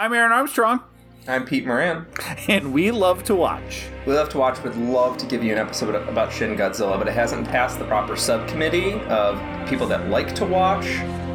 I'm 0.00 0.14
Aaron 0.14 0.32
Armstrong, 0.32 0.80
I'm 1.28 1.44
Pete 1.44 1.66
Moran. 1.66 2.06
and 2.48 2.72
we 2.72 2.90
love 2.90 3.22
to 3.24 3.34
watch. 3.34 3.84
We 4.06 4.14
love 4.14 4.30
to 4.30 4.38
watch, 4.38 4.58
would 4.62 4.74
love 4.74 5.18
to 5.18 5.26
give 5.26 5.44
you 5.44 5.52
an 5.52 5.58
episode 5.58 5.94
about 5.94 6.32
Shin 6.32 6.56
Godzilla, 6.56 6.98
but 6.98 7.06
it 7.06 7.12
hasn't 7.12 7.46
passed 7.46 7.78
the 7.78 7.84
proper 7.84 8.16
subcommittee 8.16 8.94
of 9.10 9.38
people 9.68 9.86
that 9.88 10.08
like 10.08 10.34
to 10.36 10.46
watch. 10.46 10.86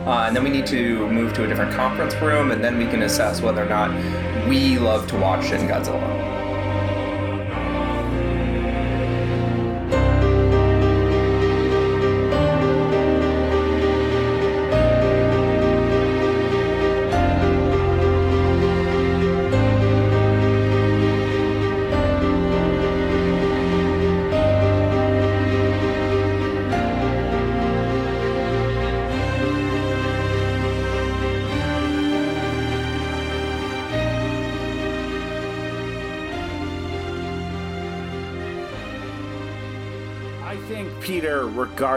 Uh, 0.07 0.25
and 0.25 0.35
then 0.35 0.43
we 0.43 0.49
need 0.49 0.65
to 0.65 1.07
move 1.09 1.31
to 1.33 1.43
a 1.43 1.47
different 1.47 1.75
conference 1.75 2.15
room, 2.15 2.49
and 2.49 2.63
then 2.63 2.79
we 2.79 2.87
can 2.87 3.03
assess 3.03 3.39
whether 3.39 3.63
or 3.63 3.69
not 3.69 3.91
we 4.49 4.79
love 4.79 5.05
to 5.09 5.17
watch 5.19 5.45
Shin 5.45 5.67
Godzilla. 5.67 6.24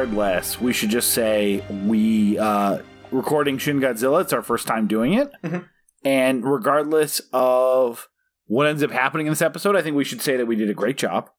Regardless, 0.09 0.61
we 0.61 0.73
should 0.73 0.91
just 0.91 1.11
say 1.11 1.63
we 1.85 2.39
uh 2.39 2.79
recording 3.11 3.59
Shin 3.59 3.81
Godzilla. 3.81 4.23
It's 4.23 4.33
our 4.33 4.43
first 4.43 4.67
time 4.67 4.87
doing 4.87 5.15
it. 5.15 5.31
Mhm. 5.45 5.69
And 6.05 6.45
regardless 6.45 7.21
of 7.33 8.09
what 8.47 8.67
ends 8.67 8.83
up 8.83 8.91
happening 8.91 9.27
in 9.27 9.33
this 9.33 9.43
episode, 9.43 9.77
I 9.77 9.83
think 9.83 9.97
we 9.97 10.05
should 10.05 10.23
say 10.23 10.37
that 10.37 10.47
we 10.47 10.57
did 10.57 10.71
a 10.71 10.75
great 10.75 10.97
job. 10.97 11.31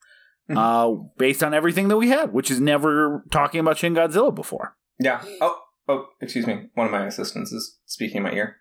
Mhm. 0.50 0.58
Uh, 0.58 1.09
based 1.17 1.44
on 1.44 1.53
everything 1.53 1.88
that 1.88 1.97
we 1.97 2.09
had, 2.09 2.34
which 2.34 2.52
is 2.52 2.59
never 2.59 3.23
talking 3.31 3.59
about 3.59 3.78
Shin 3.78 3.94
Godzilla 3.95 4.34
before. 4.34 4.75
Yeah. 5.00 5.23
Oh, 5.42 5.59
oh, 5.88 6.08
excuse 6.22 6.45
me. 6.45 6.70
One 6.73 6.86
of 6.86 6.92
my 6.92 7.06
assistants 7.06 7.52
is 7.52 7.80
speaking 7.86 8.17
in 8.17 8.23
my 8.23 8.31
ear. 8.34 8.58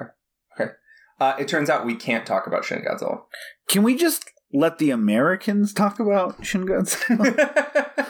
Okay. 0.00 0.10
Okay. 0.60 0.72
Uh, 1.20 1.34
it 1.38 1.48
turns 1.48 1.68
out 1.68 1.84
we 1.86 1.96
can't 1.96 2.24
talk 2.26 2.46
about 2.46 2.64
Shin 2.64 2.82
Godzilla. 2.84 3.22
Can 3.68 3.82
we 3.82 3.96
just 3.96 4.30
let 4.52 4.78
the 4.78 4.90
Americans 4.90 5.72
talk 5.72 6.00
about 6.00 6.44
Shin 6.44 6.66
Godzilla? 6.66 8.06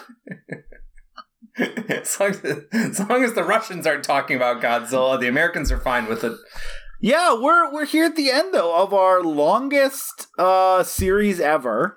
as, 1.88 2.20
long 2.20 2.30
as, 2.30 2.44
as 2.72 3.00
long 3.08 3.24
as 3.24 3.34
the 3.34 3.44
Russians 3.44 3.86
aren't 3.86 4.04
talking 4.04 4.36
about 4.36 4.62
Godzilla, 4.62 5.18
the 5.18 5.28
Americans 5.28 5.72
are 5.72 5.80
fine 5.80 6.06
with 6.06 6.24
it. 6.24 6.36
Yeah, 7.00 7.40
we're 7.40 7.72
we're 7.72 7.86
here 7.86 8.06
at 8.06 8.16
the 8.16 8.30
end 8.30 8.52
though 8.52 8.76
of 8.76 8.92
our 8.92 9.22
longest 9.22 10.26
uh 10.36 10.82
series 10.82 11.38
ever. 11.38 11.96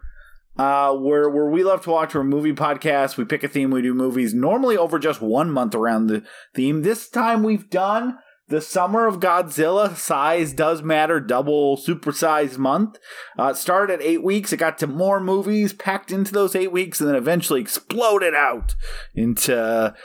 Uh 0.57 0.93
where 0.93 1.27
where 1.27 1.49
we 1.49 1.63
love 1.63 1.83
to 1.83 1.89
watch 1.89 2.15
our 2.15 2.23
movie 2.23 2.53
podcast. 2.53 3.17
We 3.17 3.25
pick 3.25 3.43
a 3.43 3.47
theme, 3.47 3.71
we 3.71 3.81
do 3.81 3.95
movies 3.95 4.33
normally 4.33 4.77
over 4.77 4.99
just 4.99 5.19
one 5.19 5.49
month 5.49 5.73
around 5.73 6.07
the 6.07 6.23
theme. 6.53 6.83
This 6.83 7.09
time 7.09 7.41
we've 7.41 7.67
done 7.69 8.19
the 8.51 8.61
summer 8.61 9.07
of 9.07 9.19
Godzilla. 9.19 9.95
Size 9.95 10.53
does 10.53 10.83
matter, 10.83 11.19
double 11.19 11.77
supersized 11.77 12.57
month. 12.57 12.97
Uh, 13.37 13.53
started 13.53 13.93
at 13.95 14.05
eight 14.05 14.23
weeks. 14.23 14.53
It 14.53 14.57
got 14.57 14.77
to 14.79 14.87
more 14.87 15.19
movies 15.19 15.73
packed 15.73 16.11
into 16.11 16.31
those 16.31 16.55
eight 16.55 16.71
weeks, 16.71 16.99
and 16.99 17.09
then 17.09 17.15
eventually 17.15 17.61
exploded 17.61 18.35
out 18.35 18.75
into 19.15 19.95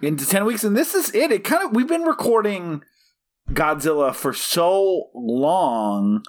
into 0.00 0.26
ten 0.26 0.46
weeks. 0.46 0.64
And 0.64 0.76
this 0.76 0.94
is 0.94 1.14
it. 1.14 1.30
It 1.30 1.44
kind 1.44 1.64
of 1.64 1.74
we've 1.74 1.88
been 1.88 2.02
recording 2.02 2.82
Godzilla 3.50 4.14
for 4.14 4.32
so 4.32 5.10
long 5.14 6.22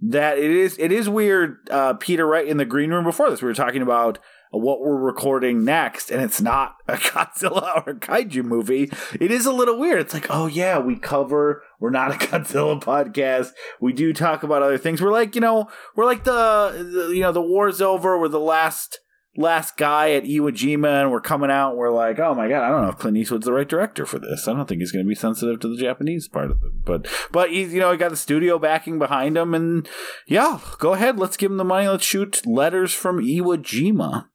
that 0.00 0.38
it 0.38 0.50
is 0.50 0.76
it 0.78 0.92
is 0.92 1.08
weird. 1.08 1.56
Uh, 1.70 1.94
Peter, 1.94 2.26
right 2.26 2.46
in 2.46 2.56
the 2.56 2.64
green 2.64 2.90
room 2.90 3.04
before 3.04 3.30
this, 3.30 3.40
we 3.40 3.48
were 3.48 3.54
talking 3.54 3.82
about 3.82 4.18
what 4.50 4.80
we're 4.80 4.96
recording 4.96 5.64
next, 5.64 6.10
and 6.10 6.22
it's 6.22 6.40
not 6.40 6.76
a 6.88 6.94
Godzilla 6.96 7.86
or 7.86 7.92
a 7.92 7.94
kaiju 7.94 8.44
movie. 8.44 8.90
It 9.20 9.30
is 9.30 9.46
a 9.46 9.52
little 9.52 9.78
weird. 9.78 10.00
It's 10.00 10.14
like, 10.14 10.26
oh 10.30 10.46
yeah, 10.46 10.78
we 10.78 10.96
cover. 10.96 11.62
We're 11.78 11.90
not 11.90 12.10
a 12.10 12.14
Godzilla 12.26 12.82
podcast. 12.82 13.50
We 13.80 13.92
do 13.92 14.12
talk 14.12 14.42
about 14.42 14.62
other 14.62 14.78
things. 14.78 15.00
We're 15.00 15.12
like, 15.12 15.34
you 15.34 15.40
know, 15.40 15.68
we're 15.94 16.06
like 16.06 16.24
the, 16.24 17.06
the 17.08 17.14
you 17.14 17.22
know, 17.22 17.32
the 17.32 17.40
war's 17.40 17.80
over. 17.80 18.18
We're 18.18 18.28
the 18.28 18.40
last 18.40 18.98
last 19.36 19.76
guy 19.76 20.12
at 20.12 20.24
Iwo 20.24 20.50
Jima, 20.50 21.02
and 21.02 21.12
we're 21.12 21.20
coming 21.20 21.50
out. 21.50 21.70
And 21.70 21.78
we're 21.78 21.92
like, 21.92 22.18
oh 22.18 22.34
my 22.34 22.48
god, 22.48 22.64
I 22.64 22.68
don't 22.70 22.82
know 22.82 22.88
if 22.88 22.98
Clint 22.98 23.16
Eastwood's 23.16 23.46
the 23.46 23.52
right 23.52 23.68
director 23.68 24.04
for 24.04 24.18
this. 24.18 24.48
I 24.48 24.52
don't 24.52 24.68
think 24.68 24.80
he's 24.80 24.92
going 24.92 25.04
to 25.04 25.08
be 25.08 25.14
sensitive 25.14 25.60
to 25.60 25.68
the 25.68 25.80
Japanese 25.80 26.28
part 26.28 26.50
of 26.50 26.62
it. 26.62 26.84
But 26.84 27.06
but 27.30 27.50
he's 27.50 27.72
you 27.72 27.80
know 27.80 27.92
he 27.92 27.98
got 27.98 28.10
the 28.10 28.16
studio 28.16 28.58
backing 28.58 28.98
behind 28.98 29.36
him, 29.36 29.54
and 29.54 29.88
yeah, 30.26 30.58
go 30.78 30.94
ahead, 30.94 31.18
let's 31.18 31.36
give 31.36 31.50
him 31.50 31.56
the 31.56 31.64
money. 31.64 31.86
Let's 31.86 32.04
shoot 32.04 32.44
letters 32.46 32.92
from 32.92 33.18
Iwo 33.20 33.56
Jima. 33.58 34.26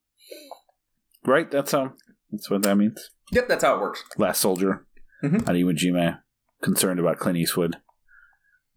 Right, 1.25 1.49
that's 1.49 1.71
how 1.71 1.93
that's 2.31 2.49
what 2.49 2.63
that 2.63 2.75
means. 2.75 3.09
Yep, 3.31 3.47
that's 3.47 3.63
how 3.63 3.75
it 3.75 3.81
works. 3.81 4.03
Last 4.17 4.41
soldier 4.41 4.85
Mhm. 5.23 5.41
at 5.47 5.55
Iwo 5.55 5.73
Jima, 5.75 6.19
concerned 6.61 6.99
about 6.99 7.17
Clint 7.19 7.37
Eastwood. 7.37 7.77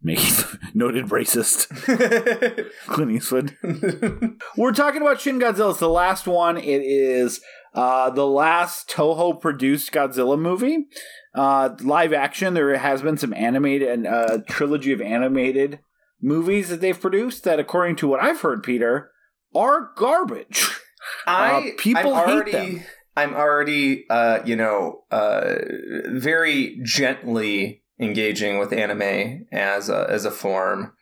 Making 0.01 0.33
noted 0.73 1.05
racist 1.07 1.67
Clint 2.87 3.11
Eastwood. 3.11 3.55
We're 4.55 4.71
talking 4.71 5.01
about 5.01 5.19
Shin 5.19 5.39
Godzilla. 5.39 5.71
It's 5.71 5.79
the 5.79 5.89
last 5.89 6.25
one. 6.25 6.57
It 6.57 6.81
is 6.81 7.41
uh, 7.75 8.09
the 8.09 8.25
last 8.25 8.89
Toho 8.89 9.39
produced 9.39 9.91
Godzilla 9.91 10.39
movie. 10.39 10.87
Uh, 11.35 11.71
live 11.81 12.13
action. 12.13 12.53
There 12.53 12.75
has 12.77 13.01
been 13.01 13.17
some 13.17 13.33
animated 13.33 13.89
and 13.89 14.07
uh, 14.07 14.37
trilogy 14.47 14.93
of 14.93 15.01
animated 15.01 15.79
movies 16.21 16.69
that 16.69 16.79
they've 16.81 16.99
produced 16.99 17.43
that, 17.43 17.59
according 17.59 17.97
to 17.97 18.07
what 18.07 18.23
I've 18.23 18.39
heard, 18.41 18.63
Peter, 18.63 19.11
are 19.53 19.91
garbage. 19.97 20.69
I 21.27 21.51
Uh, 21.51 21.61
people 21.77 22.13
I'm 22.15 22.27
hate 22.27 22.33
already, 22.33 22.51
them. 22.51 22.83
I'm 23.15 23.33
already, 23.33 24.05
uh, 24.09 24.39
you 24.45 24.55
know, 24.55 25.03
uh, 25.11 25.55
very 26.07 26.79
gently 26.83 27.83
engaging 27.99 28.59
with 28.59 28.71
anime 28.73 29.45
as 29.51 29.89
a 29.89 30.07
as 30.09 30.25
a 30.25 30.31
form. 30.31 30.93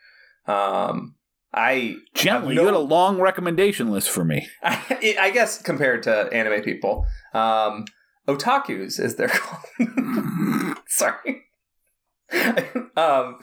Um, 0.48 1.16
I 1.54 1.96
Gently, 2.14 2.56
no- 2.56 2.62
you 2.62 2.68
had 2.68 2.76
a 2.76 2.80
long 2.80 3.20
recommendation 3.20 3.90
list 3.92 4.10
for 4.10 4.24
me. 4.26 4.48
I, 4.64 5.16
I 5.20 5.30
guess 5.32 5.62
compared 5.62 6.04
to 6.04 6.30
anime 6.34 6.62
people, 6.64 7.06
um, 7.34 7.86
otakus 8.28 9.00
as 9.00 9.16
they're 9.16 9.30
called. 9.30 10.78
Sorry. 10.88 11.44
um, 12.98 13.40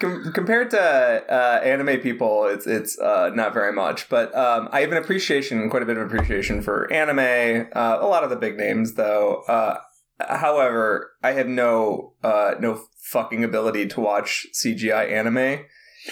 com- 0.00 0.30
compared 0.34 0.70
to 0.70 0.80
uh, 0.80 1.60
anime 1.64 2.00
people, 2.00 2.46
it's 2.46 2.66
it's 2.66 2.98
uh, 2.98 3.30
not 3.34 3.54
very 3.54 3.72
much, 3.72 4.08
but 4.08 4.34
um, 4.36 4.68
I 4.72 4.80
have 4.80 4.92
an 4.92 4.98
appreciation, 4.98 5.70
quite 5.70 5.82
a 5.82 5.86
bit 5.86 5.96
of 5.96 6.06
appreciation 6.06 6.60
for 6.60 6.92
anime. 6.92 7.68
Uh, 7.74 7.98
a 8.00 8.06
lot 8.06 8.24
of 8.24 8.30
the 8.30 8.36
big 8.36 8.56
names, 8.56 8.94
though. 8.94 9.42
Uh, 9.48 9.78
however, 10.20 11.12
I 11.22 11.32
have 11.32 11.46
no 11.46 12.12
uh, 12.22 12.56
no 12.60 12.82
fucking 13.04 13.42
ability 13.42 13.86
to 13.86 14.00
watch 14.00 14.46
CGI 14.52 15.10
anime 15.12 15.64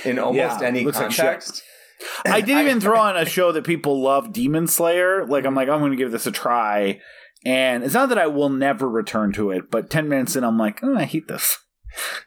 in 0.04 0.18
almost 0.18 0.60
Yeah, 0.60 0.66
any 0.66 0.84
like 0.84 0.94
context. 0.94 1.62
I 2.24 2.40
did 2.40 2.58
even 2.66 2.80
throw 2.80 2.98
on 3.00 3.16
a 3.18 3.26
show 3.26 3.52
that 3.52 3.64
people 3.64 4.00
love, 4.00 4.32
Demon 4.32 4.66
Slayer. 4.66 5.26
Like 5.26 5.44
I'm 5.44 5.54
like, 5.54 5.68
I'm 5.68 5.80
going 5.80 5.92
to 5.92 5.98
give 5.98 6.10
this 6.10 6.26
a 6.26 6.32
try, 6.32 7.00
and 7.44 7.84
it's 7.84 7.94
not 7.94 8.08
that 8.08 8.18
I 8.18 8.28
will 8.28 8.48
never 8.48 8.88
return 8.88 9.32
to 9.32 9.50
it, 9.50 9.70
but 9.70 9.90
ten 9.90 10.08
minutes 10.08 10.36
in, 10.36 10.44
I'm 10.44 10.58
like, 10.58 10.82
oh, 10.82 10.96
I 10.96 11.04
hate 11.04 11.28
this. 11.28 11.58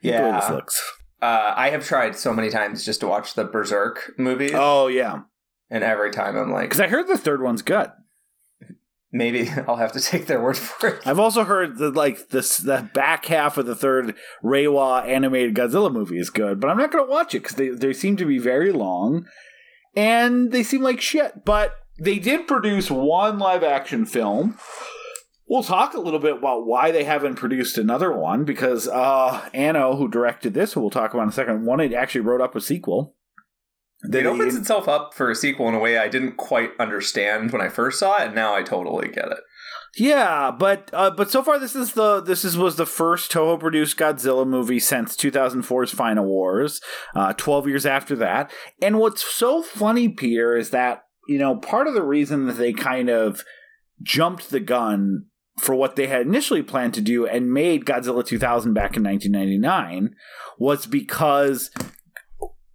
I 0.03 0.07
hate 0.07 0.17
the 0.17 0.23
way 0.23 0.31
this 0.31 0.43
Yeah. 0.49 0.53
looks. 0.53 0.93
Uh, 1.21 1.53
I 1.55 1.69
have 1.71 1.85
tried 1.85 2.15
so 2.15 2.31
many 2.33 2.49
times 2.49 2.85
just 2.85 2.99
to 2.99 3.07
watch 3.07 3.33
the 3.33 3.43
Berserk 3.43 4.13
movies, 4.17 4.51
Oh 4.53 4.87
yeah, 4.87 5.21
and 5.69 5.83
every 5.83 6.11
time 6.11 6.37
I'm 6.37 6.51
like, 6.51 6.65
because 6.69 6.79
I 6.79 6.87
heard 6.87 7.07
the 7.07 7.17
third 7.17 7.41
one's 7.41 7.61
good. 7.63 7.89
maybe 9.11 9.49
I'll 9.67 9.77
have 9.77 9.93
to 9.93 9.99
take 9.99 10.27
their 10.27 10.41
word 10.41 10.57
for 10.57 10.89
it. 10.89 11.07
I've 11.07 11.19
also 11.19 11.43
heard 11.43 11.77
that 11.77 11.95
like 11.95 12.29
this 12.29 12.57
the 12.57 12.87
back 12.93 13.25
half 13.25 13.57
of 13.57 13.65
the 13.65 13.75
third 13.75 14.13
Reiwa 14.43 15.07
animated 15.07 15.55
Godzilla 15.55 15.91
movie 15.91 16.19
is 16.19 16.29
good, 16.29 16.59
but 16.59 16.69
I'm 16.69 16.77
not 16.77 16.91
going 16.91 17.05
to 17.05 17.09
watch 17.11 17.33
it 17.33 17.41
because 17.43 17.55
they 17.55 17.69
they 17.69 17.93
seem 17.93 18.15
to 18.17 18.25
be 18.25 18.37
very 18.37 18.71
long, 18.71 19.25
and 19.95 20.51
they 20.51 20.61
seem 20.63 20.81
like 20.81 21.01
shit. 21.01 21.45
But 21.45 21.73
they 21.99 22.19
did 22.19 22.47
produce 22.47 22.91
one 22.91 23.39
live 23.39 23.63
action 23.63 24.05
film. 24.05 24.57
We'll 25.49 25.63
talk 25.63 25.93
a 25.93 25.99
little 25.99 26.19
bit 26.19 26.37
about 26.37 26.65
why 26.65 26.91
they 26.91 27.05
haven't 27.05 27.35
produced 27.35 27.77
another 27.77 28.11
one 28.11 28.43
because 28.43 28.87
uh, 28.87 29.49
Anno, 29.53 29.95
who 29.95 30.09
directed 30.09 30.53
this, 30.53 30.73
who 30.73 30.81
we'll 30.81 30.89
talk 30.89 31.13
about 31.13 31.23
in 31.23 31.29
a 31.29 31.33
second, 31.33 31.65
wanted 31.65 31.93
actually 31.93 32.21
wrote 32.21 32.41
up 32.41 32.55
a 32.55 32.61
sequel. 32.61 33.15
It 34.03 34.25
opens 34.25 34.55
itself 34.55 34.87
up 34.87 35.13
for 35.13 35.31
a 35.31 35.35
sequel 35.35 35.67
in 35.69 35.73
a 35.73 35.79
way 35.79 35.97
I 35.97 36.07
didn't 36.07 36.37
quite 36.37 36.71
understand 36.79 37.51
when 37.51 37.61
I 37.61 37.69
first 37.69 37.99
saw 37.99 38.17
it, 38.17 38.27
and 38.27 38.35
now 38.35 38.53
I 38.53 38.61
totally 38.61 39.07
get 39.07 39.31
it. 39.31 39.39
Yeah, 39.95 40.51
but 40.51 40.91
uh, 40.93 41.09
but 41.11 41.31
so 41.31 41.41
far 41.41 41.57
this 41.57 41.75
is 41.75 41.93
the 41.93 42.21
this 42.21 42.45
is 42.45 42.57
was 42.57 42.75
the 42.75 42.85
first 42.85 43.31
Toho 43.31 43.59
produced 43.59 43.97
Godzilla 43.97 44.45
movie 44.45 44.79
since 44.79 45.15
2004's 45.15 45.91
Final 45.91 46.25
Wars, 46.25 46.81
uh, 47.15 47.33
12 47.33 47.67
years 47.67 47.85
after 47.85 48.15
that. 48.17 48.51
And 48.81 48.99
what's 48.99 49.23
so 49.23 49.63
funny, 49.63 50.09
Peter, 50.09 50.55
is 50.55 50.69
that 50.69 51.05
you 51.27 51.39
know 51.39 51.55
part 51.55 51.87
of 51.87 51.95
the 51.95 52.03
reason 52.03 52.45
that 52.45 52.57
they 52.57 52.73
kind 52.73 53.09
of 53.09 53.43
jumped 54.03 54.51
the 54.51 54.59
gun 54.59 55.25
for 55.59 55.75
what 55.75 55.95
they 55.95 56.07
had 56.07 56.21
initially 56.21 56.61
planned 56.61 56.93
to 56.93 57.01
do 57.01 57.25
and 57.25 57.51
made 57.51 57.85
Godzilla 57.85 58.25
2000 58.25 58.73
back 58.73 58.95
in 58.95 59.03
1999 59.03 60.15
was 60.59 60.85
because 60.85 61.71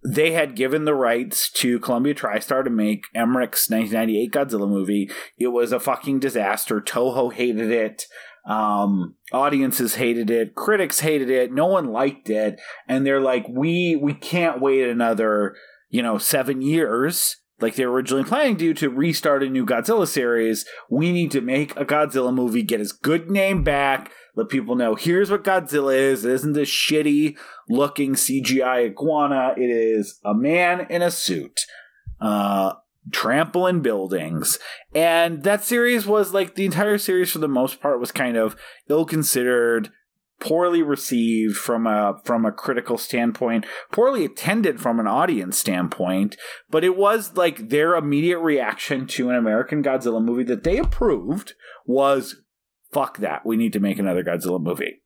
they 0.05 0.31
had 0.31 0.55
given 0.55 0.83
the 0.83 0.93
rights 0.93 1.49
to 1.49 1.79
Columbia 1.79 2.13
TriStar 2.13 2.63
to 2.63 2.69
make 2.69 3.05
Emmerich's 3.15 3.69
1998 3.69 4.31
Godzilla 4.31 4.69
movie. 4.69 5.09
It 5.37 5.47
was 5.47 5.71
a 5.71 5.79
fucking 5.79 6.19
disaster. 6.19 6.81
Toho 6.81 7.31
hated 7.31 7.71
it. 7.71 8.05
Um, 8.45 9.15
audiences 9.31 9.95
hated 9.95 10.29
it. 10.29 10.55
Critics 10.55 10.99
hated 10.99 11.29
it. 11.29 11.53
No 11.53 11.67
one 11.67 11.93
liked 11.93 12.29
it. 12.29 12.59
And 12.87 13.05
they're 13.05 13.21
like, 13.21 13.45
we, 13.47 13.95
we 13.95 14.13
can't 14.13 14.59
wait 14.59 14.89
another, 14.89 15.55
you 15.89 16.01
know, 16.01 16.17
seven 16.17 16.61
years 16.61 17.37
like 17.59 17.75
they 17.75 17.85
were 17.85 17.93
originally 17.93 18.23
planning 18.23 18.57
to 18.57 18.73
to 18.73 18.89
restart 18.89 19.43
a 19.43 19.49
new 19.49 19.65
Godzilla 19.65 20.07
series. 20.07 20.65
We 20.89 21.11
need 21.11 21.31
to 21.31 21.41
make 21.41 21.75
a 21.77 21.85
Godzilla 21.85 22.33
movie, 22.33 22.63
get 22.63 22.79
his 22.79 22.91
good 22.91 23.29
name 23.29 23.63
back, 23.63 24.11
let 24.35 24.49
people 24.49 24.75
know 24.75 24.95
here's 24.95 25.29
what 25.29 25.43
Godzilla 25.43 25.95
is. 25.95 26.25
It 26.25 26.31
isn't 26.31 26.53
this 26.53 26.69
shitty 26.69 27.37
looking 27.69 28.13
CGI 28.13 28.87
iguana. 28.87 29.53
It 29.57 29.69
is 29.69 30.19
a 30.25 30.33
man 30.33 30.87
in 30.89 31.01
a 31.01 31.11
suit, 31.11 31.61
uh, 32.19 32.73
trampling 33.11 33.81
buildings. 33.81 34.57
And 34.95 35.43
that 35.43 35.63
series 35.63 36.05
was 36.05 36.33
like 36.33 36.55
the 36.55 36.65
entire 36.65 36.97
series 36.97 37.31
for 37.31 37.39
the 37.39 37.47
most 37.47 37.79
part 37.79 37.99
was 37.99 38.11
kind 38.11 38.37
of 38.37 38.55
ill 38.89 39.05
considered, 39.05 39.91
poorly 40.43 40.83
received 40.83 41.55
from 41.55 41.87
a 41.87 42.19
from 42.25 42.45
a 42.45 42.51
critical 42.51 42.97
standpoint, 42.97 43.65
poorly 43.91 44.25
attended 44.25 44.81
from 44.81 44.99
an 44.99 45.07
audience 45.07 45.57
standpoint, 45.57 46.35
but 46.69 46.83
it 46.83 46.97
was 46.97 47.37
like 47.37 47.69
their 47.69 47.95
immediate 47.95 48.39
reaction 48.39 49.07
to 49.07 49.29
an 49.29 49.35
American 49.35 49.81
Godzilla 49.81 50.23
movie 50.23 50.43
that 50.43 50.63
they 50.63 50.77
approved 50.77 51.53
was 51.85 52.41
fuck 52.91 53.17
that. 53.19 53.45
We 53.45 53.55
need 53.55 53.73
to 53.73 53.79
make 53.79 53.99
another 53.99 54.23
Godzilla 54.23 54.61
movie. 54.61 55.01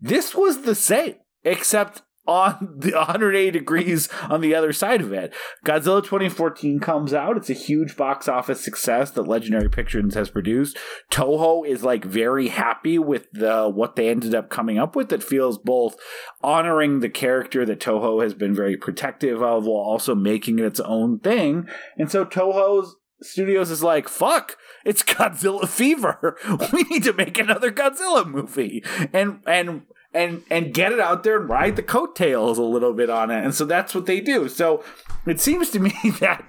This 0.00 0.34
was 0.34 0.62
the 0.62 0.76
same, 0.76 1.16
except 1.42 2.02
on 2.26 2.76
the 2.78 2.92
180 2.94 3.50
degrees 3.50 4.08
on 4.22 4.40
the 4.40 4.54
other 4.54 4.72
side 4.72 5.00
of 5.00 5.12
it. 5.12 5.34
Godzilla 5.64 6.02
2014 6.02 6.80
comes 6.80 7.14
out. 7.14 7.36
It's 7.36 7.50
a 7.50 7.54
huge 7.54 7.96
box 7.96 8.28
office 8.28 8.60
success 8.60 9.10
that 9.12 9.28
Legendary 9.28 9.68
Pictures 9.68 10.14
has 10.14 10.30
produced. 10.30 10.76
Toho 11.10 11.66
is 11.66 11.82
like 11.82 12.04
very 12.04 12.48
happy 12.48 12.98
with 12.98 13.26
the 13.32 13.68
what 13.68 13.96
they 13.96 14.08
ended 14.08 14.34
up 14.34 14.50
coming 14.50 14.78
up 14.78 14.96
with. 14.96 15.08
That 15.08 15.22
feels 15.22 15.58
both 15.58 15.96
honoring 16.42 17.00
the 17.00 17.08
character 17.08 17.64
that 17.64 17.80
Toho 17.80 18.22
has 18.22 18.34
been 18.34 18.54
very 18.54 18.76
protective 18.76 19.42
of 19.42 19.64
while 19.64 19.82
also 19.82 20.14
making 20.14 20.58
it 20.58 20.64
its 20.64 20.80
own 20.80 21.18
thing. 21.18 21.68
And 21.96 22.10
so 22.10 22.24
Toho's 22.24 22.96
Studios 23.22 23.70
is 23.70 23.82
like, 23.82 24.08
fuck, 24.08 24.56
it's 24.84 25.02
Godzilla 25.02 25.68
fever. 25.68 26.36
We 26.72 26.82
need 26.84 27.04
to 27.04 27.12
make 27.12 27.38
another 27.38 27.70
Godzilla 27.70 28.26
movie. 28.26 28.84
And 29.12 29.40
and 29.46 29.82
and 30.16 30.42
and 30.50 30.72
get 30.72 30.92
it 30.92 30.98
out 30.98 31.22
there 31.22 31.38
and 31.40 31.48
ride 31.48 31.76
the 31.76 31.82
coattails 31.82 32.58
a 32.58 32.62
little 32.62 32.94
bit 32.94 33.10
on 33.10 33.30
it. 33.30 33.44
And 33.44 33.54
so 33.54 33.64
that's 33.64 33.94
what 33.94 34.06
they 34.06 34.20
do. 34.20 34.48
So 34.48 34.82
it 35.26 35.40
seems 35.40 35.70
to 35.70 35.80
me 35.80 35.92
that 36.20 36.44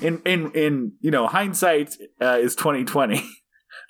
in 0.00 0.22
in 0.24 0.52
in 0.52 0.92
you 1.00 1.10
know 1.10 1.26
hindsight 1.26 1.96
uh, 2.20 2.38
is 2.40 2.54
twenty 2.54 2.84
twenty. 2.84 3.22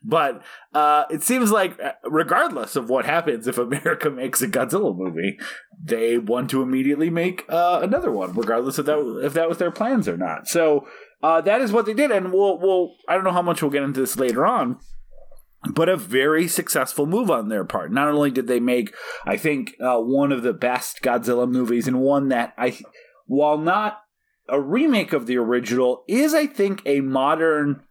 But 0.07 0.43
uh, 0.75 1.05
it 1.11 1.23
seems 1.23 1.51
like, 1.51 1.81
uh, 1.81 1.93
regardless 2.05 2.77
of 2.77 2.91
what 2.91 3.07
happens 3.07 3.47
if 3.47 3.57
America 3.57 4.11
makes 4.11 4.43
a 4.43 4.49
Godzilla 4.49 4.95
movie, 4.95 5.39
they 5.83 6.19
want 6.19 6.51
to 6.51 6.61
immediately 6.61 7.09
make 7.09 7.47
uh, 7.49 7.81
another 7.83 8.11
one, 8.11 8.35
regardless 8.35 8.77
of 8.77 8.85
that 8.85 8.99
if 9.25 9.33
that 9.33 9.49
was 9.49 9.57
their 9.57 9.71
plans 9.71 10.07
or 10.07 10.19
not. 10.19 10.47
So 10.47 10.87
uh, 11.23 11.41
that 11.41 11.63
is 11.63 11.73
what 11.73 11.87
they 11.87 11.95
did, 11.95 12.11
and 12.11 12.35
we'll, 12.35 12.59
we'll 12.59 12.95
I 13.09 13.15
don't 13.15 13.25
know 13.25 13.33
how 13.33 13.41
much 13.41 13.63
we'll 13.63 13.71
get 13.71 13.83
into 13.83 14.01
this 14.01 14.19
later 14.19 14.45
on, 14.45 14.79
but 15.73 15.89
a 15.89 15.97
very 15.97 16.47
successful 16.49 17.07
move 17.07 17.31
on 17.31 17.49
their 17.49 17.65
part. 17.65 17.93
Not 17.93 18.09
only 18.09 18.31
did 18.31 18.47
they 18.47 18.61
make, 18.61 18.95
I 19.25 19.37
think, 19.37 19.75
uh, 19.81 19.99
one 19.99 20.33
of 20.33 20.43
the 20.43 20.53
best 20.53 21.03
Godzilla 21.03 21.51
movies, 21.51 21.89
and 21.89 22.01
one 22.01 22.29
that 22.29 22.55
I, 22.59 22.79
while 23.27 23.59
not 23.59 24.01
a 24.49 24.61
remake 24.61 25.13
of 25.13 25.27
the 25.27 25.39
original, 25.39 26.05
is 26.07 26.35
I 26.35 26.47
think 26.47 26.83
a 26.85 27.01
modern 27.01 27.83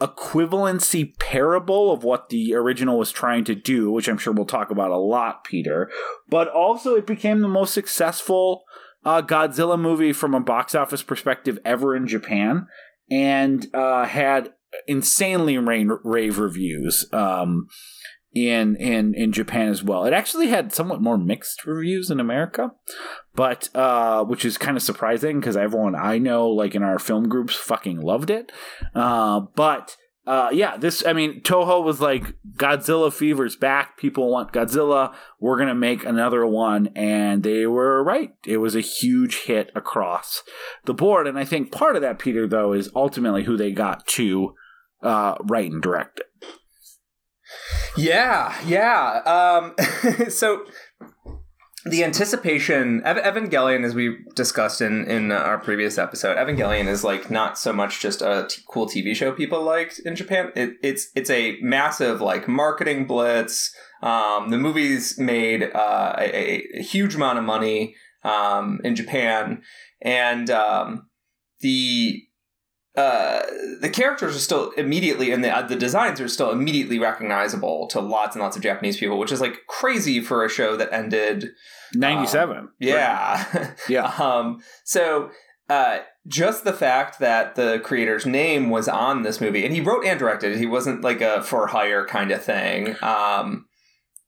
equivalency 0.00 1.18
parable 1.18 1.92
of 1.92 2.04
what 2.04 2.30
the 2.30 2.54
original 2.54 2.98
was 2.98 3.12
trying 3.12 3.44
to 3.44 3.54
do, 3.54 3.90
which 3.90 4.08
I'm 4.08 4.18
sure 4.18 4.32
we'll 4.32 4.46
talk 4.46 4.70
about 4.70 4.90
a 4.90 4.96
lot, 4.96 5.44
Peter. 5.44 5.90
But 6.28 6.48
also, 6.48 6.94
it 6.94 7.06
became 7.06 7.40
the 7.40 7.48
most 7.48 7.74
successful 7.74 8.64
uh, 9.04 9.22
Godzilla 9.22 9.78
movie 9.78 10.12
from 10.12 10.34
a 10.34 10.40
box 10.40 10.74
office 10.74 11.02
perspective 11.02 11.58
ever 11.64 11.94
in 11.94 12.06
Japan, 12.06 12.66
and 13.10 13.66
uh, 13.74 14.04
had 14.04 14.52
insanely 14.86 15.58
rave 15.58 16.38
reviews 16.38 17.06
um, 17.12 17.68
in 18.32 18.76
in 18.76 19.14
in 19.14 19.32
Japan 19.32 19.68
as 19.68 19.82
well. 19.82 20.04
It 20.04 20.12
actually 20.12 20.48
had 20.48 20.72
somewhat 20.72 21.02
more 21.02 21.18
mixed 21.18 21.66
reviews 21.66 22.10
in 22.10 22.20
America, 22.20 22.72
but 23.34 23.68
uh, 23.74 24.24
which 24.24 24.44
is 24.44 24.58
kind 24.58 24.76
of 24.76 24.82
surprising 24.82 25.40
because 25.40 25.56
everyone 25.56 25.94
I 25.94 26.18
know, 26.18 26.48
like 26.48 26.74
in 26.74 26.82
our 26.82 26.98
film 26.98 27.28
groups, 27.28 27.54
fucking 27.56 28.00
loved 28.00 28.30
it. 28.30 28.52
Uh, 28.94 29.40
but 29.54 29.96
uh, 30.26 30.50
yeah, 30.52 30.76
this, 30.76 31.04
I 31.04 31.12
mean, 31.12 31.40
Toho 31.40 31.82
was 31.82 32.00
like, 32.00 32.34
Godzilla 32.54 33.12
fever's 33.12 33.56
back. 33.56 33.96
People 33.96 34.30
want 34.30 34.52
Godzilla. 34.52 35.12
We're 35.40 35.56
to 35.68 35.74
make 35.74 36.04
another 36.04 36.46
one. 36.46 36.90
And 36.94 37.42
they 37.42 37.66
were 37.66 38.04
right. 38.04 38.32
It 38.46 38.58
was 38.58 38.76
a 38.76 38.80
huge 38.80 39.42
hit 39.42 39.72
across 39.74 40.44
the 40.84 40.94
board. 40.94 41.26
And 41.26 41.38
I 41.38 41.44
think 41.44 41.72
part 41.72 41.96
of 41.96 42.02
that, 42.02 42.20
Peter, 42.20 42.46
though, 42.46 42.72
is 42.72 42.90
ultimately 42.94 43.44
who 43.44 43.56
they 43.56 43.72
got 43.72 44.06
to 44.08 44.54
uh, 45.02 45.34
write 45.42 45.72
and 45.72 45.82
direct 45.82 46.20
it. 46.20 46.26
Yeah, 47.96 48.54
yeah. 48.66 49.20
Um, 49.26 49.74
so 50.28 50.64
the 51.84 52.04
anticipation 52.04 53.00
evangelion 53.02 53.84
as 53.84 53.94
we 53.94 54.18
discussed 54.34 54.82
in 54.82 55.06
in 55.06 55.32
our 55.32 55.58
previous 55.58 55.96
episode 55.96 56.36
evangelion 56.36 56.86
is 56.86 57.02
like 57.02 57.30
not 57.30 57.58
so 57.58 57.72
much 57.72 58.00
just 58.00 58.20
a 58.20 58.46
t- 58.50 58.60
cool 58.68 58.86
tv 58.86 59.14
show 59.16 59.32
people 59.32 59.62
liked 59.62 59.98
in 60.00 60.14
japan 60.14 60.52
it, 60.54 60.74
it's 60.82 61.08
it's 61.14 61.30
a 61.30 61.56
massive 61.62 62.20
like 62.20 62.46
marketing 62.46 63.06
blitz 63.06 63.74
um, 64.02 64.50
the 64.50 64.58
movies 64.58 65.18
made 65.18 65.62
uh, 65.74 66.14
a, 66.18 66.62
a, 66.78 66.82
huge 66.82 67.14
amount 67.14 67.38
of 67.38 67.44
money 67.44 67.94
um, 68.24 68.80
in 68.84 68.94
japan 68.94 69.62
and 70.02 70.50
um, 70.50 71.08
the 71.60 72.22
uh, 72.96 73.42
the 73.80 73.88
characters 73.88 74.34
are 74.34 74.40
still 74.40 74.70
immediately 74.72 75.30
and 75.30 75.44
the 75.44 75.56
uh, 75.56 75.62
the 75.62 75.76
designs 75.76 76.20
are 76.20 76.26
still 76.26 76.50
immediately 76.50 76.98
recognizable 76.98 77.86
to 77.86 78.00
lots 78.00 78.34
and 78.34 78.42
lots 78.42 78.56
of 78.56 78.62
Japanese 78.62 78.96
people, 78.96 79.18
which 79.18 79.30
is 79.30 79.40
like 79.40 79.66
crazy 79.68 80.20
for 80.20 80.44
a 80.44 80.48
show 80.48 80.76
that 80.76 80.92
ended 80.92 81.50
ninety 81.94 82.26
seven. 82.26 82.56
Um, 82.56 82.72
yeah, 82.80 83.74
yeah. 83.88 84.06
um, 84.18 84.60
so 84.84 85.30
uh, 85.68 86.00
just 86.26 86.64
the 86.64 86.72
fact 86.72 87.20
that 87.20 87.54
the 87.54 87.80
creator's 87.84 88.26
name 88.26 88.70
was 88.70 88.88
on 88.88 89.22
this 89.22 89.40
movie, 89.40 89.64
and 89.64 89.72
he 89.72 89.80
wrote 89.80 90.04
and 90.04 90.18
directed. 90.18 90.52
It, 90.52 90.58
he 90.58 90.66
wasn't 90.66 91.02
like 91.02 91.20
a 91.20 91.42
for 91.42 91.68
hire 91.68 92.04
kind 92.04 92.32
of 92.32 92.42
thing. 92.42 92.96
Um, 93.02 93.66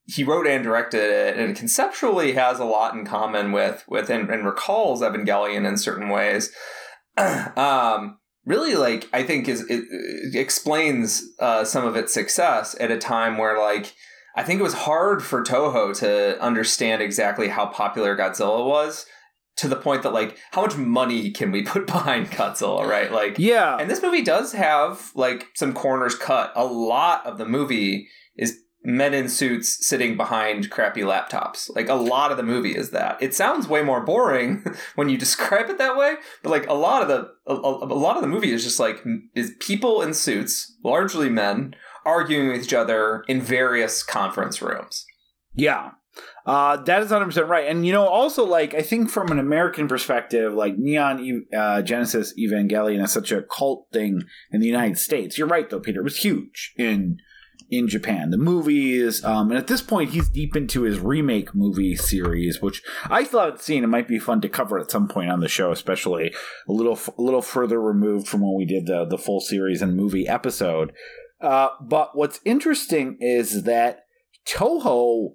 he 0.05 0.23
wrote 0.23 0.47
and 0.47 0.63
directed 0.63 1.11
it, 1.11 1.37
and 1.37 1.57
conceptually 1.57 2.35
has 2.35 2.61
a 2.61 2.65
lot 2.65 2.95
in 2.95 3.05
common 3.05 3.51
with 3.51 3.85
with 3.89 4.09
and, 4.09 4.31
and 4.31 4.47
recalls 4.47 5.03
Evangelion 5.03 5.67
in 5.67 5.77
certain 5.77 6.11
ways. 6.11 6.53
um, 7.17 8.19
really 8.45 8.75
like 8.75 9.09
I 9.13 9.23
think 9.23 9.49
is 9.49 9.63
it, 9.69 9.85
it 9.91 10.35
explains 10.35 11.23
uh, 11.39 11.65
some 11.65 11.87
of 11.87 11.97
its 11.97 12.13
success 12.13 12.75
at 12.81 12.91
a 12.91 12.99
time 12.99 13.39
where 13.39 13.59
like 13.59 13.95
I 14.35 14.43
think 14.43 14.61
it 14.61 14.65
was 14.65 14.75
hard 14.75 15.23
for 15.23 15.43
Toho 15.43 15.97
to 15.99 16.41
understand 16.41 17.03
exactly 17.03 17.49
how 17.49 17.67
popular 17.67 18.17
Godzilla 18.17 18.67
was 18.67 19.07
to 19.57 19.69
the 19.69 19.77
point 19.77 20.03
that 20.03 20.13
like 20.13 20.39
how 20.53 20.63
much 20.63 20.77
money 20.77 21.31
can 21.31 21.53
we 21.53 21.63
put 21.63 21.87
behind 21.87 22.31
Godzilla, 22.31 22.87
right? 22.87 23.13
Like 23.13 23.39
yeah, 23.39 23.77
and 23.79 23.91
this 23.91 24.03
movie 24.03 24.23
does 24.23 24.53
have 24.53 25.13
like 25.15 25.49
some 25.55 25.73
corners 25.73 26.15
cut. 26.15 26.53
A 26.57 26.65
lot 26.65 27.27
of 27.27 27.39
the 27.39 27.47
movie 27.47 28.09
is 28.37 28.59
men 28.85 29.15
in 29.15 29.29
suits 29.29 29.87
sitting 29.87 30.17
behind 30.17 30.71
crappy 30.71 31.03
laptops. 31.03 31.75
Like 31.75 31.89
a 31.89 31.95
lot 31.95 32.31
of 32.31 32.37
the 32.37 32.43
movie 32.43 32.77
is 32.77 32.91
that. 32.91 33.23
It 33.23 33.35
sounds 33.35 33.69
way 33.69 33.83
more 33.83 34.01
boring 34.01 34.65
when 34.95 35.09
you 35.09 35.17
describe 35.17 35.71
it 35.71 35.79
that 35.79 35.97
way, 35.97 36.17
but 36.43 36.51
like 36.51 36.67
a 36.69 36.75
lot 36.75 37.03
of 37.03 37.09
the 37.09 37.31
a, 37.47 37.55
a, 37.55 37.95
lot 37.95 38.17
of 38.17 38.23
the 38.23 38.29
movie 38.29 38.53
is 38.53 38.65
just 38.65 38.81
like 38.81 39.05
is 39.35 39.53
people 39.61 40.03
in 40.03 40.15
suits, 40.15 40.77
largely 40.85 41.29
men, 41.29 41.75
arguing 42.05 42.49
with 42.49 42.63
each 42.63 42.75
other 42.75 43.25
in 43.29 43.41
various 43.41 44.03
conference 44.03 44.61
rooms. 44.61 45.05
Yeah. 45.55 45.93
Uh, 46.45 46.77
that 46.77 47.03
is 47.03 47.11
100% 47.11 47.49
right. 47.49 47.69
And, 47.69 47.87
you 47.87 47.93
know, 47.93 48.07
also, 48.07 48.45
like, 48.45 48.75
I 48.75 48.83
think 48.83 49.11
from 49.11 49.31
an 49.31 49.39
American 49.39 49.89
perspective, 49.89 50.53
like, 50.53 50.77
Neon 50.77 51.47
uh, 51.57 51.83
Genesis 51.83 52.35
Evangelion 52.39 53.03
is 53.03 53.13
such 53.13 53.33
a 53.33 53.43
cult 53.43 53.87
thing 53.93 54.23
in 54.51 54.61
the 54.61 54.67
United 54.67 54.99
States. 54.99 55.39
You're 55.39 55.47
right, 55.47 55.71
though, 55.71 55.81
Peter. 55.81 56.01
It 56.01 56.05
was 56.05 56.19
huge 56.19 56.75
in 56.77 57.19
in 57.73 57.89
Japan. 57.89 58.31
The 58.31 58.37
movies, 58.37 59.25
um, 59.25 59.51
and 59.51 59.59
at 59.59 59.67
this 59.67 59.81
point, 59.81 60.11
he's 60.11 60.29
deep 60.29 60.55
into 60.55 60.83
his 60.83 61.01
remake 61.01 61.55
movie 61.55 61.97
series, 61.97 62.61
which 62.61 62.83
I 63.05 63.25
thought 63.25 63.63
seen. 63.63 63.83
it 63.83 63.89
might 63.89 64.07
be 64.07 64.19
fun 64.19 64.43
to 64.43 64.49
cover 64.49 64.79
at 64.79 64.91
some 64.91 65.09
point 65.09 65.31
on 65.31 65.41
the 65.41 65.49
show, 65.49 65.73
especially 65.73 66.35
a 66.69 66.73
little 66.73 66.99
a 67.19 67.23
little 67.23 67.41
further 67.41 67.81
removed 67.81 68.29
from 68.29 68.43
when 68.43 68.55
we 68.57 68.67
did 68.67 68.87
the 68.87 69.07
the 69.07 69.19
full 69.19 69.41
series 69.41 69.81
and 69.81 69.97
movie 69.97 70.29
episode. 70.29 70.93
Uh, 71.41 71.71
but 71.81 72.15
what's 72.15 72.41
interesting 72.45 73.17
is 73.21 73.65
that 73.65 74.05
Toho 74.47 75.35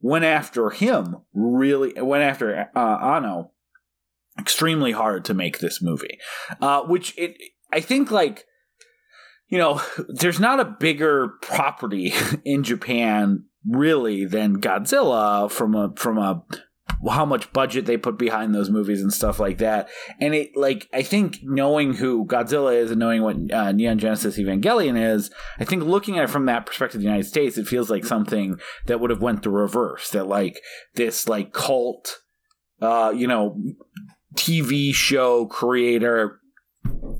went 0.00 0.26
after 0.26 0.70
him 0.70 1.16
really 1.32 1.94
went 2.00 2.22
after 2.22 2.70
uh, 2.76 2.98
Anno 3.16 3.52
extremely 4.38 4.92
hard 4.92 5.24
to 5.24 5.34
make 5.34 5.58
this 5.58 5.80
movie, 5.80 6.18
uh, 6.60 6.82
which 6.82 7.16
it 7.16 7.34
I 7.72 7.80
think 7.80 8.10
like 8.10 8.44
you 9.48 9.58
know 9.58 9.80
there's 10.08 10.40
not 10.40 10.60
a 10.60 10.64
bigger 10.64 11.28
property 11.42 12.12
in 12.44 12.62
Japan 12.62 13.44
really 13.68 14.24
than 14.24 14.60
Godzilla 14.60 15.50
from 15.50 15.74
a 15.74 15.92
from 15.96 16.18
a 16.18 16.42
how 17.08 17.24
much 17.24 17.52
budget 17.52 17.86
they 17.86 17.96
put 17.96 18.18
behind 18.18 18.54
those 18.54 18.70
movies 18.70 19.00
and 19.00 19.12
stuff 19.12 19.38
like 19.38 19.58
that. 19.58 19.88
And 20.20 20.34
it 20.34 20.56
like 20.56 20.88
I 20.92 21.02
think 21.02 21.38
knowing 21.42 21.94
who 21.94 22.26
Godzilla 22.26 22.74
is 22.74 22.90
and 22.90 22.98
knowing 22.98 23.22
what 23.22 23.36
uh, 23.52 23.72
Neon 23.72 23.98
Genesis 23.98 24.38
Evangelion 24.38 25.00
is, 25.00 25.30
I 25.58 25.64
think 25.64 25.84
looking 25.84 26.18
at 26.18 26.24
it 26.24 26.30
from 26.30 26.46
that 26.46 26.66
perspective, 26.66 27.00
the 27.00 27.06
United 27.06 27.26
States, 27.26 27.56
it 27.56 27.68
feels 27.68 27.90
like 27.90 28.04
something 28.04 28.58
that 28.86 29.00
would 29.00 29.10
have 29.10 29.22
went 29.22 29.42
the 29.42 29.50
reverse. 29.50 30.10
That 30.10 30.26
like 30.26 30.60
this 30.94 31.28
like 31.28 31.52
cult, 31.52 32.18
uh, 32.80 33.12
you 33.14 33.26
know, 33.26 33.60
TV 34.34 34.92
show 34.92 35.46
creator 35.46 36.40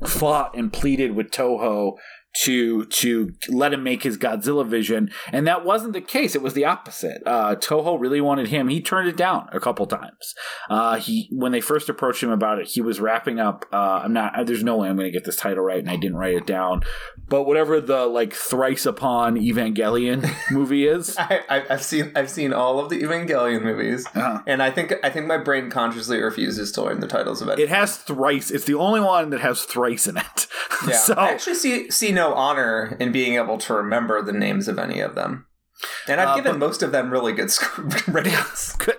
fought 0.07 0.57
and 0.57 0.73
pleaded 0.73 1.15
with 1.15 1.31
Toho 1.31 1.97
to 2.35 2.85
to 2.87 3.33
let 3.49 3.73
him 3.73 3.83
make 3.83 4.03
his 4.03 4.19
Godzilla 4.19 4.67
vision, 4.67 5.11
and 5.33 5.47
that 5.47 5.65
wasn't 5.65 5.93
the 5.93 6.01
case. 6.01 6.35
It 6.35 6.43
was 6.43 6.55
the 6.55 6.65
opposite. 6.65 7.23
Uh, 7.27 7.57
Toho 7.57 7.99
really 7.99 8.21
wanted 8.21 8.49
him. 8.49 8.69
He 8.69 8.81
turned 8.81 9.09
it 9.09 9.17
down 9.17 9.49
a 9.53 9.61
couple 9.61 9.87
times. 9.87 10.35
Uh, 10.69 10.97
he 10.97 11.29
when 11.33 11.53
they 11.53 11.61
first 11.61 11.89
approached 11.89 12.23
him 12.23 12.31
about 12.31 12.59
it, 12.59 12.69
he 12.69 12.81
was 12.81 13.01
wrapping 13.01 13.41
up. 13.41 13.65
Uh, 13.73 14.03
I'm 14.05 14.13
not. 14.13 14.47
There's 14.47 14.63
no 14.63 14.77
way 14.77 14.89
I'm 14.89 14.97
going 14.97 15.09
to 15.09 15.13
get 15.13 15.25
this 15.25 15.37
title 15.37 15.65
right, 15.65 15.79
and 15.79 15.91
I 15.91 15.97
didn't 15.97 16.17
write 16.17 16.35
it 16.35 16.47
down. 16.47 16.83
But 17.29 17.45
whatever 17.45 17.81
the 17.81 18.07
like 18.07 18.35
thrice 18.35 18.87
upon 18.87 19.37
Evangelion 19.37 20.31
movie 20.51 20.87
is, 20.87 21.17
I, 21.19 21.65
have 21.69 21.83
seen 21.83 22.13
I've 22.15 22.31
seen 22.31 22.53
all 22.53 22.79
of 22.79 22.91
the 22.91 23.03
Evangelion 23.03 23.63
movies, 23.63 24.07
uh-huh. 24.15 24.43
and 24.47 24.63
I 24.63 24.71
think 24.71 24.95
I 25.03 25.11
think 25.11 25.27
my 25.27 25.39
brain 25.39 25.71
consciously 25.71 26.21
refuses 26.21 26.73
to 26.73 26.83
learn 26.83 27.01
the 27.01 27.09
titles 27.09 27.43
of 27.43 27.49
it. 27.49 27.59
It 27.59 27.69
has 27.71 27.97
thrice. 27.97 28.51
It's 28.51 28.65
the 28.65 28.75
only 28.75 29.01
one 29.01 29.31
that 29.31 29.41
has 29.41 29.63
thrice 29.63 30.07
in 30.07 30.19
it. 30.19 30.47
Yeah, 30.87 30.97
so, 30.97 31.15
I 31.15 31.31
actually 31.31 31.57
see 31.57 31.91
see 31.91 32.13
no 32.19 32.35
honor 32.35 32.97
in 32.99 33.13
being 33.13 33.35
able 33.35 33.59
to 33.59 33.75
remember 33.75 34.21
the 34.21 34.33
names 34.33 34.67
of 34.67 34.79
any 34.79 35.01
of 35.01 35.15
them. 35.15 35.47
And 36.09 36.21
I've 36.21 36.29
uh, 36.29 36.37
given 36.37 36.53
but, 36.53 36.59
most 36.59 36.83
of 36.83 36.91
them 36.91 37.11
really 37.11 37.33
good 37.33 37.51
ratings. 38.09 38.75
Good. 38.79 38.97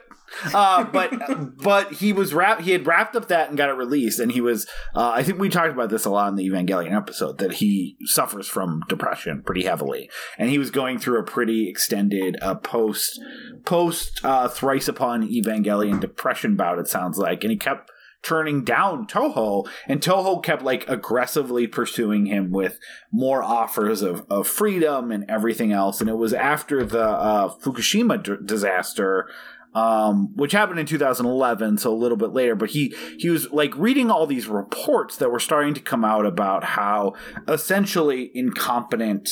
Uh, 0.53 0.85
but 0.85 1.11
but 1.57 1.91
he 1.91 2.13
was 2.13 2.33
wrap 2.33 2.61
he 2.61 2.71
had 2.71 2.87
wrapped 2.87 3.13
up 3.13 3.27
that 3.27 3.49
and 3.49 3.57
got 3.57 3.67
it 3.67 3.73
released 3.73 4.19
and 4.19 4.31
he 4.31 4.39
was 4.39 4.67
uh, 4.95 5.09
I 5.09 5.21
think 5.21 5.37
we 5.37 5.49
talked 5.49 5.73
about 5.73 5.89
this 5.89 6.05
a 6.05 6.09
lot 6.09 6.29
in 6.29 6.35
the 6.35 6.47
Evangelion 6.47 6.95
episode 6.95 7.39
that 7.39 7.53
he 7.53 7.97
suffers 8.05 8.47
from 8.47 8.81
depression 8.87 9.43
pretty 9.43 9.65
heavily 9.65 10.09
and 10.37 10.49
he 10.49 10.57
was 10.57 10.71
going 10.71 10.97
through 10.97 11.19
a 11.19 11.23
pretty 11.23 11.67
extended 11.67 12.37
uh, 12.41 12.55
post 12.55 13.19
post 13.65 14.23
uh, 14.23 14.47
thrice 14.47 14.87
upon 14.87 15.27
Evangelion 15.27 15.99
depression 15.99 16.55
bout 16.55 16.79
it 16.79 16.87
sounds 16.87 17.17
like 17.17 17.43
and 17.43 17.51
he 17.51 17.57
kept 17.57 17.91
turning 18.21 18.63
down 18.63 19.07
Toho, 19.07 19.67
and 19.87 20.01
Toho 20.01 20.43
kept 20.43 20.63
like 20.63 20.87
aggressively 20.89 21.67
pursuing 21.67 22.25
him 22.25 22.51
with 22.51 22.79
more 23.11 23.43
offers 23.43 24.01
of, 24.01 24.25
of 24.29 24.47
freedom 24.47 25.11
and 25.11 25.29
everything 25.29 25.71
else. 25.71 26.01
And 26.01 26.09
it 26.09 26.17
was 26.17 26.33
after 26.33 26.83
the 26.83 27.03
uh, 27.03 27.55
Fukushima 27.59 28.21
d- 28.21 28.35
disaster. 28.43 29.29
Um, 29.71 30.35
which 30.35 30.53
happened 30.53 30.79
in 30.79 30.87
2011, 30.87 31.77
so 31.77 31.93
a 31.93 31.95
little 31.95 32.17
bit 32.17 32.33
later. 32.33 32.55
But 32.55 32.71
he 32.71 32.91
he 33.19 33.29
was 33.29 33.51
like 33.51 33.71
reading 33.77 34.09
all 34.09 34.25
these 34.25 34.47
reports 34.47 35.17
that 35.17 35.31
were 35.31 35.39
starting 35.39 35.75
to 35.75 35.79
come 35.79 36.03
out 36.03 36.25
about 36.25 36.63
how 36.63 37.13
essentially 37.47 38.31
incompetent 38.33 39.29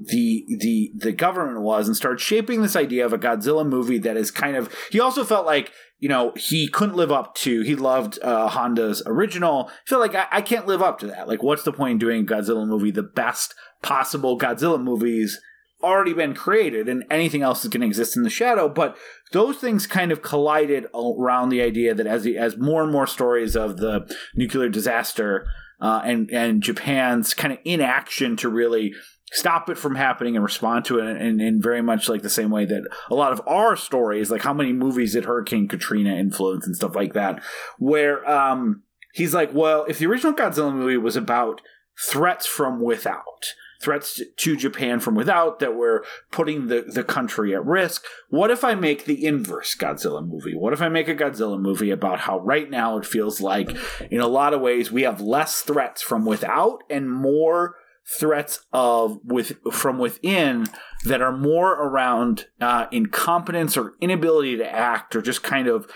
the 0.00 0.46
the 0.48 0.90
the 0.94 1.12
government 1.12 1.60
was 1.60 1.86
and 1.86 1.96
started 1.96 2.20
shaping 2.20 2.62
this 2.62 2.76
idea 2.76 3.04
of 3.04 3.12
a 3.12 3.18
Godzilla 3.18 3.66
movie 3.66 3.98
that 3.98 4.16
is 4.16 4.30
kind 4.30 4.56
of 4.56 4.74
he 4.90 5.00
also 5.00 5.22
felt 5.22 5.44
like 5.44 5.70
you 5.98 6.08
know, 6.08 6.32
he 6.36 6.68
couldn't 6.68 6.96
live 6.96 7.10
up 7.10 7.34
to. 7.36 7.62
He 7.62 7.74
loved 7.74 8.18
uh, 8.22 8.48
Honda's 8.48 9.02
original. 9.06 9.70
Feel 9.86 9.98
like 9.98 10.14
I, 10.14 10.26
I, 10.30 10.42
can't 10.42 10.66
live 10.66 10.80
up 10.80 10.98
to 11.00 11.08
that. 11.08 11.26
Like, 11.26 11.42
what's 11.42 11.64
the 11.64 11.72
point 11.72 11.92
in 11.92 11.98
doing 11.98 12.22
a 12.22 12.26
Godzilla 12.26 12.66
movie? 12.66 12.92
The 12.92 13.02
best 13.02 13.54
possible 13.82 14.38
Godzilla 14.38 14.80
movies 14.80 15.40
already 15.82 16.12
been 16.12 16.34
created, 16.34 16.88
and 16.88 17.04
anything 17.10 17.42
else 17.42 17.64
is 17.64 17.70
going 17.70 17.80
to 17.80 17.86
exist 17.86 18.16
in 18.16 18.22
the 18.22 18.30
shadow. 18.30 18.68
But 18.68 18.96
those 19.32 19.58
things 19.58 19.86
kind 19.86 20.12
of 20.12 20.22
collided 20.22 20.86
around 20.94 21.48
the 21.48 21.62
idea 21.62 21.94
that 21.94 22.06
as 22.06 22.22
the, 22.22 22.36
as 22.36 22.56
more 22.56 22.82
and 22.82 22.92
more 22.92 23.06
stories 23.06 23.56
of 23.56 23.78
the 23.78 24.12
nuclear 24.34 24.68
disaster 24.68 25.46
uh, 25.80 26.02
and 26.04 26.30
and 26.30 26.62
Japan's 26.62 27.34
kind 27.34 27.52
of 27.52 27.58
inaction 27.64 28.36
to 28.36 28.48
really 28.48 28.94
stop 29.32 29.68
it 29.68 29.78
from 29.78 29.94
happening 29.94 30.36
and 30.36 30.44
respond 30.44 30.84
to 30.86 30.98
it 30.98 31.20
in, 31.20 31.40
in, 31.40 31.60
very 31.60 31.82
much 31.82 32.08
like 32.08 32.22
the 32.22 32.30
same 32.30 32.50
way 32.50 32.64
that 32.64 32.88
a 33.10 33.14
lot 33.14 33.32
of 33.32 33.42
our 33.46 33.76
stories, 33.76 34.30
like 34.30 34.42
how 34.42 34.54
many 34.54 34.72
movies 34.72 35.12
did 35.12 35.24
Hurricane 35.24 35.68
Katrina 35.68 36.14
influence 36.14 36.66
and 36.66 36.74
stuff 36.74 36.96
like 36.96 37.12
that, 37.12 37.42
where 37.78 38.28
um, 38.28 38.82
he's 39.12 39.34
like, 39.34 39.52
well, 39.52 39.84
if 39.88 39.98
the 39.98 40.06
original 40.06 40.32
Godzilla 40.32 40.74
movie 40.74 40.96
was 40.96 41.16
about 41.16 41.60
threats 41.98 42.46
from 42.46 42.80
without, 42.80 43.54
threats 43.80 44.20
to 44.36 44.56
Japan 44.56 44.98
from 44.98 45.14
without 45.14 45.60
that 45.60 45.76
were 45.76 46.04
putting 46.32 46.66
the, 46.66 46.82
the 46.82 47.04
country 47.04 47.54
at 47.54 47.64
risk. 47.64 48.04
What 48.28 48.50
if 48.50 48.64
I 48.64 48.74
make 48.74 49.04
the 49.04 49.24
inverse 49.24 49.76
Godzilla 49.76 50.26
movie? 50.26 50.54
What 50.54 50.72
if 50.72 50.82
I 50.82 50.88
make 50.88 51.08
a 51.08 51.14
Godzilla 51.14 51.60
movie 51.60 51.90
about 51.90 52.20
how 52.20 52.40
right 52.40 52.68
now 52.68 52.98
it 52.98 53.06
feels 53.06 53.40
like, 53.40 53.76
in 54.10 54.20
a 54.20 54.26
lot 54.26 54.54
of 54.54 54.60
ways, 54.60 54.90
we 54.90 55.02
have 55.02 55.20
less 55.20 55.60
threats 55.60 56.02
from 56.02 56.24
without 56.24 56.82
and 56.90 57.10
more 57.10 57.76
threats 58.08 58.60
of 58.72 59.18
with 59.22 59.52
from 59.72 59.98
within 59.98 60.66
that 61.04 61.20
are 61.20 61.36
more 61.36 61.72
around 61.72 62.46
uh, 62.60 62.86
incompetence 62.90 63.76
or 63.76 63.94
inability 64.00 64.56
to 64.56 64.70
act 64.70 65.14
or 65.14 65.20
just 65.20 65.42
kind 65.42 65.68
of 65.68 65.90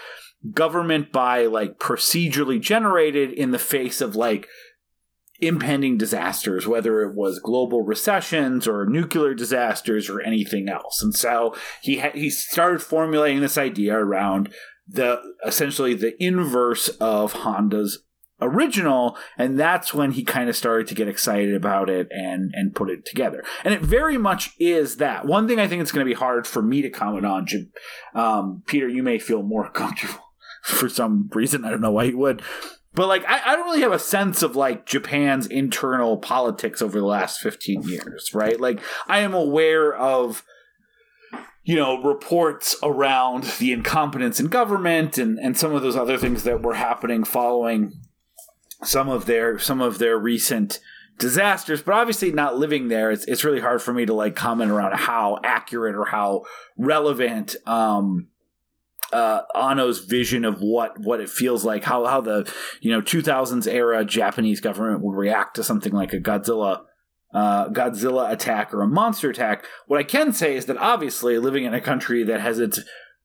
government 0.52 1.12
by 1.12 1.46
like 1.46 1.78
procedurally 1.78 2.60
generated 2.60 3.32
in 3.32 3.50
the 3.50 3.58
face 3.58 4.00
of 4.00 4.14
like 4.14 4.46
impending 5.40 5.98
disasters 5.98 6.68
whether 6.68 7.00
it 7.02 7.16
was 7.16 7.40
global 7.40 7.82
recessions 7.82 8.68
or 8.68 8.86
nuclear 8.86 9.34
disasters 9.34 10.08
or 10.08 10.20
anything 10.20 10.68
else. 10.68 11.02
And 11.02 11.14
so 11.14 11.54
he 11.80 11.98
ha- 11.98 12.12
he 12.14 12.30
started 12.30 12.82
formulating 12.82 13.40
this 13.40 13.58
idea 13.58 13.96
around 13.96 14.52
the 14.86 15.20
essentially 15.44 15.94
the 15.94 16.22
inverse 16.22 16.88
of 17.00 17.32
Honda's 17.32 18.04
original 18.42 19.16
and 19.38 19.58
that's 19.58 19.94
when 19.94 20.12
he 20.12 20.24
kind 20.24 20.48
of 20.48 20.56
started 20.56 20.86
to 20.88 20.94
get 20.94 21.08
excited 21.08 21.54
about 21.54 21.88
it 21.88 22.08
and 22.10 22.50
and 22.54 22.74
put 22.74 22.90
it 22.90 23.04
together. 23.04 23.44
And 23.64 23.72
it 23.72 23.80
very 23.80 24.18
much 24.18 24.50
is 24.58 24.96
that. 24.96 25.24
One 25.24 25.48
thing 25.48 25.60
i 25.60 25.66
think 25.68 25.80
it's 25.80 25.92
going 25.92 26.04
to 26.04 26.10
be 26.10 26.18
hard 26.18 26.46
for 26.46 26.62
me 26.62 26.82
to 26.82 26.90
comment 26.90 27.26
on 27.26 27.46
um, 28.14 28.62
peter 28.66 28.88
you 28.88 29.02
may 29.02 29.18
feel 29.18 29.42
more 29.42 29.70
comfortable 29.72 30.32
for 30.62 30.88
some 30.88 31.28
reason 31.32 31.64
i 31.64 31.70
don't 31.70 31.80
know 31.80 31.90
why 31.90 32.04
you 32.04 32.18
would 32.18 32.42
but 32.94 33.08
like 33.08 33.24
I, 33.26 33.40
I 33.44 33.56
don't 33.56 33.64
really 33.64 33.80
have 33.80 33.92
a 33.92 33.98
sense 33.98 34.42
of 34.42 34.54
like 34.54 34.86
japan's 34.86 35.46
internal 35.46 36.18
politics 36.18 36.82
over 36.82 36.98
the 36.98 37.06
last 37.06 37.40
15 37.40 37.82
years 37.82 38.30
right? 38.34 38.60
Like 38.60 38.80
i 39.08 39.20
am 39.20 39.34
aware 39.34 39.94
of 39.94 40.44
you 41.64 41.76
know, 41.76 42.02
reports 42.02 42.74
around 42.82 43.44
the 43.60 43.70
incompetence 43.72 44.40
in 44.40 44.48
government 44.48 45.16
and, 45.16 45.38
and 45.38 45.56
some 45.56 45.72
of 45.72 45.80
those 45.80 45.94
other 45.94 46.18
things 46.18 46.42
that 46.42 46.60
were 46.60 46.74
happening 46.74 47.22
following 47.22 47.92
some 48.84 49.08
of 49.08 49.26
their 49.26 49.58
some 49.58 49.80
of 49.80 49.98
their 49.98 50.18
recent 50.18 50.80
disasters, 51.18 51.82
but 51.82 51.94
obviously 51.94 52.32
not 52.32 52.58
living 52.58 52.88
there, 52.88 53.10
it's 53.10 53.24
it's 53.26 53.44
really 53.44 53.60
hard 53.60 53.82
for 53.82 53.92
me 53.92 54.06
to 54.06 54.14
like 54.14 54.34
comment 54.36 54.70
around 54.70 54.94
how 54.94 55.38
accurate 55.44 55.94
or 55.94 56.06
how 56.06 56.44
relevant 56.76 57.56
um 57.66 58.28
uh, 59.12 59.42
Anno's 59.54 60.00
vision 60.00 60.44
of 60.44 60.60
what 60.60 60.98
what 60.98 61.20
it 61.20 61.28
feels 61.28 61.64
like, 61.64 61.84
how 61.84 62.06
how 62.06 62.20
the 62.20 62.50
you 62.80 62.90
know 62.90 63.02
2000s 63.02 63.70
era 63.70 64.04
Japanese 64.04 64.60
government 64.60 65.02
would 65.02 65.16
react 65.16 65.56
to 65.56 65.64
something 65.64 65.92
like 65.92 66.12
a 66.12 66.18
Godzilla 66.18 66.84
uh, 67.34 67.68
Godzilla 67.68 68.30
attack 68.30 68.72
or 68.72 68.82
a 68.82 68.86
monster 68.86 69.30
attack. 69.30 69.64
What 69.86 70.00
I 70.00 70.04
can 70.04 70.32
say 70.32 70.56
is 70.56 70.66
that 70.66 70.76
obviously 70.78 71.38
living 71.38 71.64
in 71.64 71.74
a 71.74 71.80
country 71.80 72.24
that 72.24 72.40
has 72.40 72.58
its 72.58 72.80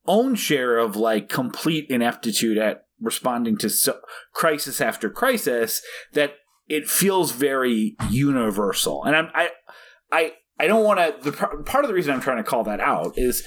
own 0.06 0.36
share 0.36 0.78
of 0.78 0.96
like 0.96 1.30
complete 1.30 1.90
ineptitude 1.90 2.58
at 2.58 2.87
responding 3.02 3.58
to 3.58 3.70
so, 3.70 4.00
crisis 4.34 4.82
after 4.82 5.10
crisis 5.10 5.82
that 6.14 6.34
it 6.68 6.88
feels 6.88 7.32
very 7.32 7.96
universal. 8.10 9.04
And 9.04 9.16
I'm, 9.16 9.30
I, 9.34 9.50
I, 10.12 10.34
I 10.60 10.68
don't 10.68 10.84
want 10.84 11.00
to. 11.00 11.32
The 11.32 11.64
part 11.64 11.84
of 11.84 11.88
the 11.88 11.94
reason 11.94 12.14
I'm 12.14 12.22
trying 12.22 12.38
to 12.38 12.50
call 12.50 12.64
that 12.64 12.80
out 12.80 13.14
is 13.16 13.44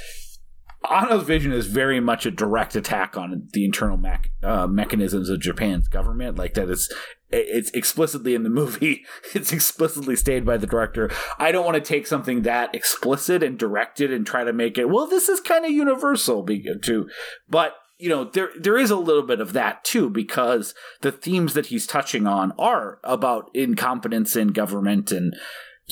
Anno's 0.88 1.24
vision 1.24 1.52
is 1.52 1.66
very 1.66 2.00
much 2.00 2.24
a 2.24 2.30
direct 2.30 2.74
attack 2.74 3.16
on 3.16 3.48
the 3.52 3.64
internal 3.64 3.96
mech, 3.96 4.30
uh, 4.42 4.66
mechanisms 4.66 5.28
of 5.28 5.40
Japan's 5.40 5.88
government. 5.88 6.38
Like 6.38 6.54
that 6.54 6.70
is, 6.70 6.92
it's 7.30 7.70
explicitly 7.72 8.34
in 8.34 8.44
the 8.44 8.50
movie. 8.50 9.04
It's 9.34 9.52
explicitly 9.52 10.16
stated 10.16 10.44
by 10.44 10.56
the 10.56 10.66
director. 10.66 11.10
I 11.38 11.52
don't 11.52 11.64
want 11.64 11.76
to 11.76 11.80
take 11.80 12.06
something 12.06 12.42
that 12.42 12.74
explicit 12.74 13.42
and 13.42 13.58
directed 13.58 14.12
and 14.12 14.26
try 14.26 14.42
to 14.44 14.52
make 14.52 14.78
it. 14.78 14.88
Well, 14.88 15.06
this 15.06 15.28
is 15.28 15.40
kind 15.40 15.64
of 15.64 15.70
universal, 15.70 16.42
Be, 16.42 16.66
too. 16.82 17.08
But 17.48 17.74
you 18.00 18.08
know 18.08 18.24
there 18.24 18.50
there 18.58 18.78
is 18.78 18.90
a 18.90 18.96
little 18.96 19.22
bit 19.22 19.40
of 19.40 19.52
that 19.52 19.84
too 19.84 20.10
because 20.10 20.74
the 21.02 21.12
themes 21.12 21.54
that 21.54 21.66
he's 21.66 21.86
touching 21.86 22.26
on 22.26 22.52
are 22.58 22.98
about 23.04 23.50
incompetence 23.54 24.36
in 24.36 24.48
government 24.48 25.12
and 25.12 25.34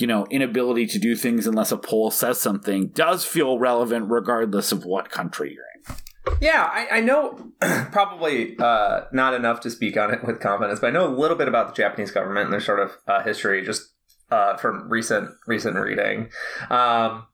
you 0.01 0.07
know, 0.07 0.25
inability 0.29 0.85
to 0.87 0.99
do 0.99 1.15
things 1.15 1.45
unless 1.45 1.71
a 1.71 1.77
poll 1.77 2.11
says 2.11 2.39
something 2.39 2.87
does 2.87 3.25
feel 3.25 3.59
relevant 3.59 4.09
regardless 4.09 4.71
of 4.71 4.85
what 4.85 5.09
country 5.09 5.53
you're 5.53 5.65
in. 5.87 6.37
Yeah, 6.41 6.69
I, 6.71 6.97
I 6.97 7.01
know 7.01 7.51
probably 7.91 8.57
uh, 8.59 9.01
not 9.11 9.33
enough 9.33 9.61
to 9.61 9.69
speak 9.69 9.97
on 9.97 10.13
it 10.13 10.23
with 10.23 10.39
confidence, 10.39 10.79
but 10.79 10.87
I 10.87 10.91
know 10.91 11.07
a 11.07 11.15
little 11.15 11.35
bit 11.37 11.47
about 11.47 11.67
the 11.67 11.81
Japanese 11.81 12.11
government 12.11 12.45
and 12.45 12.53
their 12.53 12.61
sort 12.61 12.79
of 12.79 12.97
uh, 13.07 13.23
history 13.23 13.65
just 13.65 13.93
uh, 14.31 14.55
from 14.57 14.89
recent 14.89 15.31
recent 15.47 15.75
reading, 15.75 16.29
um, 16.69 17.25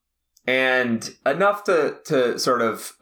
and 0.47 1.13
enough 1.25 1.65
to 1.65 1.97
to 2.05 2.39
sort 2.39 2.61
of 2.61 2.93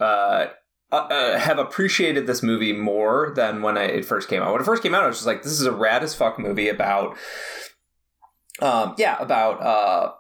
uh, 0.94 1.08
uh, 1.08 1.40
have 1.40 1.58
appreciated 1.58 2.28
this 2.28 2.44
movie 2.44 2.72
more 2.72 3.34
than 3.36 3.64
when 3.64 3.78
I, 3.78 3.86
it 3.86 4.06
first 4.06 4.30
came 4.30 4.44
out. 4.44 4.52
When 4.52 4.62
it 4.62 4.66
first 4.66 4.84
came 4.84 4.94
out, 4.94 5.04
I 5.04 5.08
was 5.08 5.18
just 5.18 5.26
like, 5.26 5.42
"This 5.42 5.54
is 5.54 5.66
a 5.66 5.72
rad 5.72 6.04
as 6.04 6.14
fuck 6.14 6.38
movie 6.38 6.70
about." 6.70 7.18
Um, 8.62 8.94
yeah, 9.00 9.18
about 9.20 9.62
uh, 9.62 10.12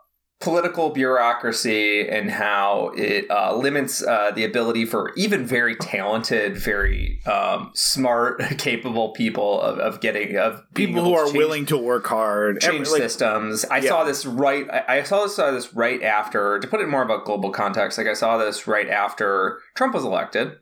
political 0.43 0.89
bureaucracy 0.89 2.07
and 2.07 2.29
how 2.29 2.91
it 2.97 3.29
uh, 3.31 3.55
limits 3.55 4.03
uh, 4.03 4.31
the 4.31 4.43
ability 4.43 4.85
for 4.85 5.13
even 5.15 5.45
very 5.45 5.75
talented, 5.75 6.57
very 6.57 7.21
um, 7.25 7.71
smart, 7.73 8.41
capable 8.57 9.13
people 9.13 9.61
of, 9.61 9.79
of 9.79 10.01
getting 10.01 10.35
of 10.35 10.61
people 10.73 11.03
who 11.03 11.13
are 11.13 11.25
change, 11.25 11.37
willing 11.37 11.65
to 11.65 11.77
work 11.77 12.05
hard, 12.07 12.59
change 12.59 12.89
like, 12.89 13.01
systems. 13.01 13.63
I 13.65 13.77
yeah. 13.77 13.89
saw 13.89 14.03
this 14.03 14.25
right. 14.25 14.69
I, 14.69 14.97
I 14.97 15.03
saw 15.03 15.23
this, 15.23 15.35
saw 15.35 15.51
this 15.51 15.73
right 15.73 16.03
after. 16.03 16.59
To 16.59 16.67
put 16.67 16.81
it 16.81 16.83
in 16.83 16.89
more 16.89 17.03
of 17.03 17.09
a 17.09 17.23
global 17.23 17.51
context, 17.51 17.97
like 17.97 18.07
I 18.07 18.13
saw 18.13 18.37
this 18.37 18.67
right 18.67 18.89
after 18.89 19.59
Trump 19.75 19.93
was 19.93 20.03
elected. 20.03 20.57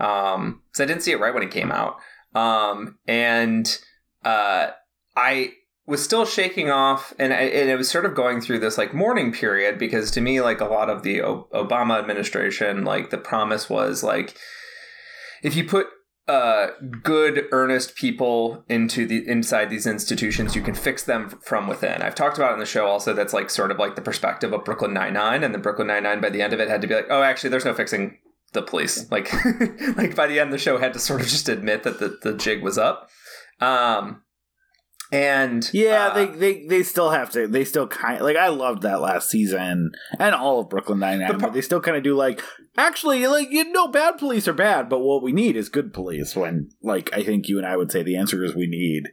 Um, 0.00 0.62
so 0.72 0.84
I 0.84 0.86
didn't 0.86 1.02
see 1.02 1.12
it 1.12 1.20
right 1.20 1.34
when 1.34 1.42
it 1.42 1.50
came 1.50 1.70
out. 1.70 1.96
Um, 2.34 2.98
and 3.06 3.78
uh, 4.24 4.68
I 5.16 5.52
was 5.90 6.02
still 6.02 6.24
shaking 6.24 6.70
off 6.70 7.12
and, 7.18 7.32
and 7.32 7.68
it 7.68 7.76
was 7.76 7.90
sort 7.90 8.06
of 8.06 8.14
going 8.14 8.40
through 8.40 8.60
this 8.60 8.78
like 8.78 8.94
mourning 8.94 9.32
period 9.32 9.76
because 9.76 10.12
to 10.12 10.20
me 10.20 10.40
like 10.40 10.60
a 10.60 10.66
lot 10.66 10.88
of 10.88 11.02
the 11.02 11.20
o- 11.20 11.48
obama 11.52 11.98
administration 11.98 12.84
like 12.84 13.10
the 13.10 13.18
promise 13.18 13.68
was 13.68 14.04
like 14.04 14.36
if 15.42 15.56
you 15.56 15.64
put 15.64 15.88
uh, 16.28 16.68
good 17.02 17.46
earnest 17.50 17.96
people 17.96 18.64
into 18.68 19.04
the 19.04 19.26
inside 19.26 19.68
these 19.68 19.84
institutions 19.84 20.54
you 20.54 20.62
can 20.62 20.74
fix 20.74 21.02
them 21.02 21.28
from 21.42 21.66
within 21.66 22.02
i've 22.02 22.14
talked 22.14 22.38
about 22.38 22.52
in 22.52 22.60
the 22.60 22.66
show 22.66 22.86
also 22.86 23.12
that's 23.12 23.32
like 23.32 23.50
sort 23.50 23.72
of 23.72 23.78
like 23.78 23.96
the 23.96 24.00
perspective 24.00 24.52
of 24.52 24.64
brooklyn 24.64 24.94
99 24.94 25.42
and 25.42 25.52
the 25.52 25.58
brooklyn 25.58 25.88
99 25.88 26.20
by 26.20 26.30
the 26.30 26.40
end 26.40 26.52
of 26.52 26.60
it 26.60 26.68
had 26.68 26.80
to 26.80 26.86
be 26.86 26.94
like 26.94 27.06
oh 27.10 27.22
actually 27.22 27.50
there's 27.50 27.64
no 27.64 27.74
fixing 27.74 28.16
the 28.52 28.62
police 28.62 29.10
like 29.10 29.32
like 29.96 30.14
by 30.14 30.26
the 30.26 30.38
end 30.40 30.52
the 30.52 30.58
show 30.58 30.78
had 30.78 30.92
to 30.92 30.98
sort 30.98 31.20
of 31.20 31.26
just 31.28 31.48
admit 31.48 31.82
that 31.82 31.98
the, 31.98 32.18
the 32.22 32.36
jig 32.36 32.62
was 32.62 32.78
up 32.78 33.08
um 33.60 34.22
and 35.12 35.68
yeah, 35.72 36.08
uh, 36.08 36.14
they, 36.14 36.26
they 36.26 36.66
they 36.66 36.82
still 36.84 37.10
have 37.10 37.30
to. 37.32 37.48
They 37.48 37.64
still 37.64 37.88
kind 37.88 38.22
like 38.22 38.36
I 38.36 38.48
loved 38.48 38.82
that 38.82 39.00
last 39.00 39.28
season 39.28 39.90
and 40.20 40.34
all 40.34 40.60
of 40.60 40.68
Brooklyn 40.68 41.00
Nine 41.00 41.18
Nine, 41.18 41.38
but 41.38 41.52
they 41.52 41.62
still 41.62 41.80
kind 41.80 41.96
of 41.96 42.04
do 42.04 42.14
like 42.14 42.40
actually 42.76 43.26
like 43.26 43.48
you 43.50 43.64
know 43.72 43.88
bad 43.88 44.18
police 44.18 44.46
are 44.46 44.52
bad, 44.52 44.88
but 44.88 45.00
what 45.00 45.22
we 45.22 45.32
need 45.32 45.56
is 45.56 45.68
good 45.68 45.92
police. 45.92 46.36
When 46.36 46.70
like 46.80 47.10
I 47.12 47.24
think 47.24 47.48
you 47.48 47.58
and 47.58 47.66
I 47.66 47.76
would 47.76 47.90
say 47.90 48.04
the 48.04 48.16
answer 48.16 48.44
is 48.44 48.54
we 48.54 48.68
need 48.68 49.08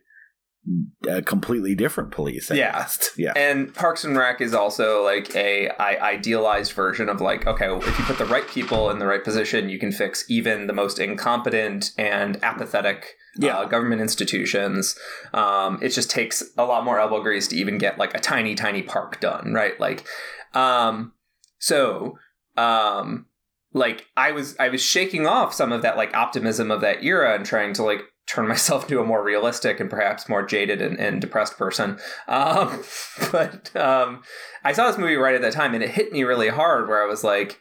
a 1.07 1.21
completely 1.21 1.75
different 1.75 2.11
police. 2.11 2.51
yeah, 2.51 2.87
yeah. 3.17 3.33
And 3.35 3.73
Parks 3.73 4.03
and 4.03 4.17
Rec 4.17 4.41
is 4.41 4.53
also 4.53 5.03
like 5.03 5.35
a 5.35 5.69
idealized 5.79 6.73
version 6.73 7.09
of 7.09 7.21
like 7.21 7.47
okay, 7.47 7.67
well, 7.67 7.79
if 7.79 7.99
you 7.99 8.05
put 8.05 8.17
the 8.17 8.25
right 8.25 8.47
people 8.47 8.89
in 8.89 8.99
the 8.99 9.07
right 9.07 9.23
position, 9.23 9.69
you 9.69 9.79
can 9.79 9.91
fix 9.91 10.29
even 10.29 10.67
the 10.67 10.73
most 10.73 10.99
incompetent 10.99 11.91
and 11.97 12.43
apathetic 12.43 13.15
yeah. 13.39 13.57
Uh, 13.57 13.65
government 13.65 14.01
institutions. 14.01 14.97
Um, 15.33 15.79
it 15.81 15.89
just 15.89 16.09
takes 16.09 16.43
a 16.57 16.65
lot 16.65 16.83
more 16.83 16.99
elbow 16.99 17.21
grease 17.21 17.47
to 17.49 17.55
even 17.55 17.77
get 17.77 17.97
like 17.97 18.15
a 18.15 18.19
tiny, 18.19 18.55
tiny 18.55 18.81
park 18.81 19.19
done, 19.19 19.53
right? 19.53 19.79
Like, 19.79 20.05
um, 20.53 21.13
so, 21.59 22.17
um, 22.55 23.27
like 23.73 24.07
I 24.15 24.31
was, 24.31 24.55
I 24.59 24.69
was 24.69 24.81
shaking 24.81 25.27
off 25.27 25.53
some 25.53 25.71
of 25.71 25.81
that 25.83 25.97
like 25.97 26.15
optimism 26.15 26.71
of 26.71 26.81
that 26.81 27.03
era 27.03 27.35
and 27.35 27.45
trying 27.45 27.73
to 27.73 27.83
like 27.83 28.01
turn 28.27 28.47
myself 28.47 28.83
into 28.83 28.99
a 28.99 29.05
more 29.05 29.23
realistic 29.23 29.79
and 29.79 29.89
perhaps 29.89 30.29
more 30.29 30.45
jaded 30.45 30.81
and, 30.81 30.99
and 30.99 31.21
depressed 31.21 31.57
person. 31.57 31.97
Um, 32.27 32.83
but 33.31 33.75
um, 33.75 34.23
I 34.63 34.73
saw 34.73 34.87
this 34.87 34.97
movie 34.97 35.15
right 35.15 35.35
at 35.35 35.41
that 35.41 35.53
time, 35.53 35.73
and 35.73 35.83
it 35.83 35.89
hit 35.89 36.11
me 36.11 36.23
really 36.23 36.49
hard. 36.49 36.87
Where 36.87 37.03
I 37.03 37.07
was 37.07 37.23
like, 37.23 37.59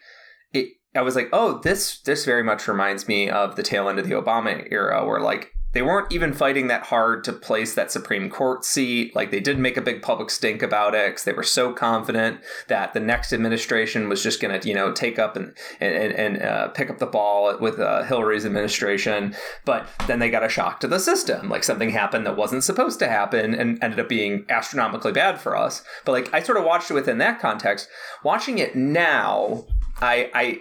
it, 0.52 0.68
I 0.94 1.02
was 1.02 1.16
like, 1.16 1.28
oh, 1.32 1.58
this 1.58 2.00
this 2.00 2.24
very 2.24 2.42
much 2.42 2.68
reminds 2.68 3.08
me 3.08 3.30
of 3.30 3.56
the 3.56 3.62
tail 3.62 3.88
end 3.88 3.98
of 3.98 4.08
the 4.08 4.14
Obama 4.14 4.66
era, 4.70 5.06
where 5.06 5.20
like 5.20 5.52
they 5.76 5.82
weren't 5.82 6.10
even 6.10 6.32
fighting 6.32 6.68
that 6.68 6.84
hard 6.84 7.22
to 7.24 7.34
place 7.34 7.74
that 7.74 7.92
Supreme 7.92 8.30
Court 8.30 8.64
seat. 8.64 9.14
Like 9.14 9.30
they 9.30 9.40
didn't 9.40 9.60
make 9.60 9.76
a 9.76 9.82
big 9.82 10.00
public 10.00 10.30
stink 10.30 10.62
about 10.62 10.94
it 10.94 11.10
because 11.10 11.24
they 11.24 11.34
were 11.34 11.42
so 11.42 11.74
confident 11.74 12.40
that 12.68 12.94
the 12.94 13.00
next 13.00 13.30
administration 13.30 14.08
was 14.08 14.22
just 14.22 14.40
going 14.40 14.58
to, 14.58 14.66
you 14.66 14.74
know, 14.74 14.90
take 14.90 15.18
up 15.18 15.36
and 15.36 15.54
and, 15.78 16.14
and 16.14 16.42
uh, 16.42 16.68
pick 16.68 16.88
up 16.88 16.96
the 16.96 17.04
ball 17.04 17.58
with 17.58 17.78
uh, 17.78 18.04
Hillary's 18.04 18.46
administration. 18.46 19.36
But 19.66 19.86
then 20.06 20.18
they 20.18 20.30
got 20.30 20.42
a 20.42 20.48
shock 20.48 20.80
to 20.80 20.88
the 20.88 20.98
system. 20.98 21.50
Like 21.50 21.62
something 21.62 21.90
happened 21.90 22.24
that 22.24 22.38
wasn't 22.38 22.64
supposed 22.64 22.98
to 23.00 23.08
happen 23.08 23.54
and 23.54 23.78
ended 23.84 24.00
up 24.00 24.08
being 24.08 24.46
astronomically 24.48 25.12
bad 25.12 25.38
for 25.38 25.54
us. 25.54 25.84
But 26.06 26.12
like 26.12 26.32
I 26.32 26.40
sort 26.40 26.56
of 26.56 26.64
watched 26.64 26.90
it 26.90 26.94
within 26.94 27.18
that 27.18 27.38
context. 27.38 27.86
Watching 28.24 28.56
it 28.56 28.74
now, 28.74 29.66
I 30.00 30.30
I 30.32 30.60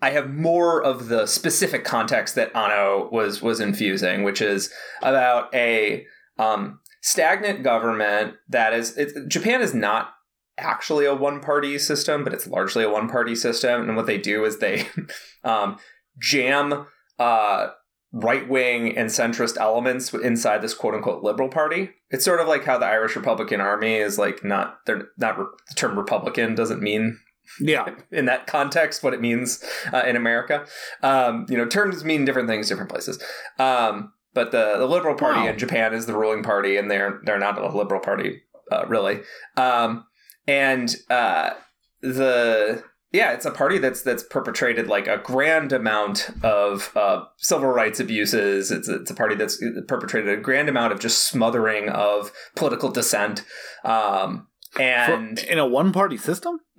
I 0.00 0.10
have 0.10 0.30
more 0.30 0.82
of 0.82 1.08
the 1.08 1.26
specific 1.26 1.84
context 1.84 2.34
that 2.34 2.54
Anno 2.54 3.08
was 3.10 3.40
was 3.40 3.60
infusing, 3.60 4.22
which 4.22 4.42
is 4.42 4.70
about 5.02 5.54
a 5.54 6.04
um, 6.38 6.80
stagnant 7.02 7.62
government 7.62 8.34
that 8.48 8.72
is 8.72 8.98
Japan 9.28 9.60
is 9.60 9.74
not 9.74 10.10
actually 10.58 11.04
a 11.04 11.14
one 11.14 11.40
party 11.40 11.78
system, 11.78 12.24
but 12.24 12.32
it's 12.32 12.46
largely 12.46 12.84
a 12.84 12.90
one 12.90 13.08
party 13.08 13.34
system. 13.34 13.88
And 13.88 13.96
what 13.96 14.06
they 14.06 14.18
do 14.18 14.44
is 14.44 14.58
they 14.58 14.88
um, 15.44 15.78
jam 16.18 16.86
uh, 17.18 17.68
right 18.12 18.48
wing 18.48 18.96
and 18.96 19.10
centrist 19.10 19.56
elements 19.56 20.14
inside 20.14 20.62
this 20.62 20.74
quote 20.74 20.94
unquote 20.94 21.22
liberal 21.22 21.48
party. 21.48 21.90
It's 22.10 22.24
sort 22.24 22.40
of 22.40 22.48
like 22.48 22.64
how 22.64 22.78
the 22.78 22.86
Irish 22.86 23.16
Republican 23.16 23.60
Army 23.60 23.94
is 23.94 24.18
like 24.18 24.44
not 24.44 24.78
they're 24.86 25.08
not 25.18 25.36
the 25.36 25.74
term 25.74 25.98
Republican 25.98 26.54
doesn't 26.54 26.82
mean 26.82 27.18
yeah. 27.60 27.94
In 28.10 28.26
that 28.26 28.46
context 28.46 29.02
what 29.02 29.14
it 29.14 29.20
means 29.20 29.62
uh, 29.92 30.02
in 30.06 30.16
america. 30.16 30.66
Um, 31.02 31.46
you 31.48 31.56
know 31.56 31.66
terms 31.66 32.04
mean 32.04 32.24
different 32.24 32.48
things 32.48 32.68
different 32.68 32.90
places. 32.90 33.22
Um, 33.58 34.12
but 34.32 34.50
the, 34.50 34.78
the 34.78 34.86
liberal 34.86 35.14
party 35.14 35.40
wow. 35.40 35.48
in 35.48 35.58
japan 35.58 35.94
is 35.94 36.06
the 36.06 36.16
ruling 36.16 36.42
party 36.42 36.76
and 36.76 36.90
they're 36.90 37.20
they're 37.24 37.38
not 37.38 37.58
a 37.58 37.76
liberal 37.76 38.00
party 38.00 38.42
uh, 38.70 38.86
really. 38.86 39.20
Um, 39.56 40.06
and 40.46 40.94
uh, 41.10 41.50
the 42.02 42.84
yeah 43.12 43.32
it's 43.32 43.46
a 43.46 43.50
party 43.50 43.78
that's 43.78 44.02
that's 44.02 44.22
perpetrated 44.24 44.88
like 44.88 45.06
a 45.06 45.18
grand 45.18 45.72
amount 45.72 46.30
of 46.42 46.94
uh, 46.96 47.24
civil 47.38 47.68
rights 47.68 48.00
abuses. 48.00 48.70
It's, 48.70 48.88
it's 48.88 49.10
a 49.10 49.14
party 49.14 49.34
that's 49.34 49.62
perpetrated 49.88 50.38
a 50.38 50.42
grand 50.42 50.68
amount 50.68 50.92
of 50.92 51.00
just 51.00 51.24
smothering 51.28 51.88
of 51.88 52.32
political 52.56 52.90
dissent. 52.90 53.44
Um, 53.84 54.48
and 54.78 55.38
For, 55.38 55.46
in 55.46 55.58
a 55.58 55.66
one 55.66 55.92
party 55.92 56.16
system? 56.16 56.60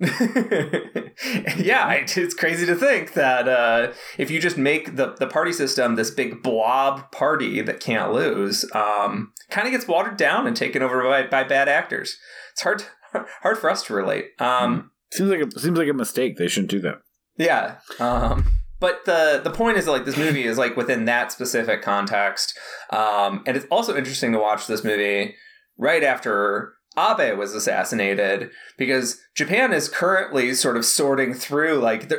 Yeah 1.56 1.92
it's 1.92 2.34
crazy 2.34 2.66
to 2.66 2.74
think 2.74 3.14
that 3.14 3.48
uh, 3.48 3.92
if 4.18 4.30
you 4.30 4.40
just 4.40 4.58
make 4.58 4.96
the, 4.96 5.14
the 5.18 5.26
party 5.26 5.52
system 5.52 5.94
this 5.94 6.10
big 6.10 6.42
blob 6.42 7.10
party 7.10 7.62
that 7.62 7.80
can't 7.80 8.12
lose 8.12 8.64
um, 8.74 9.32
kind 9.50 9.66
of 9.66 9.72
gets 9.72 9.88
watered 9.88 10.16
down 10.16 10.46
and 10.46 10.56
taken 10.56 10.82
over 10.82 11.02
by, 11.02 11.26
by 11.26 11.44
bad 11.44 11.68
actors. 11.68 12.18
It's 12.52 12.62
hard 12.62 12.84
hard 13.42 13.58
for 13.58 13.70
us 13.70 13.82
to 13.84 13.94
relate. 13.94 14.26
Um, 14.38 14.90
seems 15.10 15.30
like 15.30 15.40
a, 15.40 15.58
seems 15.58 15.78
like 15.78 15.88
a 15.88 15.94
mistake. 15.94 16.36
They 16.36 16.48
shouldn't 16.48 16.70
do 16.70 16.80
that. 16.80 16.96
Yeah 17.38 17.76
um, 17.98 18.46
but 18.78 19.04
the 19.06 19.40
the 19.42 19.50
point 19.50 19.78
is 19.78 19.86
like 19.86 20.04
this 20.04 20.16
movie 20.16 20.44
is 20.44 20.58
like 20.58 20.76
within 20.76 21.06
that 21.06 21.32
specific 21.32 21.82
context. 21.82 22.58
Um, 22.90 23.42
and 23.46 23.56
it's 23.56 23.66
also 23.70 23.96
interesting 23.96 24.32
to 24.32 24.38
watch 24.38 24.66
this 24.66 24.84
movie 24.84 25.34
right 25.78 26.02
after 26.02 26.74
Abe 26.98 27.36
was 27.36 27.54
assassinated 27.54 28.50
because 28.76 29.20
Japan 29.34 29.72
is 29.72 29.88
currently 29.88 30.54
sort 30.54 30.76
of 30.76 30.84
sorting 30.84 31.34
through 31.34 31.78
like 31.78 32.10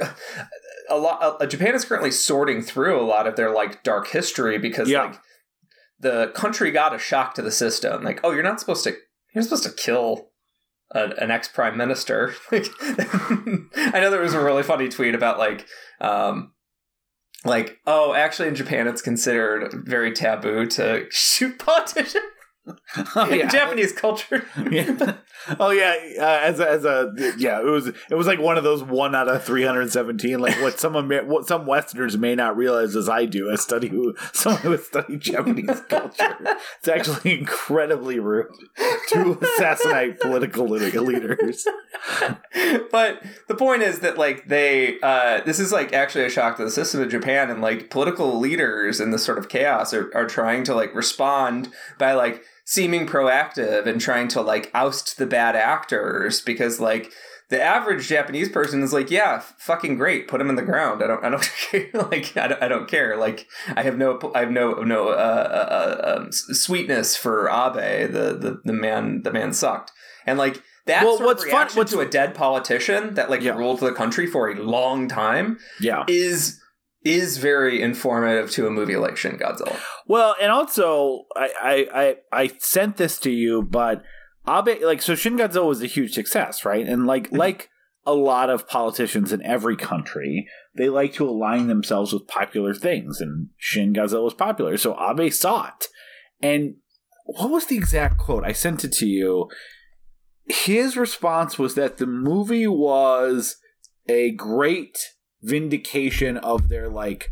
a 0.89 0.97
lot. 0.97 1.41
Uh, 1.41 1.45
Japan 1.45 1.75
is 1.75 1.85
currently 1.85 2.11
sorting 2.11 2.61
through 2.61 2.99
a 2.99 3.05
lot 3.05 3.27
of 3.27 3.35
their 3.35 3.51
like 3.51 3.83
dark 3.83 4.07
history 4.07 4.57
because 4.57 4.89
yeah. 4.89 5.03
like 5.05 5.19
the 5.99 6.31
country 6.35 6.71
got 6.71 6.95
a 6.95 6.99
shock 6.99 7.33
to 7.35 7.41
the 7.41 7.51
system. 7.51 8.03
Like, 8.03 8.19
oh, 8.23 8.31
you're 8.31 8.43
not 8.43 8.59
supposed 8.59 8.83
to. 8.83 8.95
You're 9.33 9.43
supposed 9.43 9.63
to 9.63 9.71
kill 9.71 10.29
a, 10.91 11.11
an 11.19 11.31
ex 11.31 11.47
prime 11.47 11.77
minister. 11.77 12.33
I 12.51 13.99
know 13.99 14.09
there 14.09 14.21
was 14.21 14.33
a 14.33 14.43
really 14.43 14.63
funny 14.63 14.89
tweet 14.89 15.15
about 15.15 15.39
like. 15.39 15.65
Um, 15.99 16.53
like, 17.45 17.77
oh, 17.85 18.13
actually, 18.13 18.47
in 18.47 18.55
Japan, 18.55 18.87
it's 18.87 19.01
considered 19.01 19.71
very 19.85 20.11
taboo 20.11 20.65
to 20.65 21.05
shoot 21.11 21.59
politicians. 21.59 22.25
oh, 23.15 23.29
yeah. 23.33 23.47
Japanese 23.47 23.93
culture. 23.93 24.45
yeah. 24.71 25.15
Oh 25.59 25.69
yeah, 25.69 25.95
uh, 26.19 26.39
as 26.43 26.59
a, 26.59 26.69
as 26.69 26.83
a 26.83 27.13
yeah, 27.37 27.59
it 27.61 27.65
was 27.65 27.87
it 27.87 28.15
was 28.15 28.27
like 28.27 28.39
one 28.39 28.57
of 28.57 28.63
those 28.63 28.83
one 28.83 29.15
out 29.15 29.29
of 29.29 29.43
three 29.43 29.63
hundred 29.63 29.91
seventeen. 29.91 30.39
Like 30.39 30.59
what 30.61 30.79
some 30.79 30.95
Amer- 30.95 31.25
what 31.25 31.47
some 31.47 31.65
Westerners 31.65 32.17
may 32.17 32.35
not 32.35 32.57
realize, 32.57 32.95
as 32.95 33.07
I 33.07 33.25
do, 33.25 33.49
as 33.49 33.61
study 33.61 33.87
who 33.87 34.15
someone 34.33 34.61
who 34.61 34.71
has 34.71 34.85
studied 34.85 35.21
Japanese 35.21 35.79
culture, 35.87 36.37
it's 36.79 36.87
actually 36.87 37.39
incredibly 37.39 38.19
rude 38.19 38.47
to 39.09 39.39
assassinate 39.41 40.19
political 40.19 40.67
leaders. 40.67 41.65
but 42.91 43.23
the 43.47 43.55
point 43.55 43.83
is 43.83 43.99
that 43.99 44.17
like 44.17 44.47
they 44.47 44.99
uh, 45.01 45.41
this 45.45 45.59
is 45.59 45.71
like 45.71 45.93
actually 45.93 46.25
a 46.25 46.29
shock 46.29 46.57
to 46.57 46.65
the 46.65 46.71
system 46.71 47.01
in 47.01 47.09
Japan 47.09 47.49
and 47.49 47.61
like 47.61 47.89
political 47.89 48.37
leaders 48.37 48.99
in 48.99 49.11
this 49.11 49.23
sort 49.23 49.37
of 49.37 49.49
chaos 49.49 49.93
are, 49.93 50.11
are 50.13 50.27
trying 50.27 50.63
to 50.65 50.75
like 50.75 50.93
respond 50.93 51.69
by 51.97 52.13
like 52.13 52.43
seeming 52.69 53.07
proactive 53.07 53.85
and 53.87 54.01
trying 54.01 54.27
to 54.27 54.41
like 54.41 54.69
oust 54.73 55.17
the 55.17 55.25
bad 55.25 55.55
actors 55.55 56.41
because 56.41 56.81
like 56.81 57.13
the 57.49 57.61
average 57.61 58.09
Japanese 58.09 58.49
person 58.49 58.83
is 58.83 58.91
like, 58.91 59.09
yeah, 59.09 59.39
fucking 59.57 59.95
great, 59.95 60.27
put 60.27 60.41
him 60.41 60.49
in 60.49 60.57
the 60.57 60.61
ground. 60.63 61.01
I 61.01 61.07
don't, 61.07 61.23
I 61.23 61.29
don't 61.29 61.49
care. 61.71 61.89
like, 61.93 62.35
I 62.35 62.47
don't, 62.49 62.61
I 62.63 62.67
don't 62.67 62.89
care. 62.89 63.15
Like, 63.15 63.47
I 63.73 63.83
have 63.83 63.97
no, 63.97 64.19
I 64.35 64.41
have 64.41 64.51
no, 64.51 64.73
no 64.83 65.07
uh, 65.07 65.11
uh, 65.13 65.73
uh, 66.13 66.17
um, 66.17 66.31
sweetness 66.33 67.15
for 67.15 67.47
Abe. 67.49 68.11
The, 68.11 68.33
the, 68.37 68.61
the 68.65 68.73
man, 68.73 69.21
the 69.23 69.31
man 69.31 69.53
sucked. 69.53 69.93
And 70.25 70.37
like 70.37 70.61
that 70.87 71.05
Well, 71.05 71.15
sort 71.15 71.25
what's 71.27 71.43
of 71.45 71.49
fun- 71.51 71.67
what's- 71.75 71.91
to 71.93 72.01
a 72.01 72.05
dead 72.05 72.35
politician 72.35 73.13
that 73.13 73.29
like 73.29 73.41
Yeah. 73.41 73.55
ruled 73.55 73.79
the 73.79 73.93
country 73.93 74.27
for 74.27 74.49
a 74.49 74.55
long 74.61 75.07
time 75.07 75.57
Yeah. 75.79 76.03
is 76.09 76.59
is 77.09 77.37
very 77.37 77.81
informative 77.81 78.51
to 78.51 78.67
a 78.67 78.71
movie 78.71 78.95
like 78.95 79.17
Shin 79.17 79.37
Godzilla. 79.37 79.79
Well, 80.07 80.35
and 80.41 80.51
also 80.51 81.25
I 81.35 81.49
I 81.61 82.01
I, 82.01 82.15
I 82.43 82.51
sent 82.59 82.97
this 82.97 83.19
to 83.19 83.31
you, 83.31 83.61
but 83.61 84.03
Abe 84.47 84.81
like 84.83 85.01
so 85.01 85.15
Shin 85.15 85.37
Godzilla 85.37 85.67
was 85.67 85.81
a 85.81 85.87
huge 85.87 86.13
success, 86.13 86.65
right? 86.65 86.87
And 86.87 87.05
like 87.05 87.27
mm-hmm. 87.27 87.37
like 87.37 87.69
a 88.05 88.13
lot 88.13 88.49
of 88.49 88.69
politicians 88.69 89.33
in 89.33 89.41
every 89.43 89.75
country, 89.75 90.47
they 90.75 90.87
like 90.87 91.13
to 91.13 91.27
align 91.27 91.67
themselves 91.67 92.13
with 92.13 92.27
popular 92.27 92.73
things, 92.73 93.19
and 93.19 93.49
Shin 93.57 93.93
Godzilla 93.93 94.23
was 94.23 94.33
popular, 94.33 94.77
so 94.77 94.97
Abe 94.97 95.31
saw 95.31 95.67
it. 95.67 95.87
And 96.41 96.75
what 97.25 97.49
was 97.49 97.65
the 97.65 97.75
exact 97.75 98.17
quote? 98.17 98.45
I 98.45 98.53
sent 98.53 98.85
it 98.85 98.93
to 98.93 99.05
you. 99.05 99.49
His 100.45 100.95
response 100.95 101.59
was 101.59 101.75
that 101.75 101.97
the 101.97 102.05
movie 102.05 102.67
was 102.67 103.57
a 104.07 104.31
great 104.31 104.97
vindication 105.41 106.37
of 106.37 106.69
their 106.69 106.89
like 106.89 107.31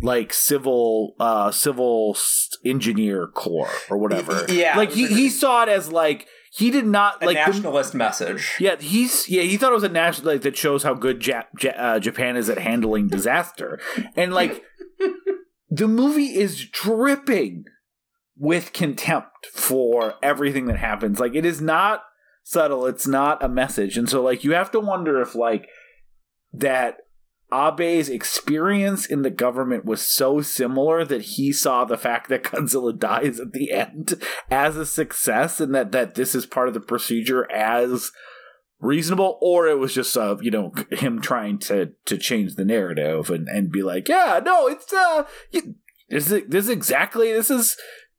like 0.00 0.32
civil 0.32 1.14
uh 1.18 1.50
civil 1.50 2.16
engineer 2.64 3.26
corps 3.26 3.70
or 3.90 3.98
whatever. 3.98 4.46
Yeah, 4.48 4.76
Like 4.76 4.92
he, 4.92 5.06
he 5.06 5.28
saw 5.28 5.64
it 5.64 5.68
as 5.68 5.90
like 5.90 6.28
he 6.52 6.70
did 6.70 6.86
not 6.86 7.22
A 7.22 7.26
like 7.26 7.36
the- 7.36 7.50
nationalist 7.52 7.94
message. 7.94 8.54
yeah, 8.60 8.76
he's 8.76 9.28
yeah. 9.28 9.42
He 9.42 9.56
thought 9.56 9.72
it 9.72 9.74
was 9.74 9.82
a 9.84 9.88
national 9.88 10.32
like 10.32 10.42
that 10.42 10.56
shows 10.56 10.82
how 10.84 10.94
good 10.94 11.20
Jap- 11.20 11.46
Ja- 11.62 11.70
uh, 11.72 11.98
Japan 11.98 12.36
is 12.36 12.48
at 12.48 12.58
handling 12.58 13.08
disaster, 13.08 13.80
and 14.16 14.32
like 14.32 14.62
the 15.70 15.88
movie 15.88 16.34
is 16.36 16.64
dripping 16.66 17.64
with 18.36 18.72
contempt 18.72 19.46
for 19.52 20.14
everything 20.22 20.66
that 20.66 20.78
happens. 20.78 21.18
Like 21.20 21.34
it 21.34 21.44
is 21.44 21.60
not 21.60 22.02
subtle. 22.44 22.86
It's 22.86 23.06
not 23.06 23.42
a 23.44 23.48
message, 23.48 23.98
and 23.98 24.08
so 24.08 24.22
like 24.22 24.44
you 24.44 24.52
have 24.54 24.70
to 24.70 24.80
wonder 24.80 25.20
if 25.20 25.34
like 25.34 25.68
that 26.52 26.96
Abe's 27.50 28.08
experience 28.08 29.06
in 29.06 29.22
the 29.22 29.30
government 29.30 29.84
was 29.84 30.02
so 30.02 30.40
similar 30.40 31.04
that 31.04 31.22
he 31.22 31.52
saw 31.52 31.84
the 31.84 31.96
fact 31.96 32.28
that 32.28 32.44
Godzilla 32.44 32.96
dies 32.98 33.40
at 33.40 33.52
the 33.52 33.72
end 33.72 34.22
as 34.50 34.76
a 34.76 34.86
success 34.86 35.60
and 35.60 35.74
that, 35.74 35.92
that 35.92 36.14
this 36.14 36.34
is 36.34 36.46
part 36.46 36.68
of 36.68 36.74
the 36.74 36.80
procedure 36.80 37.50
as 37.50 38.10
reasonable 38.80 39.38
or 39.40 39.66
it 39.66 39.76
was 39.76 39.92
just 39.92 40.16
uh 40.16 40.36
you 40.40 40.52
know 40.52 40.72
him 40.92 41.20
trying 41.20 41.58
to 41.58 41.90
to 42.04 42.16
change 42.16 42.54
the 42.54 42.64
narrative 42.64 43.28
and 43.28 43.48
and 43.48 43.72
be 43.72 43.82
like 43.82 44.08
yeah 44.08 44.40
no 44.44 44.68
it's 44.68 44.92
uh 44.92 45.24
you, 45.50 45.74
this 46.08 46.30
is 46.30 46.44
this 46.46 46.66
is 46.66 46.70
exactly 46.70 47.32
this 47.32 47.50
is 47.50 47.76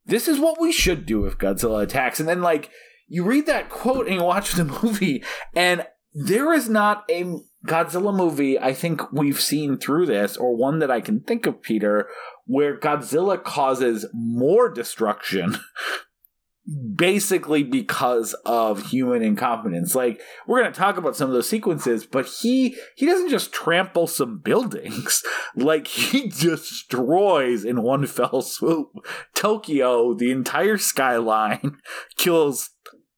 this 0.09 0.27
is 0.27 0.39
what 0.39 0.59
we 0.59 0.71
should 0.71 1.05
do 1.05 1.25
if 1.25 1.37
Godzilla 1.37 1.83
attacks. 1.83 2.19
And 2.19 2.27
then 2.27 2.41
like 2.41 2.71
you 3.07 3.23
read 3.23 3.45
that 3.45 3.69
quote 3.69 4.07
and 4.07 4.15
you 4.15 4.23
watch 4.23 4.53
the 4.53 4.65
movie 4.83 5.23
and 5.55 5.85
there 6.13 6.53
is 6.53 6.67
not 6.67 7.05
a 7.09 7.39
Godzilla 7.67 8.15
movie 8.15 8.57
I 8.57 8.73
think 8.73 9.11
we've 9.11 9.39
seen 9.39 9.77
through 9.77 10.05
this, 10.05 10.37
or 10.37 10.55
one 10.55 10.79
that 10.79 10.91
I 10.91 11.01
can 11.01 11.19
think 11.21 11.45
of, 11.45 11.61
Peter, 11.61 12.07
where 12.45 12.79
Godzilla 12.79 13.41
causes 13.43 14.05
more 14.13 14.69
destruction 14.69 15.57
basically 16.95 17.63
because 17.63 18.33
of 18.45 18.89
human 18.89 19.21
incompetence. 19.21 19.95
Like 19.95 20.21
we're 20.47 20.61
going 20.61 20.71
to 20.71 20.79
talk 20.79 20.97
about 20.97 21.15
some 21.15 21.29
of 21.29 21.33
those 21.33 21.49
sequences, 21.49 22.05
but 22.05 22.25
he 22.25 22.75
he 22.95 23.05
doesn't 23.05 23.29
just 23.29 23.51
trample 23.51 24.07
some 24.07 24.39
buildings. 24.43 25.23
like 25.55 25.87
he 25.87 26.29
destroys 26.29 27.65
in 27.65 27.81
one 27.81 28.05
fell 28.07 28.41
swoop 28.41 28.89
Tokyo, 29.33 30.13
the 30.13 30.31
entire 30.31 30.77
skyline, 30.77 31.77
kills 32.17 32.71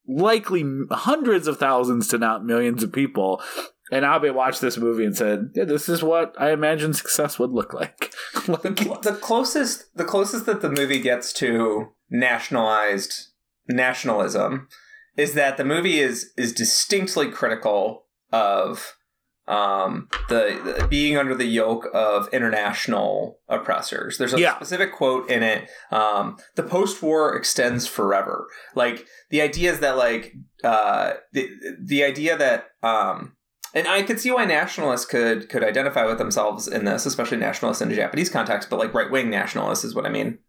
likely 0.08 0.66
hundreds 0.90 1.48
of 1.48 1.58
thousands 1.58 2.08
to 2.10 2.18
not 2.18 2.46
millions 2.46 2.84
of 2.84 2.92
people. 2.92 3.42
And 3.92 4.06
Abe 4.06 4.34
watched 4.34 4.62
this 4.62 4.78
movie 4.78 5.04
and 5.06 5.16
said, 5.16 5.50
yeah, 5.54 5.66
"This 5.66 5.90
is 5.90 6.02
what 6.02 6.34
I 6.40 6.52
imagine 6.52 6.94
success 6.94 7.38
would 7.38 7.52
look 7.52 7.74
like." 7.74 8.14
Like, 8.48 8.62
The, 8.64 8.76
cl- 8.84 9.02
the 9.02 9.14
closest 9.14 9.96
the 9.96 10.06
closest 10.06 10.46
that 10.46 10.62
the 10.62 10.70
movie 10.70 11.00
gets 11.02 11.34
to 11.34 11.90
nationalized 12.10 13.28
nationalism 13.68 14.68
is 15.18 15.34
that 15.34 15.58
the 15.58 15.66
movie 15.66 16.00
is 16.00 16.32
is 16.38 16.54
distinctly 16.54 17.30
critical 17.30 18.06
of 18.32 18.96
um, 19.48 20.08
the, 20.30 20.60
the 20.80 20.88
being 20.88 21.18
under 21.18 21.36
the 21.36 21.46
yoke 21.46 21.88
of 21.94 22.30
international 22.32 23.40
oppressors. 23.50 24.18
There's 24.18 24.34
a 24.34 24.40
Yeah. 24.40 24.56
specific 24.56 24.94
quote 24.94 25.30
in 25.30 25.44
it. 25.44 25.68
Um, 25.92 26.38
the 26.56 26.64
post-war 26.64 27.36
extends 27.36 27.86
forever. 27.88 28.48
Like 28.76 29.06
the 29.30 29.42
idea 29.42 29.72
is 29.74 29.80
that 29.80 29.98
like 29.98 30.34
uh, 30.64 31.14
the 31.34 31.50
the 31.82 32.04
idea 32.04 32.38
that 32.38 32.70
um, 32.84 33.36
and 33.74 33.88
I 33.88 34.04
could 34.04 34.20
see 34.20 34.32
why 34.32 34.46
nationalists 34.46 35.06
could 35.06 35.50
could 35.50 35.64
identify 35.64 36.06
with 36.06 36.18
themselves 36.18 36.68
in 36.68 36.86
this, 36.86 37.06
especially 37.06 37.38
nationalists 37.38 37.82
in 37.82 37.92
a 37.92 37.96
Japanese 37.96 38.30
context, 38.30 38.70
but 38.70 38.80
like 38.80 38.94
right 38.94 39.10
wing 39.10 39.30
nationalists 39.30 39.84
is 39.84 39.96
what 39.96 40.06
I 40.06 40.10
mean. 40.10 40.40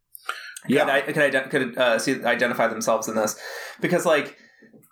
Yeah. 0.69 1.01
could, 1.01 1.19
I, 1.19 1.31
could, 1.31 1.51
could 1.51 1.79
uh, 1.79 1.99
see 1.99 2.23
identify 2.25 2.69
themselves 2.69 3.09
in 3.09 3.17
this 3.17 3.39
because 3.81 4.07
like 4.07 4.37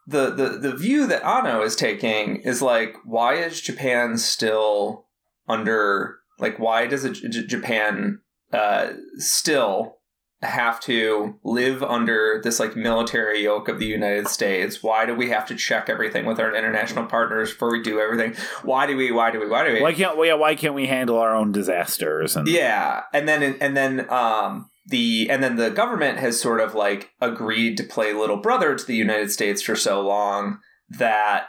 the, 0.06 0.30
the 0.30 0.58
the 0.58 0.76
view 0.76 1.06
that 1.06 1.24
Anno 1.24 1.62
is 1.62 1.76
taking 1.76 2.36
is 2.36 2.60
like 2.60 2.96
why 3.04 3.34
is 3.34 3.60
Japan 3.60 4.18
still 4.18 5.06
under 5.48 6.16
like 6.38 6.58
why 6.58 6.86
does 6.86 7.04
it, 7.04 7.12
J- 7.12 7.46
Japan 7.46 8.20
uh, 8.52 8.90
still 9.18 9.98
have 10.42 10.80
to 10.80 11.38
live 11.44 11.82
under 11.82 12.40
this 12.42 12.58
like 12.58 12.74
military 12.74 13.42
yoke 13.44 13.68
of 13.68 13.78
the 13.78 13.86
United 13.86 14.28
States? 14.28 14.82
Why 14.82 15.04
do 15.04 15.14
we 15.14 15.28
have 15.30 15.46
to 15.46 15.54
check 15.54 15.88
everything 15.88 16.24
with 16.24 16.40
our 16.40 16.54
international 16.54 17.06
partners 17.06 17.50
before 17.50 17.70
we 17.70 17.82
do 17.82 18.00
everything? 18.00 18.34
Why 18.62 18.86
do 18.86 18.96
we? 18.96 19.12
Why 19.12 19.30
do 19.30 19.40
we? 19.40 19.48
Why 19.48 19.66
do 19.66 19.74
we? 19.74 19.82
why 19.82 19.92
can't 19.92 20.18
we? 20.18 20.32
Why 20.32 20.54
can't 20.54 20.74
we 20.74 20.86
handle 20.86 21.18
our 21.18 21.34
own 21.34 21.52
disasters? 21.52 22.36
And 22.36 22.48
Yeah, 22.48 23.02
and 23.12 23.28
then 23.28 23.56
and 23.60 23.76
then 23.76 24.10
um 24.10 24.70
the 24.86 25.28
and 25.30 25.42
then 25.42 25.56
the 25.56 25.70
government 25.70 26.18
has 26.18 26.40
sort 26.40 26.60
of 26.60 26.74
like 26.74 27.10
agreed 27.20 27.76
to 27.76 27.84
play 27.84 28.12
little 28.12 28.38
brother 28.38 28.74
to 28.74 28.84
the 28.84 28.96
United 28.96 29.30
States 29.30 29.60
for 29.60 29.76
so 29.76 30.00
long 30.00 30.58
that 30.88 31.48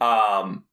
um 0.00 0.64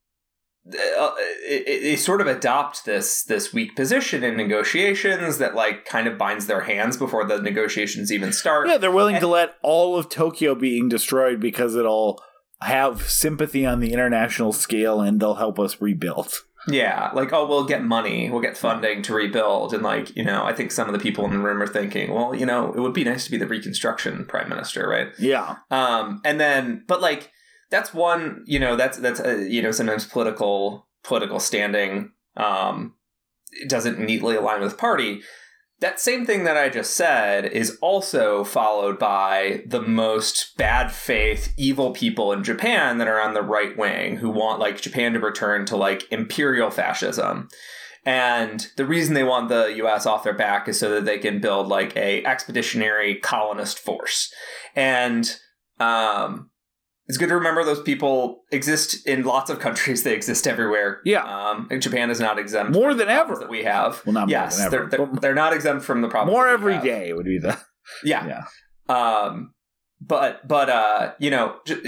uh, 1.00 1.12
they 1.48 1.96
sort 1.96 2.22
of 2.22 2.28
adopt 2.28 2.86
this 2.86 3.24
this 3.24 3.54
weak 3.54 3.76
position 3.76 4.24
in 4.24 4.38
negotiations 4.38 5.38
that 5.38 5.56
like 5.56 5.86
kind 5.86 6.08
of 6.08 6.18
binds 6.18 6.48
their 6.48 6.62
hands 6.62 6.98
before 6.98 7.26
the 7.26 7.42
negotiations 7.42 8.12
even 8.12 8.32
start. 8.32 8.68
yeah, 8.68 8.78
they're 8.78 8.92
willing 8.92 9.20
to 9.20 9.28
let 9.28 9.56
all 9.62 9.98
of 9.98 10.10
Tokyo 10.10 10.56
being 10.56 10.90
destroyed 10.90 11.40
because 11.40 11.76
it'll 11.76 12.22
have 12.62 13.10
sympathy 13.10 13.66
on 13.66 13.80
the 13.80 13.94
international 13.94 14.52
scale 14.52 15.00
and 15.02 15.20
they'll 15.20 15.36
help 15.36 15.58
us 15.60 15.80
rebuild. 15.82 16.34
Yeah, 16.68 17.10
like 17.14 17.32
oh, 17.32 17.48
we'll 17.48 17.64
get 17.66 17.84
money, 17.84 18.30
we'll 18.30 18.42
get 18.42 18.58
funding 18.58 19.02
to 19.04 19.14
rebuild, 19.14 19.74
and 19.74 19.82
like 19.82 20.16
you 20.16 20.26
know, 20.26 20.44
I 20.44 20.54
think 20.54 20.72
some 20.72 20.88
of 20.88 20.94
the 20.94 21.00
people 21.00 21.24
in 21.26 21.32
the 21.32 21.40
room 21.40 21.62
are 21.62 21.68
thinking, 21.68 22.14
well, 22.14 22.36
you 22.36 22.46
know, 22.46 22.74
it 22.74 22.80
would 22.82 22.94
be 22.94 23.06
nice 23.06 23.24
to 23.26 23.32
be 23.32 23.38
the 23.38 23.48
Reconstruction 23.48 24.26
Prime 24.26 24.50
Minister, 24.50 24.88
right? 24.88 25.08
Yeah, 25.18 25.56
Um, 25.72 26.22
and 26.26 26.38
then, 26.40 26.84
but 26.86 27.02
like 27.02 27.32
that's 27.70 27.94
one, 27.94 28.44
you 28.46 28.60
know, 28.60 28.76
that's 28.76 28.98
that's 28.98 29.20
uh, 29.20 29.46
you 29.48 29.62
know 29.62 29.72
sometimes 29.72 30.06
political 30.06 30.88
political 31.04 31.40
standing 31.40 32.12
um 32.38 32.94
doesn't 33.68 34.00
neatly 34.00 34.36
align 34.36 34.62
with 34.62 34.78
party. 34.78 35.22
That 35.80 36.00
same 36.00 36.26
thing 36.26 36.44
that 36.44 36.58
I 36.58 36.68
just 36.68 36.94
said 36.94 37.46
is 37.46 37.78
also 37.82 38.44
followed 38.44 39.00
by 39.00 39.64
the 39.66 39.82
most 39.82 40.58
bad 40.58 40.92
faith, 40.92 41.54
evil 41.58 41.92
people 41.92 42.34
in 42.34 42.44
Japan 42.44 42.98
that 42.98 43.08
are 43.08 43.22
on 43.22 43.34
the 43.34 43.42
right 43.42 43.78
wing 43.78 44.18
who 44.18 44.30
want 44.30 44.60
like 44.60 44.82
Japan 44.82 45.14
to 45.14 45.20
return 45.22 45.66
to 45.68 45.78
like 45.78 46.04
imperial 46.12 46.70
fascism. 46.70 47.48
and 48.06 48.68
the 48.76 48.86
reason 48.86 49.14
they 49.14 49.24
want 49.24 49.50
the 49.50 49.74
U.S. 49.78 50.06
off 50.06 50.24
their 50.24 50.34
back 50.34 50.68
is 50.68 50.80
so 50.80 50.90
that 50.90 51.06
they 51.06 51.18
can 51.18 51.40
build 51.40 51.68
like 51.68 51.96
a 51.96 52.24
expeditionary 52.26 53.16
colonist 53.16 53.80
force, 53.80 54.34
and 54.76 55.38
um, 55.80 56.50
it's 57.10 57.18
good 57.18 57.28
to 57.30 57.36
remember 57.36 57.66
those 57.66 57.82
people 57.82 58.44
exist 58.52 59.06
in 59.06 59.24
lots 59.24 59.50
of 59.50 59.60
countries. 59.60 60.04
They 60.04 60.14
exist 60.14 60.48
everywhere. 60.48 61.02
Yeah. 61.04 61.24
Um, 61.24 61.68
and 61.70 61.82
Japan 61.82 62.10
is 62.12 62.20
not 62.22 62.40
exempt 62.40 62.72
More 62.72 62.92
from 62.92 62.98
the 63.00 63.06
than 63.06 63.14
problems 63.16 63.40
ever. 63.40 63.46
that 63.46 63.52
we 63.52 63.64
have. 63.64 64.02
Well, 64.06 64.14
not 64.14 64.28
more 64.28 64.30
yes, 64.30 64.58
than 64.58 64.66
ever, 64.68 64.88
they're, 64.88 65.06
they're, 65.08 65.16
they're 65.20 65.36
not 65.36 65.52
exempt 65.54 65.84
from 65.84 66.02
the 66.02 66.08
problems. 66.08 66.34
More 66.36 66.46
that 66.46 66.52
we 66.52 66.54
every 66.54 66.74
have. 66.76 66.84
day 66.84 67.12
would 67.14 67.26
be 67.26 67.40
the 67.40 67.60
Yeah. 68.06 68.44
yeah. 68.88 68.96
Um, 68.96 69.54
but 70.00 70.48
but 70.48 70.70
uh, 70.70 71.12
you 71.20 71.30
know, 71.32 71.56
j- 71.66 71.82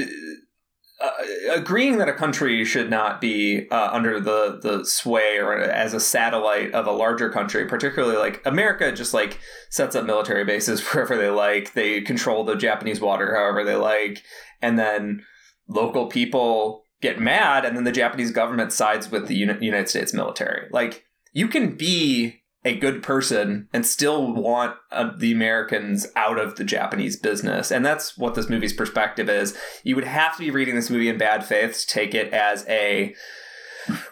uh, 1.02 1.54
agreeing 1.54 1.98
that 1.98 2.10
a 2.10 2.14
country 2.14 2.64
should 2.66 2.90
not 2.90 3.20
be 3.20 3.68
uh, 3.70 3.90
under 3.92 4.20
the 4.20 4.60
the 4.62 4.86
sway 4.86 5.38
or 5.38 5.58
as 5.58 5.94
a 5.94 6.00
satellite 6.00 6.74
of 6.74 6.88
a 6.88 6.92
larger 6.92 7.30
country, 7.30 7.66
particularly 7.66 8.18
like 8.18 8.42
America, 8.46 8.92
just 8.92 9.14
like 9.14 9.40
sets 9.70 9.96
up 9.96 10.06
military 10.06 10.46
bases 10.46 10.82
wherever 10.94 11.18
they 11.18 11.30
like. 11.30 11.74
They 11.74 12.02
control 12.02 12.44
the 12.44 12.56
Japanese 12.56 13.02
water 13.02 13.36
however 13.36 13.64
they 13.64 13.76
like, 13.76 14.24
and 14.62 14.78
then 14.78 15.24
local 15.68 16.08
people 16.08 16.86
get 17.02 17.20
mad, 17.20 17.66
and 17.66 17.76
then 17.76 17.84
the 17.84 17.92
Japanese 17.92 18.32
government 18.32 18.72
sides 18.72 19.10
with 19.10 19.28
the 19.28 19.36
United 19.36 19.90
States 19.90 20.14
military. 20.14 20.68
Like 20.72 21.06
you 21.34 21.48
can 21.48 21.76
be 21.76 22.41
a 22.64 22.78
good 22.78 23.02
person 23.02 23.68
and 23.74 23.86
still 23.86 24.34
want 24.34 24.76
uh, 24.92 25.12
the 25.18 25.32
Americans 25.32 26.08
out 26.16 26.40
of 26.40 26.56
the 26.56 26.64
Japanese 26.64 27.18
business. 27.18 27.72
And 27.72 27.86
that's 27.86 28.18
what 28.18 28.36
this 28.36 28.50
movie's 28.50 28.74
perspective 28.74 29.30
is. 29.30 29.58
You 29.84 29.96
would 29.96 30.06
have 30.06 30.36
to 30.38 30.40
be 30.40 30.52
reading 30.52 30.76
this 30.76 30.90
movie 30.90 31.10
in 31.10 31.18
bad 31.18 31.44
faith 31.44 31.80
to 31.80 31.88
take 31.88 32.14
it 32.14 32.32
as 32.34 32.66
a 32.68 33.16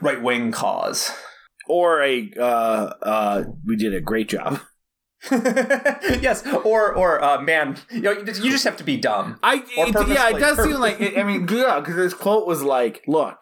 right 0.01 0.21
wing 0.21 0.51
cause. 0.51 1.12
Or 1.67 2.01
a 2.01 2.31
uh 2.35 2.93
uh 3.03 3.43
we 3.65 3.75
did 3.75 3.93
a 3.93 4.01
great 4.01 4.29
job. 4.29 4.59
yes, 5.31 6.47
or 6.47 6.93
or 6.95 7.21
uh, 7.21 7.41
man, 7.41 7.77
you, 7.91 8.01
know, 8.01 8.12
you 8.12 8.49
just 8.49 8.63
have 8.63 8.77
to 8.77 8.85
be 8.85 8.95
dumb. 8.95 9.38
I 9.43 9.63
it, 9.75 10.07
yeah, 10.07 10.29
it 10.29 10.39
does 10.39 10.63
seem 10.63 10.79
like 10.79 10.99
I 11.01 11.23
mean, 11.23 11.45
yeah, 11.51 11.81
because 11.81 11.97
this 11.97 12.13
quote 12.13 12.47
was 12.47 12.63
like, 12.63 13.03
"Look, 13.05 13.41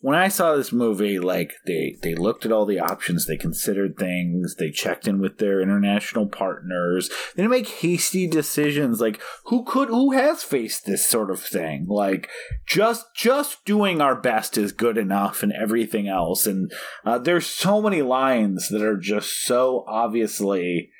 when 0.00 0.16
I 0.16 0.28
saw 0.28 0.54
this 0.54 0.72
movie, 0.72 1.18
like 1.18 1.54
they 1.66 1.96
they 2.02 2.14
looked 2.14 2.44
at 2.44 2.52
all 2.52 2.66
the 2.66 2.80
options, 2.80 3.26
they 3.26 3.36
considered 3.36 3.96
things, 3.96 4.54
they 4.56 4.70
checked 4.70 5.08
in 5.08 5.20
with 5.20 5.38
their 5.38 5.60
international 5.60 6.26
partners, 6.26 7.08
they 7.34 7.42
didn't 7.42 7.50
make 7.50 7.68
hasty 7.68 8.26
decisions. 8.26 9.00
Like 9.00 9.20
who 9.46 9.64
could 9.64 9.88
who 9.88 10.12
has 10.12 10.42
faced 10.42 10.86
this 10.86 11.06
sort 11.06 11.30
of 11.30 11.40
thing? 11.40 11.86
Like 11.88 12.28
just 12.66 13.06
just 13.14 13.64
doing 13.64 14.00
our 14.00 14.14
best 14.14 14.58
is 14.58 14.72
good 14.72 14.98
enough, 14.98 15.42
and 15.42 15.52
everything 15.52 16.08
else. 16.08 16.46
And 16.46 16.70
uh, 17.04 17.18
there's 17.18 17.46
so 17.46 17.80
many 17.80 18.02
lines 18.02 18.68
that 18.68 18.82
are 18.82 18.98
just 18.98 19.42
so 19.42 19.84
obviously." 19.88 20.90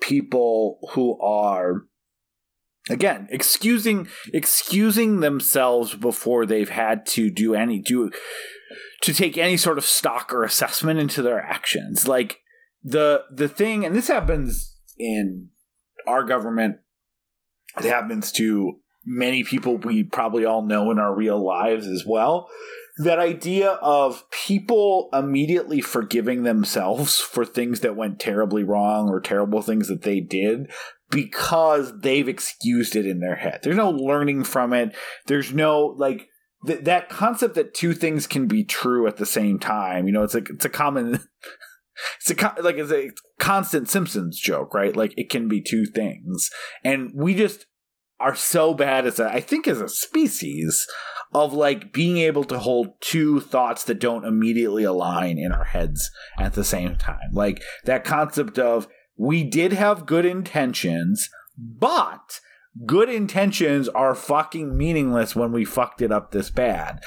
people 0.00 0.78
who 0.92 1.20
are 1.20 1.82
again 2.88 3.28
excusing 3.30 4.08
excusing 4.32 5.20
themselves 5.20 5.94
before 5.94 6.46
they've 6.46 6.70
had 6.70 7.06
to 7.06 7.30
do 7.30 7.54
any 7.54 7.78
do 7.78 8.10
to 9.02 9.12
take 9.12 9.38
any 9.38 9.56
sort 9.56 9.78
of 9.78 9.84
stock 9.84 10.32
or 10.32 10.44
assessment 10.44 10.98
into 10.98 11.22
their 11.22 11.40
actions. 11.40 12.08
Like 12.08 12.40
the 12.82 13.24
the 13.30 13.48
thing 13.48 13.84
and 13.84 13.94
this 13.94 14.08
happens 14.08 14.76
in 14.98 15.48
our 16.06 16.24
government 16.24 16.76
it 17.76 17.84
happens 17.84 18.32
to 18.32 18.80
many 19.04 19.44
people 19.44 19.78
we 19.78 20.02
probably 20.02 20.44
all 20.44 20.62
know 20.62 20.90
in 20.90 20.98
our 20.98 21.14
real 21.14 21.42
lives 21.44 21.86
as 21.86 22.04
well. 22.06 22.48
That 22.98 23.20
idea 23.20 23.72
of 23.80 24.28
people 24.30 25.08
immediately 25.12 25.80
forgiving 25.80 26.42
themselves 26.42 27.20
for 27.20 27.44
things 27.44 27.80
that 27.80 27.94
went 27.94 28.18
terribly 28.18 28.64
wrong 28.64 29.08
or 29.08 29.20
terrible 29.20 29.62
things 29.62 29.86
that 29.88 30.02
they 30.02 30.20
did 30.20 30.68
because 31.10 31.92
they've 32.00 32.28
excused 32.28 32.96
it 32.96 33.06
in 33.06 33.20
their 33.20 33.36
head. 33.36 33.60
There's 33.62 33.76
no 33.76 33.90
learning 33.90 34.44
from 34.44 34.72
it. 34.72 34.94
There's 35.26 35.52
no 35.52 35.94
like 35.96 36.28
th- 36.66 36.84
that 36.84 37.08
concept 37.08 37.54
that 37.54 37.74
two 37.74 37.94
things 37.94 38.26
can 38.26 38.46
be 38.46 38.64
true 38.64 39.06
at 39.06 39.16
the 39.16 39.26
same 39.26 39.58
time. 39.58 40.06
You 40.06 40.12
know, 40.12 40.22
it's 40.22 40.34
like 40.34 40.50
it's 40.50 40.64
a 40.64 40.70
common 40.70 41.14
it's 42.20 42.30
a 42.30 42.34
co- 42.34 42.62
like 42.62 42.76
it's 42.76 42.92
a 42.92 43.10
constant 43.38 43.88
Simpsons 43.88 44.38
joke, 44.38 44.74
right? 44.74 44.94
Like 44.94 45.14
it 45.16 45.30
can 45.30 45.48
be 45.48 45.60
two 45.60 45.86
things. 45.86 46.50
And 46.84 47.10
we 47.14 47.34
just 47.34 47.66
are 48.20 48.34
so 48.34 48.74
bad 48.74 49.06
as 49.06 49.18
a 49.18 49.32
I 49.32 49.40
think 49.40 49.66
as 49.66 49.80
a 49.80 49.88
species 49.88 50.86
of 51.32 51.52
like 51.52 51.92
being 51.92 52.18
able 52.18 52.44
to 52.44 52.58
hold 52.58 53.00
two 53.00 53.40
thoughts 53.40 53.84
that 53.84 54.00
don't 54.00 54.24
immediately 54.24 54.84
align 54.84 55.38
in 55.38 55.52
our 55.52 55.64
heads 55.64 56.10
at 56.38 56.54
the 56.54 56.64
same 56.64 56.96
time. 56.96 57.32
Like 57.32 57.62
that 57.84 58.04
concept 58.04 58.58
of 58.58 58.88
we 59.18 59.44
did 59.44 59.72
have 59.72 60.06
good 60.06 60.24
intentions, 60.24 61.28
but 61.58 62.40
good 62.86 63.10
intentions 63.10 63.88
are 63.88 64.14
fucking 64.14 64.76
meaningless 64.76 65.34
when 65.34 65.52
we 65.52 65.64
fucked 65.64 66.00
it 66.00 66.12
up 66.12 66.30
this 66.30 66.50
bad. 66.50 67.00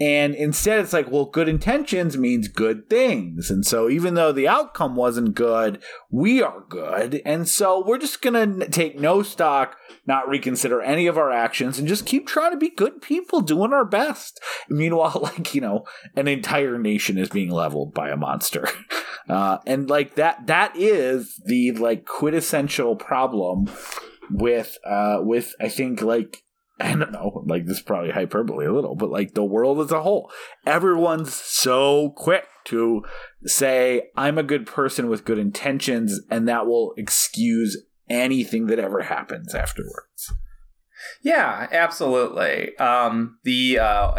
And 0.00 0.34
instead, 0.34 0.80
it's 0.80 0.92
like, 0.92 1.08
well, 1.08 1.26
good 1.26 1.48
intentions 1.48 2.16
means 2.16 2.48
good 2.48 2.90
things. 2.90 3.48
And 3.48 3.64
so, 3.64 3.88
even 3.88 4.14
though 4.14 4.32
the 4.32 4.48
outcome 4.48 4.96
wasn't 4.96 5.36
good, 5.36 5.80
we 6.10 6.42
are 6.42 6.64
good. 6.68 7.22
And 7.24 7.48
so, 7.48 7.84
we're 7.86 7.98
just 7.98 8.20
going 8.20 8.58
to 8.58 8.68
take 8.68 8.98
no 8.98 9.22
stock, 9.22 9.76
not 10.04 10.28
reconsider 10.28 10.82
any 10.82 11.06
of 11.06 11.16
our 11.16 11.30
actions, 11.30 11.78
and 11.78 11.86
just 11.86 12.06
keep 12.06 12.26
trying 12.26 12.50
to 12.50 12.56
be 12.56 12.70
good 12.70 13.02
people, 13.02 13.40
doing 13.40 13.72
our 13.72 13.84
best. 13.84 14.40
Meanwhile, 14.68 15.20
like, 15.22 15.54
you 15.54 15.60
know, 15.60 15.84
an 16.16 16.26
entire 16.26 16.76
nation 16.76 17.16
is 17.16 17.28
being 17.28 17.50
leveled 17.50 17.94
by 17.94 18.10
a 18.10 18.16
monster. 18.16 18.68
Uh, 19.26 19.56
and 19.66 19.88
like 19.88 20.16
that, 20.16 20.48
that 20.48 20.70
is 20.76 21.40
the 21.46 21.72
like 21.72 22.04
quintessential 22.04 22.94
problem 22.94 23.70
with, 24.30 24.76
uh, 24.84 25.16
with, 25.22 25.54
I 25.58 25.70
think, 25.70 26.02
like, 26.02 26.43
I 26.80 26.94
don't 26.94 27.12
know, 27.12 27.44
like 27.46 27.66
this 27.66 27.78
is 27.78 27.82
probably 27.82 28.10
hyperbole 28.10 28.66
a 28.66 28.72
little, 28.72 28.96
but 28.96 29.10
like 29.10 29.34
the 29.34 29.44
world 29.44 29.80
as 29.80 29.92
a 29.92 30.02
whole. 30.02 30.30
Everyone's 30.66 31.32
so 31.32 32.10
quick 32.16 32.46
to 32.64 33.04
say, 33.44 34.08
I'm 34.16 34.38
a 34.38 34.42
good 34.42 34.66
person 34.66 35.08
with 35.08 35.24
good 35.24 35.38
intentions, 35.38 36.20
and 36.30 36.48
that 36.48 36.66
will 36.66 36.92
excuse 36.96 37.84
anything 38.10 38.66
that 38.66 38.78
ever 38.78 39.02
happens 39.02 39.54
afterwards. 39.54 40.32
Yeah, 41.22 41.68
absolutely. 41.70 42.76
Um, 42.78 43.38
the 43.44 43.78
uh, 43.78 44.12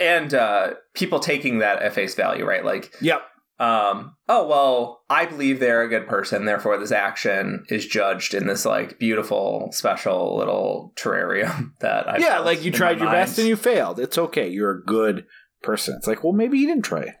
and 0.00 0.34
uh, 0.34 0.74
people 0.94 1.20
taking 1.20 1.58
that 1.58 1.80
at 1.80 1.94
face 1.94 2.14
value, 2.14 2.44
right? 2.44 2.64
Like, 2.64 2.92
Yep. 3.00 3.22
Um, 3.62 4.16
oh 4.28 4.46
well, 4.48 5.02
I 5.08 5.24
believe 5.24 5.60
they're 5.60 5.82
a 5.82 5.88
good 5.88 6.08
person, 6.08 6.46
therefore 6.46 6.78
this 6.78 6.90
action 6.90 7.64
is 7.68 7.86
judged 7.86 8.34
in 8.34 8.48
this 8.48 8.64
like 8.64 8.98
beautiful, 8.98 9.68
special 9.70 10.36
little 10.36 10.92
terrarium 10.96 11.70
that 11.80 12.08
I 12.08 12.18
yeah, 12.18 12.40
like 12.40 12.64
you 12.64 12.72
tried 12.72 12.98
your 12.98 13.10
best 13.10 13.38
and 13.38 13.46
you 13.46 13.54
failed. 13.54 14.00
It's 14.00 14.18
okay. 14.18 14.48
You're 14.48 14.78
a 14.78 14.84
good 14.84 15.26
person. 15.62 15.94
It's 15.96 16.08
like, 16.08 16.24
well, 16.24 16.32
maybe 16.32 16.58
he 16.58 16.66
didn't 16.66 16.84
try 16.84 17.14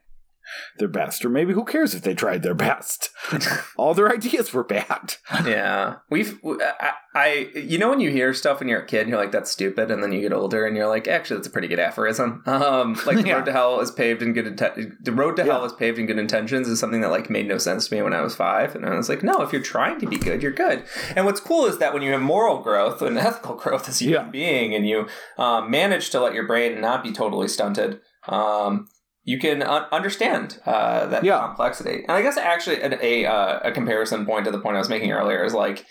their 0.78 0.88
best, 0.88 1.24
or 1.24 1.28
maybe 1.28 1.52
who 1.52 1.64
cares 1.64 1.94
if 1.94 2.02
they 2.02 2.14
tried 2.14 2.42
their 2.42 2.54
best? 2.54 3.10
All 3.76 3.94
their 3.94 4.10
ideas 4.12 4.52
were 4.52 4.64
bad. 4.64 5.14
yeah, 5.46 5.96
we've 6.10 6.38
I, 6.44 6.92
I 7.14 7.50
you 7.54 7.78
know 7.78 7.90
when 7.90 8.00
you 8.00 8.10
hear 8.10 8.32
stuff 8.34 8.60
when 8.60 8.68
you're 8.68 8.80
a 8.82 8.86
kid 8.86 9.00
and 9.02 9.10
you're 9.10 9.18
like 9.18 9.32
that's 9.32 9.50
stupid, 9.50 9.90
and 9.90 10.02
then 10.02 10.12
you 10.12 10.20
get 10.20 10.32
older 10.32 10.66
and 10.66 10.76
you're 10.76 10.88
like 10.88 11.08
actually 11.08 11.36
that's 11.36 11.48
a 11.48 11.50
pretty 11.50 11.68
good 11.68 11.78
aphorism. 11.80 12.42
Um, 12.46 12.94
like 13.06 13.18
the 13.18 13.28
Yeah. 13.28 13.34
road 13.36 13.46
to 13.46 13.52
hell 13.52 13.80
is 13.80 13.90
paved 13.90 14.22
in 14.22 14.32
good 14.32 14.46
inten- 14.46 14.92
the 15.02 15.12
road 15.12 15.36
to 15.36 15.44
hell 15.44 15.64
is 15.64 15.72
paved 15.72 15.98
in 15.98 16.06
good 16.06 16.18
intentions 16.18 16.68
is 16.68 16.78
something 16.80 17.00
that 17.02 17.10
like 17.10 17.30
made 17.30 17.48
no 17.48 17.58
sense 17.58 17.88
to 17.88 17.94
me 17.94 18.02
when 18.02 18.12
I 18.12 18.20
was 18.20 18.34
five, 18.34 18.74
and 18.74 18.84
I 18.86 18.94
was 18.96 19.08
like 19.08 19.22
no, 19.22 19.42
if 19.42 19.52
you're 19.52 19.62
trying 19.62 20.00
to 20.00 20.06
be 20.06 20.16
good, 20.18 20.42
you're 20.42 20.52
good. 20.52 20.84
And 21.16 21.24
what's 21.26 21.40
cool 21.40 21.66
is 21.66 21.78
that 21.78 21.92
when 21.94 22.02
you 22.02 22.12
have 22.12 22.22
moral 22.22 22.60
growth 22.62 23.02
and 23.02 23.16
ethical 23.22 23.54
growth 23.56 23.88
as 23.88 24.00
a 24.00 24.04
human 24.04 24.26
Yeah. 24.26 24.30
being, 24.30 24.74
and 24.74 24.86
you 24.88 25.06
um, 25.38 25.70
manage 25.70 26.10
to 26.10 26.20
let 26.20 26.34
your 26.34 26.46
brain 26.46 26.80
not 26.80 27.02
be 27.02 27.12
totally 27.12 27.48
stunted. 27.48 28.00
Um, 28.28 28.88
you 29.24 29.38
can 29.38 29.62
un- 29.62 29.86
understand 29.92 30.58
uh, 30.66 31.06
that 31.06 31.24
Yeah. 31.24 31.46
complexity. 31.46 32.02
And 32.08 32.12
I 32.12 32.22
guess 32.22 32.36
actually 32.36 32.80
a, 32.80 32.98
a, 33.02 33.26
uh, 33.26 33.60
a 33.64 33.72
comparison 33.72 34.26
point 34.26 34.44
to 34.46 34.50
the 34.50 34.58
point 34.58 34.76
I 34.76 34.80
was 34.80 34.88
making 34.88 35.12
earlier 35.12 35.44
is 35.44 35.54
like 35.54 35.84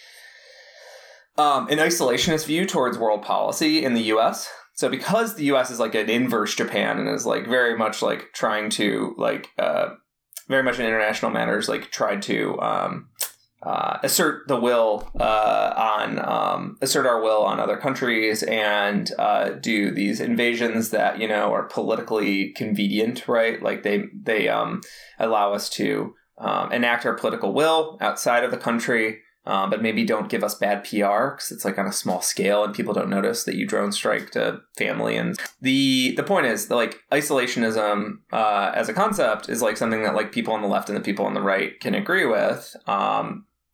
um, 1.38 1.67
an 1.70 1.78
isolationist 1.78 2.46
view 2.46 2.65
towards 2.65 2.98
world 2.98 3.22
policy 3.24 3.84
in 3.84 3.94
the 3.94 4.02
U.S. 4.04 4.50
So 4.74 4.89
because 4.89 5.36
the 5.36 5.46
U.S. 5.46 5.72
is 5.72 5.80
like 5.80 5.96
an 5.96 6.10
inverse 6.10 6.56
Japan 6.56 7.00
and 7.00 7.08
is 7.10 7.26
like 7.26 7.48
very 7.48 7.78
much 7.78 8.02
like 8.02 8.32
trying 8.34 8.70
to 8.72 9.15
like 9.17 9.48
uh, 9.58 9.89
very 10.50 10.63
much 10.63 10.80
in 10.80 10.86
international 10.86 11.32
matters 11.32 11.70
like 11.70 11.89
tried 11.91 12.22
to 12.24 12.60
um, 12.60 13.08
uh, 13.63 14.00
assert 14.02 14.47
the 14.47 14.60
will 14.60 15.08
uh, 15.19 15.74
on 15.78 16.19
um, 16.19 16.78
assert 16.82 17.06
our 17.06 17.21
will 17.21 17.43
on 17.43 17.60
other 17.60 17.78
countries 17.78 18.41
and 18.43 19.12
uh, 19.19 19.50
do 19.52 19.91
these 19.91 20.19
invasions 20.19 20.89
that 20.89 21.19
you 21.19 21.28
know 21.28 21.54
are 21.54 21.63
politically 21.63 22.54
convenient, 22.54 23.28
right? 23.28 23.62
Like 23.62 23.84
they 23.84 24.06
they 24.13 24.47
um, 24.50 24.82
allow 25.19 25.54
us 25.54 25.69
to 25.71 26.15
um, 26.39 26.71
enact 26.71 27.06
our 27.06 27.13
political 27.13 27.54
will 27.54 27.97
outside 28.02 28.43
of 28.43 28.52
the 28.52 28.58
country. 28.58 29.19
um, 29.45 29.69
but 29.71 29.82
maybe 29.82 30.06
don't 30.06 30.30
give 30.30 30.43
us 30.43 30.56
bad 30.56 30.84
PR 30.84 31.32
because 31.32 31.52
it's 31.52 31.65
like 31.65 31.80
on 31.80 31.88
a 31.88 31.91
small 31.93 32.21
scale 32.21 32.63
and 32.63 32.76
people 32.76 32.93
don't 32.93 33.10
notice 33.10 33.43
that 33.43 33.56
you 33.56 33.65
drone 33.65 33.91
strike 33.91 34.30
to 34.32 34.62
family. 34.78 35.17
And 35.17 35.38
the 35.62 36.13
the 36.15 36.24
point 36.24 36.45
is 36.45 36.67
that 36.67 36.76
like 36.76 37.00
isolationism 37.12 38.19
uh, 38.32 38.71
as 38.76 38.88
a 38.89 38.93
concept 38.93 39.50
is 39.50 39.62
like 39.62 39.78
something 39.78 40.04
that 40.04 40.15
like 40.15 40.32
people 40.32 40.54
on 40.54 40.62
the 40.62 40.67
left 40.67 40.89
and 40.89 40.97
the 40.97 41.02
people 41.02 41.26
on 41.26 41.34
the 41.34 41.41
right 41.41 41.80
can 41.80 41.95
agree 41.95 42.26
with. 42.26 42.76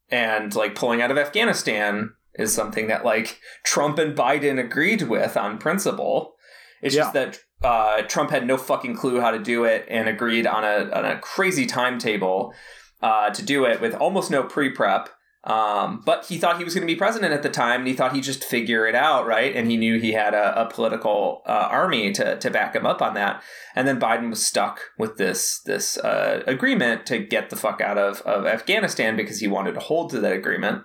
And 0.09 0.55
like 0.55 0.75
pulling 0.75 1.01
out 1.01 1.11
of 1.11 1.17
Afghanistan 1.17 2.13
is 2.35 2.53
something 2.53 2.87
that 2.87 3.03
like 3.03 3.39
Trump 3.63 3.97
and 3.97 4.15
Biden 4.15 4.59
agreed 4.59 5.03
with 5.03 5.35
on 5.35 5.57
principle. 5.57 6.35
It's 6.81 6.95
Yeah. 6.95 7.01
just 7.01 7.13
that 7.13 7.39
uh, 7.63 8.03
Trump 8.03 8.29
had 8.29 8.45
no 8.45 8.55
fucking 8.57 8.95
clue 8.95 9.19
how 9.19 9.31
to 9.31 9.39
do 9.39 9.63
it 9.63 9.85
and 9.89 10.07
agreed 10.07 10.45
on 10.45 10.63
a 10.63 10.89
on 10.95 11.05
a 11.05 11.19
crazy 11.19 11.65
timetable 11.65 12.53
uh, 13.01 13.31
to 13.31 13.43
do 13.43 13.65
it 13.65 13.81
with 13.81 13.95
almost 13.95 14.29
no 14.31 14.43
pre 14.43 14.69
prep. 14.69 15.09
Um, 15.47 16.01
but 16.05 16.25
he 16.25 16.37
thought 16.37 16.57
he 16.57 16.65
was 16.65 16.75
going 16.75 16.85
to 16.85 16.93
be 16.93 16.97
president 16.97 17.33
at 17.33 17.41
the 17.41 17.49
time, 17.49 17.79
and 17.79 17.87
he 17.87 17.93
thought 17.93 18.13
he'd 18.13 18.25
just 18.25 18.43
figure 18.43 18.85
it 18.85 18.95
out, 18.95 19.25
right? 19.25 19.55
And 19.55 19.71
he 19.71 19.77
knew 19.77 19.97
he 19.97 20.11
had 20.11 20.33
a, 20.33 20.63
a 20.63 20.69
political 20.69 21.41
uh, 21.45 21.69
army 21.71 22.11
to 22.13 22.37
to 22.37 22.51
back 22.51 22.75
him 22.75 22.85
up 22.85 23.01
on 23.01 23.13
that. 23.13 23.41
And 23.73 23.87
then 23.87 23.97
Biden 23.97 24.29
was 24.29 24.45
stuck 24.45 24.81
with 24.99 25.15
this 25.15 25.61
this 25.65 25.97
uh, 25.99 26.43
agreement 26.45 27.05
to 27.05 27.19
get 27.19 27.49
the 27.49 27.55
fuck 27.55 27.79
out 27.79 27.97
of 27.97 28.21
of 28.23 28.45
Afghanistan 28.45 29.15
because 29.15 29.39
he 29.39 29.47
wanted 29.47 29.73
to 29.75 29.79
hold 29.79 30.09
to 30.09 30.19
that 30.19 30.33
agreement. 30.33 30.83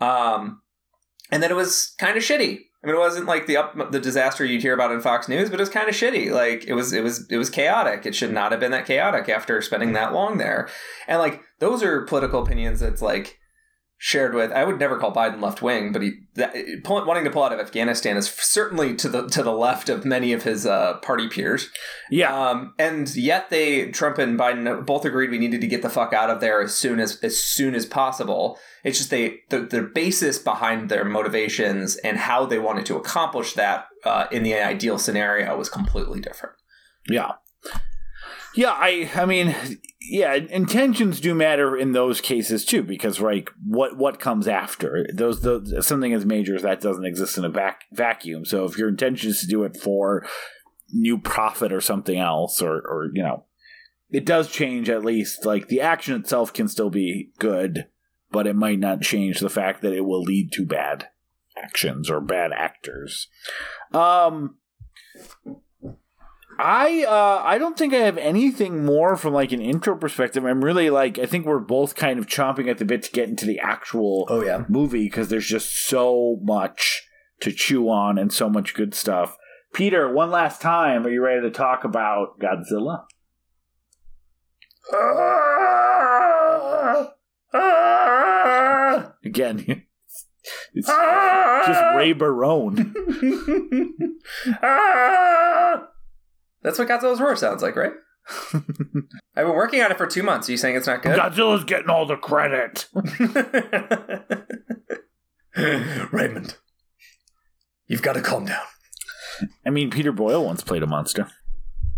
Um, 0.00 0.62
and 1.30 1.40
then 1.40 1.52
it 1.52 1.56
was 1.56 1.94
kind 1.98 2.16
of 2.16 2.24
shitty. 2.24 2.58
I 2.82 2.86
mean, 2.86 2.96
it 2.96 3.00
wasn't 3.00 3.26
like 3.26 3.46
the 3.46 3.58
up 3.58 3.92
the 3.92 4.00
disaster 4.00 4.44
you'd 4.44 4.62
hear 4.62 4.74
about 4.74 4.90
in 4.90 5.00
Fox 5.00 5.28
News, 5.28 5.50
but 5.50 5.60
it 5.60 5.62
was 5.62 5.68
kind 5.68 5.88
of 5.88 5.94
shitty. 5.94 6.32
Like 6.32 6.64
it 6.64 6.74
was, 6.74 6.92
it 6.92 7.04
was, 7.04 7.30
it 7.30 7.36
was 7.36 7.50
chaotic. 7.50 8.06
It 8.06 8.14
should 8.16 8.32
not 8.32 8.50
have 8.50 8.60
been 8.60 8.72
that 8.72 8.86
chaotic 8.86 9.28
after 9.28 9.62
spending 9.62 9.92
that 9.92 10.12
long 10.12 10.38
there. 10.38 10.68
And 11.06 11.20
like 11.20 11.42
those 11.60 11.84
are 11.84 12.02
political 12.02 12.42
opinions 12.42 12.80
that's 12.80 13.02
like 13.02 13.38
shared 14.00 14.32
with. 14.32 14.52
I 14.52 14.64
would 14.64 14.78
never 14.78 14.96
call 14.96 15.12
Biden 15.12 15.42
left 15.42 15.60
wing, 15.60 15.92
but 15.92 16.02
he 16.02 16.12
that, 16.34 16.54
pull, 16.84 17.04
wanting 17.04 17.24
to 17.24 17.30
pull 17.30 17.42
out 17.42 17.52
of 17.52 17.58
Afghanistan 17.58 18.16
is 18.16 18.28
certainly 18.28 18.94
to 18.94 19.08
the 19.08 19.26
to 19.28 19.42
the 19.42 19.52
left 19.52 19.88
of 19.88 20.04
many 20.04 20.32
of 20.32 20.44
his 20.44 20.64
uh, 20.64 20.98
party 20.98 21.28
peers. 21.28 21.68
Yeah. 22.08 22.32
Um, 22.32 22.74
and 22.78 23.14
yet 23.16 23.50
they 23.50 23.90
Trump 23.90 24.18
and 24.18 24.38
Biden 24.38 24.86
both 24.86 25.04
agreed 25.04 25.30
we 25.30 25.38
needed 25.38 25.60
to 25.60 25.66
get 25.66 25.82
the 25.82 25.90
fuck 25.90 26.12
out 26.12 26.30
of 26.30 26.40
there 26.40 26.62
as 26.62 26.74
soon 26.74 27.00
as 27.00 27.18
as 27.22 27.42
soon 27.42 27.74
as 27.74 27.84
possible. 27.84 28.58
It's 28.84 28.98
just 28.98 29.10
they 29.10 29.40
the, 29.50 29.60
the 29.60 29.82
basis 29.82 30.38
behind 30.38 30.88
their 30.88 31.04
motivations 31.04 31.96
and 31.96 32.16
how 32.16 32.46
they 32.46 32.60
wanted 32.60 32.86
to 32.86 32.96
accomplish 32.96 33.54
that 33.54 33.86
uh, 34.04 34.26
in 34.30 34.44
the 34.44 34.54
ideal 34.54 34.98
scenario 34.98 35.56
was 35.56 35.68
completely 35.68 36.20
different. 36.20 36.54
Yeah. 37.08 37.32
Yeah, 38.54 38.72
I 38.72 39.10
I 39.14 39.26
mean, 39.26 39.54
yeah, 40.10 40.34
intentions 40.34 41.20
do 41.20 41.34
matter 41.34 41.76
in 41.76 41.92
those 41.92 42.20
cases 42.20 42.64
too 42.64 42.82
because 42.82 43.20
like 43.20 43.50
what 43.64 43.96
what 43.96 44.18
comes 44.18 44.48
after 44.48 45.06
those 45.12 45.42
those 45.42 45.86
something 45.86 46.14
as 46.14 46.24
major 46.24 46.56
as 46.56 46.62
that 46.62 46.80
doesn't 46.80 47.04
exist 47.04 47.36
in 47.36 47.44
a 47.44 47.50
vac- 47.50 47.84
vacuum. 47.92 48.44
So 48.44 48.64
if 48.64 48.78
your 48.78 48.88
intention 48.88 49.30
is 49.30 49.40
to 49.40 49.46
do 49.46 49.64
it 49.64 49.76
for 49.76 50.26
new 50.90 51.18
profit 51.18 51.72
or 51.72 51.80
something 51.80 52.18
else 52.18 52.62
or 52.62 52.76
or 52.76 53.10
you 53.12 53.22
know, 53.22 53.44
it 54.08 54.24
does 54.24 54.50
change 54.50 54.88
at 54.88 55.04
least 55.04 55.44
like 55.44 55.68
the 55.68 55.82
action 55.82 56.18
itself 56.18 56.52
can 56.52 56.68
still 56.68 56.90
be 56.90 57.30
good, 57.38 57.86
but 58.30 58.46
it 58.46 58.56
might 58.56 58.78
not 58.78 59.02
change 59.02 59.40
the 59.40 59.50
fact 59.50 59.82
that 59.82 59.92
it 59.92 60.06
will 60.06 60.22
lead 60.22 60.52
to 60.52 60.64
bad 60.64 61.08
actions 61.62 62.08
or 62.08 62.20
bad 62.20 62.50
actors. 62.52 63.28
Um 63.92 64.56
I 66.60 67.04
uh 67.04 67.42
I 67.44 67.56
don't 67.58 67.78
think 67.78 67.94
I 67.94 67.98
have 67.98 68.18
anything 68.18 68.84
more 68.84 69.16
from 69.16 69.32
like 69.32 69.52
an 69.52 69.60
intro 69.60 69.96
perspective. 69.96 70.44
I'm 70.44 70.64
really 70.64 70.90
like 70.90 71.18
I 71.18 71.26
think 71.26 71.46
we're 71.46 71.60
both 71.60 71.94
kind 71.94 72.18
of 72.18 72.26
chomping 72.26 72.68
at 72.68 72.78
the 72.78 72.84
bit 72.84 73.04
to 73.04 73.12
get 73.12 73.28
into 73.28 73.46
the 73.46 73.60
actual 73.60 74.26
Oh 74.28 74.42
yeah. 74.42 74.64
movie 74.68 75.04
because 75.06 75.28
there's 75.28 75.46
just 75.46 75.86
so 75.86 76.38
much 76.42 77.04
to 77.40 77.52
chew 77.52 77.88
on 77.88 78.18
and 78.18 78.32
so 78.32 78.48
much 78.50 78.74
good 78.74 78.92
stuff. 78.94 79.36
Peter, 79.72 80.12
one 80.12 80.30
last 80.30 80.60
time, 80.60 81.06
are 81.06 81.10
you 81.10 81.22
ready 81.22 81.42
to 81.42 81.50
talk 81.50 81.84
about 81.84 82.40
Godzilla? 82.40 83.04
Again, 89.24 89.64
it's 90.74 90.86
just 90.86 91.82
Ray 91.96 92.12
Barone. 92.12 92.94
That's 96.62 96.78
what 96.78 96.88
Godzilla's 96.88 97.20
roar 97.20 97.36
sounds 97.36 97.62
like, 97.62 97.76
right? 97.76 97.92
I've 98.54 98.64
been 99.46 99.54
working 99.54 99.80
on 99.82 99.90
it 99.90 99.98
for 99.98 100.06
two 100.06 100.22
months. 100.22 100.48
Are 100.48 100.52
you 100.52 100.58
saying 100.58 100.76
it's 100.76 100.86
not 100.86 101.02
good? 101.02 101.18
Godzilla's 101.18 101.64
getting 101.64 101.88
all 101.88 102.06
the 102.06 102.16
credit. 102.16 102.86
Raymond, 106.12 106.56
you've 107.86 108.02
got 108.02 108.14
to 108.14 108.20
calm 108.20 108.46
down. 108.46 108.62
I 109.66 109.70
mean, 109.70 109.90
Peter 109.90 110.12
Boyle 110.12 110.44
once 110.44 110.62
played 110.62 110.82
a 110.82 110.86
monster. 110.86 111.28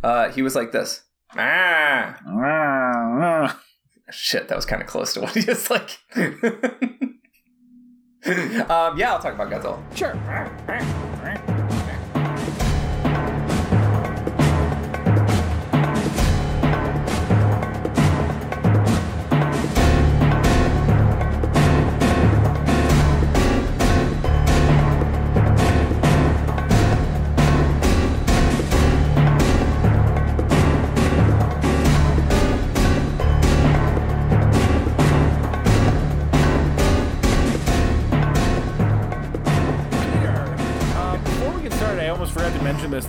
Uh, 0.02 0.30
he 0.30 0.42
was 0.42 0.54
like 0.54 0.72
this. 0.72 1.02
Ah, 1.36 2.16
Ah, 2.26 3.60
shit, 4.10 4.48
that 4.48 4.56
was 4.56 4.66
kind 4.66 4.82
of 4.82 4.88
close 4.88 5.14
to 5.14 5.20
what 5.20 5.34
he 5.34 5.40
is 5.40 5.70
like. 5.70 5.98
um, 6.16 6.38
yeah, 8.98 9.12
I'll 9.12 9.20
talk 9.20 9.34
about 9.34 9.50
Godzilla. 9.50 9.80
Sure. 9.96 11.46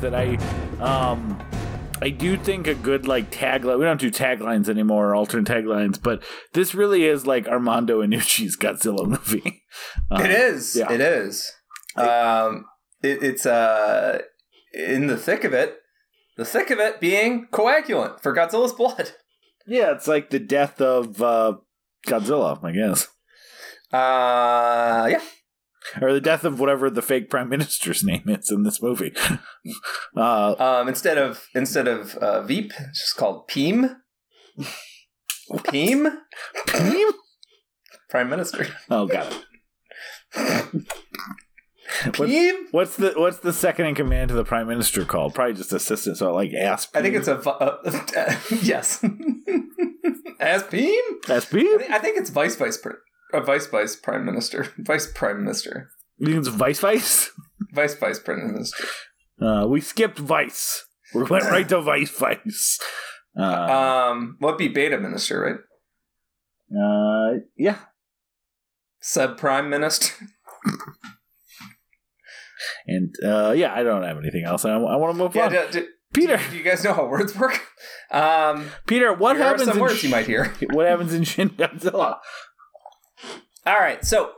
That 0.01 0.13
I, 0.13 0.35
um, 0.79 1.39
I 2.01 2.09
do 2.09 2.35
think 2.37 2.67
a 2.67 2.73
good 2.75 3.07
like 3.07 3.31
tagline. 3.31 3.79
We 3.79 3.85
don't 3.85 3.99
do 3.99 4.11
taglines 4.11 4.67
anymore, 4.69 5.09
or 5.09 5.15
alternate 5.15 5.47
taglines, 5.47 6.01
but 6.01 6.23
this 6.53 6.73
really 6.75 7.05
is 7.05 7.25
like 7.27 7.47
Armando 7.47 8.01
Iannucci's 8.01 8.57
Godzilla 8.59 9.07
movie. 9.07 9.63
Uh, 10.09 10.21
it 10.23 10.31
is. 10.31 10.75
yeah. 10.75 10.91
It 10.91 11.01
is. 11.01 11.51
Um, 11.95 12.65
it, 13.01 13.21
it's 13.23 13.45
uh, 13.45 14.21
in 14.73 15.07
the 15.07 15.17
thick 15.17 15.43
of 15.43 15.53
it. 15.53 15.77
The 16.37 16.45
thick 16.45 16.69
of 16.71 16.79
it 16.79 16.99
being 16.99 17.47
coagulant 17.51 18.21
for 18.21 18.35
Godzilla's 18.35 18.73
blood. 18.73 19.11
Yeah, 19.67 19.91
it's 19.91 20.07
like 20.07 20.31
the 20.31 20.39
death 20.39 20.81
of 20.81 21.21
uh, 21.21 21.53
Godzilla, 22.07 22.57
I 22.63 22.71
guess, 22.71 23.07
Uh, 23.93 25.07
yeah. 25.11 25.21
or 26.01 26.13
the 26.13 26.21
death 26.21 26.43
of 26.43 26.59
whatever 26.59 26.89
the 26.89 27.01
fake 27.01 27.29
prime 27.29 27.49
minister's 27.49 28.03
name 28.05 28.23
is 28.27 28.51
in 28.51 28.63
this 28.63 28.81
movie. 28.81 29.13
uh, 30.17 30.55
Um, 30.59 30.87
instead 30.87 31.17
of 31.17 31.47
instead 31.55 31.87
of 31.87 32.15
uh, 32.17 32.41
Veep, 32.43 32.71
it's 32.79 33.01
just 33.01 33.17
called 33.17 33.47
Peem. 33.47 33.97
Peem, 35.65 36.07
Peem. 36.67 37.07
Prime 38.09 38.29
Minister. 38.29 38.67
oh, 38.89 39.05
got 39.07 39.31
it. 39.31 40.85
What's, 42.05 42.17
Peem. 42.31 42.55
what's 42.71 42.95
the 42.95 43.13
what's 43.17 43.39
the 43.39 43.51
second 43.53 43.85
in 43.87 43.95
command 43.95 44.29
to 44.29 44.33
the 44.33 44.45
prime 44.45 44.67
minister 44.67 45.03
called? 45.05 45.35
Probably 45.35 45.53
just 45.53 45.73
assistant. 45.73 46.17
So 46.17 46.33
like 46.33 46.51
ask. 46.53 46.89
I 46.95 47.01
think 47.01 47.15
it's 47.15 47.27
a 47.27 47.37
uh, 47.37 47.77
yes. 48.61 49.03
As 50.39 50.63
Peem. 50.63 51.01
I 51.27 51.39
SP. 51.39 51.51
think, 51.61 51.91
I 51.91 51.99
think 51.99 52.17
it's 52.17 52.29
vice 52.29 52.55
vice 52.55 52.77
uh, 53.33 53.41
vice 53.41 53.67
vice 53.67 53.95
prime 53.95 54.25
minister, 54.25 54.67
vice 54.77 55.11
prime 55.13 55.43
minister, 55.43 55.89
You 56.17 56.27
think 56.27 56.39
it's 56.39 56.47
Vice 56.47 56.79
Vice? 56.79 57.31
vice 57.73 57.95
vice 57.95 58.19
prime 58.19 58.45
minister. 58.51 58.83
Uh, 59.41 59.65
we 59.67 59.81
skipped 59.81 60.19
Vice. 60.19 60.85
We 61.15 61.23
went 61.23 61.45
right 61.45 61.67
to 61.69 61.81
Vice 61.81 62.11
Vice. 62.11 62.79
Uh, 63.37 63.43
Um, 64.11 64.35
what 64.39 64.57
be 64.57 64.67
beta 64.67 64.97
minister, 64.99 65.39
right? 65.41 65.59
uh, 66.77 67.39
yeah. 67.57 67.77
Sub 69.01 69.37
prime 69.37 69.69
minister. 69.69 70.13
And 72.87 73.15
uh, 73.25 73.53
yeah, 73.55 73.73
I 73.73 73.83
don't 73.83 74.03
have 74.03 74.17
anything 74.17 74.43
else. 74.45 74.65
I, 74.65 74.71
I 74.73 74.95
want 74.95 75.15
to 75.15 75.23
move 75.23 75.35
Yeah, 75.35 75.45
on. 75.45 75.51
do, 75.51 75.67
do, 75.71 75.87
Peter, 76.13 76.39
do 76.51 76.57
you 76.57 76.63
guys 76.63 76.83
know 76.83 76.93
how 76.93 77.07
words 77.07 77.35
work? 77.35 77.59
Um, 78.11 78.67
Peter, 78.85 79.13
what 79.13 79.37
happens? 79.37 79.65
some 79.67 79.77
in 79.77 79.81
words 79.81 80.03
you 80.03 80.09
might 80.09 80.27
hear. 80.27 80.53
What 80.71 80.85
happens 80.87 81.13
in 81.13 81.23
Shin 81.23 81.49
Godzilla? 81.51 82.17
All 83.65 83.79
right, 83.79 84.03
so 84.03 84.31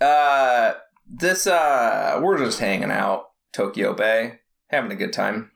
uh, 0.00 0.72
this 1.08 1.46
uh, 1.46 2.18
we're 2.20 2.38
just 2.38 2.58
hanging 2.58 2.90
out 2.90 3.26
Tokyo 3.52 3.94
Bay, 3.94 4.40
having 4.68 4.90
a 4.90 4.96
good 4.96 5.12
time. 5.12 5.52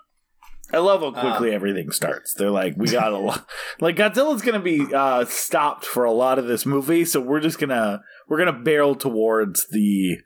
I 0.72 0.78
love 0.78 1.00
how 1.00 1.10
quickly 1.10 1.48
um, 1.48 1.54
everything 1.54 1.90
starts. 1.90 2.34
They're 2.34 2.50
like, 2.50 2.74
we 2.76 2.88
got 2.88 3.12
a 3.12 3.18
lot. 3.18 3.48
like 3.80 3.96
Godzilla's 3.96 4.42
gonna 4.42 4.60
be 4.60 4.86
uh, 4.94 5.24
stopped 5.24 5.84
for 5.84 6.04
a 6.04 6.12
lot 6.12 6.38
of 6.38 6.46
this 6.46 6.64
movie, 6.64 7.04
so 7.04 7.20
we're 7.20 7.40
just 7.40 7.58
gonna 7.58 8.02
we're 8.28 8.38
gonna 8.38 8.52
barrel 8.52 8.94
towards 8.94 9.66
the 9.70 10.18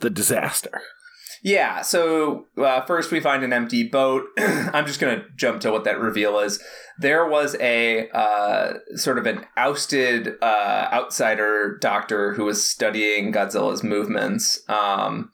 the 0.00 0.10
disaster. 0.10 0.80
Yeah. 1.42 1.82
So 1.82 2.46
uh, 2.56 2.82
first, 2.82 3.10
we 3.10 3.20
find 3.20 3.42
an 3.42 3.52
empty 3.52 3.82
boat. 3.82 4.26
I'm 4.38 4.86
just 4.86 5.00
gonna 5.00 5.24
jump 5.36 5.60
to 5.62 5.72
what 5.72 5.84
that 5.84 6.00
reveal 6.00 6.38
is. 6.38 6.62
There 6.98 7.26
was 7.26 7.56
a 7.60 8.08
uh, 8.10 8.74
sort 8.94 9.18
of 9.18 9.26
an 9.26 9.44
ousted 9.56 10.34
uh, 10.40 10.88
outsider 10.92 11.78
doctor 11.80 12.34
who 12.34 12.44
was 12.44 12.66
studying 12.66 13.32
Godzilla's 13.32 13.82
movements. 13.82 14.62
Um, 14.68 15.30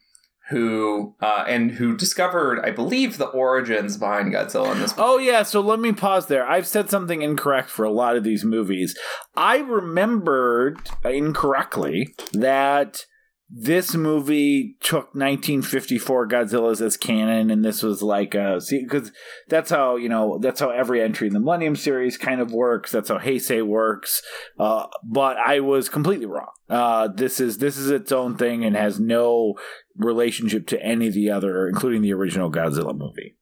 who 0.48 1.14
uh, 1.20 1.44
and 1.46 1.72
who 1.72 1.94
discovered, 1.94 2.60
I 2.64 2.70
believe, 2.70 3.18
the 3.18 3.26
origins 3.26 3.98
behind 3.98 4.32
Godzilla 4.32 4.72
in 4.72 4.80
this. 4.80 4.96
Movie. 4.96 5.02
Oh 5.06 5.18
yeah, 5.18 5.42
so 5.42 5.60
let 5.60 5.78
me 5.78 5.92
pause 5.92 6.26
there. 6.26 6.48
I've 6.48 6.66
said 6.66 6.88
something 6.88 7.20
incorrect 7.20 7.68
for 7.68 7.84
a 7.84 7.92
lot 7.92 8.16
of 8.16 8.24
these 8.24 8.44
movies. 8.44 8.96
I 9.36 9.58
remembered 9.58 10.78
incorrectly 11.04 12.14
that 12.32 13.04
this 13.50 13.94
movie 13.94 14.76
took 14.80 15.14
1954 15.14 16.28
Godzilla's 16.28 16.82
as 16.82 16.98
canon, 16.98 17.50
and 17.50 17.64
this 17.64 17.82
was 17.82 18.02
like 18.02 18.34
a 18.34 18.60
because 18.70 19.10
that's 19.48 19.70
how 19.70 19.96
you 19.96 20.10
know 20.10 20.38
that's 20.38 20.60
how 20.60 20.68
every 20.68 21.00
entry 21.00 21.28
in 21.28 21.32
the 21.32 21.40
Millennium 21.40 21.74
series 21.74 22.18
kind 22.18 22.42
of 22.42 22.52
works. 22.52 22.92
That's 22.92 23.08
how 23.08 23.18
Heisei 23.18 23.66
works. 23.66 24.22
Uh, 24.58 24.86
but 25.02 25.38
I 25.38 25.60
was 25.60 25.88
completely 25.88 26.26
wrong. 26.26 26.50
Uh, 26.68 27.08
this 27.08 27.40
is 27.40 27.56
this 27.58 27.78
is 27.78 27.90
its 27.90 28.12
own 28.12 28.36
thing 28.36 28.64
and 28.64 28.76
has 28.76 29.00
no 29.00 29.54
relationship 29.96 30.66
to 30.66 30.82
any 30.82 31.08
of 31.08 31.14
the 31.14 31.30
other, 31.30 31.68
including 31.68 32.02
the 32.02 32.12
original 32.12 32.52
Godzilla 32.52 32.94
movie. 32.94 33.36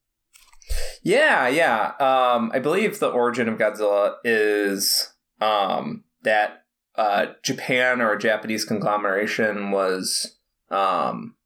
Yeah, 1.02 1.48
yeah. 1.48 1.92
Um, 1.98 2.52
I 2.54 2.60
believe 2.60 3.00
the 3.00 3.08
origin 3.08 3.48
of 3.48 3.58
Godzilla 3.58 4.14
is 4.24 5.14
um, 5.40 6.04
that 6.22 6.62
uh, 6.96 7.26
Japan 7.42 8.00
or 8.00 8.12
a 8.12 8.18
Japanese 8.18 8.64
conglomeration 8.64 9.70
was 9.70 10.36
um, 10.70 11.36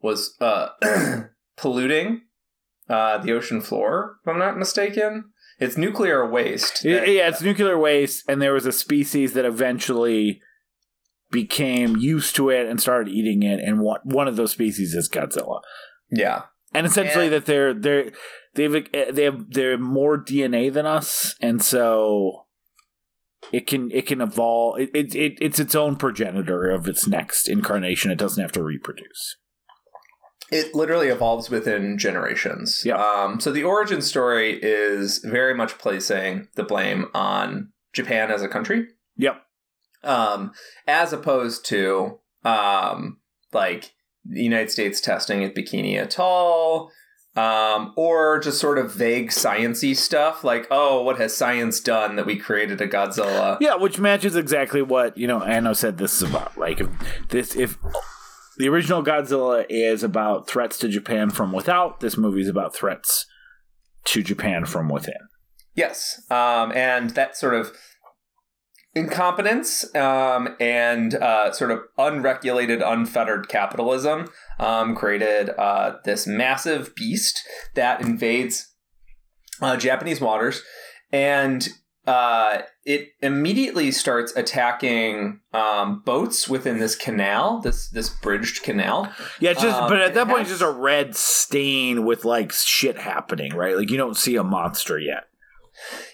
was 0.00 0.36
uh, 0.40 0.68
polluting 1.56 2.22
uh, 2.88 3.18
the 3.18 3.32
ocean 3.32 3.60
floor. 3.60 4.16
If 4.22 4.28
I'm 4.28 4.38
not 4.38 4.58
mistaken, 4.58 5.30
it's 5.58 5.76
nuclear 5.76 6.28
waste. 6.28 6.82
That, 6.82 7.08
yeah, 7.08 7.28
it's 7.28 7.42
nuclear 7.42 7.78
waste, 7.78 8.24
and 8.28 8.40
there 8.40 8.54
was 8.54 8.66
a 8.66 8.72
species 8.72 9.34
that 9.34 9.44
eventually 9.44 10.40
became 11.30 11.96
used 11.96 12.34
to 12.36 12.50
it 12.50 12.66
and 12.66 12.80
started 12.80 13.12
eating 13.12 13.42
it, 13.42 13.60
and 13.60 13.80
one 13.80 14.00
one 14.04 14.28
of 14.28 14.36
those 14.36 14.52
species 14.52 14.94
is 14.94 15.08
Godzilla. 15.08 15.60
Yeah, 16.10 16.42
and 16.72 16.86
essentially 16.86 17.26
and, 17.26 17.34
that 17.34 17.46
they're 17.46 17.74
they're 17.74 18.12
they've 18.54 18.86
they 19.12 19.24
have 19.24 19.50
they're 19.50 19.78
more 19.78 20.18
DNA 20.18 20.72
than 20.72 20.86
us, 20.86 21.34
and 21.40 21.62
so 21.62 22.46
it 23.52 23.66
can 23.66 23.90
it 23.90 24.06
can 24.06 24.20
evolve. 24.20 24.80
It, 24.80 24.90
it, 24.94 25.14
it 25.14 25.38
it's 25.40 25.58
its 25.58 25.74
own 25.74 25.96
progenitor 25.96 26.70
of 26.70 26.88
its 26.88 27.06
next 27.06 27.48
incarnation. 27.48 28.10
It 28.10 28.18
doesn't 28.18 28.42
have 28.42 28.52
to 28.52 28.62
reproduce. 28.62 29.36
It 30.50 30.74
literally 30.74 31.08
evolves 31.08 31.50
within 31.50 31.98
generations. 31.98 32.82
Yeah. 32.84 32.96
Um, 32.96 33.38
so 33.38 33.52
the 33.52 33.64
origin 33.64 34.00
story 34.00 34.58
is 34.62 35.18
very 35.18 35.54
much 35.54 35.76
placing 35.76 36.48
the 36.54 36.64
blame 36.64 37.06
on 37.12 37.72
Japan 37.92 38.30
as 38.30 38.42
a 38.42 38.48
country. 38.48 38.86
Yep. 39.16 39.42
Um, 40.04 40.52
as 40.86 41.12
opposed 41.12 41.66
to 41.66 42.20
um, 42.44 43.18
like 43.52 43.92
the 44.24 44.42
United 44.42 44.70
States 44.70 45.00
testing 45.00 45.44
at 45.44 45.54
Bikini 45.54 46.00
Atoll, 46.00 46.90
um, 47.38 47.92
or 47.94 48.40
just 48.40 48.58
sort 48.58 48.78
of 48.78 48.92
vague 48.92 49.28
sciency 49.28 49.96
stuff 49.96 50.42
like, 50.42 50.66
oh, 50.72 51.02
what 51.02 51.18
has 51.18 51.36
science 51.36 51.78
done 51.78 52.16
that 52.16 52.26
we 52.26 52.36
created 52.36 52.80
a 52.80 52.88
Godzilla? 52.88 53.56
Yeah, 53.60 53.76
which 53.76 53.98
matches 53.98 54.34
exactly 54.34 54.82
what 54.82 55.16
you 55.16 55.28
know. 55.28 55.42
Anno 55.42 55.72
said 55.72 55.98
this 55.98 56.20
is 56.20 56.28
about. 56.28 56.58
Like, 56.58 56.80
if 56.80 56.88
this 57.28 57.54
if 57.54 57.78
the 58.56 58.68
original 58.68 59.04
Godzilla 59.04 59.64
is 59.68 60.02
about 60.02 60.48
threats 60.48 60.78
to 60.78 60.88
Japan 60.88 61.30
from 61.30 61.52
without, 61.52 62.00
this 62.00 62.16
movie 62.16 62.40
is 62.40 62.48
about 62.48 62.74
threats 62.74 63.24
to 64.06 64.22
Japan 64.22 64.64
from 64.64 64.88
within. 64.88 65.28
Yes, 65.76 66.20
um, 66.30 66.72
and 66.72 67.10
that 67.10 67.36
sort 67.36 67.54
of 67.54 67.70
incompetence 68.98 69.94
um, 69.94 70.56
and 70.58 71.14
uh, 71.14 71.52
sort 71.52 71.70
of 71.70 71.80
unregulated, 71.96 72.82
unfettered 72.82 73.48
capitalism 73.48 74.28
um, 74.58 74.94
created 74.94 75.50
uh, 75.50 75.96
this 76.04 76.26
massive 76.26 76.94
beast 76.94 77.46
that 77.74 78.00
invades 78.00 78.74
uh, 79.60 79.76
Japanese 79.76 80.20
waters, 80.20 80.62
and 81.12 81.68
uh, 82.06 82.62
it 82.84 83.10
immediately 83.20 83.90
starts 83.90 84.34
attacking 84.34 85.40
um, 85.52 86.00
boats 86.04 86.48
within 86.48 86.78
this 86.78 86.96
canal, 86.96 87.60
this 87.60 87.88
this 87.90 88.08
bridged 88.08 88.62
canal. 88.62 89.12
Yeah, 89.40 89.52
just 89.52 89.76
um, 89.76 89.88
but 89.88 90.00
at 90.00 90.14
that 90.14 90.26
point, 90.26 90.40
has, 90.40 90.50
it's 90.50 90.60
just 90.60 90.70
a 90.70 90.74
red 90.74 91.14
stain 91.14 92.04
with 92.04 92.24
like 92.24 92.52
shit 92.52 92.98
happening, 92.98 93.54
right? 93.54 93.76
Like 93.76 93.90
you 93.90 93.96
don't 93.96 94.16
see 94.16 94.36
a 94.36 94.44
monster 94.44 94.98
yet. 94.98 95.24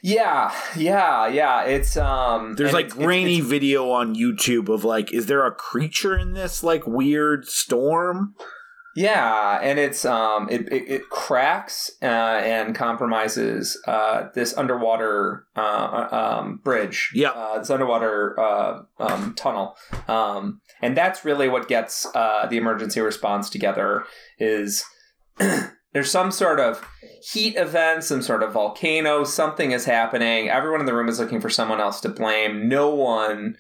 Yeah, 0.03 0.55
yeah, 0.77 1.27
yeah. 1.27 1.65
It's 1.65 1.97
um 1.97 2.55
There's 2.57 2.73
like 2.73 2.87
it's, 2.87 2.95
grainy 2.95 3.37
it's, 3.37 3.41
it's, 3.41 3.51
video 3.51 3.91
on 3.91 4.15
YouTube 4.15 4.69
of 4.69 4.85
like, 4.85 5.12
is 5.12 5.27
there 5.27 5.47
a 5.47 5.53
creature 5.53 6.17
in 6.17 6.33
this 6.35 6.62
like 6.62 6.87
weird 6.87 7.47
storm? 7.47 8.35
Yeah, 8.95 9.59
and 9.61 9.79
it's 9.79 10.05
um 10.05 10.49
it 10.51 10.73
it, 10.73 10.89
it 10.89 11.09
cracks 11.11 11.91
uh, 12.01 12.05
and 12.05 12.75
compromises 12.77 13.81
uh, 13.89 14.29
this 14.35 14.57
underwater 14.57 15.47
uh, 15.57 15.61
uh 15.61 16.39
um, 16.41 16.61
bridge. 16.62 17.11
Yeah, 17.12 17.31
uh, 17.31 17.59
this 17.59 17.71
underwater 17.71 18.39
uh, 18.39 18.83
um, 19.01 19.35
tunnel, 19.35 19.77
um, 20.07 20.61
and 20.81 20.97
that's 20.97 21.25
really 21.25 21.49
what 21.49 21.67
gets 21.67 22.07
uh, 22.15 22.47
the 22.49 22.57
emergency 22.57 23.01
response 23.01 23.51
together. 23.51 24.05
Is 24.39 24.85
there's 25.95 26.11
some 26.11 26.33
sort 26.33 26.59
of 26.61 26.87
heat 27.23 27.57
event, 27.57 28.03
some 28.03 28.21
sort 28.21 28.43
of 28.43 28.53
volcano, 28.53 29.23
something 29.23 29.71
is 29.71 29.85
happening. 29.85 30.51
Everyone 30.51 30.81
in 30.81 30.87
the 30.87 30.95
room 30.95 31.09
is 31.09 31.21
looking 31.21 31.41
for 31.41 31.49
someone 31.49 31.81
else 31.81 32.01
to 32.01 32.09
blame. 32.09 32.69
No 32.69 32.93
one, 32.93 33.57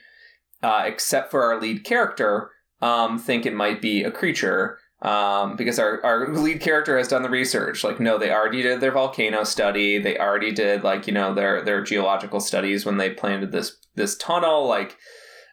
uh, 0.60 0.82
except 0.84 1.30
for 1.30 1.44
our 1.44 1.60
lead 1.60 1.84
character, 1.84 2.50
um, 2.82 3.18
think 3.20 3.46
it 3.46 3.54
might 3.54 3.80
be 3.80 4.02
a 4.02 4.10
creature. 4.10 4.78
Um, 5.00 5.56
because 5.56 5.78
our, 5.78 6.04
our 6.04 6.32
lead 6.32 6.60
character 6.60 6.98
has 6.98 7.08
done 7.08 7.22
the 7.22 7.30
research. 7.30 7.84
Like, 7.84 8.00
no, 8.00 8.18
they 8.18 8.32
already 8.32 8.62
did 8.62 8.80
their 8.80 8.90
volcano 8.90 9.44
study. 9.44 9.98
They 9.98 10.18
already 10.18 10.50
did 10.50 10.82
like 10.82 11.06
you 11.06 11.12
know 11.12 11.34
their 11.34 11.62
their 11.62 11.82
geological 11.82 12.40
studies 12.40 12.86
when 12.86 12.96
they 12.96 13.10
planted 13.10 13.52
this 13.52 13.76
this 13.94 14.16
tunnel, 14.16 14.66
like 14.66 14.96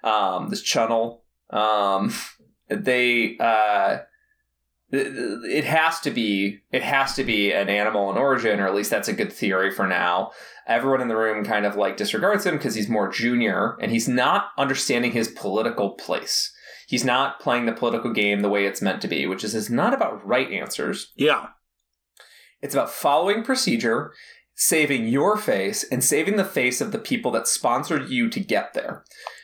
um, 0.05 0.49
this 0.49 0.61
channel. 0.61 1.25
Um, 1.49 2.13
they 2.69 3.37
uh, 3.39 3.97
it 4.91 5.63
has 5.63 5.99
to 6.01 6.11
be 6.11 6.59
it 6.71 6.83
has 6.83 7.15
to 7.15 7.23
be 7.23 7.51
an 7.51 7.69
animal 7.69 8.11
in 8.11 8.17
origin 8.17 8.59
or 8.59 8.67
at 8.67 8.75
least 8.75 8.89
that's 8.89 9.07
a 9.07 9.13
good 9.13 9.31
theory 9.31 9.71
for 9.71 9.87
now. 9.87 10.31
Everyone 10.67 11.01
in 11.01 11.07
the 11.07 11.15
room 11.15 11.45
kind 11.45 11.65
of 11.65 11.75
like 11.75 11.97
disregards 11.97 12.45
him 12.45 12.57
because 12.57 12.75
he's 12.75 12.89
more 12.89 13.09
junior 13.09 13.77
and 13.81 13.91
he's 13.91 14.07
not 14.07 14.49
understanding 14.57 15.11
his 15.11 15.29
political 15.29 15.91
place. 15.91 16.53
He's 16.87 17.05
not 17.05 17.39
playing 17.39 17.65
the 17.65 17.71
political 17.71 18.11
game 18.11 18.41
the 18.41 18.49
way 18.49 18.65
it's 18.65 18.81
meant 18.81 19.01
to 19.01 19.07
be 19.07 19.25
which 19.25 19.43
is 19.43 19.55
it's 19.55 19.69
not 19.69 19.93
about 19.93 20.25
right 20.25 20.51
answers. 20.51 21.11
Yeah. 21.15 21.47
It's 22.61 22.75
about 22.75 22.91
following 22.91 23.43
procedure 23.43 24.13
saving 24.55 25.07
your 25.07 25.37
face 25.37 25.83
and 25.91 26.03
saving 26.03 26.35
the 26.35 26.45
face 26.45 26.81
of 26.81 26.91
the 26.91 26.99
people 26.99 27.31
that 27.31 27.47
sponsored 27.47 28.09
you 28.09 28.29
to 28.29 28.39
get 28.39 28.73
there 28.73 29.03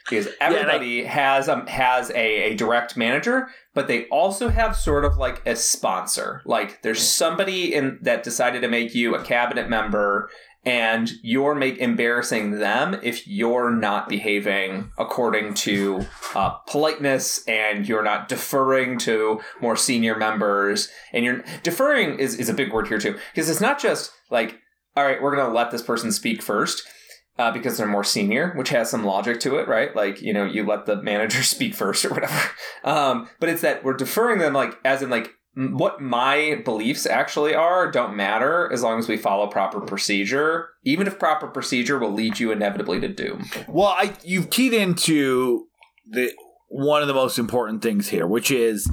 because 0.10 0.28
everybody 0.40 0.88
yeah, 0.88 1.06
I, 1.06 1.08
has 1.08 1.50
um 1.50 1.68
has 1.68 2.10
a, 2.12 2.52
a 2.52 2.56
direct 2.56 2.98
manager, 2.98 3.50
but 3.74 3.88
they 3.88 4.06
also 4.06 4.50
have 4.50 4.76
sort 4.76 5.06
of 5.06 5.18
like 5.18 5.46
a 5.46 5.56
sponsor. 5.56 6.42
Like 6.46 6.82
there's 6.82 7.02
somebody 7.02 7.74
in 7.74 8.00
that 8.02 8.24
decided 8.24 8.62
to 8.62 8.68
make 8.68 8.96
you 8.96 9.16
a 9.16 9.24
cabinet 9.24 9.70
member 9.70 10.30
and 10.68 11.14
you're 11.22 11.56
make 11.56 11.78
embarrassing 11.78 12.60
them 12.60 13.00
if 13.02 13.26
you're 13.26 13.72
not 13.72 14.10
behaving 14.10 14.92
according 14.98 15.54
to 15.54 16.06
uh, 16.36 16.50
politeness 16.68 17.42
and 17.48 17.88
you're 17.88 18.04
not 18.04 18.28
deferring 18.28 18.98
to 18.98 19.40
more 19.62 19.78
senior 19.78 20.18
members 20.18 20.90
and 21.14 21.24
you're 21.24 21.42
deferring 21.64 22.20
is, 22.20 22.36
is 22.36 22.50
a 22.50 22.54
big 22.54 22.74
word 22.74 22.88
here 22.88 22.98
too 22.98 23.18
because 23.34 23.50
it's 23.50 23.62
not 23.62 23.80
just 23.80 24.12
like 24.30 24.60
all 24.98 25.06
right 25.06 25.22
we're 25.22 25.34
going 25.34 25.48
to 25.48 25.56
let 25.56 25.72
this 25.72 25.82
person 25.82 26.12
speak 26.12 26.42
first 26.42 26.86
uh, 27.38 27.52
because 27.52 27.78
they're 27.78 27.88
more 27.88 28.04
senior, 28.04 28.54
which 28.56 28.70
has 28.70 28.90
some 28.90 29.06
logic 29.06 29.40
to 29.42 29.58
it, 29.58 29.68
right? 29.68 29.96
Like, 29.96 30.22
you 30.22 30.34
know, 30.34 30.46
you 30.46 30.66
let 30.66 30.86
the 30.86 31.02
manager 31.02 31.44
speak 31.44 31.76
first 31.76 32.06
or 32.06 32.10
whatever. 32.10 32.52
Um, 32.84 33.30
but 33.40 33.50
it's 33.50 33.62
that 33.62 33.84
we're 33.84 33.96
deferring 33.96 34.40
them, 34.40 34.54
like, 34.54 34.78
as 34.84 35.02
in, 35.02 35.10
like, 35.10 35.34
what 35.58 36.00
my 36.00 36.62
beliefs 36.64 37.08
actually 37.08 37.56
are 37.56 37.90
don't 37.90 38.16
matter 38.16 38.72
as 38.72 38.84
long 38.84 39.00
as 39.00 39.08
we 39.08 39.18
follow 39.18 39.48
proper 39.48 39.82
procedure, 39.82 40.70
even 40.84 41.08
if 41.08 41.18
proper 41.18 41.48
procedure 41.48 41.98
will 41.98 42.14
lead 42.14 42.40
you 42.40 42.52
inevitably 42.52 43.00
to 43.00 43.08
doom. 43.08 43.50
Well, 43.68 43.88
I 43.88 44.14
you've 44.24 44.52
keyed 44.52 44.74
into 44.74 45.66
the 46.08 46.32
one 46.68 47.02
of 47.02 47.08
the 47.08 47.16
most 47.16 47.40
important 47.40 47.82
things 47.82 48.10
here, 48.10 48.28
which 48.28 48.52
is 48.52 48.88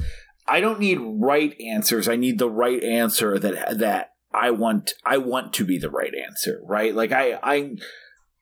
I 0.49 0.61
don't 0.61 0.81
need 0.81 0.99
right 1.03 1.55
answers. 1.61 2.09
I 2.09 2.17
need 2.17 2.39
the 2.39 2.51
right 2.51 2.83
answer 2.83 3.39
that 3.39 3.79
that 3.79 4.13
I 4.33 4.51
want 4.51 4.95
I 5.05 5.19
want 5.19 5.53
to 5.55 5.67
be 5.67 5.79
the 5.79 5.91
right 5.91 6.15
answer, 6.15 6.63
right? 6.65 6.95
Like 6.95 7.13
I 7.13 7.39
I 7.43 7.77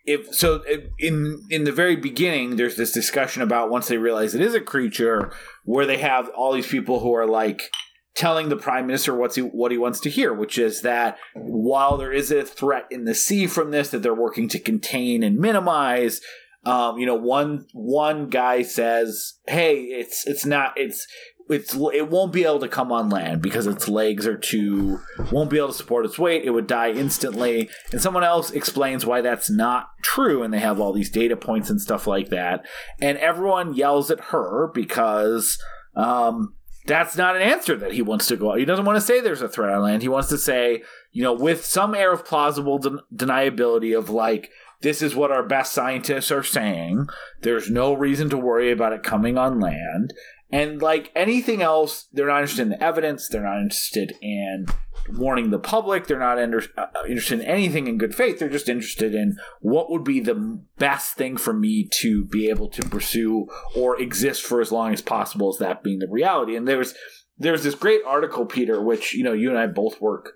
if 0.04 0.34
so 0.34 0.62
in 0.98 1.42
in 1.50 1.64
the 1.64 1.72
very 1.72 1.96
beginning 1.96 2.56
there's 2.56 2.76
this 2.76 2.92
discussion 2.92 3.42
about 3.42 3.70
once 3.70 3.88
they 3.88 3.98
realize 3.98 4.34
it 4.34 4.40
is 4.40 4.54
a 4.54 4.60
creature 4.60 5.32
where 5.64 5.86
they 5.86 5.98
have 5.98 6.28
all 6.30 6.52
these 6.52 6.66
people 6.66 7.00
who 7.00 7.14
are 7.14 7.26
like 7.26 7.70
telling 8.14 8.48
the 8.48 8.56
prime 8.56 8.86
minister 8.86 9.14
what's 9.14 9.36
he, 9.36 9.42
what 9.42 9.72
he 9.72 9.78
wants 9.78 10.00
to 10.00 10.10
hear 10.10 10.32
which 10.32 10.58
is 10.58 10.82
that 10.82 11.16
while 11.34 11.96
there 11.96 12.12
is 12.12 12.30
a 12.30 12.42
threat 12.42 12.86
in 12.90 13.04
the 13.04 13.14
sea 13.14 13.46
from 13.46 13.70
this 13.70 13.90
that 13.90 14.02
they're 14.02 14.14
working 14.14 14.48
to 14.48 14.58
contain 14.58 15.22
and 15.22 15.38
minimize 15.38 16.20
um, 16.64 16.98
you 16.98 17.06
know 17.06 17.14
one 17.14 17.66
one 17.72 18.28
guy 18.28 18.62
says 18.62 19.38
hey 19.46 19.76
it's 19.76 20.26
it's 20.26 20.44
not 20.44 20.72
it's 20.76 21.06
it's 21.48 21.74
it 21.74 22.08
won't 22.08 22.32
be 22.32 22.44
able 22.44 22.60
to 22.60 22.68
come 22.68 22.92
on 22.92 23.08
land 23.08 23.42
because 23.42 23.66
its 23.66 23.88
legs 23.88 24.26
are 24.26 24.36
too 24.36 25.00
won't 25.30 25.50
be 25.50 25.58
able 25.58 25.68
to 25.68 25.74
support 25.74 26.04
its 26.04 26.18
weight. 26.18 26.44
It 26.44 26.50
would 26.50 26.66
die 26.66 26.90
instantly. 26.90 27.68
And 27.90 28.00
someone 28.00 28.24
else 28.24 28.50
explains 28.50 29.04
why 29.04 29.20
that's 29.20 29.50
not 29.50 29.88
true, 30.02 30.42
and 30.42 30.52
they 30.52 30.60
have 30.60 30.80
all 30.80 30.92
these 30.92 31.10
data 31.10 31.36
points 31.36 31.70
and 31.70 31.80
stuff 31.80 32.06
like 32.06 32.28
that. 32.30 32.66
And 33.00 33.18
everyone 33.18 33.74
yells 33.74 34.10
at 34.10 34.20
her 34.26 34.70
because 34.72 35.58
um, 35.94 36.54
that's 36.86 37.16
not 37.16 37.36
an 37.36 37.42
answer 37.42 37.76
that 37.76 37.92
he 37.92 38.02
wants 38.02 38.26
to 38.28 38.36
go. 38.36 38.54
He 38.54 38.64
doesn't 38.64 38.84
want 38.84 38.96
to 38.96 39.00
say 39.00 39.20
there's 39.20 39.42
a 39.42 39.48
threat 39.48 39.74
on 39.74 39.82
land. 39.82 40.02
He 40.02 40.08
wants 40.08 40.28
to 40.30 40.38
say, 40.38 40.82
you 41.12 41.22
know, 41.22 41.32
with 41.32 41.64
some 41.64 41.94
air 41.94 42.12
of 42.12 42.24
plausible 42.24 42.78
den- 42.78 43.00
deniability 43.14 43.96
of 43.96 44.10
like 44.10 44.50
this 44.82 45.00
is 45.00 45.14
what 45.14 45.30
our 45.30 45.44
best 45.44 45.72
scientists 45.72 46.30
are 46.30 46.42
saying. 46.42 47.08
There's 47.42 47.70
no 47.70 47.94
reason 47.94 48.28
to 48.30 48.36
worry 48.36 48.72
about 48.72 48.92
it 48.92 49.04
coming 49.04 49.38
on 49.38 49.60
land. 49.60 50.12
And 50.52 50.82
like 50.82 51.10
anything 51.16 51.62
else, 51.62 52.08
they're 52.12 52.26
not 52.26 52.40
interested 52.40 52.62
in 52.62 52.68
the 52.68 52.82
evidence. 52.82 53.26
They're 53.26 53.42
not 53.42 53.62
interested 53.62 54.14
in 54.20 54.66
warning 55.08 55.50
the 55.50 55.58
public. 55.58 56.06
They're 56.06 56.18
not 56.18 56.38
inter- 56.38 56.68
uh, 56.76 56.86
interested 57.08 57.40
in 57.40 57.46
anything 57.46 57.86
in 57.86 57.96
good 57.96 58.14
faith. 58.14 58.38
They're 58.38 58.50
just 58.50 58.68
interested 58.68 59.14
in 59.14 59.38
what 59.60 59.90
would 59.90 60.04
be 60.04 60.20
the 60.20 60.60
best 60.78 61.14
thing 61.14 61.38
for 61.38 61.54
me 61.54 61.88
to 62.00 62.26
be 62.26 62.50
able 62.50 62.68
to 62.68 62.82
pursue 62.82 63.46
or 63.74 63.98
exist 63.98 64.42
for 64.42 64.60
as 64.60 64.70
long 64.70 64.92
as 64.92 65.00
possible, 65.00 65.48
as 65.48 65.58
that 65.58 65.82
being 65.82 66.00
the 66.00 66.08
reality. 66.08 66.54
And 66.54 66.68
there's 66.68 66.94
there's 67.38 67.64
this 67.64 67.74
great 67.74 68.02
article, 68.06 68.44
Peter, 68.44 68.80
which 68.80 69.14
you 69.14 69.24
know 69.24 69.32
you 69.32 69.48
and 69.48 69.58
I 69.58 69.66
both 69.66 70.02
work 70.02 70.32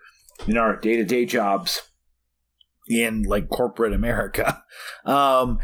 in 0.47 0.57
our 0.57 0.77
day 0.77 0.97
to 0.97 1.05
day 1.05 1.27
jobs 1.27 1.83
in 2.89 3.23
like 3.25 3.51
corporate 3.51 3.93
America, 3.93 4.65
um, 5.05 5.59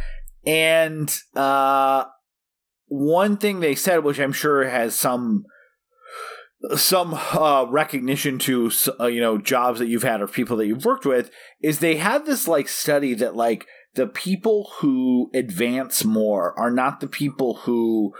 and 0.45 1.15
uh, 1.35 2.05
one 2.93 3.39
thing 3.39 3.61
they 3.61 3.75
said, 3.75 4.05
which 4.05 4.21
I'm 4.21 4.33
sure 4.33 4.69
has 4.69 4.95
some 4.95 5.47
some 6.77 7.15
uh, 7.15 7.65
recognition 7.69 8.39
to 8.41 8.71
uh, 9.01 9.07
you 9.07 9.21
know 9.21 9.39
jobs 9.39 9.79
that 9.79 9.89
you've 9.89 10.03
had 10.03 10.21
or 10.21 10.29
people 10.29 10.59
that 10.59 10.67
you've 10.67 10.85
worked 10.85 11.07
with, 11.07 11.31
is 11.63 11.79
they 11.79 11.97
had 11.97 12.27
this 12.27 12.47
like 12.47 12.69
study 12.69 13.15
that 13.15 13.35
like 13.35 13.67
the 13.95 14.07
people 14.07 14.71
who 14.81 15.31
advance 15.35 16.05
more 16.05 16.59
are 16.59 16.71
not 16.71 17.01
the 17.01 17.09
people 17.09 17.55
who 17.63 18.13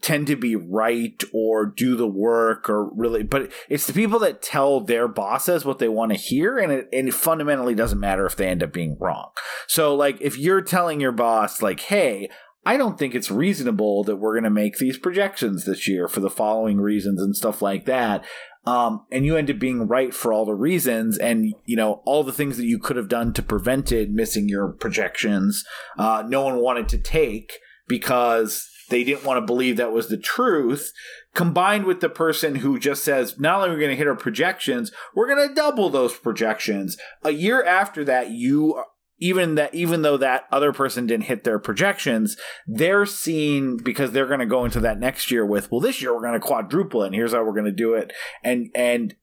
tend 0.00 0.26
to 0.26 0.36
be 0.36 0.54
right 0.54 1.24
or 1.32 1.64
do 1.64 1.96
the 1.96 2.06
work 2.06 2.68
or 2.68 2.92
really 2.94 3.22
but 3.22 3.50
it's 3.70 3.86
the 3.86 3.92
people 3.94 4.18
that 4.18 4.42
tell 4.42 4.80
their 4.80 5.08
bosses 5.08 5.64
what 5.64 5.78
they 5.78 5.88
want 5.88 6.12
to 6.12 6.18
hear 6.18 6.58
and 6.58 6.70
it, 6.70 6.86
and 6.92 7.08
it 7.08 7.14
fundamentally 7.14 7.74
doesn't 7.74 8.00
matter 8.00 8.26
if 8.26 8.36
they 8.36 8.46
end 8.46 8.62
up 8.62 8.70
being 8.70 8.98
wrong. 9.00 9.30
So 9.66 9.94
like 9.94 10.20
if 10.20 10.36
you're 10.36 10.60
telling 10.60 11.00
your 11.00 11.12
boss 11.12 11.62
like 11.62 11.80
hey 11.80 12.28
I 12.66 12.76
don't 12.76 12.98
think 12.98 13.14
it's 13.14 13.30
reasonable 13.30 14.04
that 14.04 14.16
we're 14.16 14.34
going 14.34 14.44
to 14.44 14.50
make 14.50 14.78
these 14.78 14.98
projections 14.98 15.64
this 15.64 15.86
year 15.86 16.08
for 16.08 16.20
the 16.20 16.30
following 16.30 16.80
reasons 16.80 17.20
and 17.20 17.36
stuff 17.36 17.60
like 17.60 17.84
that. 17.86 18.24
Um, 18.66 19.04
and 19.10 19.26
you 19.26 19.36
end 19.36 19.50
up 19.50 19.58
being 19.58 19.86
right 19.86 20.14
for 20.14 20.32
all 20.32 20.46
the 20.46 20.54
reasons 20.54 21.18
and 21.18 21.54
you 21.66 21.76
know 21.76 22.00
all 22.06 22.24
the 22.24 22.32
things 22.32 22.56
that 22.56 22.64
you 22.64 22.78
could 22.78 22.96
have 22.96 23.08
done 23.08 23.34
to 23.34 23.42
prevent 23.42 23.92
it 23.92 24.10
missing 24.10 24.48
your 24.48 24.68
projections 24.68 25.66
uh, 25.98 26.24
no 26.26 26.40
one 26.40 26.56
wanted 26.56 26.88
to 26.88 26.98
take 26.98 27.58
because 27.88 28.66
they 28.88 29.04
didn't 29.04 29.24
want 29.24 29.36
to 29.36 29.44
believe 29.44 29.76
that 29.76 29.92
was 29.92 30.08
the 30.08 30.16
truth 30.16 30.92
combined 31.34 31.84
with 31.84 32.00
the 32.00 32.08
person 32.08 32.56
who 32.56 32.78
just 32.78 33.04
says 33.04 33.38
not 33.38 33.56
only 33.56 33.68
are 33.68 33.74
we 33.74 33.80
going 33.80 33.90
to 33.90 33.96
hit 33.96 34.08
our 34.08 34.16
projections 34.16 34.90
we're 35.14 35.28
going 35.28 35.46
to 35.46 35.54
double 35.54 35.90
those 35.90 36.16
projections 36.16 36.96
a 37.22 37.32
year 37.32 37.62
after 37.62 38.02
that 38.02 38.30
you 38.30 38.82
even 39.18 39.54
that 39.54 39.74
even 39.74 40.02
though 40.02 40.16
that 40.16 40.44
other 40.50 40.72
person 40.72 41.06
didn't 41.06 41.24
hit 41.24 41.44
their 41.44 41.58
projections 41.58 42.36
they're 42.66 43.06
seeing 43.06 43.76
because 43.76 44.12
they're 44.12 44.26
going 44.26 44.40
to 44.40 44.46
go 44.46 44.64
into 44.64 44.80
that 44.80 44.98
next 44.98 45.30
year 45.30 45.46
with 45.46 45.70
well 45.70 45.80
this 45.80 46.02
year 46.02 46.14
we're 46.14 46.20
going 46.20 46.32
to 46.32 46.40
quadruple 46.40 47.02
and 47.02 47.14
here's 47.14 47.32
how 47.32 47.44
we're 47.44 47.52
going 47.52 47.64
to 47.64 47.72
do 47.72 47.94
it. 47.94 48.12
And 48.42 48.70
and 48.74 49.14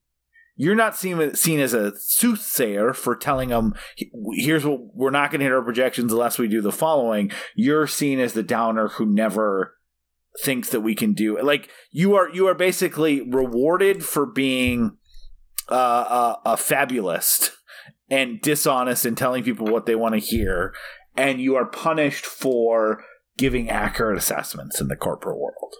you're 0.56 0.74
not 0.74 0.96
seen 0.96 1.34
seen 1.34 1.60
as 1.60 1.74
a 1.74 1.92
soothsayer 1.98 2.92
for 2.92 3.16
telling 3.16 3.50
them 3.50 3.74
here's 4.34 4.64
what 4.64 4.80
we're 4.94 5.10
not 5.10 5.30
going 5.30 5.40
to 5.40 5.44
hit 5.44 5.52
our 5.52 5.62
projections 5.62 6.12
unless 6.12 6.38
we 6.38 6.48
do 6.48 6.60
the 6.60 6.72
following. 6.72 7.30
You're 7.54 7.86
seen 7.86 8.20
as 8.20 8.32
the 8.32 8.42
downer 8.42 8.88
who 8.88 9.06
never 9.06 9.76
thinks 10.42 10.70
that 10.70 10.80
we 10.80 10.94
can 10.94 11.12
do 11.12 11.38
like 11.42 11.68
you 11.90 12.14
are 12.14 12.30
you 12.30 12.46
are 12.46 12.54
basically 12.54 13.20
rewarded 13.20 14.02
for 14.02 14.24
being 14.24 14.96
uh, 15.70 16.36
a, 16.44 16.52
a 16.52 16.56
fabulist 16.56 17.52
and 18.12 18.42
dishonest 18.42 19.06
in 19.06 19.14
telling 19.14 19.42
people 19.42 19.66
what 19.66 19.86
they 19.86 19.94
want 19.94 20.12
to 20.12 20.20
hear, 20.20 20.74
and 21.16 21.40
you 21.40 21.56
are 21.56 21.64
punished 21.64 22.26
for 22.26 23.02
giving 23.38 23.70
accurate 23.70 24.18
assessments 24.18 24.82
in 24.82 24.88
the 24.88 24.96
corporate 24.96 25.38
world. 25.38 25.74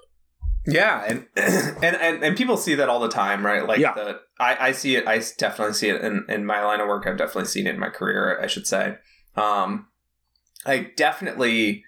Yeah, 0.66 1.04
and 1.04 1.26
and 1.36 1.94
and, 1.94 2.24
and 2.24 2.36
people 2.36 2.56
see 2.56 2.74
that 2.74 2.88
all 2.88 3.00
the 3.00 3.10
time, 3.10 3.44
right? 3.44 3.68
Like 3.68 3.80
yeah. 3.80 3.92
the 3.92 4.20
I, 4.40 4.68
I 4.68 4.72
see 4.72 4.96
it. 4.96 5.06
I 5.06 5.20
definitely 5.36 5.74
see 5.74 5.90
it 5.90 6.00
in, 6.02 6.24
in 6.26 6.46
my 6.46 6.64
line 6.64 6.80
of 6.80 6.88
work. 6.88 7.06
I've 7.06 7.18
definitely 7.18 7.50
seen 7.50 7.66
it 7.66 7.74
in 7.74 7.80
my 7.80 7.90
career. 7.90 8.40
I 8.40 8.46
should 8.46 8.66
say. 8.66 8.96
Um, 9.36 9.88
I 10.64 10.90
definitely. 10.96 11.84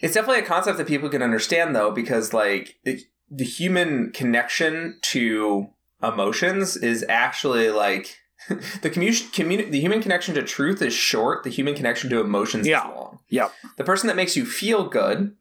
It's 0.00 0.14
definitely 0.14 0.42
a 0.42 0.46
concept 0.46 0.78
that 0.78 0.86
people 0.86 1.08
can 1.08 1.22
understand, 1.22 1.74
though, 1.74 1.90
because 1.90 2.32
like 2.32 2.76
the, 2.84 3.00
the 3.28 3.44
human 3.44 4.12
connection 4.12 4.98
to 5.02 5.68
emotions 6.02 6.76
is 6.76 7.04
actually 7.08 7.70
like 7.70 8.18
the 8.82 8.90
commu- 8.90 9.30
commu- 9.32 9.70
the 9.70 9.80
human 9.80 10.02
connection 10.02 10.34
to 10.34 10.42
truth 10.42 10.82
is 10.82 10.92
short. 10.92 11.44
The 11.44 11.50
human 11.50 11.74
connection 11.74 12.10
to 12.10 12.20
emotions 12.20 12.66
yeah. 12.66 12.88
is 12.88 12.94
long. 12.94 13.18
Yeah. 13.28 13.48
The 13.76 13.84
person 13.84 14.08
that 14.08 14.16
makes 14.16 14.36
you 14.36 14.44
feel 14.44 14.88
good 14.88 15.36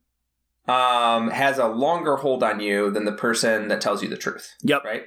um, 0.68 1.30
has 1.30 1.58
a 1.58 1.68
longer 1.68 2.18
hold 2.18 2.44
on 2.44 2.60
you 2.60 2.92
than 2.92 3.06
the 3.06 3.12
person 3.12 3.68
that 3.70 3.82
tells 3.82 4.04
you 4.04 4.10
the 4.10 4.18
truth. 4.18 4.56
Yep. 4.64 4.84
Right. 4.84 5.04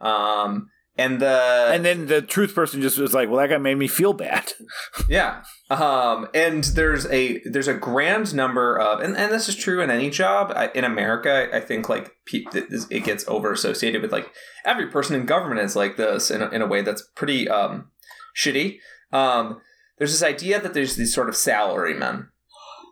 Um, 0.00 0.70
and 0.96 1.20
the 1.20 1.70
and 1.72 1.84
then 1.84 2.06
the 2.06 2.22
truth 2.22 2.54
person 2.54 2.80
just 2.80 2.98
was 2.98 3.12
like, 3.12 3.28
"Well, 3.28 3.40
that 3.40 3.50
guy 3.50 3.58
made 3.58 3.76
me 3.76 3.88
feel 3.88 4.12
bad." 4.12 4.52
yeah. 5.08 5.42
Um, 5.68 6.28
and 6.32 6.62
there's 6.64 7.06
a 7.06 7.40
there's 7.44 7.66
a 7.66 7.74
grand 7.74 8.32
number 8.34 8.78
of 8.78 9.00
and, 9.00 9.16
and 9.16 9.32
this 9.32 9.48
is 9.48 9.56
true 9.56 9.80
in 9.80 9.90
any 9.90 10.08
job 10.08 10.52
I, 10.54 10.68
in 10.68 10.84
America. 10.84 11.48
I 11.52 11.58
think 11.58 11.88
like 11.88 12.12
it 12.32 13.04
gets 13.04 13.26
over 13.26 13.52
associated 13.52 14.02
with 14.02 14.12
like 14.12 14.32
every 14.64 14.86
person 14.86 15.16
in 15.16 15.26
government 15.26 15.60
is 15.60 15.74
like 15.74 15.96
this 15.96 16.30
in 16.30 16.42
a, 16.42 16.48
in 16.50 16.62
a 16.62 16.66
way 16.66 16.82
that's 16.82 17.02
pretty 17.16 17.48
um, 17.48 17.90
shitty. 18.36 18.78
Um, 19.12 19.60
there's 19.98 20.12
this 20.12 20.28
idea 20.28 20.60
that 20.60 20.74
there's 20.74 20.94
these 20.94 21.14
sort 21.14 21.28
of 21.28 21.36
salary 21.36 21.94
men. 21.94 22.28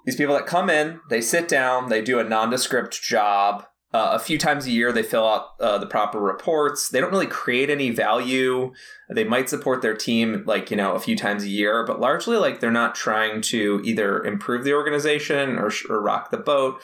These 0.04 0.16
people 0.16 0.34
that 0.34 0.46
come 0.46 0.68
in, 0.68 1.00
they 1.08 1.20
sit 1.20 1.46
down, 1.46 1.88
they 1.88 2.02
do 2.02 2.18
a 2.18 2.24
nondescript 2.24 3.00
job, 3.00 3.64
uh, 3.92 4.10
a 4.12 4.18
few 4.18 4.38
times 4.38 4.66
a 4.66 4.70
year, 4.70 4.90
they 4.90 5.02
fill 5.02 5.26
out 5.26 5.48
uh, 5.60 5.76
the 5.76 5.86
proper 5.86 6.18
reports. 6.18 6.88
They 6.88 7.00
don't 7.00 7.10
really 7.10 7.26
create 7.26 7.68
any 7.68 7.90
value. 7.90 8.72
They 9.10 9.24
might 9.24 9.50
support 9.50 9.82
their 9.82 9.94
team 9.94 10.44
like, 10.46 10.70
you 10.70 10.76
know, 10.76 10.94
a 10.94 11.00
few 11.00 11.16
times 11.16 11.44
a 11.44 11.48
year, 11.48 11.84
but 11.84 12.00
largely 12.00 12.38
like 12.38 12.60
they're 12.60 12.70
not 12.70 12.94
trying 12.94 13.42
to 13.42 13.82
either 13.84 14.24
improve 14.24 14.64
the 14.64 14.72
organization 14.72 15.58
or, 15.58 15.70
or 15.90 16.00
rock 16.00 16.30
the 16.30 16.38
boat. 16.38 16.80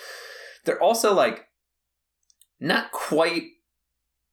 They're 0.65 0.83
also 0.83 1.15
like 1.15 1.47
not 2.61 2.91
quite 2.93 3.45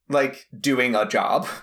like 0.08 0.48
doing 0.58 0.94
a 0.94 1.06
job. 1.06 1.46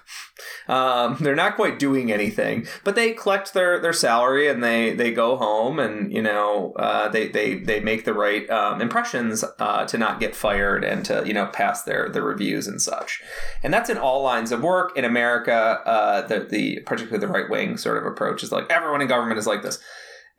Um, 0.68 1.18
they're 1.20 1.36
not 1.36 1.56
quite 1.56 1.78
doing 1.78 2.12
anything, 2.12 2.68
but 2.84 2.96
they 2.96 3.14
collect 3.14 3.54
their, 3.54 3.80
their 3.80 3.94
salary 3.94 4.48
and 4.48 4.64
they, 4.64 4.94
they 4.94 5.12
go 5.12 5.36
home 5.36 5.78
and 5.78 6.12
you 6.12 6.22
know 6.22 6.74
uh, 6.78 7.10
they, 7.10 7.28
they 7.28 7.56
they 7.56 7.80
make 7.80 8.06
the 8.06 8.14
right 8.14 8.50
um, 8.50 8.82
impressions 8.82 9.44
uh, 9.60 9.86
to 9.86 9.98
not 9.98 10.20
get 10.20 10.36
fired 10.36 10.84
and 10.84 11.06
to 11.06 11.24
you 11.26 11.34
know 11.34 11.46
pass 11.48 11.84
their 11.84 12.10
their 12.10 12.24
reviews 12.24 12.68
and 12.68 12.82
such. 12.82 13.22
And 13.62 13.74
that's 13.74 13.90
in 13.90 13.98
all 13.98 14.24
lines 14.24 14.52
of 14.52 14.64
work 14.64 14.98
in 14.98 15.06
America. 15.06 15.82
Uh, 15.86 16.22
the 16.28 16.40
the 16.40 16.80
particularly 16.86 17.26
the 17.26 17.32
right 17.32 17.50
wing 17.50 17.78
sort 17.78 17.98
of 17.98 18.06
approach 18.06 18.42
is 18.42 18.52
like 18.52 18.72
everyone 18.72 19.02
in 19.02 19.08
government 19.08 19.40
is 19.40 19.48
like 19.48 19.64
this. 19.64 19.80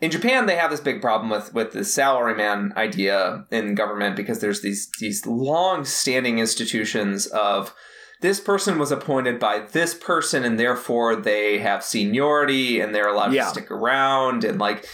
In 0.01 0.11
Japan, 0.11 0.47
they 0.47 0.57
have 0.57 0.71
this 0.71 0.81
big 0.81 1.01
problem 1.01 1.31
with 1.31 1.55
with 1.55 1.73
the 1.73 1.81
salaryman 1.81 2.75
idea 2.77 3.47
in 3.51 3.75
government 3.75 4.17
because 4.17 4.41
there's 4.41 4.63
these 4.63 4.91
these 5.01 5.27
long 5.27 5.85
standing 5.85 6.39
institutions 6.39 7.27
of 7.27 7.75
this 8.21 8.41
person 8.41 8.79
was 8.79 8.91
appointed 8.91 9.39
by 9.39 9.61
this 9.61 9.95
person 9.95 10.45
and 10.45 10.59
therefore 10.59 11.17
they 11.17 11.59
have 11.59 11.85
seniority 11.85 12.81
and 12.81 12.95
they're 12.95 13.09
allowed 13.09 13.33
yeah. 13.33 13.45
to 13.45 13.51
stick 13.51 13.71
around 13.71 14.45
and 14.45 14.59
like 14.59 14.87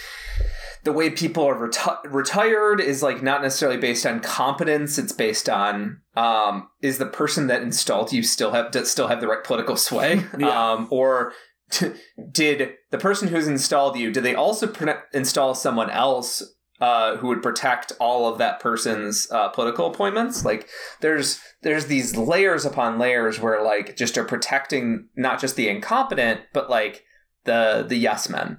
the 0.82 0.92
way 0.92 1.10
people 1.10 1.44
are 1.44 1.68
reti- 1.68 1.98
retired 2.04 2.80
is 2.80 3.02
like 3.02 3.22
not 3.22 3.42
necessarily 3.42 3.76
based 3.76 4.06
on 4.06 4.20
competence. 4.20 4.98
It's 4.98 5.12
based 5.12 5.48
on 5.48 6.00
um, 6.16 6.68
is 6.80 6.98
the 6.98 7.06
person 7.06 7.48
that 7.48 7.62
installed 7.62 8.12
you 8.12 8.22
still 8.22 8.52
have 8.52 8.70
does 8.70 8.90
still 8.90 9.08
have 9.08 9.20
the 9.20 9.28
right 9.28 9.44
political 9.44 9.76
sway, 9.76 10.24
Yeah. 10.38 10.72
um, 10.72 10.88
or 10.90 11.32
t- 11.70 11.92
did 12.32 12.74
the 12.90 12.98
person 12.98 13.28
who's 13.28 13.46
installed 13.46 13.96
you 13.98 14.10
did 14.10 14.24
they 14.24 14.34
also 14.34 14.66
pre- 14.66 14.94
install 15.12 15.54
someone 15.54 15.90
else 15.90 16.42
uh, 16.80 17.16
who 17.16 17.28
would 17.28 17.42
protect 17.42 17.92
all 18.00 18.30
of 18.30 18.38
that 18.38 18.60
person's 18.60 19.30
uh, 19.30 19.48
political 19.48 19.86
appointments? 19.86 20.44
Like 20.44 20.68
there's 21.00 21.40
there's 21.62 21.86
these 21.86 22.16
layers 22.16 22.64
upon 22.64 22.98
layers 22.98 23.38
where 23.40 23.62
like 23.62 23.96
just 23.96 24.16
are 24.16 24.24
protecting 24.24 25.08
not 25.16 25.40
just 25.40 25.56
the 25.56 25.68
incompetent 25.68 26.40
but 26.52 26.70
like 26.70 27.04
the 27.44 27.84
the 27.86 27.96
yes 27.96 28.28
men 28.28 28.58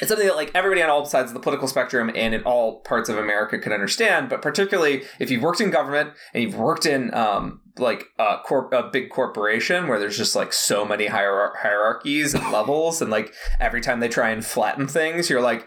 it's 0.00 0.08
something 0.08 0.26
that 0.26 0.36
like 0.36 0.50
everybody 0.54 0.82
on 0.82 0.90
all 0.90 1.04
sides 1.04 1.30
of 1.30 1.34
the 1.34 1.40
political 1.40 1.68
spectrum 1.68 2.10
and 2.14 2.34
in 2.34 2.42
all 2.42 2.80
parts 2.80 3.08
of 3.08 3.18
America 3.18 3.58
could 3.58 3.72
understand. 3.72 4.28
But 4.28 4.42
particularly 4.42 5.04
if 5.18 5.30
you've 5.30 5.42
worked 5.42 5.60
in 5.60 5.70
government 5.70 6.10
and 6.34 6.42
you've 6.42 6.56
worked 6.56 6.86
in 6.86 7.14
um, 7.14 7.60
like 7.78 8.06
a, 8.18 8.38
corp- 8.44 8.72
a 8.72 8.90
big 8.90 9.10
corporation 9.10 9.86
where 9.86 9.98
there's 9.98 10.16
just 10.16 10.36
like 10.36 10.52
so 10.52 10.84
many 10.84 11.06
hier- 11.06 11.54
hierarchies 11.60 12.34
and 12.34 12.52
levels, 12.52 13.00
and 13.00 13.10
like 13.10 13.32
every 13.60 13.80
time 13.80 14.00
they 14.00 14.08
try 14.08 14.30
and 14.30 14.44
flatten 14.44 14.88
things, 14.88 15.30
you're 15.30 15.40
like, 15.40 15.66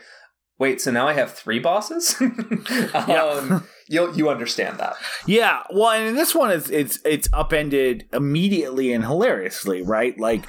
wait, 0.60 0.82
so 0.82 0.91
now 0.91 1.07
I 1.07 1.14
have 1.14 1.34
three 1.34 1.57
bosses? 1.57 2.16
um, 2.93 3.66
you'll 3.88 4.16
you 4.16 4.30
understand 4.30 4.78
that. 4.78 4.95
Yeah, 5.26 5.64
well, 5.74 5.89
and 5.89 6.18
this 6.18 6.36
one, 6.36 6.51
is 6.51 6.70
it's 6.70 6.99
it's 7.03 7.30
upended 7.34 8.07
immediately 8.14 8.93
and 8.93 9.03
hilariously, 9.03 9.82
right? 9.82 10.20
Like 10.20 10.43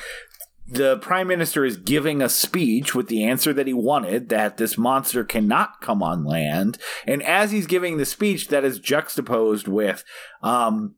the 0.67 0.99
prime 0.99 1.27
minister 1.27 1.65
is 1.65 1.77
giving 1.77 2.21
a 2.21 2.29
speech 2.29 2.95
with 2.95 3.09
the 3.09 3.25
answer 3.25 3.53
that 3.53 3.67
he 3.67 3.73
wanted 3.73 4.29
that 4.29 4.57
this 4.57 4.77
monster 4.77 5.25
cannot 5.25 5.81
come 5.81 6.03
on 6.03 6.25
land, 6.25 6.77
and 7.07 7.23
as 7.23 7.53
he's 7.53 7.67
giving 7.67 7.97
the 7.97 8.05
speech, 8.05 8.49
that 8.49 8.65
is 8.65 8.79
juxtaposed 8.79 9.67
with. 9.67 10.05
Um, 10.43 10.97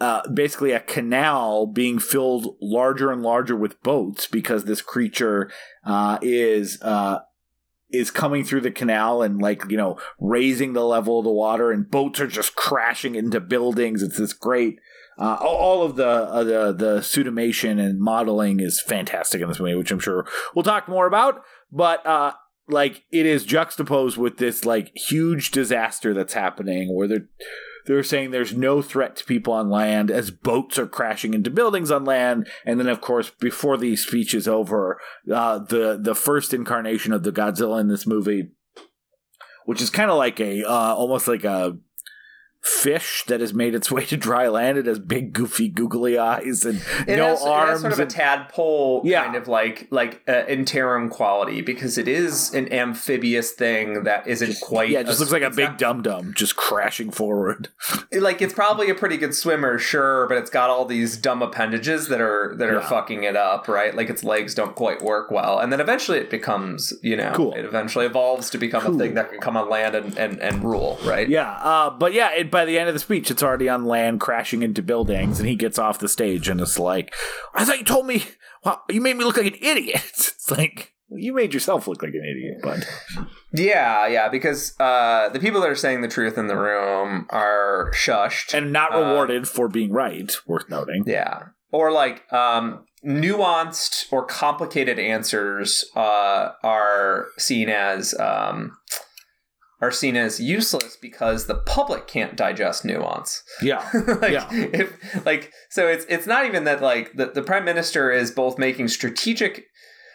uh, 0.00 0.28
basically, 0.28 0.72
a 0.72 0.80
canal 0.80 1.66
being 1.66 2.00
filled 2.00 2.56
larger 2.60 3.12
and 3.12 3.22
larger 3.22 3.54
with 3.54 3.80
boats 3.84 4.26
because 4.26 4.64
this 4.64 4.82
creature 4.82 5.48
uh, 5.84 6.18
is 6.20 6.82
uh, 6.82 7.20
is 7.94 8.10
coming 8.10 8.44
through 8.44 8.60
the 8.62 8.70
canal 8.70 9.22
and 9.22 9.40
like 9.40 9.62
you 9.70 9.76
know 9.76 9.98
raising 10.18 10.72
the 10.72 10.84
level 10.84 11.18
of 11.18 11.24
the 11.24 11.30
water 11.32 11.70
and 11.72 11.90
boats 11.90 12.20
are 12.20 12.26
just 12.26 12.54
crashing 12.54 13.14
into 13.14 13.40
buildings. 13.40 14.02
It's 14.02 14.18
this 14.18 14.32
great 14.32 14.78
uh, 15.18 15.36
all- 15.40 15.82
of 15.84 15.96
the 15.96 16.06
uh, 16.08 16.44
the 16.44 16.72
the 16.72 16.98
suitmation 17.00 17.78
and 17.78 18.00
modeling 18.00 18.60
is 18.60 18.80
fantastic 18.80 19.40
in 19.40 19.48
this 19.48 19.60
movie 19.60 19.74
which 19.74 19.92
i'm 19.92 20.00
sure 20.00 20.26
we'll 20.54 20.62
talk 20.62 20.88
more 20.88 21.06
about. 21.06 21.42
But 21.70 22.04
uh 22.06 22.32
like 22.66 23.04
it 23.12 23.26
is 23.26 23.44
juxtaposed 23.44 24.16
with 24.16 24.38
this 24.38 24.64
like 24.64 24.90
huge 24.96 25.50
disaster 25.50 26.14
that's 26.14 26.32
happening 26.34 26.94
where 26.94 27.06
they're 27.06 27.28
they're 27.86 28.02
saying 28.02 28.30
there's 28.30 28.54
no 28.54 28.82
threat 28.82 29.16
to 29.16 29.24
people 29.24 29.52
on 29.52 29.70
land 29.70 30.10
as 30.10 30.30
boats 30.30 30.78
are 30.78 30.86
crashing 30.86 31.34
into 31.34 31.50
buildings 31.50 31.90
on 31.90 32.04
land. 32.04 32.48
And 32.64 32.78
then 32.78 32.88
of 32.88 33.00
course 33.00 33.30
before 33.30 33.76
the 33.76 33.96
speech 33.96 34.34
is 34.34 34.48
over 34.48 35.00
uh, 35.32 35.58
the 35.58 35.98
the 36.00 36.14
first 36.14 36.54
incarnation 36.54 37.12
of 37.12 37.22
the 37.22 37.32
Godzilla 37.32 37.80
in 37.80 37.88
this 37.88 38.06
movie, 38.06 38.50
which 39.64 39.80
is 39.80 39.90
kind 39.90 40.10
of 40.10 40.16
like 40.16 40.40
a 40.40 40.64
uh, 40.64 40.94
almost 40.94 41.28
like 41.28 41.44
a 41.44 41.78
fish 42.64 43.24
that 43.26 43.40
has 43.40 43.52
made 43.52 43.74
its 43.74 43.90
way 43.92 44.04
to 44.06 44.16
dry 44.16 44.48
land. 44.48 44.78
It 44.78 44.86
has 44.86 44.98
big, 44.98 45.32
goofy, 45.32 45.68
googly 45.68 46.18
eyes 46.18 46.64
and 46.64 46.80
It, 47.06 47.16
no 47.16 47.26
has, 47.28 47.42
it 47.42 47.48
arms. 47.48 47.70
has 47.70 47.80
sort 47.82 47.92
of 47.92 47.98
a 47.98 48.02
and- 48.02 48.10
tadpole 48.10 49.02
Yeah. 49.04 49.24
kind 49.24 49.36
of 49.36 49.48
like 49.48 49.86
like 49.90 50.22
uh, 50.26 50.44
interim 50.48 51.08
quality 51.10 51.60
because 51.60 51.98
it 51.98 52.08
is 52.08 52.52
an 52.54 52.72
amphibious 52.72 53.50
thing 53.52 54.04
that 54.04 54.26
isn't 54.26 54.60
quite. 54.60 54.88
yeah, 54.90 55.00
it 55.00 55.06
just 55.06 55.20
looks 55.20 55.32
like 55.32 55.42
a 55.42 55.50
big 55.50 55.76
dum 55.76 56.02
dum 56.02 56.32
just 56.34 56.56
crashing 56.56 57.10
forward. 57.10 57.68
like 58.12 58.40
it's 58.40 58.54
probably 58.54 58.88
a 58.90 58.94
pretty 58.94 59.16
good 59.18 59.34
swimmer, 59.34 59.78
sure, 59.78 60.26
but 60.28 60.38
it's 60.38 60.50
got 60.50 60.70
all 60.70 60.84
these 60.86 61.16
dumb 61.18 61.42
appendages 61.42 62.08
that 62.08 62.20
are 62.20 62.54
that 62.56 62.68
are 62.70 62.74
Yeah. 62.80 62.88
fucking 62.88 63.24
it 63.24 63.36
up, 63.36 63.68
right? 63.68 63.94
Like 63.94 64.08
its 64.08 64.24
legs 64.24 64.54
don't 64.54 64.74
quite 64.74 65.02
work 65.02 65.30
well, 65.30 65.58
and 65.58 65.70
then 65.72 65.80
eventually 65.80 66.18
it 66.18 66.30
becomes, 66.30 66.92
you 67.02 67.16
know, 67.16 67.32
Cool. 67.34 67.52
it 67.54 67.64
eventually 67.64 68.06
evolves 68.06 68.48
to 68.50 68.58
become 68.58 68.82
Cool. 68.82 68.94
a 68.96 68.98
thing 68.98 69.14
that 69.14 69.30
can 69.30 69.40
come 69.40 69.56
on 69.56 69.68
land 69.68 69.94
and 69.94 70.16
and, 70.16 70.40
and 70.40 70.64
rule, 70.64 70.98
right? 71.04 71.28
Yeah, 71.28 71.50
uh, 71.52 71.90
but 71.90 72.12
yeah, 72.14 72.32
it, 72.34 72.50
by 72.54 72.64
the 72.64 72.78
end 72.78 72.88
of 72.88 72.94
the 72.94 73.00
speech, 73.00 73.32
it's 73.32 73.42
already 73.42 73.68
on 73.68 73.84
land, 73.84 74.20
crashing 74.20 74.62
into 74.62 74.80
buildings, 74.80 75.40
and 75.40 75.48
he 75.48 75.56
gets 75.56 75.76
off 75.76 75.98
the 75.98 76.08
stage 76.08 76.48
and 76.48 76.60
it's 76.60 76.78
like, 76.78 77.12
"I 77.52 77.64
thought 77.64 77.78
you 77.78 77.84
told 77.84 78.06
me, 78.06 78.24
well, 78.64 78.80
you 78.88 79.00
made 79.00 79.16
me 79.16 79.24
look 79.24 79.36
like 79.36 79.46
an 79.46 79.58
idiot." 79.60 80.02
It's 80.44 80.50
like 80.50 80.92
you 81.08 81.32
made 81.32 81.54
yourself 81.54 81.88
look 81.88 82.02
like 82.02 82.12
an 82.12 82.22
idiot, 82.22 82.58
but 82.62 83.26
yeah, 83.52 84.06
yeah, 84.06 84.28
because 84.28 84.74
uh, 84.78 85.30
the 85.30 85.40
people 85.40 85.60
that 85.62 85.70
are 85.70 85.74
saying 85.74 86.02
the 86.02 86.08
truth 86.08 86.36
in 86.36 86.48
the 86.48 86.56
room 86.56 87.26
are 87.30 87.90
shushed 87.94 88.52
and 88.52 88.72
not 88.72 88.94
Uh, 88.94 88.98
rewarded 89.00 89.48
for 89.48 89.68
being 89.68 89.90
right. 89.90 90.30
Worth 90.46 90.68
noting. 90.68 91.04
Yeah. 91.06 91.44
Or 91.72 91.90
like 91.92 92.30
um, 92.32 92.84
nuanced 93.04 94.12
or 94.12 94.26
complicated 94.26 94.98
answers 94.98 95.84
uh, 95.96 96.50
are 96.62 97.28
seen 97.38 97.68
as 97.70 98.14
um, 98.20 98.76
are 99.84 99.90
seen 99.90 100.16
as 100.16 100.40
useless 100.40 100.96
because 101.00 101.46
the 101.46 101.54
public 101.54 102.06
can't 102.06 102.36
digest 102.36 102.84
nuance. 102.84 103.42
Yeah, 103.62 103.88
like 104.20 104.32
Yeah. 104.32 104.48
if 104.52 104.88
like 105.26 105.52
so 105.70 105.86
it's 105.88 106.06
it's 106.08 106.26
not 106.26 106.46
even 106.46 106.64
that 106.64 106.80
like 106.82 107.12
the, 107.14 107.26
the 107.26 107.42
prime 107.42 107.64
minister 107.64 108.10
is 108.10 108.30
both 108.30 108.58
making 108.58 108.88
strategic 108.88 109.64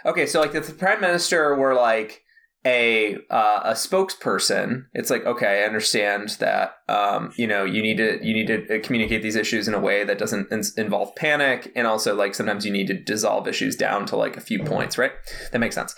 okay 0.05 0.25
so 0.25 0.39
like 0.41 0.55
if 0.55 0.65
the 0.67 0.73
prime 0.73 1.01
minister 1.01 1.55
were 1.55 1.75
like 1.75 2.21
a 2.65 3.15
uh, 3.29 3.61
a 3.63 3.71
spokesperson 3.73 4.83
it's 4.93 5.09
like 5.09 5.25
okay 5.25 5.61
i 5.61 5.65
understand 5.65 6.29
that 6.39 6.73
um, 6.87 7.31
you 7.37 7.47
know 7.47 7.63
you 7.65 7.81
need 7.81 7.97
to 7.97 8.19
you 8.25 8.33
need 8.33 8.47
to 8.47 8.57
uh, 8.77 8.81
communicate 8.83 9.21
these 9.23 9.35
issues 9.35 9.67
in 9.67 9.73
a 9.73 9.79
way 9.79 10.03
that 10.03 10.17
doesn't 10.17 10.51
in- 10.51 10.63
involve 10.77 11.15
panic 11.15 11.71
and 11.75 11.85
also 11.87 12.15
like 12.15 12.35
sometimes 12.35 12.65
you 12.65 12.71
need 12.71 12.87
to 12.87 12.93
dissolve 12.93 13.47
issues 13.47 13.75
down 13.75 14.05
to 14.05 14.15
like 14.15 14.35
a 14.37 14.41
few 14.41 14.63
points 14.63 14.97
right 14.97 15.11
that 15.51 15.59
makes 15.59 15.75
sense 15.75 15.95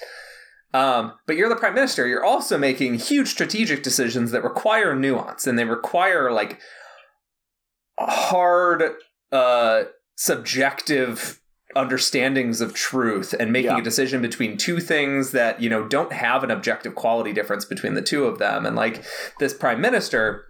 um, 0.74 1.14
but 1.28 1.36
you're 1.36 1.50
the 1.50 1.56
prime 1.56 1.74
minister 1.74 2.08
you're 2.08 2.24
also 2.26 2.58
making 2.58 2.96
huge 2.96 3.28
strategic 3.30 3.84
decisions 3.84 4.32
that 4.32 4.44
require 4.44 4.96
nuance 4.96 5.46
and 5.48 5.58
they 5.60 5.66
require 5.66 6.32
like 6.32 6.60
hard 8.00 8.84
uh 9.32 9.84
subjective 10.18 11.40
understandings 11.76 12.60
of 12.60 12.74
truth 12.74 13.34
and 13.40 13.52
making 13.54 13.72
Yeah. 13.72 13.78
a 13.80 13.82
decision 13.84 14.22
between 14.22 14.58
two 14.58 14.80
things 14.80 15.32
that 15.32 15.62
you 15.62 15.70
know 15.70 15.88
don't 15.88 16.12
have 16.12 16.44
an 16.44 16.52
objective 16.52 16.96
quality 16.96 17.32
difference 17.32 17.64
between 17.64 17.94
the 17.94 18.02
two 18.02 18.26
of 18.26 18.40
them 18.40 18.66
and 18.66 18.76
like 18.76 19.04
this 19.40 19.54
prime 19.54 19.80
minister 19.80 20.48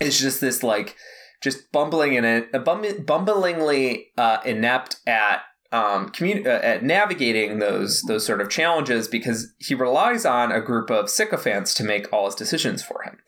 is 0.00 0.20
just 0.20 0.40
this 0.40 0.62
like 0.62 0.96
just 1.42 1.72
bumbling 1.72 2.12
in 2.14 2.24
it 2.26 2.52
bumblingly 2.52 4.06
uh 4.18 4.38
inept 4.44 4.96
at 5.06 5.42
um, 5.72 6.08
commun- 6.10 6.46
uh, 6.46 6.60
at 6.62 6.82
navigating 6.82 7.58
those 7.60 8.02
those 8.02 8.26
sort 8.26 8.40
of 8.40 8.48
challenges 8.50 9.06
because 9.08 9.52
he 9.58 9.74
relies 9.74 10.26
on 10.26 10.50
a 10.50 10.60
group 10.60 10.90
of 10.90 11.08
sycophants 11.08 11.74
to 11.74 11.84
make 11.84 12.12
all 12.12 12.26
his 12.26 12.34
decisions 12.34 12.82
for 12.82 13.02
him. 13.02 13.18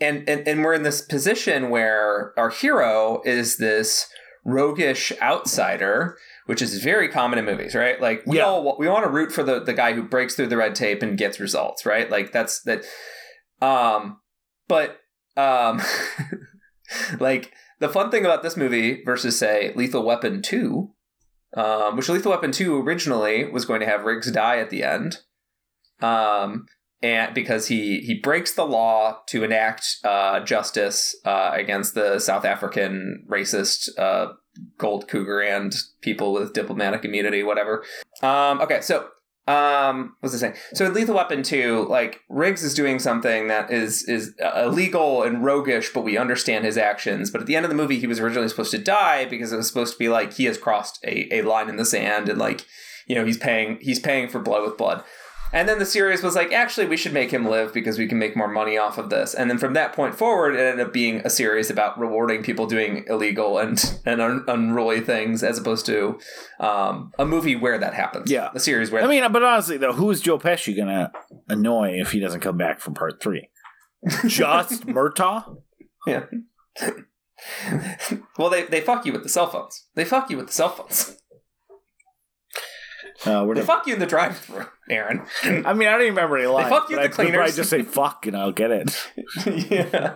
And, 0.00 0.28
and 0.28 0.46
and 0.48 0.64
we're 0.64 0.74
in 0.74 0.82
this 0.82 1.02
position 1.02 1.70
where 1.70 2.32
our 2.38 2.50
hero 2.50 3.20
is 3.24 3.58
this 3.58 4.06
roguish 4.46 5.10
outsider 5.22 6.18
which 6.46 6.60
is 6.60 6.82
very 6.82 7.08
common 7.08 7.38
in 7.38 7.44
movies 7.46 7.74
right? 7.74 7.98
Like 8.00 8.22
we 8.26 8.36
Yeah. 8.38 8.44
all 8.44 8.76
we 8.78 8.88
want 8.88 9.04
to 9.04 9.10
root 9.10 9.32
for 9.32 9.42
the 9.42 9.60
the 9.60 9.72
guy 9.72 9.92
who 9.94 10.02
breaks 10.02 10.34
through 10.34 10.48
the 10.48 10.56
red 10.56 10.74
tape 10.74 11.02
and 11.02 11.16
gets 11.16 11.38
results 11.40 11.86
right? 11.86 12.10
Like 12.10 12.32
that's 12.32 12.60
that 12.62 12.84
um 13.62 14.18
but 14.68 14.98
um 15.36 15.80
like 17.20 17.52
the 17.80 17.88
fun 17.88 18.10
thing 18.10 18.24
about 18.24 18.42
this 18.42 18.56
movie 18.56 19.02
versus 19.04 19.38
say 19.38 19.72
lethal 19.74 20.04
weapon 20.04 20.42
2 20.42 20.90
um, 21.56 21.96
which 21.96 22.08
lethal 22.08 22.30
weapon 22.30 22.52
2 22.52 22.80
originally 22.82 23.44
was 23.50 23.64
going 23.64 23.80
to 23.80 23.86
have 23.86 24.04
riggs 24.04 24.30
die 24.30 24.58
at 24.58 24.70
the 24.70 24.82
end 24.82 25.18
um 26.00 26.66
and 27.04 27.34
because 27.34 27.68
he 27.68 28.00
he 28.00 28.14
breaks 28.14 28.54
the 28.54 28.64
law 28.64 29.18
to 29.26 29.44
enact 29.44 29.98
uh, 30.04 30.40
justice 30.40 31.14
uh, 31.26 31.50
against 31.52 31.94
the 31.94 32.18
South 32.18 32.46
African 32.46 33.26
racist 33.30 33.90
uh, 33.98 34.32
gold 34.78 35.06
cougar 35.06 35.42
and 35.42 35.74
people 36.00 36.32
with 36.32 36.54
diplomatic 36.54 37.04
immunity, 37.04 37.42
whatever. 37.42 37.84
Um, 38.22 38.60
okay, 38.62 38.80
so 38.80 39.08
um, 39.46 40.16
what's 40.20 40.34
I 40.34 40.38
saying? 40.38 40.54
So 40.72 40.86
in 40.86 40.94
Lethal 40.94 41.16
Weapon 41.16 41.42
two, 41.42 41.86
like 41.88 42.22
Riggs 42.30 42.62
is 42.62 42.72
doing 42.72 42.98
something 42.98 43.48
that 43.48 43.70
is 43.70 44.02
is 44.04 44.34
uh, 44.42 44.64
illegal 44.66 45.22
and 45.22 45.44
roguish, 45.44 45.92
but 45.92 46.02
we 46.02 46.16
understand 46.16 46.64
his 46.64 46.78
actions. 46.78 47.30
But 47.30 47.42
at 47.42 47.46
the 47.46 47.54
end 47.54 47.66
of 47.66 47.70
the 47.70 47.76
movie, 47.76 47.98
he 47.98 48.06
was 48.06 48.20
originally 48.20 48.48
supposed 48.48 48.70
to 48.70 48.78
die 48.78 49.26
because 49.26 49.52
it 49.52 49.56
was 49.56 49.68
supposed 49.68 49.92
to 49.92 49.98
be 49.98 50.08
like 50.08 50.34
he 50.34 50.44
has 50.46 50.56
crossed 50.56 50.98
a, 51.04 51.28
a 51.32 51.42
line 51.42 51.68
in 51.68 51.76
the 51.76 51.84
sand 51.84 52.30
and 52.30 52.38
like 52.38 52.64
you 53.06 53.14
know 53.14 53.24
he's 53.24 53.36
paying 53.36 53.78
he's 53.82 54.00
paying 54.00 54.28
for 54.28 54.38
blood 54.38 54.62
with 54.62 54.78
blood. 54.78 55.04
And 55.54 55.68
then 55.68 55.78
the 55.78 55.86
series 55.86 56.20
was 56.20 56.34
like, 56.34 56.52
actually, 56.52 56.86
we 56.86 56.96
should 56.96 57.12
make 57.12 57.30
him 57.30 57.46
live 57.48 57.72
because 57.72 57.96
we 57.96 58.08
can 58.08 58.18
make 58.18 58.36
more 58.36 58.48
money 58.48 58.76
off 58.76 58.98
of 58.98 59.08
this. 59.08 59.34
And 59.34 59.48
then 59.48 59.56
from 59.56 59.72
that 59.74 59.92
point 59.92 60.16
forward, 60.16 60.56
it 60.56 60.58
ended 60.58 60.84
up 60.84 60.92
being 60.92 61.20
a 61.24 61.30
series 61.30 61.70
about 61.70 61.96
rewarding 61.96 62.42
people 62.42 62.66
doing 62.66 63.04
illegal 63.06 63.58
and 63.58 64.00
and 64.04 64.20
un- 64.20 64.44
unruly 64.48 65.00
things, 65.00 65.44
as 65.44 65.56
opposed 65.56 65.86
to 65.86 66.18
um, 66.58 67.12
a 67.20 67.24
movie 67.24 67.54
where 67.54 67.78
that 67.78 67.94
happens. 67.94 68.32
Yeah. 68.32 68.50
a 68.52 68.58
series 68.58 68.90
where 68.90 69.04
I 69.04 69.06
mean, 69.06 69.30
but 69.30 69.44
honestly, 69.44 69.76
though, 69.76 69.92
who 69.92 70.10
is 70.10 70.20
Joe 70.20 70.38
Pesci 70.38 70.76
gonna 70.76 71.12
annoy 71.48 72.00
if 72.00 72.10
he 72.10 72.18
doesn't 72.18 72.40
come 72.40 72.56
back 72.56 72.80
for 72.80 72.90
part 72.90 73.22
three? 73.22 73.48
Just 74.26 74.84
Murtaugh? 74.88 75.56
Yeah. 76.04 76.24
well, 78.38 78.50
they, 78.50 78.64
they 78.64 78.80
fuck 78.80 79.06
you 79.06 79.12
with 79.12 79.22
the 79.22 79.28
cell 79.28 79.46
phones. 79.46 79.86
They 79.94 80.04
fuck 80.04 80.30
you 80.30 80.36
with 80.36 80.48
the 80.48 80.52
cell 80.52 80.70
phones. 80.70 81.16
Uh, 83.26 83.44
we're 83.46 83.54
They 83.54 83.60
not- 83.60 83.66
fuck 83.66 83.86
you 83.86 83.94
in 83.94 84.00
the 84.00 84.06
drive-through, 84.06 84.66
Aaron. 84.90 85.22
I 85.44 85.72
mean, 85.72 85.88
I 85.88 85.92
don't 85.92 86.02
even 86.02 86.14
remember 86.14 86.36
any 86.36 86.46
lines. 86.46 86.68
They 86.68 86.74
fuck 86.76 86.90
you 86.90 86.96
the 86.96 87.02
I 87.02 87.08
could 87.08 87.32
probably 87.32 87.52
just 87.52 87.70
say 87.70 87.82
"fuck" 87.82 88.26
and 88.26 88.36
I'll 88.36 88.52
get 88.52 88.70
it. 88.70 89.08
yeah. 89.70 90.14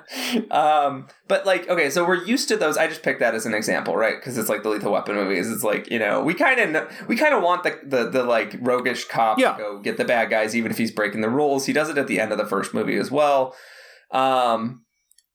Um, 0.51 1.09
but 1.27 1.47
like, 1.47 1.69
okay, 1.69 1.91
so 1.91 2.07
we're 2.07 2.23
used 2.25 2.49
to 2.49 2.57
those. 2.57 2.77
I 2.77 2.87
just 2.87 3.03
picked 3.03 3.21
that 3.21 3.35
as 3.35 3.47
an 3.47 3.55
example, 3.55 3.97
right? 3.97 4.17
Because 4.19 4.37
it's 4.37 4.49
like 4.49 4.63
the 4.63 4.69
Lethal 4.69 4.93
Weapon 4.93 5.15
movies. 5.15 5.51
It's 5.51 5.63
like 5.65 5.91
you 5.91 5.99
know, 5.99 6.23
we 6.23 6.35
kind 6.35 6.61
of 6.77 6.93
we 7.09 7.17
kind 7.17 7.35
of 7.35 7.43
want 7.43 7.63
the, 7.63 7.79
the 7.85 8.11
the 8.11 8.23
like 8.25 8.57
roguish 8.61 9.07
cop 9.07 9.39
Yeah. 9.39 9.53
to 9.53 9.59
go 9.59 9.79
get 9.81 9.97
the 9.97 10.05
bad 10.05 10.29
guys, 10.31 10.55
even 10.55 10.71
if 10.71 10.79
he's 10.79 10.91
breaking 10.91 11.21
the 11.23 11.31
rules. 11.31 11.67
He 11.67 11.73
does 11.73 11.89
it 11.89 11.97
at 11.99 12.07
the 12.09 12.21
end 12.21 12.33
of 12.33 12.39
the 12.39 12.47
first 12.47 12.75
movie 12.75 12.97
as 12.97 13.11
well. 13.11 13.55
Um, 14.11 14.85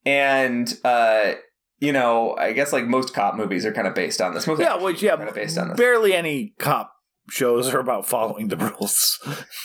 and 0.06 0.72
uh, 0.84 1.34
you 1.80 1.92
know, 1.92 2.36
I 2.38 2.54
guess 2.54 2.72
like 2.74 2.86
most 2.86 3.14
cop 3.14 3.36
movies 3.36 3.66
are 3.66 3.74
kind 3.74 3.88
of 3.88 3.96
based 3.96 4.22
on 4.22 4.34
this. 4.34 4.48
Most 4.48 4.60
Yeah, 4.60 4.78
which 4.78 5.02
yeah, 5.02 5.16
kind 5.16 5.30
of 5.30 5.36
based 5.36 5.58
on 5.58 5.70
this. 5.70 5.78
barely 5.78 6.14
any 6.14 6.54
cop 6.60 6.92
shows 7.30 7.74
are 7.74 7.80
about 7.80 8.08
following 8.08 8.50
the 8.50 8.58
rules. 8.58 9.20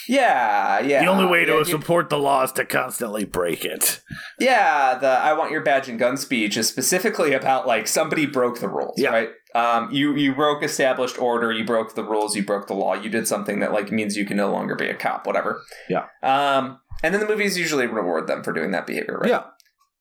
Yeah, 0.09 0.81
yeah. 0.81 1.01
the 1.03 1.11
only 1.11 1.27
way 1.27 1.45
to 1.45 1.53
Yeah, 1.53 1.59
you- 1.59 1.65
support 1.65 2.09
the 2.11 2.19
law 2.19 2.43
is 2.45 2.53
to 2.53 2.65
constantly 2.65 3.25
break 3.25 3.65
it. 3.65 4.01
Yeah, 4.39 4.97
the 4.99 5.09
I 5.09 5.33
want 5.35 5.51
your 5.51 5.63
badge 5.63 5.89
and 5.89 5.99
gun 5.99 6.17
speech 6.17 6.57
is 6.57 6.69
specifically 6.69 7.33
about 7.33 7.67
like 7.67 7.87
somebody 7.87 8.27
broke 8.27 8.61
the 8.61 8.69
rules, 8.69 8.95
Yeah. 8.99 9.11
right? 9.11 9.31
Um, 9.55 9.89
you 9.91 10.15
you 10.15 10.35
broke 10.35 10.63
established 10.63 11.19
order, 11.21 11.51
you 11.53 11.65
broke 11.65 11.95
the 11.95 12.05
rules, 12.05 12.37
you 12.37 12.45
broke 12.45 12.67
the 12.69 12.75
law, 12.75 12.95
you 12.95 13.11
did 13.11 13.27
something 13.27 13.61
that 13.61 13.73
like 13.73 13.91
means 13.91 14.17
you 14.17 14.25
can 14.27 14.37
no 14.37 14.51
longer 14.53 14.75
be 14.77 14.89
a 14.89 14.95
cop, 14.95 15.27
whatever. 15.27 15.63
Yeah. 15.89 16.05
Um, 16.23 16.79
and 17.03 17.13
then 17.15 17.21
the 17.21 17.27
movies 17.29 17.59
usually 17.59 17.87
reward 17.87 18.27
them 18.27 18.43
for 18.45 18.53
doing 18.53 18.71
that 18.73 18.87
behavior, 18.87 19.19
right? 19.19 19.31
Yeah. 19.31 19.43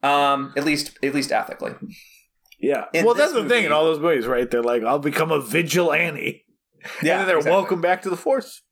Um, 0.04 0.54
at 0.56 0.64
least 0.66 0.98
at 1.02 1.14
least 1.16 1.32
ethically. 1.32 1.74
Yeah. 2.60 2.86
In 2.94 3.06
well, 3.06 3.14
that's 3.16 3.34
the 3.34 3.48
thing 3.48 3.66
in 3.66 3.72
all 3.72 3.86
those 3.86 4.00
movies, 4.00 4.28
right? 4.28 4.50
They're 4.50 4.64
like, 4.64 4.84
"I'll 4.84 5.00
become 5.00 5.32
a 5.32 5.40
vigilante," 5.40 6.44
and 7.00 7.08
then 7.08 7.28
they're 7.28 7.38
exactly. 7.38 7.52
welcome 7.52 7.82
back 7.82 8.02
to 8.04 8.10
the 8.10 8.18
force. 8.18 8.64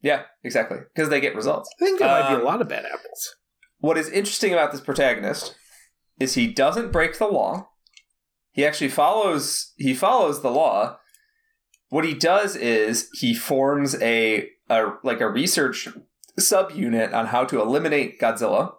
Yeah, 0.00 0.22
exactly, 0.42 0.78
because 0.94 1.10
they 1.10 1.20
get 1.20 1.34
results. 1.36 1.70
I 1.80 1.84
think 1.84 1.98
there 1.98 2.08
might 2.08 2.28
be 2.28 2.34
Um, 2.34 2.40
a 2.40 2.44
lot 2.44 2.60
of 2.60 2.68
bad 2.68 2.84
apples. 2.84 3.36
What 3.78 3.98
is 3.98 4.08
interesting 4.08 4.52
about 4.52 4.72
this 4.72 4.80
protagonist 4.80 5.54
is 6.18 6.34
he 6.34 6.46
doesn't 6.46 6.92
break 6.92 7.18
the 7.18 7.26
law. 7.26 7.68
He 8.52 8.64
actually 8.64 8.90
follows 8.90 9.72
he 9.76 9.94
follows 9.94 10.42
the 10.42 10.50
law. 10.50 10.98
What 11.88 12.04
he 12.04 12.14
does 12.14 12.56
is 12.56 13.08
he 13.14 13.34
forms 13.34 14.00
a, 14.00 14.48
a 14.68 14.92
like 15.02 15.20
a 15.20 15.28
research 15.28 15.88
subunit 16.38 17.12
on 17.12 17.26
how 17.26 17.44
to 17.44 17.60
eliminate 17.60 18.20
Godzilla 18.20 18.74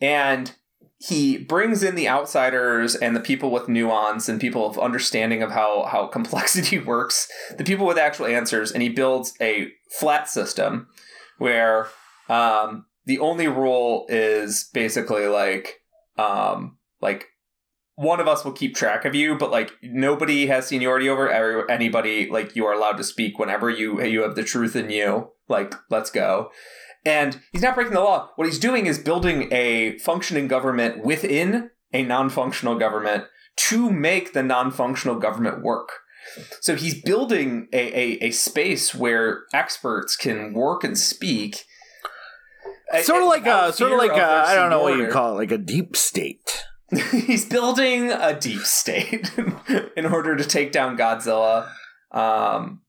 and 0.00 0.54
he 1.02 1.38
brings 1.38 1.82
in 1.82 1.94
the 1.94 2.08
outsiders 2.08 2.94
and 2.94 3.16
the 3.16 3.20
people 3.20 3.50
with 3.50 3.68
nuance 3.68 4.28
and 4.28 4.38
people 4.38 4.66
of 4.66 4.78
understanding 4.78 5.42
of 5.42 5.50
how 5.50 5.86
how 5.86 6.06
complexity 6.06 6.78
works, 6.94 7.26
the 7.56 7.64
people 7.64 7.86
with 7.86 7.96
actual 7.96 8.26
answers, 8.26 8.70
and 8.70 8.82
he 8.82 8.90
builds 8.90 9.32
a 9.40 9.72
flat 9.98 10.28
system 10.28 10.88
where 11.38 11.88
um, 12.28 12.84
the 13.06 13.18
only 13.18 13.48
rule 13.48 14.04
is 14.10 14.68
basically 14.74 15.26
like 15.26 15.80
um, 16.18 16.76
like 17.00 17.28
one 17.94 18.20
of 18.20 18.28
us 18.28 18.44
will 18.44 18.52
keep 18.52 18.76
track 18.76 19.06
of 19.06 19.14
you, 19.14 19.38
but 19.38 19.50
like 19.50 19.72
nobody 19.82 20.48
has 20.48 20.66
seniority 20.66 21.08
over 21.08 21.30
anybody. 21.70 22.28
Like 22.28 22.54
you 22.54 22.66
are 22.66 22.74
allowed 22.74 22.98
to 22.98 23.04
speak 23.04 23.38
whenever 23.38 23.70
you 23.70 24.02
you 24.02 24.20
have 24.20 24.34
the 24.34 24.44
truth 24.44 24.76
in 24.76 24.90
you. 24.90 25.30
Like 25.48 25.74
let's 25.88 26.10
go. 26.10 26.50
And 27.04 27.40
he's 27.52 27.62
not 27.62 27.74
breaking 27.74 27.94
the 27.94 28.00
law. 28.00 28.30
What 28.36 28.46
he's 28.46 28.58
doing 28.58 28.86
is 28.86 28.98
building 28.98 29.48
a 29.52 29.98
functioning 29.98 30.48
government 30.48 31.04
within 31.04 31.70
a 31.92 32.02
non-functional 32.02 32.78
government 32.78 33.24
to 33.56 33.90
make 33.90 34.32
the 34.32 34.42
non-functional 34.42 35.16
government 35.16 35.62
work. 35.62 35.90
So 36.60 36.76
he's 36.76 37.00
building 37.02 37.68
a, 37.72 37.78
a, 37.78 38.26
a 38.26 38.30
space 38.30 38.94
where 38.94 39.44
experts 39.52 40.16
can 40.16 40.52
work 40.52 40.84
and 40.84 40.96
speak. 40.96 41.64
Sort 43.02 43.22
of 43.22 43.28
like 43.28 43.46
a, 43.46 43.72
sort 43.72 43.92
of 43.92 43.98
like 43.98 44.12
a, 44.12 44.24
I 44.24 44.54
don't 44.54 44.70
know 44.70 44.82
what 44.82 44.98
you 44.98 45.08
call 45.08 45.34
it, 45.34 45.36
like 45.36 45.52
a 45.52 45.58
deep 45.58 45.96
state. 45.96 46.64
he's 47.12 47.46
building 47.46 48.10
a 48.10 48.38
deep 48.38 48.62
state 48.62 49.30
in 49.96 50.06
order 50.06 50.36
to 50.36 50.44
take 50.44 50.72
down 50.72 50.96
Godzilla. 50.96 51.70
Um, 52.10 52.82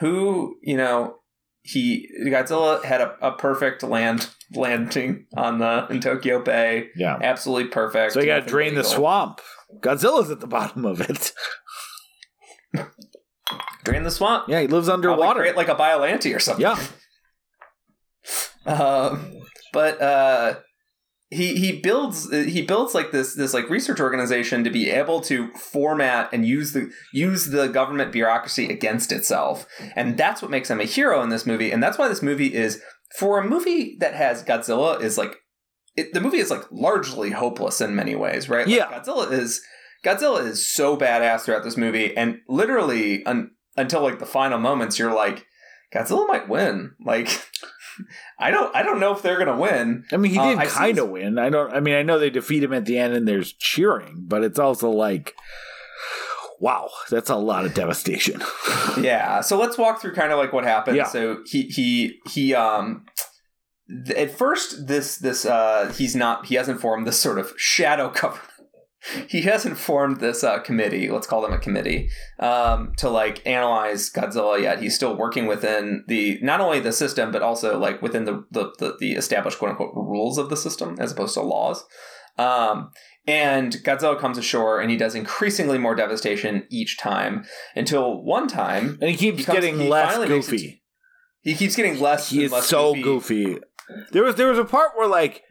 who 0.00 0.56
you 0.62 0.76
know 0.76 1.18
he 1.64 2.08
Godzilla 2.26 2.84
had 2.84 3.00
a, 3.00 3.16
a 3.26 3.32
perfect 3.32 3.82
land 3.82 4.28
landing 4.54 5.26
on 5.36 5.58
the 5.58 5.86
in 5.88 6.00
Tokyo 6.00 6.40
Bay, 6.42 6.88
Yeah. 6.94 7.18
absolutely 7.20 7.70
perfect. 7.70 8.12
So 8.12 8.20
you 8.20 8.26
got 8.26 8.40
to 8.44 8.46
drain 8.46 8.74
the 8.74 8.84
swamp. 8.84 9.40
Godzilla's 9.80 10.30
at 10.30 10.40
the 10.40 10.46
bottom 10.46 10.84
of 10.84 11.00
it. 11.00 11.32
drain 13.84 14.02
the 14.04 14.10
swamp. 14.10 14.44
Yeah, 14.48 14.60
he 14.60 14.66
lives 14.66 14.88
underwater. 14.88 15.40
create 15.40 15.56
like 15.56 15.68
a 15.68 15.74
Biollante 15.74 16.34
or 16.36 16.38
something. 16.38 16.62
Yeah. 16.62 16.78
Um, 18.66 19.42
but 19.74 20.00
uh, 20.00 20.54
he 21.34 21.56
he 21.56 21.80
builds 21.80 22.30
he 22.32 22.62
builds 22.62 22.94
like 22.94 23.10
this 23.10 23.34
this 23.34 23.52
like 23.52 23.68
research 23.68 24.00
organization 24.00 24.64
to 24.64 24.70
be 24.70 24.90
able 24.90 25.20
to 25.22 25.50
format 25.52 26.28
and 26.32 26.46
use 26.46 26.72
the 26.72 26.90
use 27.12 27.46
the 27.46 27.68
government 27.68 28.12
bureaucracy 28.12 28.70
against 28.70 29.12
itself, 29.12 29.66
and 29.96 30.16
that's 30.16 30.40
what 30.40 30.50
makes 30.50 30.70
him 30.70 30.80
a 30.80 30.84
hero 30.84 31.22
in 31.22 31.28
this 31.28 31.46
movie, 31.46 31.70
and 31.70 31.82
that's 31.82 31.98
why 31.98 32.08
this 32.08 32.22
movie 32.22 32.54
is 32.54 32.80
for 33.18 33.38
a 33.38 33.46
movie 33.46 33.96
that 34.00 34.14
has 34.14 34.42
Godzilla 34.42 35.00
is 35.00 35.18
like 35.18 35.36
it, 35.96 36.12
the 36.12 36.20
movie 36.20 36.38
is 36.38 36.50
like 36.50 36.64
largely 36.70 37.30
hopeless 37.30 37.80
in 37.80 37.94
many 37.94 38.14
ways, 38.16 38.48
right? 38.48 38.66
Like, 38.66 38.76
Yeah. 38.76 38.90
Godzilla 38.90 39.30
is 39.30 39.62
Godzilla 40.04 40.44
is 40.44 40.66
so 40.70 40.96
badass 40.96 41.42
throughout 41.42 41.64
this 41.64 41.76
movie, 41.76 42.16
and 42.16 42.38
literally 42.48 43.24
un, 43.24 43.50
until 43.76 44.02
like 44.02 44.18
the 44.18 44.26
final 44.26 44.58
moments, 44.58 44.98
you're 44.98 45.14
like, 45.14 45.46
Godzilla 45.94 46.26
might 46.26 46.48
win. 46.48 46.92
Like, 47.04 47.28
I 48.38 48.50
don't, 48.50 48.74
I 48.74 48.82
don't 48.82 49.00
know 49.00 49.12
if 49.12 49.22
they're 49.22 49.38
gonna 49.38 49.56
win. 49.58 50.04
I 50.12 50.16
mean, 50.16 50.32
he 50.32 50.38
Uh, 50.38 50.54
did 50.56 50.68
see 50.70 50.76
kind 50.76 50.98
of 50.98 51.08
win. 51.10 51.38
I 51.38 51.48
don't. 51.50 51.72
I 51.72 51.80
mean, 51.80 51.94
I 51.94 52.02
know 52.02 52.18
they 52.18 52.30
defeat 52.30 52.62
him 52.62 52.72
at 52.72 52.84
the 52.86 52.98
end, 52.98 53.14
and 53.14 53.26
there's 53.28 53.52
cheering, 53.52 54.24
but 54.26 54.42
it's 54.44 54.58
also 54.58 54.90
like, 54.90 55.34
wow, 56.60 56.88
that's 57.10 57.30
a 57.30 57.36
lot 57.36 57.64
of 57.64 57.74
devastation. 57.74 58.42
Yeah. 59.00 59.40
So 59.40 59.58
let's 59.58 59.76
walk 59.76 60.00
through 60.00 60.14
kind 60.14 60.30
of 60.30 60.38
like 60.38 60.52
what 60.52 60.62
happened. 60.62 60.96
Yeah. 60.96 61.06
So 61.08 61.38
he 61.46 61.62
he 61.62 62.20
he 62.30 62.54
um. 62.54 63.06
At 64.16 64.30
first, 64.30 64.86
this 64.86 65.16
this 65.18 65.44
uh 65.44 65.92
he's 65.96 66.14
not 66.14 66.46
he 66.46 66.54
hasn't 66.54 66.80
formed 66.80 67.06
this 67.06 67.18
sort 67.18 67.38
of 67.40 67.52
shadow 67.56 68.08
government. 68.20 68.48
He 69.28 69.42
hasn't 69.42 69.76
formed 69.76 70.20
this 70.20 70.42
uh, 70.42 70.60
committee. 70.60 71.10
Let's 71.10 71.26
call 71.26 71.42
them 71.42 71.52
a 71.52 71.58
committee 71.58 72.08
um, 72.40 72.92
to 72.98 73.08
like 73.10 73.46
analyze 73.46 74.10
Godzilla 74.10 74.60
yet. 74.60 74.80
He's 74.80 74.94
still 74.94 75.16
working 75.16 75.46
within 75.46 76.04
the 76.08 76.38
not 76.42 76.60
only 76.60 76.80
the 76.80 76.92
system 76.92 77.30
but 77.30 77.42
also 77.42 77.78
like 77.78 78.00
within 78.02 78.24
the 78.24 78.44
the, 78.50 78.72
the, 78.78 78.96
the 78.98 79.12
established 79.12 79.58
quote 79.58 79.72
unquote 79.72 79.92
rules 79.94 80.38
of 80.38 80.48
the 80.48 80.56
system 80.56 80.96
as 80.98 81.12
opposed 81.12 81.34
to 81.34 81.42
laws. 81.42 81.84
Um, 82.38 82.90
and 83.26 83.72
Godzilla 83.84 84.18
comes 84.18 84.38
ashore 84.38 84.80
and 84.80 84.90
he 84.90 84.96
does 84.96 85.14
increasingly 85.14 85.78
more 85.78 85.94
devastation 85.94 86.66
each 86.70 86.98
time 86.98 87.44
until 87.76 88.22
one 88.22 88.48
time 88.48 88.98
and 89.00 89.10
he 89.10 89.16
keeps 89.16 89.38
He 89.38 89.44
comes- 89.44 89.56
getting 89.60 89.78
he 89.78 89.88
less 89.88 90.18
makes 90.18 90.30
it 90.30 90.50
goofy. 90.50 90.82
he 91.42 91.54
keeps 91.54 91.76
getting 91.76 92.00
less. 92.00 92.30
He 92.30 92.42
is 92.44 92.52
less 92.52 92.66
so 92.66 92.94
goofy. 92.94 93.58
There 94.12 94.24
was 94.24 94.36
there 94.36 94.48
was 94.48 94.58
a 94.58 94.64
part 94.64 94.90
where 94.96 95.06
like 95.08 95.42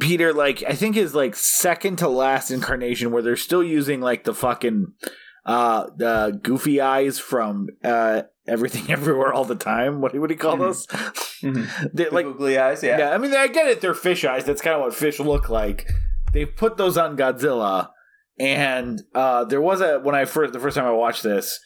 Peter, 0.00 0.32
like 0.32 0.62
I 0.66 0.72
think 0.74 0.94
his 0.96 1.14
like 1.14 1.34
second 1.36 1.96
to 1.98 2.08
last 2.08 2.50
incarnation, 2.50 3.10
where 3.10 3.22
they're 3.22 3.36
still 3.36 3.62
using 3.62 4.00
like 4.00 4.24
the 4.24 4.34
fucking 4.34 4.92
uh 5.46 5.86
the 5.96 6.38
goofy 6.42 6.80
eyes 6.80 7.18
from 7.18 7.68
uh 7.84 8.22
everything 8.46 8.90
everywhere 8.92 9.32
all 9.32 9.44
the 9.44 9.54
time. 9.54 10.00
What 10.00 10.12
do 10.12 10.18
you 10.18 10.36
call 10.36 10.56
Mhm. 10.56 10.58
those? 10.58 10.86
Mhm. 11.40 11.94
Like 11.98 12.12
like 12.12 12.26
googly 12.26 12.58
eyes, 12.58 12.82
yeah. 12.82 12.98
yeah. 12.98 13.10
I 13.12 13.18
mean 13.18 13.32
I 13.34 13.46
get 13.48 13.66
it. 13.66 13.80
They're 13.80 13.94
fish 13.94 14.24
eyes. 14.26 14.44
That's 14.44 14.60
kind 14.60 14.76
of 14.76 14.82
what 14.82 14.94
fish 14.94 15.18
look 15.20 15.48
like. 15.48 15.88
They 16.34 16.44
put 16.44 16.76
those 16.76 16.98
on 16.98 17.16
Godzilla, 17.16 17.88
and 18.38 19.00
uh 19.14 19.44
there 19.44 19.60
was 19.62 19.80
a 19.80 20.00
when 20.00 20.14
I 20.14 20.26
first 20.26 20.52
the 20.52 20.60
first 20.60 20.76
time 20.76 20.84
I 20.84 20.90
watched 20.92 21.22
this 21.22 21.58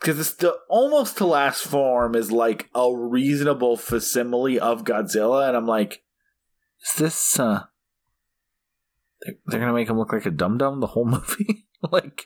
because 0.00 0.20
it's 0.20 0.34
the 0.34 0.54
almost 0.68 1.18
to 1.18 1.26
last 1.26 1.64
form 1.64 2.14
is 2.14 2.30
like 2.30 2.70
a 2.74 2.88
reasonable 2.94 3.76
facsimile 3.76 4.60
of 4.60 4.84
Godzilla, 4.84 5.48
and 5.48 5.56
I'm 5.56 5.66
like, 5.66 6.04
is 6.84 6.94
this 6.98 7.40
uh 7.40 7.64
they're, 9.46 9.60
gonna 9.60 9.72
make 9.72 9.88
him 9.88 9.98
look 9.98 10.12
like 10.12 10.26
a 10.26 10.30
dum 10.30 10.58
dum 10.58 10.80
the 10.80 10.88
whole 10.88 11.04
movie? 11.06 11.66
like, 11.90 12.24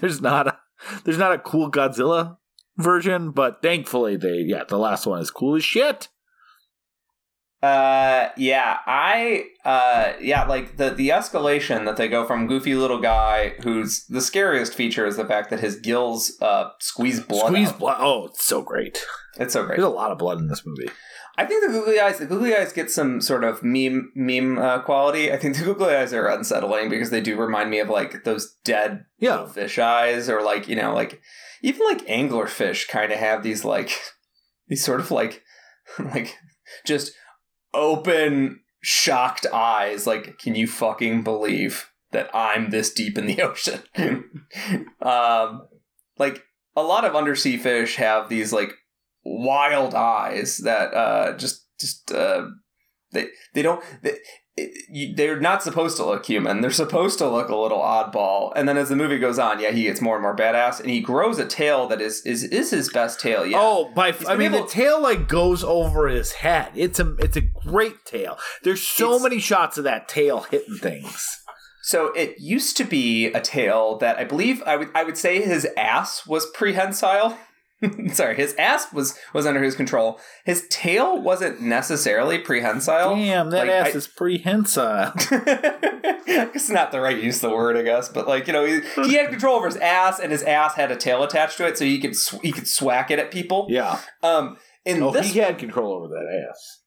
there's 0.00 0.20
not 0.20 0.46
a 0.46 0.58
there's 1.04 1.18
not 1.18 1.32
a 1.32 1.38
cool 1.38 1.70
Godzilla 1.70 2.36
version, 2.76 3.30
but 3.30 3.62
thankfully 3.62 4.16
they 4.16 4.44
yeah, 4.46 4.64
the 4.64 4.78
last 4.78 5.06
one 5.06 5.20
is 5.20 5.30
cool 5.30 5.56
as 5.56 5.64
shit. 5.64 6.08
Uh 7.60 8.28
yeah, 8.36 8.78
I 8.86 9.46
uh 9.64 10.12
yeah, 10.20 10.44
like 10.44 10.76
the 10.76 10.90
the 10.90 11.08
escalation 11.08 11.84
that 11.86 11.96
they 11.96 12.06
go 12.06 12.24
from 12.24 12.46
goofy 12.46 12.76
little 12.76 13.00
guy 13.00 13.54
who's 13.64 14.04
the 14.06 14.20
scariest 14.20 14.74
feature 14.74 15.06
is 15.06 15.16
the 15.16 15.24
fact 15.24 15.50
that 15.50 15.58
his 15.58 15.74
gills 15.74 16.40
uh 16.40 16.70
squeeze 16.78 17.18
blood. 17.18 17.48
Squeeze 17.48 17.70
out. 17.70 17.78
blood. 17.80 17.96
Oh, 17.98 18.26
it's 18.26 18.44
so 18.44 18.62
great. 18.62 19.04
It's 19.38 19.54
so 19.54 19.64
great. 19.66 19.76
There's 19.78 19.88
a 19.88 19.90
lot 19.90 20.12
of 20.12 20.18
blood 20.18 20.38
in 20.38 20.46
this 20.46 20.62
movie. 20.64 20.88
I 21.38 21.46
think 21.46 21.64
the 21.64 21.72
googly 21.72 22.00
eyes 22.00 22.18
the 22.18 22.26
googly 22.26 22.54
eyes 22.54 22.72
get 22.72 22.90
some 22.90 23.20
sort 23.20 23.44
of 23.44 23.62
meme 23.62 24.10
meme 24.14 24.58
uh, 24.58 24.80
quality. 24.80 25.32
I 25.32 25.36
think 25.36 25.56
the 25.56 25.64
googly 25.64 25.94
eyes 25.94 26.12
are 26.12 26.26
unsettling 26.26 26.88
because 26.90 27.10
they 27.10 27.20
do 27.20 27.36
remind 27.36 27.70
me 27.70 27.78
of 27.78 27.88
like 27.88 28.24
those 28.24 28.56
dead 28.64 29.04
Yeah. 29.18 29.46
fish 29.46 29.78
eyes 29.78 30.28
or 30.28 30.42
like, 30.42 30.66
you 30.68 30.74
know, 30.76 30.92
like 30.92 31.20
even 31.62 31.86
like 31.86 32.06
anglerfish 32.06 32.88
kind 32.88 33.12
of 33.12 33.18
have 33.18 33.42
these 33.44 33.64
like 33.64 33.90
these 34.68 34.84
sort 34.84 35.00
of 35.00 35.10
like 35.12 35.42
like 35.98 36.36
just 36.84 37.12
open 37.72 38.60
shocked 38.80 39.46
eyes 39.52 40.06
like 40.06 40.38
can 40.38 40.54
you 40.54 40.66
fucking 40.66 41.22
believe 41.22 41.90
that 42.12 42.30
i'm 42.34 42.70
this 42.70 42.92
deep 42.92 43.18
in 43.18 43.26
the 43.26 43.42
ocean 43.42 43.82
um 45.02 45.66
like 46.16 46.42
a 46.76 46.82
lot 46.82 47.04
of 47.04 47.16
undersea 47.16 47.56
fish 47.56 47.96
have 47.96 48.28
these 48.28 48.52
like 48.52 48.70
wild 49.28 49.94
eyes 49.94 50.58
that 50.58 50.94
uh 50.94 51.36
just 51.36 51.66
just 51.80 52.10
uh 52.12 52.46
they 53.12 53.26
they 53.54 53.62
don't 53.62 53.82
they, 54.02 54.18
they're 55.14 55.38
not 55.38 55.62
supposed 55.62 55.96
to 55.98 56.04
look 56.04 56.26
human. 56.26 56.60
They're 56.62 56.70
supposed 56.72 57.18
to 57.18 57.28
look 57.28 57.48
a 57.48 57.54
little 57.56 57.78
oddball. 57.78 58.52
And 58.56 58.68
then 58.68 58.76
as 58.76 58.88
the 58.88 58.96
movie 58.96 59.18
goes 59.18 59.38
on, 59.38 59.60
yeah, 59.60 59.70
he 59.70 59.84
gets 59.84 60.00
more 60.00 60.16
and 60.16 60.22
more 60.22 60.34
badass, 60.34 60.80
and 60.80 60.90
he 60.90 61.00
grows 61.00 61.38
a 61.38 61.46
tail 61.46 61.86
that 61.88 62.00
is 62.00 62.26
is 62.26 62.42
is 62.42 62.72
his 62.72 62.90
best 62.90 63.20
tail. 63.20 63.46
Yeah. 63.46 63.58
Oh, 63.60 63.92
by 63.94 64.10
He's 64.12 64.26
I 64.28 64.34
mean 64.34 64.52
able- 64.52 64.64
the 64.66 64.70
tail 64.72 65.00
like 65.00 65.28
goes 65.28 65.62
over 65.62 66.08
his 66.08 66.32
head. 66.32 66.72
It's 66.74 66.98
a 66.98 67.14
it's 67.20 67.36
a 67.36 67.40
great 67.42 68.04
tail. 68.04 68.36
There's 68.64 68.82
so 68.82 69.06
It's- 69.10 69.22
many 69.22 69.38
shots 69.38 69.78
of 69.78 69.84
that 69.84 70.08
tail 70.08 70.40
hitting 70.40 70.76
things. 70.78 71.24
So 71.82 72.06
it 72.14 72.34
used 72.38 72.76
to 72.78 72.84
be 72.84 73.26
a 73.26 73.40
tail 73.40 73.96
that 73.98 74.18
I 74.18 74.24
believe 74.24 74.62
I 74.66 74.76
would 74.76 74.88
I 74.94 75.04
would 75.04 75.16
say 75.16 75.40
his 75.40 75.66
ass 75.76 76.26
was 76.26 76.46
prehensile. 76.50 77.38
Sorry, 78.12 78.34
his 78.34 78.54
ass 78.56 78.92
was 78.92 79.16
was 79.32 79.46
under 79.46 79.62
his 79.62 79.74
control. 79.76 80.18
His 80.44 80.66
tail 80.68 81.20
wasn't 81.22 81.60
necessarily 81.60 82.38
prehensile. 82.38 83.14
Damn, 83.16 83.50
that 83.50 83.66
like, 83.66 83.70
ass 83.70 83.94
I- 83.94 83.96
is 83.98 84.08
prehensile. 84.08 85.12
it's 85.92 86.68
not 86.68 86.92
the 86.92 87.00
right 87.00 87.22
use 87.22 87.36
of 87.42 87.50
the 87.50 87.56
word, 87.56 87.76
I 87.76 87.82
guess, 87.82 88.08
but 88.08 88.26
like 88.28 88.46
you 88.46 88.52
know, 88.52 88.64
he, 88.64 88.80
he 89.04 89.14
had 89.14 89.30
control 89.30 89.56
over 89.56 89.66
his 89.66 89.76
ass, 89.76 90.18
and 90.20 90.32
his 90.32 90.42
ass 90.42 90.74
had 90.74 90.90
a 90.90 90.96
tail 90.96 91.22
attached 91.22 91.56
to 91.58 91.66
it, 91.66 91.78
so 91.78 91.84
he 91.84 92.00
could 92.00 92.16
sw- 92.16 92.40
he 92.42 92.52
could 92.52 92.66
swack 92.68 93.10
it 93.10 93.18
at 93.18 93.30
people. 93.30 93.66
yeah. 93.68 94.00
Um, 94.22 94.56
in 94.84 95.02
Oh, 95.02 95.10
this 95.10 95.32
he 95.32 95.38
had 95.40 95.58
control 95.58 95.92
over 95.94 96.08
that 96.08 96.48
ass. 96.50 96.80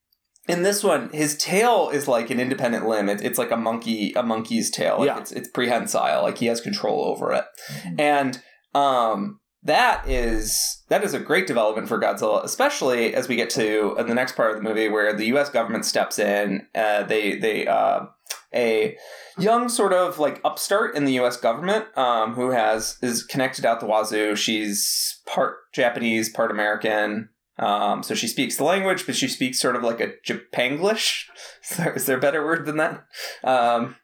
in 0.47 0.63
this 0.63 0.83
one, 0.83 1.09
his 1.13 1.37
tail 1.37 1.89
is 1.93 2.07
like 2.07 2.29
an 2.31 2.39
independent 2.39 2.87
limb. 2.87 3.09
It, 3.09 3.21
it's 3.21 3.37
like 3.37 3.51
a 3.51 3.57
monkey, 3.57 4.11
a 4.15 4.23
monkey's 4.23 4.71
tail. 4.71 4.97
Like 4.99 5.07
Yeah. 5.07 5.19
it's 5.19 5.31
it's 5.31 5.49
prehensile. 5.49 6.23
Like 6.23 6.37
he 6.39 6.47
has 6.47 6.61
control 6.61 7.05
over 7.05 7.31
it, 7.31 7.45
Mm-hmm. 7.71 7.99
and 7.99 8.41
um, 8.73 9.39
that 9.63 10.07
is 10.07 10.83
that 10.89 11.03
is 11.03 11.13
a 11.13 11.19
great 11.19 11.47
development 11.47 11.87
for 11.87 11.99
Godzilla, 11.99 12.43
especially 12.43 13.13
as 13.13 13.27
we 13.27 13.35
get 13.35 13.49
to 13.51 13.95
uh, 13.97 14.03
the 14.03 14.15
next 14.15 14.35
part 14.35 14.51
of 14.51 14.57
the 14.57 14.63
movie 14.63 14.89
where 14.89 15.13
the 15.13 15.25
U.S. 15.27 15.49
government 15.49 15.85
steps 15.85 16.17
in. 16.17 16.67
Uh, 16.73 17.03
they 17.03 17.37
they 17.37 17.67
uh, 17.67 18.05
a 18.53 18.97
young 19.37 19.69
sort 19.69 19.93
of 19.93 20.19
like 20.19 20.41
upstart 20.43 20.95
in 20.95 21.05
the 21.05 21.13
U.S. 21.13 21.37
government 21.37 21.85
um, 21.97 22.33
who 22.33 22.51
has 22.51 22.97
is 23.01 23.23
connected 23.23 23.65
out 23.65 23.79
the 23.79 23.85
wazoo. 23.85 24.35
She's 24.35 25.21
part 25.27 25.57
Japanese, 25.73 26.29
part 26.29 26.51
American. 26.51 27.29
Um, 27.59 28.01
so 28.01 28.15
she 28.15 28.27
speaks 28.27 28.57
the 28.57 28.63
language, 28.63 29.05
but 29.05 29.15
she 29.15 29.27
speaks 29.27 29.59
sort 29.59 29.75
of 29.75 29.83
like 29.83 29.99
a 29.99 30.13
Japanglish. 30.25 31.25
Is 31.63 31.77
there, 31.77 31.93
is 31.93 32.05
there 32.07 32.17
a 32.17 32.21
better 32.21 32.43
word 32.43 32.65
than 32.65 32.77
that? 32.77 33.05
Um, 33.43 33.95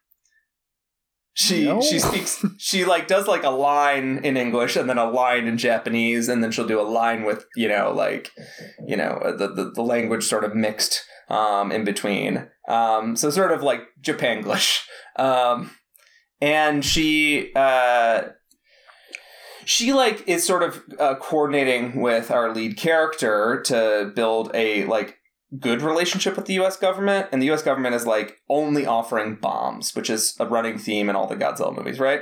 she 1.39 1.65
No. 1.65 1.79
she 1.81 1.99
speaks 1.99 2.43
she 2.57 2.83
like 2.83 3.07
does 3.07 3.27
like 3.27 3.43
a 3.43 3.49
line 3.51 4.21
in 4.23 4.35
English 4.37 4.75
and 4.75 4.89
then 4.89 4.97
a 4.97 5.07
line 5.09 5.47
in 5.47 5.55
Japanese 5.57 6.27
and 6.29 6.43
then 6.43 6.49
she'll 6.51 6.65
do 6.67 6.81
a 6.81 6.89
line 6.99 7.25
with 7.25 7.45
you 7.55 7.67
know 7.67 7.93
like 7.95 8.31
you 8.87 8.97
know 8.97 9.19
the 9.37 9.47
the, 9.47 9.71
the 9.75 9.83
language 9.83 10.23
sort 10.23 10.43
of 10.43 10.55
mixed 10.55 11.03
um, 11.29 11.71
in 11.71 11.83
between. 11.83 12.47
Um, 12.67 13.15
so 13.15 13.29
sort 13.29 13.51
of 13.51 13.61
like 13.61 13.81
Japanglish. 14.01 14.79
Um, 15.17 15.71
and 16.41 16.83
she 16.85 17.51
uh, 17.55 18.29
she 19.65 19.93
like 19.93 20.27
is 20.27 20.45
sort 20.45 20.63
of 20.63 20.81
uh, 20.99 21.15
coordinating 21.15 22.01
with 22.01 22.31
our 22.31 22.53
lead 22.53 22.77
character 22.77 23.61
to 23.65 24.11
build 24.15 24.49
a 24.53 24.85
like 24.85 25.16
good 25.59 25.81
relationship 25.81 26.35
with 26.35 26.45
the 26.45 26.55
U.S. 26.55 26.77
government, 26.77 27.27
and 27.31 27.41
the 27.41 27.47
U.S. 27.47 27.63
government 27.63 27.95
is 27.95 28.05
like 28.05 28.41
only 28.49 28.85
offering 28.85 29.35
bombs, 29.35 29.95
which 29.95 30.09
is 30.09 30.35
a 30.39 30.45
running 30.45 30.77
theme 30.77 31.09
in 31.09 31.15
all 31.15 31.27
the 31.27 31.35
Godzilla 31.35 31.75
movies, 31.75 31.99
right? 31.99 32.21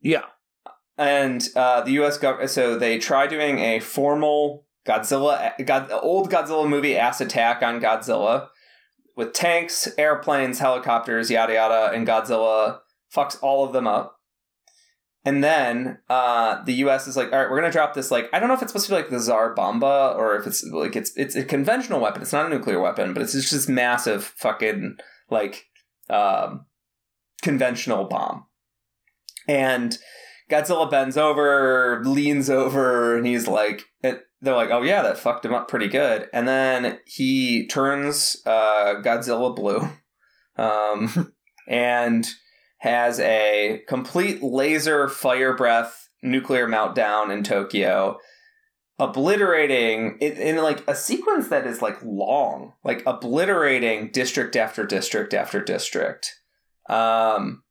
Yeah. 0.00 0.24
And 0.98 1.46
uh, 1.56 1.82
the 1.82 1.92
U.S. 1.92 2.18
government, 2.18 2.50
so 2.50 2.78
they 2.78 2.98
try 2.98 3.26
doing 3.26 3.58
a 3.58 3.80
formal 3.80 4.66
Godzilla, 4.86 5.52
God, 5.64 5.90
old 5.90 6.30
Godzilla 6.30 6.68
movie 6.68 6.96
ass 6.96 7.20
attack 7.20 7.62
on 7.62 7.80
Godzilla 7.80 8.48
with 9.16 9.32
tanks, 9.32 9.88
airplanes, 9.96 10.58
helicopters, 10.58 11.30
yada 11.30 11.54
yada, 11.54 11.92
and 11.94 12.06
Godzilla 12.06 12.80
fucks 13.14 13.38
all 13.42 13.64
of 13.64 13.72
them 13.72 13.86
up. 13.86 14.18
And 15.24 15.42
then 15.42 15.98
uh, 16.10 16.64
the 16.64 16.72
U.S. 16.74 17.06
is 17.06 17.16
like, 17.16 17.32
all 17.32 17.38
right, 17.38 17.48
we're 17.48 17.60
gonna 17.60 17.72
drop 17.72 17.94
this. 17.94 18.10
Like, 18.10 18.28
I 18.32 18.40
don't 18.40 18.48
know 18.48 18.54
if 18.54 18.62
it's 18.62 18.72
supposed 18.72 18.86
to 18.86 18.92
be 18.92 18.96
like 18.96 19.10
the 19.10 19.20
Tsar 19.20 19.54
Bomba 19.54 20.14
or 20.16 20.36
if 20.36 20.46
it's 20.46 20.64
like 20.64 20.96
it's 20.96 21.16
it's 21.16 21.36
a 21.36 21.44
conventional 21.44 22.00
weapon. 22.00 22.22
It's 22.22 22.32
not 22.32 22.46
a 22.46 22.48
nuclear 22.48 22.80
weapon, 22.80 23.14
but 23.14 23.22
it's 23.22 23.32
just 23.32 23.52
this 23.52 23.68
massive 23.68 24.24
fucking 24.24 24.96
like 25.30 25.66
um, 26.10 26.66
conventional 27.40 28.04
bomb. 28.04 28.46
And 29.46 29.96
Godzilla 30.50 30.90
bends 30.90 31.16
over, 31.16 32.02
leans 32.04 32.50
over, 32.50 33.16
and 33.16 33.26
he's 33.26 33.46
like, 33.46 33.84
it, 34.02 34.22
they're 34.40 34.56
like, 34.56 34.70
oh 34.70 34.82
yeah, 34.82 35.02
that 35.02 35.18
fucked 35.18 35.44
him 35.44 35.54
up 35.54 35.68
pretty 35.68 35.88
good. 35.88 36.28
And 36.32 36.48
then 36.48 36.98
he 37.06 37.66
turns 37.68 38.42
uh, 38.44 38.96
Godzilla 39.02 39.54
blue, 39.54 39.88
um, 40.56 41.32
and 41.68 42.28
has 42.82 43.20
a 43.20 43.80
complete 43.86 44.42
laser 44.42 45.08
fire 45.08 45.56
breath 45.56 46.08
nuclear 46.20 46.66
meltdown 46.66 47.32
in 47.32 47.44
Tokyo, 47.44 48.18
obliterating 48.98 50.18
in, 50.20 50.32
in 50.32 50.56
like 50.56 50.82
a 50.88 50.96
sequence 50.96 51.46
that 51.46 51.64
is 51.64 51.80
like 51.80 51.96
long, 52.02 52.72
like 52.82 53.04
obliterating 53.06 54.10
district 54.10 54.56
after 54.56 54.84
district 54.84 55.32
after 55.32 55.62
district. 55.62 56.34
Um, 56.88 57.62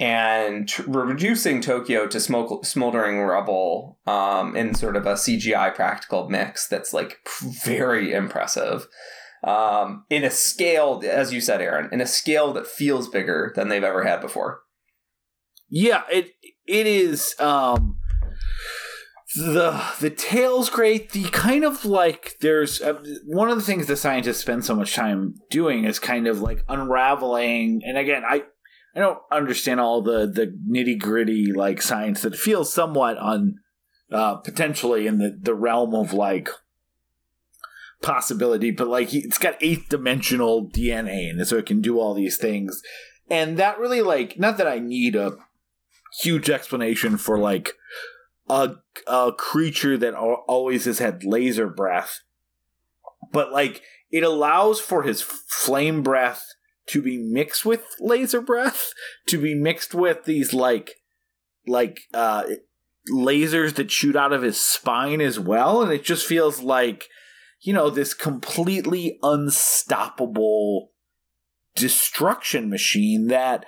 and 0.00 0.68
reducing 0.88 1.60
Tokyo 1.60 2.08
to 2.08 2.18
smoke- 2.18 2.66
smoldering 2.66 3.20
rubble 3.20 4.00
um, 4.04 4.56
in 4.56 4.74
sort 4.74 4.96
of 4.96 5.06
a 5.06 5.14
CGI 5.14 5.72
practical 5.76 6.28
mix 6.28 6.66
that's 6.66 6.92
like 6.92 7.18
very 7.64 8.12
impressive. 8.12 8.88
Um, 9.44 10.04
in 10.10 10.24
a 10.24 10.30
scale, 10.30 11.02
as 11.08 11.32
you 11.32 11.40
said, 11.40 11.60
Aaron, 11.60 11.88
in 11.92 12.00
a 12.00 12.06
scale 12.06 12.52
that 12.54 12.66
feels 12.66 13.08
bigger 13.08 13.52
than 13.54 13.68
they've 13.68 13.84
ever 13.84 14.04
had 14.04 14.20
before. 14.20 14.60
Yeah, 15.68 16.02
it 16.10 16.30
it 16.66 16.86
is 16.86 17.34
um 17.38 17.98
the 19.36 19.82
the 20.00 20.10
tail's 20.10 20.70
great. 20.70 21.12
The 21.12 21.24
kind 21.24 21.64
of 21.64 21.84
like 21.84 22.36
there's 22.40 22.80
uh, 22.80 23.02
one 23.26 23.50
of 23.50 23.56
the 23.56 23.62
things 23.62 23.86
the 23.86 23.96
scientists 23.96 24.38
spend 24.38 24.64
so 24.64 24.74
much 24.74 24.94
time 24.94 25.34
doing 25.50 25.84
is 25.84 25.98
kind 25.98 26.26
of 26.26 26.40
like 26.40 26.64
unraveling. 26.68 27.82
And 27.84 27.98
again, 27.98 28.22
I 28.28 28.44
I 28.94 29.00
don't 29.00 29.18
understand 29.30 29.80
all 29.80 30.00
the 30.00 30.26
the 30.26 30.56
nitty 30.70 30.98
gritty 30.98 31.52
like 31.52 31.82
science 31.82 32.22
that 32.22 32.36
feels 32.36 32.72
somewhat 32.72 33.18
on 33.18 33.56
uh, 34.10 34.36
potentially 34.36 35.06
in 35.06 35.18
the 35.18 35.38
the 35.40 35.54
realm 35.54 35.94
of 35.94 36.12
like 36.12 36.48
possibility, 38.02 38.70
but 38.70 38.88
like 38.88 39.14
it's 39.14 39.38
got 39.38 39.56
eighth 39.60 39.88
dimensional 39.88 40.68
DNA 40.68 41.30
and 41.30 41.46
so 41.46 41.56
it 41.56 41.66
can 41.66 41.80
do 41.80 41.98
all 41.98 42.14
these 42.14 42.36
things. 42.36 42.82
And 43.28 43.56
that 43.56 43.78
really 43.78 44.02
like 44.02 44.38
not 44.38 44.58
that 44.58 44.68
I 44.68 44.78
need 44.78 45.16
a 45.16 45.36
huge 46.20 46.48
explanation 46.50 47.16
for 47.16 47.38
like 47.38 47.72
a 48.48 48.76
a 49.06 49.32
creature 49.36 49.98
that 49.98 50.14
always 50.14 50.84
has 50.84 50.98
had 50.98 51.24
laser 51.24 51.68
breath, 51.68 52.20
but 53.32 53.52
like 53.52 53.82
it 54.10 54.22
allows 54.22 54.80
for 54.80 55.02
his 55.02 55.22
flame 55.22 56.02
breath 56.02 56.44
to 56.86 57.02
be 57.02 57.16
mixed 57.16 57.64
with 57.64 57.84
laser 57.98 58.40
breath, 58.40 58.92
to 59.26 59.38
be 59.38 59.54
mixed 59.54 59.94
with 59.94 60.24
these 60.24 60.54
like 60.54 61.00
like 61.66 62.02
uh 62.14 62.44
lasers 63.12 63.74
that 63.74 63.90
shoot 63.90 64.16
out 64.16 64.32
of 64.32 64.42
his 64.42 64.60
spine 64.60 65.20
as 65.20 65.40
well, 65.40 65.82
and 65.82 65.92
it 65.92 66.04
just 66.04 66.26
feels 66.26 66.62
like 66.62 67.08
you 67.66 67.72
know 67.72 67.90
this 67.90 68.14
completely 68.14 69.18
unstoppable 69.24 70.92
destruction 71.74 72.70
machine 72.70 73.26
that 73.26 73.66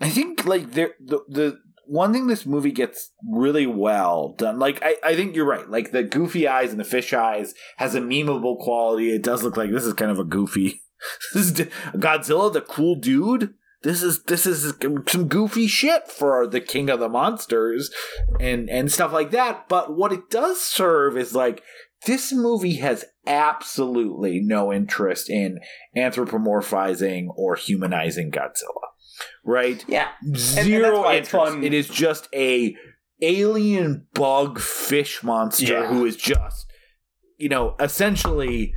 I 0.00 0.08
think 0.08 0.46
like 0.46 0.72
there 0.72 0.94
the 1.04 1.18
the 1.28 1.58
one 1.86 2.12
thing 2.12 2.28
this 2.28 2.46
movie 2.46 2.70
gets 2.70 3.10
really 3.28 3.66
well 3.66 4.34
done, 4.38 4.58
like 4.58 4.82
I, 4.82 4.96
I 5.04 5.16
think 5.16 5.34
you're 5.34 5.44
right. 5.44 5.68
Like 5.68 5.90
the 5.90 6.04
goofy 6.04 6.46
eyes 6.46 6.70
and 6.70 6.78
the 6.78 6.84
fish 6.84 7.12
eyes 7.12 7.54
has 7.76 7.94
a 7.94 8.00
memeable 8.00 8.58
quality. 8.58 9.12
It 9.12 9.22
does 9.22 9.42
look 9.42 9.56
like 9.56 9.70
this 9.70 9.84
is 9.84 9.92
kind 9.94 10.12
of 10.12 10.18
a 10.18 10.24
goofy. 10.24 10.82
this 11.34 11.50
is 11.50 11.52
Godzilla, 11.52 12.52
the 12.52 12.60
cool 12.62 12.94
dude. 12.94 13.52
This 13.82 14.02
is 14.02 14.22
this 14.22 14.46
is 14.46 14.72
some 15.08 15.28
goofy 15.28 15.66
shit 15.66 16.08
for 16.08 16.46
the 16.46 16.60
king 16.60 16.88
of 16.88 17.00
the 17.00 17.08
monsters 17.08 17.90
and 18.40 18.70
and 18.70 18.90
stuff 18.90 19.12
like 19.12 19.32
that. 19.32 19.68
But 19.68 19.94
what 19.94 20.12
it 20.12 20.30
does 20.30 20.60
serve 20.62 21.18
is 21.18 21.34
like 21.34 21.62
this 22.06 22.32
movie 22.32 22.76
has 22.76 23.04
absolutely 23.26 24.40
no 24.40 24.72
interest 24.72 25.30
in 25.30 25.58
anthropomorphizing 25.96 27.28
or 27.36 27.56
humanizing 27.56 28.30
Godzilla. 28.30 28.88
Right? 29.44 29.84
Yeah. 29.88 30.08
Zero 30.36 31.04
and, 31.04 31.16
and 31.16 31.16
interest. 31.16 31.56
It 31.62 31.72
is 31.72 31.88
just 31.88 32.28
a 32.34 32.76
alien 33.22 34.06
bug 34.12 34.58
fish 34.58 35.22
monster 35.22 35.64
yeah. 35.64 35.86
who 35.86 36.04
is 36.04 36.16
just 36.16 36.66
you 37.38 37.48
know, 37.48 37.74
essentially 37.80 38.74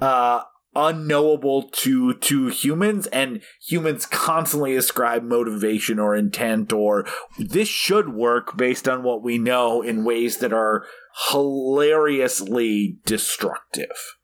uh 0.00 0.42
unknowable 0.76 1.68
to 1.70 2.14
to 2.14 2.46
humans 2.46 3.08
and 3.08 3.42
humans 3.60 4.06
constantly 4.06 4.76
ascribe 4.76 5.24
motivation 5.24 5.98
or 5.98 6.14
intent 6.14 6.72
or 6.72 7.04
this 7.40 7.66
should 7.66 8.14
work 8.14 8.56
based 8.56 8.88
on 8.88 9.02
what 9.02 9.20
we 9.20 9.36
know 9.36 9.82
in 9.82 10.04
ways 10.04 10.36
that 10.36 10.52
are 10.52 10.84
hilariously 11.30 12.98
destructive 13.04 14.16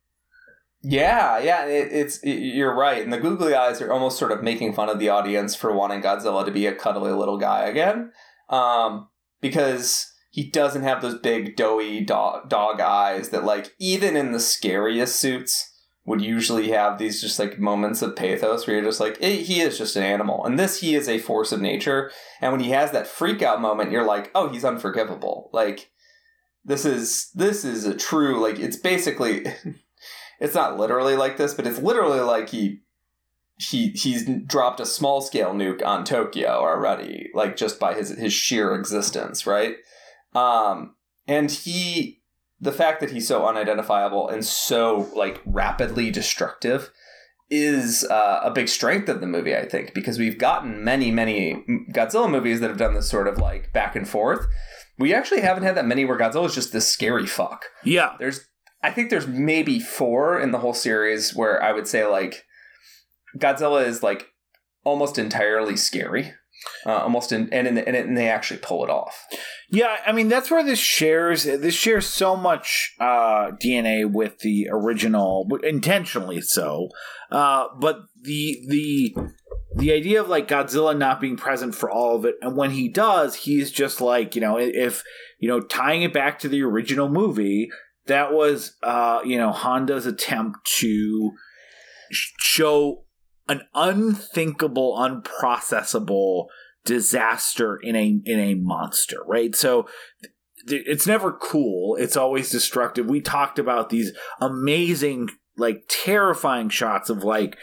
yeah 0.83 1.39
yeah 1.39 1.67
it, 1.67 1.89
it's 1.91 2.19
it, 2.19 2.35
you're 2.35 2.75
right 2.75 3.03
and 3.03 3.13
the 3.13 3.19
googly 3.19 3.55
eyes 3.55 3.81
are 3.81 3.93
almost 3.93 4.19
sort 4.19 4.33
of 4.33 4.43
making 4.43 4.73
fun 4.73 4.89
of 4.89 4.99
the 4.99 5.09
audience 5.09 5.55
for 5.55 5.73
wanting 5.75 6.01
godzilla 6.01 6.45
to 6.45 6.53
be 6.53 6.67
a 6.67 6.75
cuddly 6.75 7.13
little 7.13 7.39
guy 7.39 7.65
again 7.65 8.11
um, 8.49 9.09
because 9.41 10.13
he 10.31 10.45
doesn't 10.51 10.83
have 10.83 11.01
those 11.01 11.19
big 11.19 11.57
doughy 11.57 12.05
dog, 12.05 12.51
dog 12.51 12.79
eyes 12.81 13.31
that 13.31 13.45
like 13.45 13.75
even 13.79 14.17
in 14.17 14.33
the 14.33 14.39
scariest 14.39 15.17
suits 15.17 15.73
would 16.05 16.21
usually 16.21 16.71
have 16.71 16.99
these 16.99 17.21
just 17.21 17.39
like 17.39 17.59
moments 17.59 18.03
of 18.03 18.15
pathos 18.15 18.67
where 18.67 18.77
you're 18.77 18.85
just 18.85 19.01
like, 19.01 19.17
eh, 19.21 19.37
he 19.37 19.61
is 19.61 19.79
just 19.79 19.97
an 19.97 20.03
animal. 20.03 20.45
And 20.45 20.59
this, 20.59 20.81
he 20.81 20.95
is 20.95 21.09
a 21.09 21.19
force 21.19 21.53
of 21.53 21.61
nature. 21.61 22.13
And 22.41 22.53
when 22.53 22.61
he 22.61 22.71
has 22.71 22.93
that 22.93 23.09
freak 23.09 23.43
out 23.43 23.63
moment, 23.63 23.91
you're 23.91 24.05
like, 24.05 24.31
oh, 24.35 24.49
he's 24.51 24.65
unforgivable. 24.65 25.51
Like, 25.55 25.91
this 26.67 26.85
is, 26.85 27.31
this 27.35 27.65
is 27.65 27.87
a 27.87 27.95
true, 27.95 28.43
like, 28.43 28.59
it's 28.59 28.77
basically, 28.77 29.47
it's 30.41 30.55
not 30.55 30.79
literally 30.79 31.17
like 31.17 31.37
this, 31.37 31.55
but 31.55 31.67
it's 31.67 31.79
literally 31.79 32.21
like 32.21 32.51
he, 32.51 32.81
he, 33.57 33.89
he's 33.91 34.29
dropped 34.45 34.81
a 34.81 34.87
small 34.87 35.21
scale 35.23 35.55
nuke 35.55 35.85
on 35.85 36.05
Tokyo 36.05 36.49
already, 36.49 37.31
like 37.35 37.57
just 37.57 37.81
by 37.81 37.95
his, 37.95 38.11
his 38.11 38.33
sheer 38.33 38.75
existence, 38.75 39.47
right? 39.47 39.77
Um, 40.35 40.97
and 41.27 41.51
he, 41.51 42.21
the 42.61 42.73
fact 42.73 43.01
that 43.01 43.11
he's 43.11 43.29
so 43.29 43.47
unidentifiable 43.47 44.29
and 44.29 44.45
so 44.45 45.09
like 45.15 45.41
rapidly 45.47 46.11
destructive 46.11 46.91
is 47.49 48.05
uh, 48.05 48.41
a 48.43 48.51
big 48.51 48.69
strength 48.69 49.09
of 49.09 49.21
the 49.21 49.27
movie, 49.27 49.57
I 49.57 49.67
think, 49.67 49.95
because 49.95 50.19
we've 50.19 50.39
gotten 50.39 50.83
many, 50.83 51.11
many 51.11 51.65
Godzilla 51.93 52.31
movies 52.31 52.61
that 52.61 52.69
have 52.69 52.79
done 52.79 52.95
this 52.95 53.09
sort 53.09 53.29
of 53.29 53.39
like 53.39 53.73
back 53.73 53.95
and 53.95 54.09
forth. 54.09 54.47
We 54.99 55.13
actually 55.13 55.43
haven't 55.43 55.65
had 55.65 55.77
that 55.77 55.87
many 55.87 56.05
where 56.05 56.19
Godzilla 56.19 56.47
is 56.47 56.55
just 56.55 56.73
this 56.73 56.89
scary 56.89 57.27
fuck. 57.27 57.67
Yeah, 57.85 58.15
there's, 58.19 58.49
I 58.83 58.91
think 58.91 59.11
there's 59.11 59.27
maybe 59.27 59.79
four 59.79 60.41
in 60.41 60.53
the 60.53 60.59
whole 60.59 60.75
series 60.75 61.35
where 61.35 61.63
I 61.63 61.73
would 61.73 61.87
say 61.87 62.07
like 62.07 62.45
Godzilla 63.39 63.87
is 63.87 64.03
like 64.03 64.29
almost 64.85 65.19
entirely 65.19 65.77
scary 65.77 66.33
uh, 66.85 66.99
almost 66.99 67.33
in, 67.33 67.53
and 67.53 67.67
in, 67.67 67.79
and, 67.79 67.97
and 67.97 68.17
they 68.17 68.29
actually 68.29 68.59
pull 68.59 68.85
it 68.85 68.91
off. 68.91 69.27
Yeah, 69.71 69.97
I 70.07 70.13
mean 70.13 70.29
that's 70.29 70.51
where 70.51 70.65
this 70.65 70.79
shares 70.79 71.45
this 71.45 71.75
shares 71.75 72.07
so 72.07 72.37
much 72.37 72.95
uh, 73.01 73.53
DNA 73.63 74.11
with 74.11 74.41
the 74.41 74.69
original, 74.71 75.49
intentionally 75.63 76.41
so. 76.41 76.89
Uh, 77.31 77.67
but 77.79 78.01
the 78.23 78.65
the 78.69 79.17
the 79.77 79.93
idea 79.93 80.21
of 80.21 80.29
like 80.29 80.49
Godzilla 80.49 80.97
not 80.97 81.21
being 81.21 81.37
present 81.37 81.75
for 81.75 81.91
all 81.91 82.17
of 82.17 82.25
it, 82.25 82.37
and 82.41 82.57
when 82.57 82.71
he 82.71 82.89
does, 82.89 83.35
he's 83.35 83.71
just 83.71 84.01
like 84.01 84.35
you 84.35 84.41
know 84.41 84.59
if 84.59 85.03
you 85.39 85.49
know 85.49 85.61
tying 85.61 86.03
it 86.03 86.13
back 86.13 86.39
to 86.41 86.49
the 86.49 86.63
original 86.63 87.09
movie, 87.09 87.69
that 88.07 88.33
was 88.33 88.77
uh, 88.83 89.21
you 89.25 89.39
know 89.39 89.53
Honda's 89.53 90.07
attempt 90.07 90.59
to 90.79 91.33
show 92.13 93.06
an 93.49 93.63
unthinkable, 93.75 94.97
unprocessable 94.97 96.47
disaster 96.85 97.77
in 97.77 97.97
a 97.97 98.21
in 98.25 98.39
a 98.41 98.55
monster, 98.55 99.19
right? 99.27 99.55
So 99.55 99.87
it's 100.69 101.07
never 101.07 101.33
cool. 101.33 101.97
It's 101.97 102.17
always 102.17 102.51
destructive. 102.51 103.07
We 103.07 103.21
talked 103.21 103.59
about 103.59 103.91
these 103.91 104.13
amazing, 104.41 105.29
like 105.57 105.85
terrifying 105.89 106.71
shots 106.71 107.09
of 107.09 107.23
like 107.23 107.57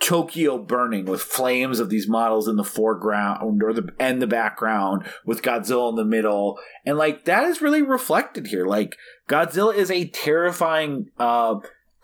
Tokyo 0.00 0.58
burning 0.58 1.06
with 1.06 1.22
flames 1.22 1.80
of 1.80 1.88
these 1.88 2.08
models 2.08 2.48
in 2.48 2.56
the 2.56 2.64
foreground 2.64 3.62
or 3.62 3.72
the 3.72 3.88
and 3.98 4.20
the 4.20 4.26
background 4.26 5.06
with 5.24 5.42
Godzilla 5.42 5.90
in 5.90 5.96
the 5.96 6.04
middle. 6.04 6.58
And 6.84 6.98
like 6.98 7.24
that 7.24 7.44
is 7.44 7.62
really 7.62 7.82
reflected 7.82 8.48
here. 8.48 8.66
Like 8.66 8.96
Godzilla 9.28 9.74
is 9.74 9.90
a 9.90 10.08
terrifying 10.08 11.10
uh 11.18 11.56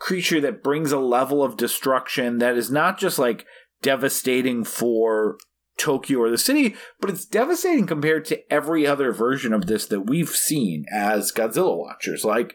creature 0.03 0.41
that 0.41 0.61
brings 0.61 0.91
a 0.91 0.99
level 0.99 1.41
of 1.41 1.55
destruction 1.55 2.39
that 2.39 2.57
is 2.57 2.69
not 2.69 2.99
just 2.99 3.17
like 3.17 3.45
devastating 3.81 4.65
for 4.65 5.37
Tokyo 5.77 6.19
or 6.19 6.29
the 6.29 6.37
city, 6.37 6.75
but 6.99 7.09
it's 7.09 7.23
devastating 7.25 7.87
compared 7.87 8.25
to 8.25 8.51
every 8.51 8.85
other 8.85 9.13
version 9.13 9.53
of 9.53 9.65
this 9.65 9.85
that 9.85 10.01
we've 10.01 10.29
seen 10.29 10.83
as 10.93 11.31
Godzilla 11.31 11.77
watchers. 11.77 12.25
Like, 12.25 12.53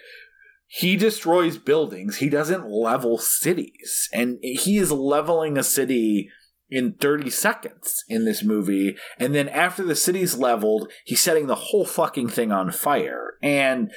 he 0.66 0.94
destroys 0.94 1.56
buildings, 1.56 2.18
he 2.18 2.28
doesn't 2.28 2.68
level 2.68 3.16
cities, 3.16 4.10
and 4.12 4.36
he 4.42 4.76
is 4.76 4.92
leveling 4.92 5.56
a 5.56 5.62
city 5.62 6.28
in 6.68 6.92
30 7.00 7.30
seconds 7.30 8.04
in 8.10 8.26
this 8.26 8.44
movie. 8.44 8.94
And 9.18 9.34
then 9.34 9.48
after 9.48 9.82
the 9.82 9.96
city's 9.96 10.36
leveled, 10.36 10.92
he's 11.06 11.22
setting 11.22 11.46
the 11.46 11.54
whole 11.54 11.86
fucking 11.86 12.28
thing 12.28 12.52
on 12.52 12.72
fire. 12.72 13.38
And 13.42 13.90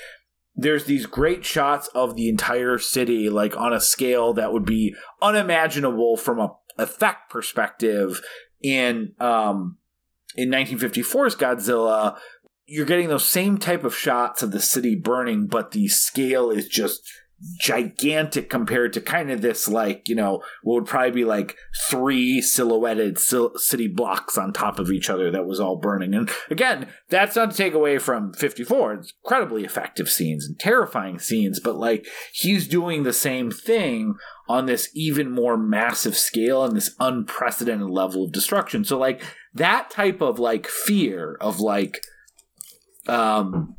there's 0.56 0.86
these 0.86 1.06
great 1.06 1.46
shots 1.46 1.88
of 1.90 2.16
the 2.16 2.30
entire 2.30 2.78
city 2.78 3.30
like 3.30 3.56
on 3.56 3.74
a 3.74 3.80
scale 3.80 4.34
that 4.34 4.52
would 4.52 4.66
be 4.66 4.96
unimaginable 5.22 6.18
from 6.18 6.40
a 6.40 6.56
effect 6.78 7.30
perspective. 7.30 8.22
In 8.62 9.14
um 9.20 9.78
in 10.36 10.50
1954's 10.50 11.36
Godzilla 11.36 12.18
you're 12.66 12.86
getting 12.86 13.10
those 13.10 13.26
same 13.26 13.58
type 13.58 13.84
of 13.84 13.96
shots 13.96 14.44
of 14.44 14.52
the 14.52 14.62
city 14.62 14.96
burning 14.96 15.48
but 15.48 15.72
the 15.72 15.88
scale 15.88 16.52
is 16.52 16.68
just 16.68 17.02
gigantic 17.60 18.50
compared 18.50 18.94
to 18.94 19.02
kind 19.02 19.32
of 19.32 19.42
this 19.42 19.68
like 19.68 20.08
you 20.08 20.16
know 20.16 20.44
what 20.64 20.76
would 20.76 20.86
probably 20.86 21.12
be 21.12 21.26
like 21.26 21.56
three 21.90 22.42
silhouetted 22.42 23.18
city 23.18 23.88
blocks 23.88 24.38
on 24.38 24.54
top 24.54 24.78
of 24.78 24.92
each 24.92 25.10
other 25.10 25.32
that 25.32 25.46
was 25.46 25.60
all 25.60 25.76
burning. 25.76 26.14
And 26.14 26.30
again 26.50 26.88
that's 27.10 27.36
not 27.36 27.52
to 27.52 27.58
take 27.58 27.74
away 27.74 27.98
from 27.98 28.34
54 28.34 28.94
it's 28.94 29.14
incredibly 29.24 29.64
effective 29.64 30.10
scenes 30.10 30.46
and 30.46 30.60
terrifying 30.60 31.20
scenes 31.20 31.60
but 31.60 31.76
like 31.76 32.06
he's 32.34 32.68
doing 32.68 33.04
the 33.04 33.14
same 33.14 33.50
thing 33.50 34.16
on 34.52 34.66
this 34.66 34.90
even 34.94 35.32
more 35.32 35.58
massive 35.58 36.18
scale 36.18 36.66
and 36.66 36.76
this 36.76 36.94
unprecedented 37.00 37.90
level 37.90 38.26
of 38.26 38.34
destruction. 38.34 38.84
So 38.84 38.98
like 38.98 39.24
that 39.54 39.90
type 39.90 40.22
of 40.22 40.40
like 40.40 40.68
fear 40.68 41.38
of 41.40 41.60
like 41.60 42.02
um 43.08 43.76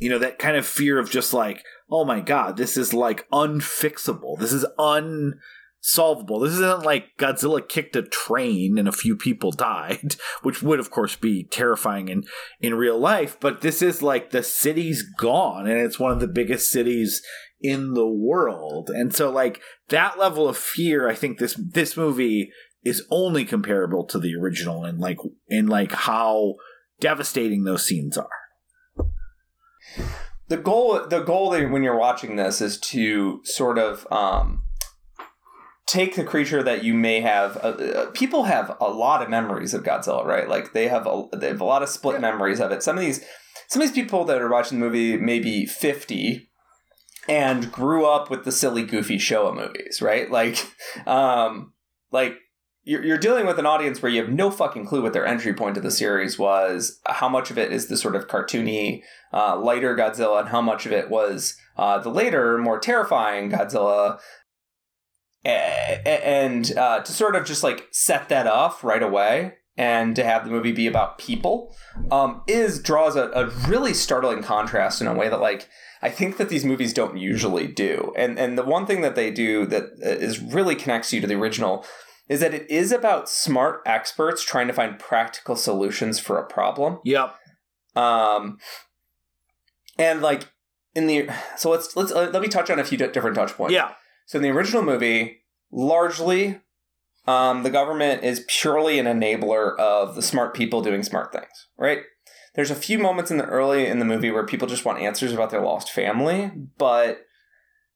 you 0.00 0.08
know 0.08 0.18
that 0.18 0.38
kind 0.38 0.56
of 0.56 0.66
fear 0.66 0.98
of 0.98 1.10
just 1.10 1.32
like 1.34 1.62
oh 1.92 2.06
my 2.06 2.20
god, 2.20 2.56
this 2.56 2.78
is 2.78 2.94
like 2.94 3.28
unfixable. 3.30 4.38
This 4.38 4.52
is 4.52 4.64
unsolvable. 4.78 6.40
This 6.40 6.54
isn't 6.54 6.84
like 6.84 7.18
Godzilla 7.18 7.68
kicked 7.68 7.94
a 7.94 8.02
train 8.02 8.78
and 8.78 8.88
a 8.88 8.92
few 8.92 9.14
people 9.14 9.52
died, 9.52 10.16
which 10.42 10.62
would 10.62 10.80
of 10.80 10.90
course 10.90 11.16
be 11.16 11.44
terrifying 11.44 12.08
in 12.08 12.24
in 12.60 12.74
real 12.74 12.98
life, 12.98 13.36
but 13.38 13.60
this 13.60 13.82
is 13.82 14.02
like 14.02 14.30
the 14.30 14.42
city's 14.42 15.02
gone 15.02 15.68
and 15.68 15.78
it's 15.78 16.00
one 16.00 16.12
of 16.12 16.20
the 16.20 16.26
biggest 16.26 16.70
cities 16.70 17.22
in 17.60 17.92
the 17.92 18.08
world. 18.08 18.88
And 18.88 19.14
so 19.14 19.30
like 19.30 19.60
that 19.90 20.18
level 20.18 20.48
of 20.48 20.56
fear, 20.56 21.10
I 21.10 21.14
think 21.14 21.38
this 21.38 21.54
this 21.54 21.94
movie 21.94 22.50
is 22.82 23.06
only 23.10 23.44
comparable 23.44 24.06
to 24.06 24.18
the 24.18 24.34
original 24.34 24.84
and 24.84 24.98
like 24.98 25.18
in 25.46 25.66
like 25.66 25.92
how 25.92 26.54
devastating 27.00 27.64
those 27.64 27.84
scenes 27.84 28.16
are 28.16 28.30
the 30.52 30.58
goal 30.58 31.06
the 31.08 31.20
goal 31.20 31.50
when 31.50 31.82
you're 31.82 31.96
watching 31.96 32.36
this 32.36 32.60
is 32.60 32.78
to 32.78 33.40
sort 33.42 33.78
of 33.78 34.06
um, 34.12 34.62
take 35.86 36.14
the 36.14 36.24
creature 36.24 36.62
that 36.62 36.84
you 36.84 36.92
may 36.92 37.22
have. 37.22 37.56
Uh, 37.56 37.68
uh, 37.68 38.10
people 38.10 38.44
have 38.44 38.76
a 38.78 38.90
lot 38.90 39.22
of 39.22 39.30
memories 39.30 39.72
of 39.72 39.82
Godzilla, 39.82 40.26
right? 40.26 40.46
Like 40.46 40.74
they 40.74 40.88
have 40.88 41.06
a, 41.06 41.24
they 41.32 41.48
have 41.48 41.62
a 41.62 41.64
lot 41.64 41.82
of 41.82 41.88
split 41.88 42.16
yeah. 42.16 42.20
memories 42.20 42.60
of 42.60 42.70
it. 42.70 42.82
Some 42.82 42.98
of 42.98 43.00
these 43.00 43.24
some 43.68 43.80
of 43.80 43.88
these 43.88 43.94
people 43.94 44.26
that 44.26 44.42
are 44.42 44.50
watching 44.50 44.78
the 44.78 44.84
movie 44.84 45.16
maybe 45.16 45.64
fifty 45.64 46.50
and 47.26 47.72
grew 47.72 48.04
up 48.04 48.28
with 48.28 48.44
the 48.44 48.52
silly, 48.52 48.82
goofy 48.82 49.16
Showa 49.16 49.56
movies, 49.56 50.02
right? 50.02 50.30
Like, 50.30 50.58
um, 51.06 51.72
like 52.10 52.36
you're, 52.84 53.04
you're 53.04 53.18
dealing 53.18 53.46
with 53.46 53.58
an 53.58 53.66
audience 53.66 54.02
where 54.02 54.10
you 54.10 54.20
have 54.20 54.32
no 54.32 54.50
fucking 54.50 54.86
clue 54.86 55.02
what 55.02 55.12
their 55.12 55.26
entry 55.26 55.54
point 55.54 55.74
to 55.76 55.80
the 55.80 55.90
series 55.90 56.38
was, 56.38 57.00
how 57.06 57.28
much 57.28 57.50
of 57.50 57.58
it 57.58 57.72
is 57.72 57.86
the 57.86 57.96
sort 57.96 58.16
of 58.16 58.26
cartoony, 58.26 59.02
uh, 59.32 59.56
lighter 59.56 59.96
Godzilla, 59.96 60.40
and 60.40 60.48
how 60.48 60.60
much 60.60 60.86
of 60.86 60.92
it 60.92 61.08
was 61.08 61.56
uh, 61.76 61.98
the 61.98 62.10
later, 62.10 62.58
more 62.58 62.80
terrifying 62.80 63.50
Godzilla. 63.50 64.18
And 65.44 66.76
uh, 66.76 67.00
to 67.00 67.12
sort 67.12 67.36
of 67.36 67.44
just 67.44 67.62
like 67.62 67.88
set 67.90 68.28
that 68.28 68.46
off 68.46 68.84
right 68.84 69.02
away 69.02 69.54
and 69.76 70.14
to 70.16 70.24
have 70.24 70.44
the 70.44 70.50
movie 70.50 70.72
be 70.72 70.86
about 70.86 71.18
people 71.18 71.74
um, 72.10 72.42
is 72.46 72.80
draws 72.80 73.16
a, 73.16 73.30
a 73.30 73.46
really 73.68 73.94
startling 73.94 74.42
contrast 74.42 75.00
in 75.00 75.06
a 75.06 75.14
way 75.14 75.28
that 75.28 75.40
like 75.40 75.68
I 76.02 76.10
think 76.10 76.36
that 76.36 76.48
these 76.48 76.64
movies 76.64 76.92
don't 76.92 77.16
usually 77.16 77.66
do. 77.66 78.12
And 78.16 78.38
and 78.38 78.58
the 78.58 78.64
one 78.64 78.86
thing 78.86 79.00
that 79.00 79.14
they 79.14 79.30
do 79.30 79.66
that 79.66 79.84
uh, 80.04 80.52
really 80.54 80.74
connects 80.74 81.12
you 81.12 81.20
to 81.20 81.26
the 81.26 81.34
original 81.34 81.84
is 82.28 82.40
that 82.40 82.54
it 82.54 82.70
is 82.70 82.92
about 82.92 83.28
smart 83.28 83.82
experts 83.84 84.44
trying 84.44 84.66
to 84.66 84.72
find 84.72 84.98
practical 84.98 85.56
solutions 85.56 86.18
for 86.18 86.38
a 86.38 86.46
problem. 86.46 86.98
Yep. 87.04 87.34
Um, 87.94 88.58
and 89.98 90.22
like 90.22 90.48
in 90.94 91.06
the 91.06 91.28
so 91.56 91.70
let's 91.70 91.96
let's 91.96 92.12
uh, 92.12 92.30
let 92.32 92.42
me 92.42 92.48
touch 92.48 92.70
on 92.70 92.78
a 92.78 92.84
few 92.84 92.98
different 92.98 93.36
touch 93.36 93.52
points. 93.54 93.74
Yeah. 93.74 93.92
So 94.26 94.38
in 94.38 94.42
the 94.42 94.50
original 94.50 94.82
movie, 94.82 95.42
largely, 95.70 96.60
um, 97.26 97.62
the 97.62 97.70
government 97.70 98.24
is 98.24 98.44
purely 98.48 98.98
an 98.98 99.06
enabler 99.06 99.76
of 99.78 100.14
the 100.14 100.22
smart 100.22 100.54
people 100.54 100.80
doing 100.80 101.02
smart 101.02 101.32
things. 101.32 101.68
Right. 101.76 102.02
There's 102.54 102.70
a 102.70 102.76
few 102.76 102.98
moments 102.98 103.30
in 103.30 103.38
the 103.38 103.46
early 103.46 103.86
in 103.86 103.98
the 103.98 104.04
movie 104.04 104.30
where 104.30 104.44
people 104.44 104.68
just 104.68 104.84
want 104.84 105.00
answers 105.00 105.32
about 105.32 105.50
their 105.50 105.62
lost 105.62 105.90
family, 105.90 106.50
but 106.76 107.24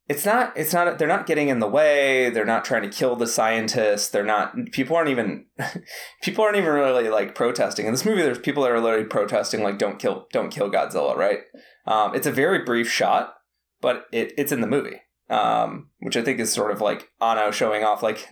it's 0.08 0.24
not 0.24 0.52
it's 0.56 0.72
not 0.72 0.98
they're 0.98 1.08
not 1.08 1.26
getting 1.26 1.48
in 1.48 1.58
the 1.58 1.66
way 1.66 2.30
they're 2.30 2.44
not 2.44 2.64
trying 2.64 2.82
to 2.82 2.88
kill 2.88 3.16
the 3.16 3.26
scientists 3.26 4.08
they're 4.08 4.24
not 4.24 4.54
people 4.72 4.96
aren't 4.96 5.10
even 5.10 5.46
people 6.22 6.44
aren't 6.44 6.56
even 6.56 6.72
really 6.72 7.08
like 7.08 7.34
protesting. 7.34 7.86
In 7.86 7.92
this 7.92 8.04
movie 8.04 8.22
there's 8.22 8.38
people 8.38 8.62
that 8.62 8.72
are 8.72 8.80
literally 8.80 9.06
protesting 9.06 9.62
like 9.62 9.78
don't 9.78 9.98
kill 9.98 10.26
don't 10.32 10.50
kill 10.50 10.70
godzilla 10.70 11.16
right? 11.16 11.40
Um, 11.86 12.14
it's 12.14 12.26
a 12.26 12.32
very 12.32 12.64
brief 12.64 12.90
shot 12.90 13.34
but 13.80 14.06
it, 14.12 14.32
it's 14.38 14.52
in 14.52 14.60
the 14.60 14.66
movie 14.66 15.00
um, 15.28 15.90
which 16.00 16.16
i 16.16 16.22
think 16.22 16.38
is 16.38 16.52
sort 16.52 16.70
of 16.70 16.80
like 16.80 17.10
Anno 17.20 17.50
showing 17.50 17.84
off 17.84 18.02
like 18.02 18.28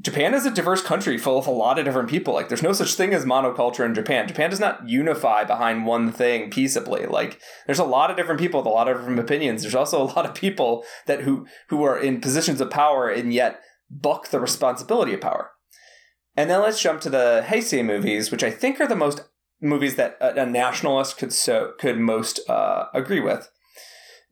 Japan 0.00 0.32
is 0.32 0.46
a 0.46 0.50
diverse 0.50 0.82
country 0.82 1.18
full 1.18 1.38
of 1.38 1.46
a 1.46 1.50
lot 1.50 1.78
of 1.78 1.84
different 1.84 2.08
people. 2.08 2.32
Like, 2.32 2.48
there's 2.48 2.62
no 2.62 2.72
such 2.72 2.94
thing 2.94 3.12
as 3.12 3.26
monoculture 3.26 3.84
in 3.84 3.94
Japan. 3.94 4.26
Japan 4.26 4.48
does 4.48 4.60
not 4.60 4.88
unify 4.88 5.44
behind 5.44 5.84
one 5.84 6.10
thing 6.10 6.50
peaceably. 6.50 7.04
Like, 7.04 7.38
there's 7.66 7.78
a 7.78 7.84
lot 7.84 8.10
of 8.10 8.16
different 8.16 8.40
people 8.40 8.60
with 8.60 8.66
a 8.66 8.70
lot 8.70 8.88
of 8.88 8.96
different 8.96 9.20
opinions. 9.20 9.62
There's 9.62 9.74
also 9.74 10.02
a 10.02 10.04
lot 10.04 10.24
of 10.24 10.34
people 10.34 10.84
that 11.06 11.22
who 11.22 11.46
who 11.68 11.82
are 11.84 11.98
in 11.98 12.20
positions 12.22 12.60
of 12.60 12.70
power 12.70 13.10
and 13.10 13.34
yet 13.34 13.60
buck 13.90 14.28
the 14.28 14.40
responsibility 14.40 15.12
of 15.12 15.20
power. 15.20 15.50
And 16.36 16.48
then 16.48 16.62
let's 16.62 16.80
jump 16.80 17.02
to 17.02 17.10
the 17.10 17.44
Heisei 17.46 17.84
movies, 17.84 18.30
which 18.30 18.42
I 18.42 18.50
think 18.50 18.80
are 18.80 18.88
the 18.88 18.96
most 18.96 19.22
movies 19.60 19.96
that 19.96 20.16
a, 20.20 20.42
a 20.42 20.46
nationalist 20.46 21.18
could 21.18 21.34
so 21.34 21.72
could 21.78 21.98
most 21.98 22.40
uh, 22.48 22.86
agree 22.94 23.20
with, 23.20 23.50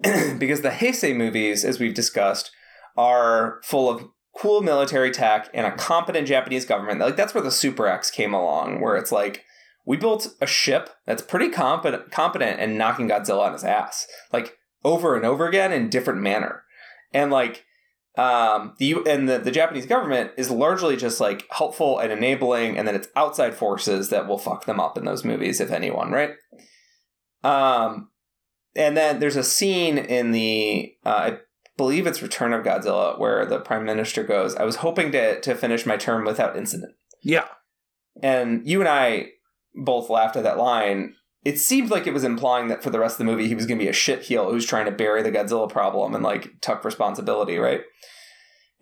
because 0.38 0.62
the 0.62 0.70
Heisei 0.70 1.14
movies, 1.14 1.64
as 1.66 1.78
we've 1.78 1.94
discussed, 1.94 2.50
are 2.96 3.60
full 3.62 3.90
of 3.90 4.08
cool 4.40 4.62
military 4.62 5.10
tech 5.10 5.50
and 5.52 5.66
a 5.66 5.72
competent 5.72 6.26
Japanese 6.26 6.64
government. 6.64 7.00
Like 7.00 7.16
that's 7.16 7.34
where 7.34 7.44
the 7.44 7.50
Super 7.50 7.86
X 7.86 8.10
came 8.10 8.32
along, 8.32 8.80
where 8.80 8.96
it's 8.96 9.12
like 9.12 9.44
we 9.84 9.96
built 9.96 10.28
a 10.40 10.46
ship 10.46 10.90
that's 11.06 11.22
pretty 11.22 11.50
competent, 11.50 12.10
competent 12.10 12.58
and 12.58 12.78
knocking 12.78 13.08
Godzilla 13.08 13.46
on 13.46 13.52
his 13.52 13.64
ass, 13.64 14.06
like 14.32 14.56
over 14.84 15.14
and 15.14 15.24
over 15.24 15.46
again 15.46 15.72
in 15.72 15.90
different 15.90 16.20
manner, 16.20 16.62
and 17.12 17.30
like 17.30 17.64
um 18.16 18.74
the 18.78 18.96
and 19.06 19.28
the, 19.28 19.38
the 19.38 19.50
Japanese 19.50 19.86
government 19.86 20.32
is 20.36 20.50
largely 20.50 20.96
just 20.96 21.20
like 21.20 21.46
helpful 21.50 21.98
and 21.98 22.10
enabling, 22.10 22.78
and 22.78 22.88
then 22.88 22.94
it's 22.94 23.08
outside 23.14 23.54
forces 23.54 24.08
that 24.08 24.26
will 24.26 24.38
fuck 24.38 24.64
them 24.64 24.80
up 24.80 24.96
in 24.96 25.04
those 25.04 25.24
movies, 25.24 25.60
if 25.60 25.70
anyone, 25.70 26.12
right? 26.12 26.30
Um, 27.42 28.10
and 28.74 28.96
then 28.96 29.20
there's 29.20 29.36
a 29.36 29.44
scene 29.44 29.98
in 29.98 30.32
the 30.32 30.94
uh, 31.04 31.32
believe 31.80 32.06
it's 32.06 32.20
Return 32.20 32.52
of 32.52 32.62
Godzilla, 32.62 33.18
where 33.18 33.46
the 33.46 33.58
prime 33.58 33.86
minister 33.86 34.22
goes, 34.22 34.54
I 34.54 34.64
was 34.64 34.76
hoping 34.76 35.12
to, 35.12 35.40
to 35.40 35.54
finish 35.54 35.86
my 35.86 35.96
term 35.96 36.26
without 36.26 36.54
incident. 36.54 36.92
Yeah. 37.22 37.46
And 38.22 38.68
you 38.68 38.80
and 38.80 38.88
I 38.88 39.28
both 39.74 40.10
laughed 40.10 40.36
at 40.36 40.42
that 40.42 40.58
line. 40.58 41.14
It 41.42 41.58
seemed 41.58 41.90
like 41.90 42.06
it 42.06 42.12
was 42.12 42.22
implying 42.22 42.68
that 42.68 42.82
for 42.82 42.90
the 42.90 43.00
rest 43.00 43.14
of 43.14 43.24
the 43.24 43.32
movie, 43.32 43.48
he 43.48 43.54
was 43.54 43.64
going 43.64 43.78
to 43.78 43.82
be 43.82 43.88
a 43.88 43.94
shit 43.94 44.24
heel 44.24 44.50
who's 44.50 44.66
trying 44.66 44.84
to 44.84 44.92
bury 44.92 45.22
the 45.22 45.32
Godzilla 45.32 45.70
problem 45.70 46.14
and 46.14 46.22
like 46.22 46.60
tuck 46.60 46.84
responsibility, 46.84 47.56
right? 47.56 47.80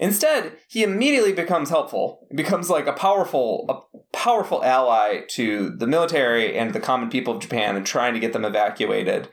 Instead, 0.00 0.56
he 0.68 0.82
immediately 0.82 1.32
becomes 1.32 1.70
helpful. 1.70 2.26
He 2.30 2.36
becomes 2.36 2.68
like 2.68 2.88
a 2.88 2.92
powerful, 2.92 3.64
a 3.68 4.16
powerful 4.16 4.64
ally 4.64 5.20
to 5.36 5.70
the 5.70 5.86
military 5.86 6.58
and 6.58 6.72
the 6.72 6.80
common 6.80 7.10
people 7.10 7.36
of 7.36 7.42
Japan 7.42 7.76
and 7.76 7.86
trying 7.86 8.14
to 8.14 8.20
get 8.20 8.32
them 8.32 8.44
evacuated. 8.44 9.28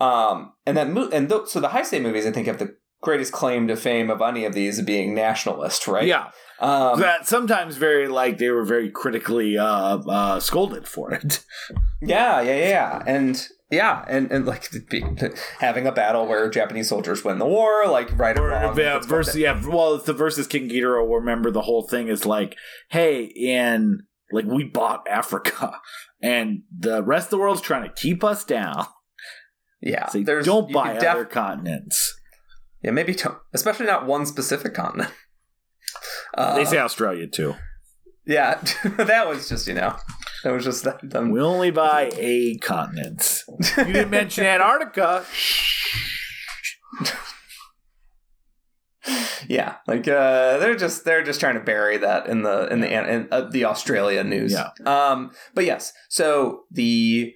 Um, 0.00 0.54
and 0.64 0.74
that 0.78 0.88
mo- 0.88 1.10
and 1.12 1.28
th- 1.28 1.48
so 1.48 1.60
the 1.60 1.68
Heisei 1.68 2.00
movies, 2.00 2.24
I 2.24 2.32
think, 2.32 2.46
have 2.46 2.58
the 2.58 2.76
greatest 3.04 3.32
claim 3.32 3.68
to 3.68 3.76
fame 3.76 4.10
of 4.10 4.20
any 4.20 4.44
of 4.44 4.54
these 4.54 4.80
being 4.82 5.14
nationalist, 5.14 5.86
right? 5.86 6.06
Yeah. 6.06 6.30
Um, 6.60 7.00
that 7.00 7.26
sometimes 7.26 7.76
very 7.76 8.08
like 8.08 8.38
they 8.38 8.50
were 8.50 8.64
very 8.64 8.90
critically 8.90 9.58
uh, 9.58 9.98
uh, 9.98 10.40
scolded 10.40 10.86
for 10.88 11.12
it. 11.12 11.44
Yeah, 12.00 12.40
yeah, 12.42 12.68
yeah, 12.68 13.02
and 13.06 13.48
yeah, 13.70 14.04
and, 14.06 14.30
and 14.30 14.46
like 14.46 14.70
having 15.58 15.86
a 15.86 15.92
battle 15.92 16.26
where 16.26 16.48
Japanese 16.50 16.88
soldiers 16.88 17.24
win 17.24 17.38
the 17.38 17.46
war, 17.46 17.86
like 17.88 18.16
right 18.18 18.38
or 18.38 18.48
wrong. 18.48 18.78
Yeah, 18.78 19.00
versus 19.00 19.36
yeah, 19.36 19.60
well, 19.66 19.94
it's 19.94 20.04
the 20.04 20.12
versus 20.12 20.46
King 20.46 20.68
Ghidorah. 20.68 21.12
Remember, 21.12 21.50
the 21.50 21.62
whole 21.62 21.88
thing 21.88 22.08
is 22.08 22.24
like, 22.24 22.56
hey, 22.90 23.32
and 23.48 24.02
like 24.30 24.44
we 24.44 24.64
bought 24.64 25.06
Africa, 25.08 25.80
and 26.22 26.62
the 26.76 27.02
rest 27.02 27.26
of 27.26 27.30
the 27.30 27.38
world's 27.38 27.60
trying 27.60 27.88
to 27.88 27.94
keep 27.94 28.22
us 28.22 28.44
down. 28.44 28.86
Yeah, 29.80 30.08
so 30.08 30.22
don't 30.22 30.72
buy 30.72 30.94
def- 30.94 31.04
other 31.04 31.24
continents. 31.24 32.14
Yeah, 32.84 32.90
maybe 32.90 33.14
don't, 33.14 33.38
especially 33.54 33.86
not 33.86 34.06
one 34.06 34.26
specific 34.26 34.74
continent. 34.74 35.10
Uh, 36.34 36.54
they 36.58 36.66
say 36.66 36.78
Australia 36.78 37.26
too. 37.26 37.54
Yeah, 38.26 38.62
that 38.84 39.26
was 39.26 39.48
just 39.48 39.66
you 39.66 39.72
know 39.74 39.96
that 40.44 40.52
was 40.52 40.64
just 40.64 40.84
that. 40.84 41.00
Them. 41.02 41.30
We 41.30 41.40
only 41.40 41.70
buy 41.70 42.10
a 42.14 42.58
continent. 42.58 43.42
You 43.78 43.84
didn't 43.84 44.10
mention 44.10 44.44
Antarctica. 44.44 45.24
yeah, 49.48 49.76
like 49.86 50.06
uh, 50.06 50.58
they're 50.58 50.76
just 50.76 51.06
they're 51.06 51.22
just 51.22 51.40
trying 51.40 51.54
to 51.54 51.60
bury 51.60 51.96
that 51.96 52.26
in 52.26 52.42
the 52.42 52.66
in 52.70 52.80
the 52.80 52.92
in, 52.92 53.28
uh, 53.30 53.48
the 53.50 53.64
Australia 53.64 54.22
news. 54.24 54.52
Yeah. 54.52 54.68
Um. 54.84 55.30
But 55.54 55.64
yes, 55.64 55.94
so 56.10 56.64
the 56.70 57.34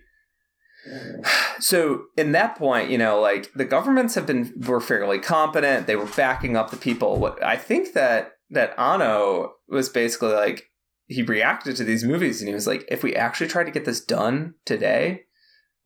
so 1.60 2.04
in 2.16 2.32
that 2.32 2.56
point, 2.56 2.90
you 2.90 2.98
know, 2.98 3.20
like 3.20 3.52
the 3.54 3.64
governments 3.64 4.14
have 4.14 4.26
been 4.26 4.52
were 4.66 4.80
fairly 4.80 5.18
competent. 5.18 5.86
They 5.86 5.96
were 5.96 6.06
backing 6.06 6.56
up 6.56 6.70
the 6.70 6.76
people. 6.76 7.18
What 7.18 7.42
I 7.42 7.56
think 7.56 7.94
that 7.94 8.32
that 8.50 8.78
Anno 8.78 9.52
was 9.68 9.88
basically 9.88 10.32
like 10.32 10.70
he 11.06 11.22
reacted 11.22 11.76
to 11.76 11.84
these 11.84 12.04
movies 12.04 12.40
and 12.40 12.48
he 12.48 12.54
was 12.54 12.66
like, 12.66 12.84
if 12.88 13.02
we 13.02 13.14
actually 13.14 13.48
try 13.48 13.64
to 13.64 13.70
get 13.70 13.84
this 13.84 14.04
done 14.04 14.54
today, 14.64 15.22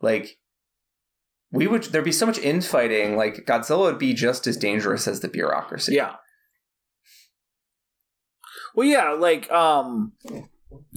like 0.00 0.38
we 1.50 1.66
would 1.66 1.84
there'd 1.84 2.04
be 2.04 2.12
so 2.12 2.26
much 2.26 2.38
infighting. 2.38 3.16
Like 3.16 3.46
Godzilla 3.46 3.80
would 3.80 3.98
be 3.98 4.14
just 4.14 4.46
as 4.46 4.56
dangerous 4.56 5.06
as 5.06 5.20
the 5.20 5.28
bureaucracy. 5.28 5.94
Yeah. 5.94 6.16
Well, 8.74 8.86
yeah, 8.86 9.10
like 9.10 9.50
um 9.50 10.12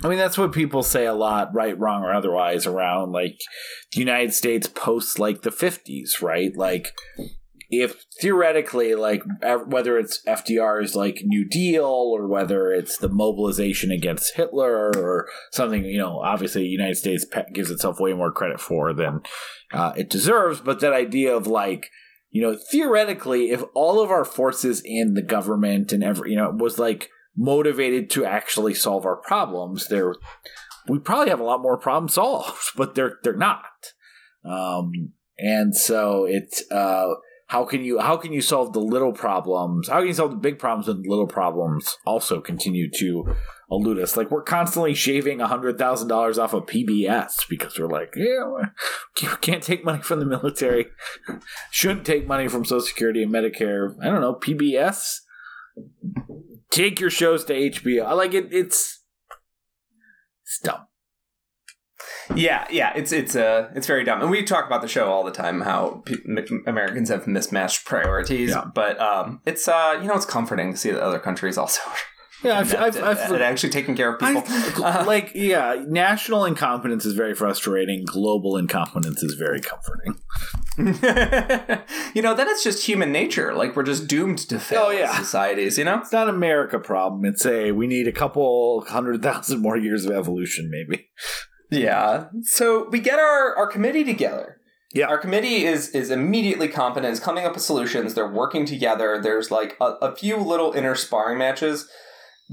I 0.03 0.07
mean, 0.07 0.17
that's 0.17 0.38
what 0.38 0.51
people 0.51 0.84
say 0.84 1.05
a 1.05 1.13
lot, 1.13 1.53
right, 1.53 1.78
wrong, 1.78 2.03
or 2.03 2.13
otherwise, 2.13 2.65
around 2.65 3.11
like 3.11 3.38
the 3.91 3.99
United 3.99 4.34
States 4.34 4.67
post 4.67 5.19
like 5.19 5.41
the 5.41 5.49
50s, 5.49 6.21
right? 6.21 6.51
Like, 6.55 6.91
if 7.69 8.05
theoretically, 8.21 8.93
like, 8.95 9.23
whether 9.65 9.97
it's 9.97 10.21
FDR's 10.28 10.95
like 10.95 11.21
New 11.23 11.47
Deal 11.47 11.86
or 11.86 12.28
whether 12.28 12.71
it's 12.71 12.97
the 12.97 13.09
mobilization 13.09 13.91
against 13.91 14.36
Hitler 14.36 14.91
or 14.95 15.28
something, 15.51 15.84
you 15.86 15.97
know, 15.97 16.19
obviously 16.19 16.63
the 16.63 16.69
United 16.69 16.95
States 16.95 17.26
gives 17.53 17.71
itself 17.71 17.99
way 17.99 18.13
more 18.13 18.32
credit 18.32 18.59
for 18.59 18.93
than 18.93 19.21
uh, 19.73 19.93
it 19.97 20.09
deserves, 20.09 20.61
but 20.61 20.80
that 20.80 20.93
idea 20.93 21.36
of 21.36 21.47
like, 21.47 21.89
you 22.30 22.41
know, 22.41 22.57
theoretically, 22.69 23.49
if 23.49 23.63
all 23.73 24.01
of 24.01 24.11
our 24.11 24.26
forces 24.26 24.82
in 24.84 25.13
the 25.13 25.21
government 25.21 25.91
and 25.91 26.03
every, 26.03 26.32
you 26.32 26.38
know, 26.38 26.51
was 26.51 26.78
like, 26.78 27.09
motivated 27.38 28.09
to 28.11 28.25
actually 28.25 28.73
solve 28.73 29.05
our 29.05 29.17
problems, 29.17 29.88
they're 29.88 30.15
we 30.88 30.99
probably 30.99 31.29
have 31.29 31.39
a 31.39 31.43
lot 31.43 31.61
more 31.61 31.77
problems 31.77 32.13
solved, 32.13 32.71
but 32.75 32.95
they're 32.95 33.17
they're 33.23 33.36
not. 33.36 33.93
Um, 34.43 35.13
and 35.38 35.75
so 35.75 36.25
it's 36.25 36.69
uh, 36.71 37.15
how 37.47 37.65
can 37.65 37.83
you 37.83 37.99
how 37.99 38.17
can 38.17 38.33
you 38.33 38.41
solve 38.41 38.73
the 38.73 38.79
little 38.79 39.13
problems? 39.13 39.89
How 39.89 39.99
can 39.99 40.07
you 40.07 40.13
solve 40.13 40.31
the 40.31 40.38
big 40.38 40.59
problems 40.59 40.88
when 40.88 41.03
little 41.03 41.27
problems 41.27 41.97
also 42.05 42.41
continue 42.41 42.89
to 42.91 43.36
elude 43.69 43.99
us? 43.99 44.15
Like 44.15 44.31
we're 44.31 44.43
constantly 44.43 44.93
shaving 44.93 45.39
hundred 45.39 45.77
thousand 45.77 46.07
dollars 46.07 46.38
off 46.38 46.53
of 46.53 46.65
PBS 46.65 47.47
because 47.49 47.77
we're 47.77 47.88
like, 47.88 48.13
yeah, 48.15 48.45
we 49.22 49.27
can't 49.41 49.64
take 49.64 49.84
money 49.84 50.01
from 50.01 50.19
the 50.19 50.26
military, 50.26 50.88
shouldn't 51.72 52.05
take 52.05 52.27
money 52.27 52.47
from 52.47 52.65
Social 52.65 52.85
Security 52.85 53.23
and 53.23 53.31
Medicare. 53.31 53.95
I 54.01 54.05
don't 54.05 54.22
know 54.22 54.35
PBS 54.35 55.19
take 56.71 56.99
your 56.99 57.09
shows 57.09 57.45
to 57.45 57.53
HBO. 57.53 58.05
I 58.05 58.13
like 58.13 58.33
it. 58.33 58.47
It's 58.51 59.03
it's 60.43 60.59
dumb. 60.59 60.87
Yeah, 62.35 62.65
yeah, 62.71 62.91
it's 62.95 63.11
it's 63.11 63.35
uh 63.35 63.69
it's 63.75 63.87
very 63.87 64.03
dumb, 64.03 64.21
and 64.21 64.31
we 64.31 64.43
talk 64.43 64.65
about 64.65 64.81
the 64.81 64.87
show 64.87 65.11
all 65.11 65.23
the 65.23 65.31
time 65.31 65.61
how 65.61 66.03
pe- 66.05 66.15
Americans 66.65 67.09
have 67.09 67.27
mismatched 67.27 67.85
priorities. 67.85 68.49
Yeah. 68.49 68.65
But 68.73 68.99
um, 68.99 69.41
it's 69.45 69.67
uh 69.67 69.99
you 70.01 70.07
know 70.07 70.15
it's 70.15 70.25
comforting 70.25 70.71
to 70.71 70.77
see 70.77 70.91
that 70.91 71.01
other 71.01 71.19
countries 71.19 71.57
also 71.57 71.81
Yeah, 72.45 72.59
I've, 72.59 72.76
I've, 72.76 73.03
I've, 73.03 73.31
at 73.31 73.41
actually 73.41 73.72
taking 73.72 73.95
care 73.95 74.13
of 74.13 74.19
people. 74.19 74.43
I- 74.84 74.99
uh, 74.99 75.05
like 75.05 75.31
yeah, 75.34 75.84
national 75.88 76.45
incompetence 76.45 77.05
is 77.05 77.13
very 77.13 77.34
frustrating. 77.34 78.05
Global 78.05 78.55
incompetence 78.57 79.23
is 79.23 79.34
very 79.34 79.59
comforting. 79.61 80.15
you 82.13 82.22
know, 82.22 82.34
then 82.35 82.47
it's 82.49 82.63
just 82.63 82.85
human 82.85 83.11
nature. 83.11 83.53
Like 83.53 83.76
we're 83.76 83.84
just 83.84 84.07
doomed 84.07 84.39
to 84.49 84.59
fail 84.59 84.85
Oh, 84.88 84.91
yeah. 84.91 85.17
societies. 85.17 85.77
You 85.77 85.85
know. 85.85 85.99
It's 85.99 86.11
not 86.11 86.30
America 86.30 86.80
problem. 86.80 87.26
It's 87.26 87.45
a 87.45 87.72
we 87.72 87.88
need 87.88 88.07
a 88.07 88.11
couple 88.11 88.85
hundred 88.88 89.22
thousand 89.23 89.61
more 89.61 89.77
years 89.77 90.05
of 90.05 90.11
evolution, 90.11 90.69
maybe. 90.69 91.09
Yeah. 91.72 92.26
So 92.43 92.88
we 92.89 92.99
get 92.99 93.19
our, 93.19 93.55
our 93.57 93.67
committee 93.67 94.03
together. 94.03 94.61
Yeah. 94.93 95.07
Our 95.07 95.17
committee 95.17 95.65
is 95.65 95.89
is 95.89 96.09
immediately 96.11 96.67
competent, 96.67 97.11
is 97.11 97.19
coming 97.19 97.45
up 97.45 97.53
with 97.53 97.63
solutions. 97.63 98.13
They're 98.13 98.31
working 98.31 98.65
together. 98.65 99.19
There's 99.22 99.51
like 99.51 99.76
a, 99.81 99.85
a 100.01 100.15
few 100.15 100.38
little 100.38 100.72
inner 100.73 100.95
sparring 100.95 101.38
matches 101.38 101.89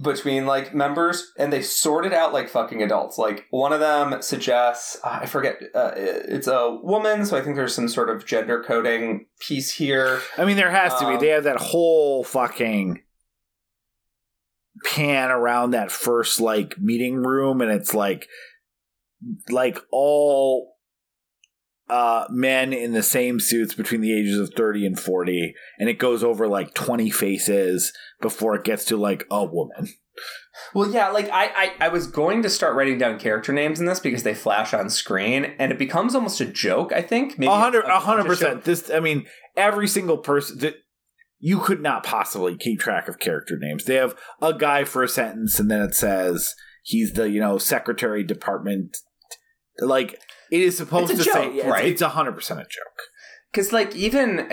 between 0.01 0.47
like 0.47 0.75
members, 0.75 1.33
and 1.39 1.53
they 1.53 1.63
sort 1.63 2.07
it 2.07 2.13
out 2.13 2.33
like 2.33 2.49
fucking 2.49 2.83
adults. 2.83 3.19
Like 3.19 3.47
one 3.51 3.73
of 3.73 3.81
them 3.81 4.23
suggests, 4.23 4.99
uh, 5.05 5.19
I 5.23 5.27
forget, 5.27 5.61
uh, 5.75 5.93
it's 5.95 6.47
a 6.47 6.79
woman, 6.83 7.27
so 7.27 7.37
I 7.37 7.43
think 7.43 7.57
there's 7.57 7.75
some 7.75 7.89
sort 7.89 8.09
of 8.09 8.25
gender 8.25 8.63
coding 8.63 9.27
piece 9.41 9.73
here. 9.73 10.21
I 10.39 10.45
mean, 10.45 10.57
there 10.57 10.71
has 10.71 10.95
to 10.95 11.07
be. 11.07 11.15
Um, 11.15 11.21
They 11.21 11.29
have 11.29 11.45
that 11.45 11.59
whole 11.59 12.25
fucking 12.25 13.03
pan 14.85 15.31
around 15.31 15.73
that 15.73 15.91
first 15.91 16.41
like 16.41 16.79
meeting 16.79 17.17
room, 17.17 17.61
and 17.61 17.71
it's 17.71 17.95
like 17.95 18.29
like 19.51 19.79
all 19.93 20.72
uh 21.93 22.25
men 22.31 22.73
in 22.73 22.93
the 22.93 23.03
same 23.03 23.39
suits 23.39 23.75
between 23.75 24.01
the 24.01 24.13
ages 24.19 24.39
of 24.39 24.55
30 24.57 24.87
and 24.87 24.99
40 24.99 25.55
and 25.79 25.89
it 25.89 25.99
goes 25.99 26.25
over 26.25 26.49
like 26.49 26.73
20 26.75 27.11
faces 27.11 27.93
before 28.21 28.55
it 28.55 28.65
gets 28.65 28.85
to 28.87 28.97
like 28.97 29.25
a 29.31 29.45
woman 29.45 29.89
Well, 30.75 30.91
yeah, 30.91 31.09
like 31.09 31.29
I, 31.31 31.47
I, 31.81 31.87
I 31.87 31.89
was 31.89 32.07
going 32.07 32.43
to 32.43 32.51
start 32.51 32.77
writing 32.77 32.99
down 32.99 33.19
character 33.19 33.53
names 33.53 33.81
in 33.81 33.87
this 33.87 34.01
because 34.01 34.23
they 34.23 34.35
flash 34.35 34.75
on 34.75 34.91
screen, 34.91 35.55
and 35.59 35.73
it 35.73 35.79
becomes 35.79 36.15
almost 36.15 36.41
a 36.43 36.47
joke. 36.47 36.93
I 36.93 37.01
think 37.01 37.39
maybe 37.39 37.51
hundred, 37.51 37.85
a- 37.87 37.97
a 37.97 38.01
hundred 38.01 38.21
a 38.21 38.25
show- 38.25 38.29
percent. 38.29 38.65
This, 38.65 38.91
I 38.91 39.01
mean, 39.01 39.25
every 39.57 39.89
single 39.89 40.19
person 40.19 40.59
that 40.59 40.75
you 41.39 41.59
could 41.61 41.81
not 41.81 42.05
possibly 42.05 42.57
keep 42.59 42.79
track 42.81 43.09
of 43.09 43.19
character 43.19 43.57
names. 43.59 43.85
They 43.87 43.95
have 43.95 44.15
a 44.43 44.53
guy 44.53 44.85
for 44.85 45.03
a 45.03 45.09
sentence, 45.09 45.59
and 45.59 45.71
then 45.71 45.81
it 45.81 45.95
says 45.95 46.55
he's 46.83 47.15
the 47.15 47.31
you 47.31 47.41
know 47.41 47.57
secretary 47.57 48.23
department. 48.23 48.99
Like 49.79 50.21
it 50.53 50.61
is 50.61 50.77
supposed 50.77 51.11
to 51.11 51.25
say, 51.25 51.47
joke, 51.47 51.55
yeah, 51.55 51.69
right? 51.69 51.87
It's 51.87 52.03
a 52.03 52.11
hundred 52.11 52.33
percent 52.33 52.61
a 52.61 52.65
joke. 52.65 53.09
Because, 53.51 53.73
like, 53.73 53.97
even 53.97 54.47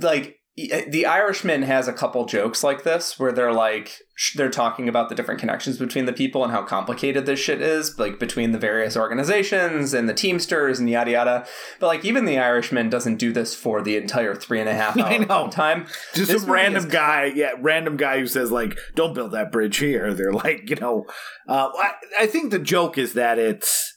like 0.00 0.40
the 0.56 1.06
Irishman 1.06 1.62
has 1.62 1.86
a 1.86 1.92
couple 1.92 2.24
jokes 2.24 2.64
like 2.64 2.82
this 2.82 3.18
where 3.18 3.30
they're 3.30 3.52
like 3.52 3.98
they're 4.34 4.50
talking 4.50 4.88
about 4.88 5.08
the 5.08 5.14
different 5.14 5.38
connections 5.38 5.78
between 5.78 6.06
the 6.06 6.12
people 6.12 6.42
and 6.42 6.50
how 6.50 6.62
complicated 6.62 7.26
this 7.26 7.38
shit 7.38 7.60
is, 7.60 7.96
like 7.96 8.18
between 8.18 8.50
the 8.50 8.58
various 8.58 8.96
organizations 8.96 9.94
and 9.94 10.08
the 10.08 10.14
Teamsters 10.14 10.80
and 10.80 10.90
yada 10.90 11.12
yada. 11.12 11.46
But 11.78 11.86
like, 11.86 12.04
even 12.04 12.24
the 12.24 12.38
Irishman 12.38 12.90
doesn't 12.90 13.18
do 13.18 13.32
this 13.32 13.54
for 13.54 13.82
the 13.82 13.96
entire 13.96 14.34
three 14.34 14.58
and 14.58 14.68
a 14.68 14.74
half 14.74 14.98
hour 15.30 15.48
time. 15.48 15.86
Just 16.14 16.32
This 16.32 16.42
some 16.42 16.50
random 16.50 16.88
guy, 16.88 17.26
yeah, 17.26 17.52
random 17.60 17.96
guy 17.96 18.18
who 18.18 18.26
says 18.26 18.50
like, 18.50 18.76
"Don't 18.96 19.14
build 19.14 19.30
that 19.30 19.52
bridge 19.52 19.76
here." 19.76 20.12
They're 20.12 20.32
like, 20.32 20.68
you 20.70 20.76
know, 20.76 21.06
uh, 21.46 21.68
I, 21.78 21.92
I 22.20 22.26
think 22.26 22.50
the 22.50 22.58
joke 22.58 22.98
is 22.98 23.12
that 23.12 23.38
it's 23.38 23.95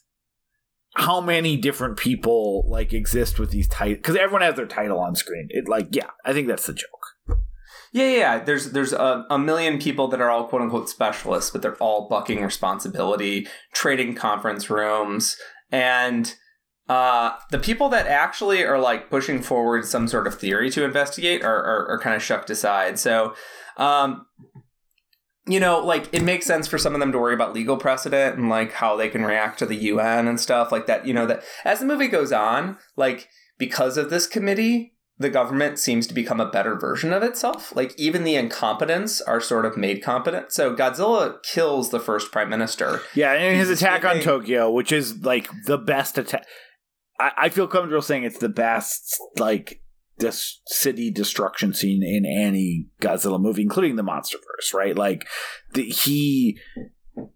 how 0.95 1.22
many 1.22 1.56
different 1.56 1.98
people 1.98 2.66
like 2.68 2.94
exist 2.94 3.40
with 3.40 3.52
these 3.52 3.68
titles 3.68 3.98
because 3.98 4.16
everyone 4.16 4.41
has 4.41 4.56
their 4.56 4.66
title 4.66 4.99
on 4.99 5.16
screen. 5.16 5.48
It 5.49 5.68
like, 5.68 5.88
yeah, 5.91 6.10
I 6.26 6.34
think 6.34 6.48
that's 6.48 6.66
the 6.66 6.74
joke. 6.74 7.40
Yeah, 7.91 8.10
yeah. 8.10 8.40
There's 8.44 8.72
there's 8.72 8.94
a, 8.94 9.26
a 9.30 9.40
million 9.40 9.80
people 9.80 10.07
that 10.10 10.22
are 10.22 10.30
all 10.30 10.48
quote 10.48 10.61
unquote 10.61 10.90
specialists, 10.90 11.52
but 11.52 11.61
they're 11.61 11.76
all 11.76 12.07
bucking 12.07 12.41
responsibility, 12.44 13.48
trading 13.74 14.14
conference 14.16 14.70
rooms, 14.70 15.38
and 15.72 16.36
uh, 16.88 17.32
the 17.52 17.60
people 17.60 17.90
that 17.90 18.07
actually 18.07 18.64
are 18.64 18.80
like 18.80 19.10
pushing 19.10 19.41
forward 19.41 19.86
some 19.86 20.07
sort 20.07 20.28
of 20.28 20.40
theory 20.40 20.70
to 20.72 20.84
investigate 20.84 21.44
are 21.44 21.64
are, 21.64 21.88
are 21.90 21.99
kind 21.99 22.16
of 22.16 22.22
shucked 22.24 22.49
aside. 22.49 22.99
So, 22.99 23.34
um, 23.78 24.26
you 25.50 25.60
know, 25.60 25.80
like 25.80 26.08
it 26.12 26.24
makes 26.24 26.46
sense 26.46 26.68
for 26.68 26.78
some 26.78 26.94
of 26.94 27.00
them 27.00 27.12
to 27.12 27.20
worry 27.20 27.34
about 27.34 27.54
legal 27.54 27.78
precedent 27.78 28.38
and 28.38 28.50
like 28.50 28.74
how 28.74 28.96
they 28.96 29.10
can 29.10 29.26
react 29.26 29.60
to 29.60 29.66
the 29.66 29.76
UN 29.76 30.28
and 30.28 30.40
stuff 30.40 30.72
like 30.72 30.86
that. 30.88 31.06
You 31.06 31.14
know, 31.14 31.26
that 31.26 31.44
as 31.66 31.80
the 31.80 31.86
movie 31.86 32.08
goes 32.08 32.32
on, 32.32 32.78
like 32.96 33.28
because 33.58 33.98
of 33.98 34.10
this 34.10 34.28
committee, 34.28 34.94
the 35.20 35.30
government 35.30 35.78
seems 35.78 36.08
to 36.08 36.14
become 36.14 36.40
a 36.40 36.50
better 36.50 36.76
version 36.76 37.12
of 37.12 37.24
itself. 37.24 37.76
Like 37.76 37.94
even 38.00 38.24
the 38.24 38.36
incompetents 38.36 39.22
are 39.22 39.42
sort 39.42 39.66
of 39.66 39.76
made 39.76 40.02
competent. 40.02 40.52
So 40.54 40.76
Godzilla 40.76 41.44
kills 41.44 41.90
the 41.90 42.00
first 42.00 42.32
prime 42.32 42.50
minister. 42.50 43.02
Yeah, 43.14 43.34
and 43.34 43.58
his 43.58 43.68
He's 43.68 43.82
attack 43.82 44.06
on 44.06 44.22
Tokyo, 44.22 44.72
which 44.72 44.92
is 44.92 45.24
like 45.24 45.50
the 45.66 45.78
best 45.78 46.18
attack. 46.18 46.46
I, 47.20 47.32
I 47.38 47.50
feel 47.50 47.68
comfortable 47.68 48.02
saying 48.02 48.24
it's 48.24 48.40
the 48.40 48.50
best 48.50 49.20
like 49.38 49.82
this 50.20 50.62
city 50.68 51.10
destruction 51.12 51.74
scene 51.74 52.04
in 52.04 52.26
any 52.26 52.88
Godzilla 53.02 53.40
movie, 53.40 53.62
including 53.62 53.96
the 53.96 54.04
MonsterVerse. 54.04 54.74
Right, 54.74 54.96
like 54.96 55.28
the, 55.74 55.84
he 55.84 56.60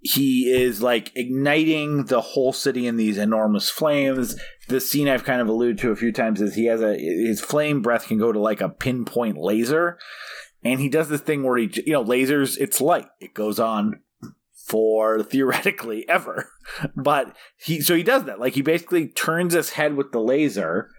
he 0.02 0.52
is 0.52 0.82
like 0.82 1.12
igniting 1.16 2.06
the 2.06 2.22
whole 2.22 2.54
city 2.54 2.88
in 2.88 2.98
these 2.98 3.18
enormous 3.18 3.70
flames. 3.70 4.36
The 4.68 4.80
scene 4.80 5.10
I've 5.10 5.24
kind 5.24 5.42
of 5.42 5.48
alluded 5.48 5.80
to 5.80 5.92
a 5.92 5.96
few 5.96 6.12
times 6.12 6.42
is 6.42 6.56
he 6.56 6.66
has 6.66 6.82
a 6.82 6.98
his 6.98 7.42
flame 7.42 7.82
breath 7.82 8.08
can 8.08 8.18
go 8.18 8.32
to 8.32 8.40
like 8.40 8.62
a 8.62 8.70
pinpoint 8.70 9.38
laser, 9.38 9.98
and 10.64 10.80
he 10.80 10.90
does 10.90 11.10
this 11.10 11.22
thing 11.22 11.44
where 11.44 11.58
he 11.58 11.70
you 11.86 11.94
know 11.94 12.04
lasers 12.04 12.58
it's 12.60 12.82
light 12.82 13.08
it 13.20 13.34
goes 13.34 13.60
on 13.60 14.02
for 14.66 15.22
theoretically 15.24 16.08
ever. 16.08 16.50
But 16.96 17.36
he 17.58 17.82
so 17.82 17.94
he 17.94 18.04
does 18.04 18.24
that. 18.24 18.40
Like 18.40 18.54
he 18.54 18.62
basically 18.62 19.10
turns 19.10 19.54
his 19.54 19.72
head 19.72 19.96
with 19.96 20.14
the 20.14 20.22
laser 20.22 20.90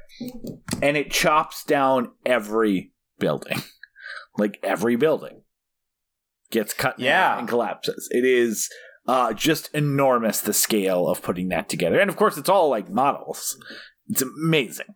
and 0.82 0.96
it 0.96 1.10
chops 1.10 1.64
down 1.64 2.12
every 2.26 2.92
building. 3.18 3.62
Like 4.36 4.58
every 4.64 4.96
building 4.96 5.42
gets 6.50 6.74
cut 6.74 6.98
Yeah. 6.98 7.38
and 7.38 7.46
collapses. 7.48 8.08
It 8.10 8.24
is 8.24 8.68
uh 9.06 9.32
just 9.32 9.72
enormous 9.72 10.40
the 10.40 10.52
scale 10.52 11.06
of 11.06 11.22
putting 11.22 11.50
that 11.50 11.68
together. 11.68 12.00
And 12.00 12.10
of 12.10 12.16
course 12.16 12.36
it's 12.36 12.48
all 12.48 12.68
like 12.68 12.90
models. 12.90 13.56
It's 14.08 14.22
amazing. 14.22 14.86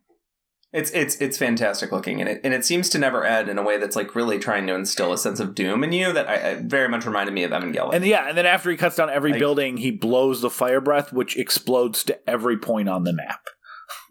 It's 0.73 0.91
it's 0.91 1.15
it's 1.21 1.37
fantastic 1.37 1.91
looking, 1.93 2.19
and 2.19 2.29
it 2.29 2.41
and 2.43 2.53
it 2.53 2.65
seems 2.65 2.89
to 2.89 2.99
never 2.99 3.23
end 3.23 3.47
in 3.47 3.57
a 3.57 3.63
way 3.63 3.77
that's 3.77 3.95
like 3.95 4.13
really 4.13 4.39
trying 4.39 4.67
to 4.67 4.75
instill 4.75 5.13
a 5.13 5.17
sense 5.17 5.39
of 5.39 5.55
doom 5.55 5.83
in 5.85 5.93
you 5.93 6.11
that 6.11 6.27
I, 6.29 6.49
I 6.51 6.53
very 6.55 6.89
much 6.89 7.05
reminded 7.05 7.33
me 7.33 7.43
of 7.45 7.51
Evangelion. 7.51 7.93
And 7.95 8.05
yeah, 8.05 8.27
and 8.27 8.37
then 8.37 8.45
after 8.45 8.69
he 8.69 8.75
cuts 8.77 8.97
down 8.97 9.09
every 9.09 9.31
Like- 9.31 9.39
building, 9.39 9.77
he 9.77 9.89
blows 9.89 10.41
the 10.41 10.49
fire 10.49 10.81
breath, 10.81 11.13
which 11.13 11.37
explodes 11.37 12.03
to 12.03 12.29
every 12.29 12.57
point 12.57 12.89
on 12.89 13.03
the 13.05 13.13
map. 13.13 13.39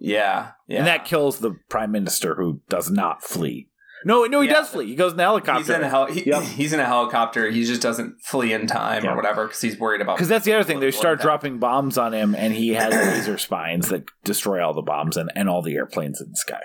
Yeah, 0.00 0.52
yeah. 0.66 0.78
And 0.78 0.86
that 0.86 1.04
kills 1.04 1.38
the 1.38 1.52
prime 1.68 1.90
minister 1.92 2.34
who 2.34 2.60
does 2.68 2.90
not 2.90 3.22
flee. 3.22 3.68
No, 4.04 4.24
no, 4.26 4.40
he 4.40 4.46
Yeah. 4.48 4.54
does 4.54 4.68
flee. 4.68 4.86
He 4.86 4.94
goes 4.94 5.10
in 5.10 5.16
the 5.16 5.24
helicopter. 5.24 5.58
He's 5.60 5.68
in 5.70 5.82
a 5.82 5.88
hel- 5.88 6.06
he, 6.06 6.24
Yep. 6.24 6.42
he's 6.56 6.72
in 6.72 6.78
a 6.78 6.84
helicopter. 6.84 7.50
He 7.50 7.64
just 7.64 7.82
doesn't 7.82 8.20
flee 8.22 8.52
in 8.52 8.66
time 8.68 9.02
Yeah. 9.04 9.12
or 9.12 9.16
whatever 9.16 9.46
because 9.46 9.60
he's 9.60 9.76
worried 9.78 10.00
about. 10.00 10.16
Because 10.16 10.28
that's 10.28 10.44
the 10.44 10.52
other 10.52 10.62
thing. 10.62 10.78
They 10.78 10.92
start 10.92 11.20
dropping 11.20 11.58
bombs 11.58 11.98
on 11.98 12.14
him, 12.14 12.34
and 12.36 12.54
he 12.54 12.74
has 12.74 12.92
laser 13.16 13.38
spines 13.38 13.88
that 13.88 14.04
destroy 14.22 14.64
all 14.64 14.72
the 14.72 14.82
bombs 14.82 15.16
and, 15.16 15.32
and 15.34 15.48
all 15.48 15.62
the 15.62 15.74
airplanes 15.74 16.20
in 16.20 16.30
the 16.30 16.36
sky. 16.36 16.62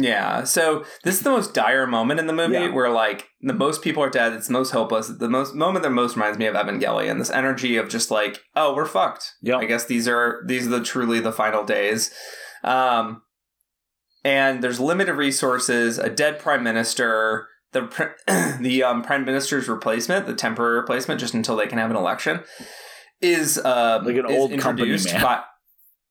Yeah. 0.00 0.42
So 0.44 0.84
this 1.04 1.14
is 1.16 1.22
the 1.22 1.30
most 1.30 1.54
dire 1.54 1.86
moment 1.86 2.18
in 2.20 2.26
the 2.26 2.32
movie 2.32 2.54
Yeah. 2.54 2.70
where 2.72 2.90
like 2.90 3.28
the 3.40 3.52
most 3.52 3.80
people 3.82 4.02
are 4.02 4.10
dead. 4.10 4.32
It's 4.32 4.48
the 4.48 4.52
most 4.52 4.70
hopeless. 4.72 5.08
The 5.08 5.28
most 5.28 5.54
moment 5.54 5.82
that 5.84 5.90
most 5.90 6.16
reminds 6.16 6.36
me 6.38 6.46
of 6.46 6.54
Evangelion. 6.56 7.18
This 7.18 7.30
energy 7.30 7.76
of 7.76 7.88
just 7.88 8.10
like, 8.10 8.40
oh, 8.56 8.74
we're 8.74 8.86
fucked. 8.86 9.32
Yeah. 9.40 9.56
I 9.58 9.66
guess 9.66 9.84
these 9.84 10.08
are 10.08 10.42
these 10.46 10.66
are 10.66 10.70
the 10.70 10.82
truly 10.82 11.20
the 11.20 11.32
final 11.32 11.64
days. 11.64 12.10
Um, 12.64 13.22
and 14.24 14.62
there's 14.64 14.80
limited 14.80 15.14
resources. 15.14 15.98
A 15.98 16.10
dead 16.10 16.38
prime 16.38 16.62
minister. 16.62 17.48
The 17.72 18.12
the 18.60 18.82
um, 18.84 19.02
prime 19.02 19.24
minister's 19.24 19.68
replacement, 19.68 20.26
the 20.26 20.34
temporary 20.34 20.76
replacement, 20.76 21.20
just 21.20 21.34
until 21.34 21.56
they 21.56 21.66
can 21.66 21.78
have 21.78 21.90
an 21.90 21.96
election, 21.96 22.40
is 23.20 23.58
uh, 23.58 24.00
Like 24.04 24.16
an 24.16 24.26
old 24.26 24.50
company 24.60 24.90
introduced 24.90 25.12
man. 25.12 25.22
by- 25.22 25.42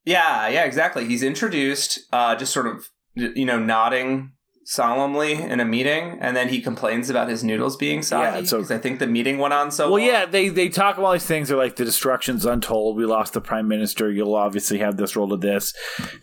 yeah, 0.05 0.49
yeah, 0.49 0.65
exactly. 0.65 1.05
He's 1.05 1.23
introduced, 1.23 1.99
uh, 2.11 2.35
just 2.35 2.51
sort 2.51 2.67
of, 2.67 2.89
you 3.15 3.45
know, 3.45 3.59
nodding 3.59 4.31
solemnly 4.65 5.33
in 5.33 5.59
a 5.59 5.65
meeting, 5.65 6.17
and 6.21 6.37
then 6.37 6.47
he 6.47 6.61
complains 6.61 7.09
about 7.09 7.27
his 7.27 7.43
noodles 7.43 7.75
being 7.75 8.01
soggy. 8.01 8.39
Yeah, 8.39 8.45
so- 8.45 8.57
because 8.57 8.71
I 8.71 8.77
think 8.77 8.99
the 8.99 9.07
meeting 9.07 9.37
went 9.37 9.53
on 9.53 9.71
so 9.71 9.85
well, 9.91 9.99
long. 9.99 10.07
yeah, 10.07 10.25
they 10.25 10.49
they 10.49 10.69
talk 10.69 10.97
about 10.97 11.05
all 11.07 11.13
these 11.13 11.25
things. 11.25 11.49
They're 11.49 11.57
like 11.57 11.75
the 11.75 11.85
destruction's 11.85 12.45
untold. 12.45 12.95
We 12.97 13.05
lost 13.05 13.33
the 13.33 13.41
prime 13.41 13.67
minister. 13.67 14.09
You'll 14.11 14.35
obviously 14.35 14.79
have 14.79 14.97
this 14.97 15.15
role 15.15 15.29
to 15.29 15.37
this, 15.37 15.73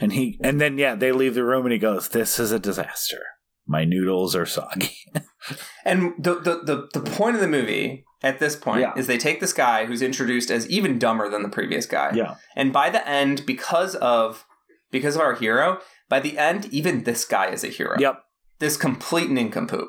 and 0.00 0.12
he 0.12 0.38
and 0.42 0.60
then 0.60 0.78
yeah, 0.78 0.94
they 0.94 1.12
leave 1.12 1.34
the 1.34 1.44
room, 1.44 1.66
and 1.66 1.72
he 1.72 1.78
goes, 1.78 2.08
"This 2.08 2.38
is 2.38 2.50
a 2.52 2.58
disaster." 2.58 3.20
My 3.66 3.84
noodles 3.84 4.34
are 4.34 4.46
soggy. 4.46 4.96
And 5.86 6.12
the, 6.18 6.34
the 6.34 6.88
the 6.92 7.00
the 7.00 7.10
point 7.10 7.34
of 7.34 7.40
the 7.40 7.48
movie 7.48 8.04
at 8.22 8.38
this 8.40 8.54
point 8.56 8.80
Yeah. 8.82 8.92
is 8.94 9.06
they 9.06 9.16
take 9.16 9.40
this 9.40 9.54
guy 9.54 9.86
who's 9.86 10.02
introduced 10.02 10.50
as 10.50 10.68
even 10.68 10.98
dumber 10.98 11.30
than 11.30 11.42
the 11.42 11.48
previous 11.48 11.86
guy. 11.86 12.12
yeah. 12.14 12.34
And 12.54 12.74
by 12.74 12.90
the 12.90 13.06
end, 13.08 13.46
because 13.46 13.94
of 13.96 14.44
because 14.90 15.14
of 15.14 15.22
our 15.22 15.34
hero, 15.34 15.78
by 16.10 16.20
the 16.20 16.36
end, 16.36 16.66
even 16.66 17.04
this 17.04 17.24
guy 17.24 17.46
is 17.50 17.64
a 17.64 17.68
hero. 17.68 17.96
Yep. 17.98 18.20
This 18.58 18.76
complete 18.76 19.30
nincompoop. 19.30 19.88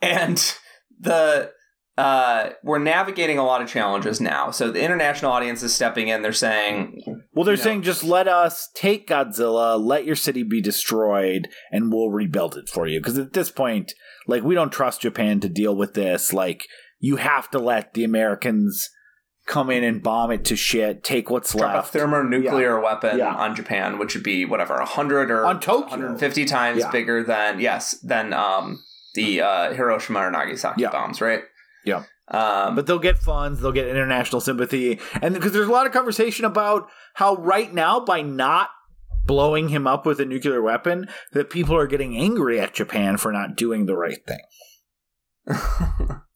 And 0.00 0.54
the 1.00 1.50
uh, 1.96 2.50
we're 2.62 2.78
navigating 2.78 3.38
a 3.38 3.44
lot 3.44 3.60
of 3.60 3.68
challenges 3.68 4.20
now. 4.20 4.52
So 4.52 4.70
the 4.70 4.80
international 4.80 5.32
audience 5.32 5.64
is 5.64 5.74
stepping 5.74 6.06
in. 6.06 6.22
They're 6.22 6.32
saying, 6.32 7.02
Well, 7.34 7.44
they're 7.44 7.54
You 7.54 7.58
know. 7.58 7.64
saying 7.64 7.82
just 7.82 8.04
let 8.04 8.28
us 8.28 8.68
take 8.76 9.08
Godzilla, 9.08 9.76
let 9.84 10.04
your 10.04 10.14
city 10.14 10.44
be 10.44 10.60
destroyed, 10.60 11.48
and 11.72 11.92
we'll 11.92 12.10
rebuild 12.10 12.56
it 12.56 12.68
for 12.68 12.86
you. 12.86 13.00
Because 13.00 13.18
at 13.18 13.32
this 13.32 13.50
point, 13.50 13.94
like, 14.28 14.44
we 14.44 14.54
don't 14.54 14.70
trust 14.70 15.00
Japan 15.00 15.40
to 15.40 15.48
deal 15.48 15.74
with 15.74 15.94
this. 15.94 16.32
Like, 16.32 16.66
you 17.00 17.16
have 17.16 17.50
to 17.50 17.58
let 17.58 17.94
the 17.94 18.04
Americans 18.04 18.90
come 19.48 19.70
in 19.70 19.82
and 19.82 20.02
bomb 20.02 20.30
it 20.30 20.44
to 20.44 20.54
shit, 20.56 21.02
take 21.02 21.30
what's 21.30 21.52
drop 21.54 21.74
left. 21.74 21.94
a 21.94 21.98
thermonuclear 21.98 22.78
weapon 22.80 23.18
Yeah. 23.18 23.34
on 23.34 23.56
Japan, 23.56 23.98
which 23.98 24.14
would 24.14 24.22
be 24.22 24.44
whatever, 24.44 24.74
100 24.76 25.30
or 25.30 25.44
On 25.46 25.58
Tokyo. 25.58 25.88
150 25.88 26.44
times 26.44 26.80
Yeah. 26.80 26.90
bigger 26.90 27.24
than, 27.24 27.58
yes, 27.58 27.92
than 28.02 28.32
um, 28.32 28.84
the 29.14 29.40
uh, 29.40 29.72
Hiroshima 29.72 30.20
or 30.20 30.30
Nagasaki 30.30 30.82
Yeah. 30.82 30.90
bombs, 30.90 31.20
right? 31.20 31.42
Yeah. 31.84 32.02
Um, 32.30 32.74
but 32.76 32.86
they'll 32.86 32.98
get 32.98 33.16
funds, 33.18 33.60
they'll 33.62 33.72
get 33.72 33.88
international 33.88 34.40
sympathy. 34.42 35.00
And 35.22 35.32
because 35.34 35.52
there's 35.52 35.66
a 35.68 35.72
lot 35.72 35.86
of 35.86 35.92
conversation 35.92 36.44
about 36.44 36.88
how 37.14 37.36
right 37.36 37.72
now, 37.72 38.00
by 38.00 38.20
not 38.20 38.68
blowing 39.24 39.70
him 39.70 39.86
up 39.86 40.04
with 40.04 40.20
a 40.20 40.24
nuclear 40.26 40.60
weapon, 40.60 41.08
that 41.32 41.48
people 41.50 41.74
are 41.74 41.86
getting 41.86 42.16
angry 42.16 42.60
at 42.60 42.74
Japan 42.74 43.16
for 43.16 43.32
not 43.32 43.56
doing 43.56 43.86
the 43.86 43.96
right 43.96 44.18
thing. 44.26 44.40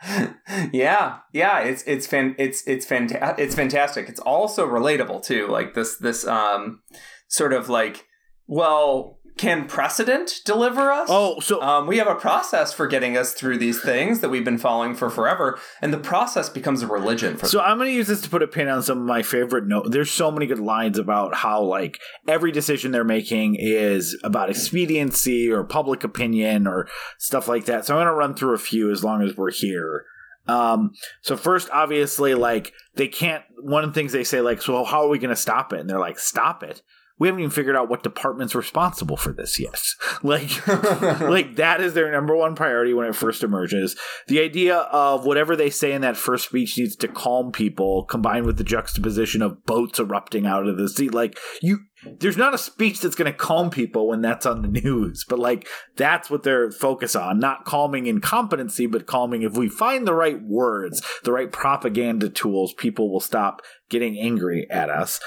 yeah, 0.72 1.18
yeah, 1.32 1.60
it's 1.60 1.82
it's 1.82 2.06
fan 2.06 2.34
it's 2.38 2.66
it's 2.66 2.86
fanta- 2.86 3.38
it's 3.38 3.54
fantastic. 3.54 4.08
It's 4.08 4.20
also 4.20 4.66
relatable 4.66 5.24
too. 5.24 5.48
Like 5.48 5.74
this 5.74 5.96
this 5.96 6.26
um 6.26 6.82
sort 7.28 7.52
of 7.52 7.68
like, 7.68 8.06
well, 8.46 9.17
can 9.38 9.66
precedent 9.66 10.40
deliver 10.44 10.90
us? 10.92 11.08
Oh, 11.10 11.40
so 11.40 11.62
Um, 11.62 11.86
we 11.86 11.96
have 11.98 12.06
a 12.08 12.14
process 12.14 12.72
for 12.72 12.86
getting 12.86 13.16
us 13.16 13.32
through 13.32 13.58
these 13.58 13.80
things 13.80 14.20
that 14.20 14.28
we've 14.28 14.44
been 14.44 14.58
following 14.58 14.94
for 14.94 15.08
forever, 15.08 15.58
and 15.80 15.92
the 15.92 15.98
process 15.98 16.48
becomes 16.48 16.82
a 16.82 16.86
religion 16.86 17.36
for 17.36 17.46
So 17.46 17.60
I'm 17.60 17.78
going 17.78 17.88
to 17.90 17.96
use 17.96 18.08
this 18.08 18.20
to 18.22 18.28
put 18.28 18.42
a 18.42 18.46
pin 18.48 18.68
on 18.68 18.82
some 18.82 18.98
of 18.98 19.04
my 19.04 19.22
favorite 19.22 19.66
notes. 19.66 19.90
There's 19.90 20.10
so 20.10 20.30
many 20.30 20.46
good 20.46 20.58
lines 20.58 20.98
about 20.98 21.34
how 21.36 21.62
like 21.62 21.98
every 22.26 22.52
decision 22.52 22.92
they're 22.92 23.04
making 23.04 23.56
is 23.58 24.18
about 24.22 24.50
expediency 24.50 25.50
or 25.50 25.64
public 25.64 26.04
opinion 26.04 26.66
or 26.66 26.88
stuff 27.18 27.48
like 27.48 27.64
that. 27.66 27.86
So 27.86 27.94
I'm 27.94 28.04
going 28.04 28.12
to 28.12 28.18
run 28.18 28.34
through 28.34 28.54
a 28.54 28.58
few 28.58 28.90
as 28.90 29.04
long 29.04 29.22
as 29.22 29.36
we're 29.36 29.52
here. 29.52 30.04
Um, 30.46 30.92
so 31.20 31.36
first, 31.36 31.68
obviously, 31.70 32.34
like 32.34 32.72
they 32.96 33.06
can't. 33.06 33.44
One 33.60 33.84
of 33.84 33.90
the 33.90 33.94
things 33.94 34.12
they 34.12 34.24
say, 34.24 34.40
like, 34.40 34.62
so 34.62 34.82
how 34.84 35.04
are 35.04 35.08
we 35.08 35.18
going 35.18 35.28
to 35.30 35.36
stop 35.36 35.72
it? 35.72 35.80
And 35.80 35.88
they're 35.90 35.98
like, 35.98 36.18
stop 36.18 36.62
it. 36.62 36.82
We 37.18 37.28
haven't 37.28 37.40
even 37.40 37.50
figured 37.50 37.76
out 37.76 37.88
what 37.88 38.02
department's 38.02 38.54
responsible 38.54 39.16
for 39.16 39.32
this 39.32 39.58
yet. 39.58 39.82
like, 40.22 40.66
like 41.20 41.56
that 41.56 41.80
is 41.80 41.94
their 41.94 42.10
number 42.12 42.36
one 42.36 42.54
priority 42.54 42.94
when 42.94 43.06
it 43.06 43.16
first 43.16 43.42
emerges. 43.42 43.96
The 44.28 44.40
idea 44.40 44.76
of 44.76 45.26
whatever 45.26 45.56
they 45.56 45.70
say 45.70 45.92
in 45.92 46.02
that 46.02 46.16
first 46.16 46.46
speech 46.46 46.78
needs 46.78 46.96
to 46.96 47.08
calm 47.08 47.52
people, 47.52 48.04
combined 48.04 48.46
with 48.46 48.58
the 48.58 48.64
juxtaposition 48.64 49.42
of 49.42 49.64
boats 49.64 49.98
erupting 49.98 50.46
out 50.46 50.66
of 50.66 50.76
the 50.76 50.88
sea. 50.88 51.08
Like 51.08 51.38
you, 51.60 51.80
there's 52.04 52.36
not 52.36 52.54
a 52.54 52.58
speech 52.58 53.00
that's 53.00 53.14
going 53.14 53.30
to 53.30 53.36
calm 53.36 53.70
people 53.70 54.08
when 54.08 54.20
that's 54.20 54.46
on 54.46 54.62
the 54.62 54.68
news, 54.68 55.24
but 55.28 55.38
like 55.38 55.66
that's 55.96 56.30
what 56.30 56.42
they're 56.42 56.70
focused 56.70 57.16
on. 57.16 57.38
Not 57.38 57.64
calming 57.64 58.06
incompetency, 58.06 58.86
but 58.86 59.06
calming 59.06 59.42
if 59.42 59.56
we 59.56 59.68
find 59.68 60.06
the 60.06 60.14
right 60.14 60.40
words, 60.40 61.02
the 61.24 61.32
right 61.32 61.50
propaganda 61.50 62.28
tools, 62.28 62.72
people 62.72 63.10
will 63.12 63.20
stop 63.20 63.62
getting 63.88 64.18
angry 64.18 64.66
at 64.70 64.90
us. 64.90 65.18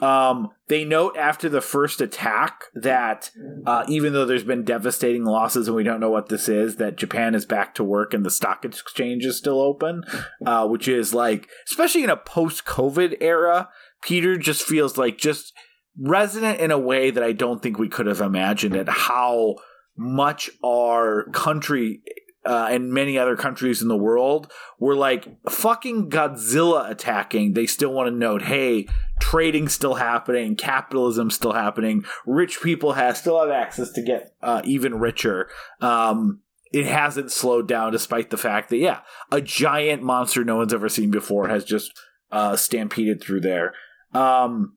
Um, 0.00 0.48
they 0.68 0.84
note 0.84 1.16
after 1.16 1.48
the 1.48 1.60
first 1.60 2.00
attack 2.00 2.64
that 2.74 3.30
uh, 3.66 3.84
even 3.88 4.12
though 4.12 4.24
there's 4.24 4.44
been 4.44 4.64
devastating 4.64 5.24
losses 5.24 5.68
and 5.68 5.76
we 5.76 5.84
don't 5.84 6.00
know 6.00 6.10
what 6.10 6.28
this 6.28 6.48
is, 6.48 6.76
that 6.76 6.96
Japan 6.96 7.34
is 7.34 7.46
back 7.46 7.74
to 7.76 7.84
work 7.84 8.12
and 8.12 8.26
the 8.26 8.30
stock 8.30 8.64
exchange 8.64 9.24
is 9.24 9.38
still 9.38 9.60
open, 9.60 10.04
uh, 10.44 10.66
which 10.66 10.88
is 10.88 11.14
like, 11.14 11.48
especially 11.70 12.02
in 12.02 12.10
a 12.10 12.16
post 12.16 12.64
COVID 12.64 13.16
era, 13.20 13.68
Peter 14.02 14.36
just 14.36 14.62
feels 14.62 14.96
like 14.98 15.18
just 15.18 15.52
resonant 16.00 16.60
in 16.60 16.70
a 16.70 16.78
way 16.78 17.10
that 17.10 17.22
I 17.22 17.32
don't 17.32 17.62
think 17.62 17.78
we 17.78 17.88
could 17.88 18.06
have 18.06 18.20
imagined 18.20 18.74
at 18.74 18.88
how 18.88 19.56
much 19.96 20.50
our 20.64 21.26
country 21.32 22.02
uh, 22.46 22.68
and 22.70 22.90
many 22.90 23.18
other 23.18 23.36
countries 23.36 23.82
in 23.82 23.88
the 23.88 23.96
world 23.96 24.50
were 24.78 24.94
like 24.94 25.28
fucking 25.48 26.08
Godzilla 26.08 26.90
attacking. 26.90 27.52
They 27.52 27.66
still 27.66 27.92
want 27.92 28.08
to 28.08 28.16
note, 28.16 28.42
hey, 28.42 28.88
trading 29.20 29.68
still 29.68 29.96
happening, 29.96 30.56
capitalism 30.56 31.30
still 31.30 31.52
happening, 31.52 32.04
rich 32.26 32.62
people 32.62 32.94
have 32.94 33.18
still 33.18 33.40
have 33.40 33.50
access 33.50 33.92
to 33.92 34.02
get 34.02 34.34
uh, 34.42 34.62
even 34.64 34.94
richer. 34.94 35.50
Um, 35.82 36.40
it 36.72 36.86
hasn't 36.86 37.32
slowed 37.32 37.68
down 37.68 37.92
despite 37.92 38.30
the 38.30 38.38
fact 38.38 38.70
that 38.70 38.78
yeah, 38.78 39.00
a 39.30 39.40
giant 39.40 40.02
monster 40.02 40.42
no 40.42 40.56
one's 40.56 40.72
ever 40.72 40.88
seen 40.88 41.10
before 41.10 41.48
has 41.48 41.64
just 41.64 41.92
uh, 42.32 42.56
stampeded 42.56 43.22
through 43.22 43.40
there. 43.40 43.74
Um, 44.14 44.76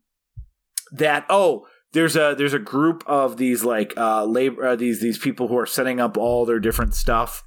that 0.93 1.25
oh, 1.29 1.65
there's 1.91 2.15
a 2.15 2.35
there's 2.37 2.53
a 2.53 2.59
group 2.59 3.03
of 3.05 3.37
these 3.37 3.63
like 3.63 3.93
uh 3.97 4.23
labor 4.23 4.67
uh, 4.67 4.75
these 4.75 5.01
these 5.01 5.17
people 5.17 5.47
who 5.47 5.57
are 5.57 5.65
setting 5.65 5.99
up 5.99 6.17
all 6.17 6.45
their 6.45 6.59
different 6.59 6.95
stuff 6.95 7.43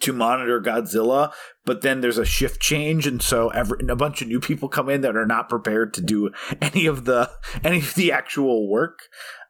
to 0.00 0.12
monitor 0.12 0.60
Godzilla, 0.60 1.32
but 1.64 1.80
then 1.80 2.00
there's 2.00 2.18
a 2.18 2.24
shift 2.24 2.60
change, 2.60 3.06
and 3.06 3.22
so 3.22 3.48
every, 3.50 3.78
a 3.88 3.96
bunch 3.96 4.20
of 4.20 4.28
new 4.28 4.40
people 4.40 4.68
come 4.68 4.88
in 4.88 5.00
that 5.00 5.16
are 5.16 5.26
not 5.26 5.48
prepared 5.48 5.94
to 5.94 6.02
do 6.02 6.30
any 6.60 6.86
of 6.86 7.04
the 7.04 7.30
any 7.64 7.78
of 7.78 7.94
the 7.94 8.12
actual 8.12 8.68
work, 8.68 8.98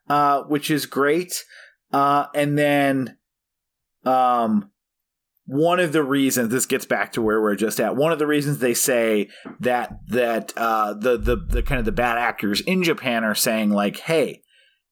uh, 0.09 0.43
which 0.43 0.70
is 0.70 0.87
great. 0.87 1.45
Uh, 1.93 2.27
and 2.35 2.59
then, 2.59 3.16
um, 4.05 4.70
one 5.49 5.81
of 5.81 5.93
the 5.93 6.03
reasons 6.03 6.51
this 6.51 6.66
gets 6.66 6.85
back 6.85 7.11
to 7.12 7.23
where 7.23 7.41
we're 7.41 7.55
just 7.55 7.81
at. 7.81 7.97
One 7.97 8.12
of 8.12 8.19
the 8.19 8.27
reasons 8.27 8.59
they 8.59 8.75
say 8.75 9.31
that 9.61 9.99
that 10.09 10.53
uh, 10.59 10.93
the 10.93 11.16
the 11.16 11.37
the 11.37 11.62
kind 11.62 11.79
of 11.79 11.87
the 11.87 11.93
bad 11.93 12.19
actors 12.19 12.61
in 12.61 12.83
Japan 12.83 13.25
are 13.25 13.35
saying 13.35 13.70
like, 13.70 13.97
hey, 14.01 14.43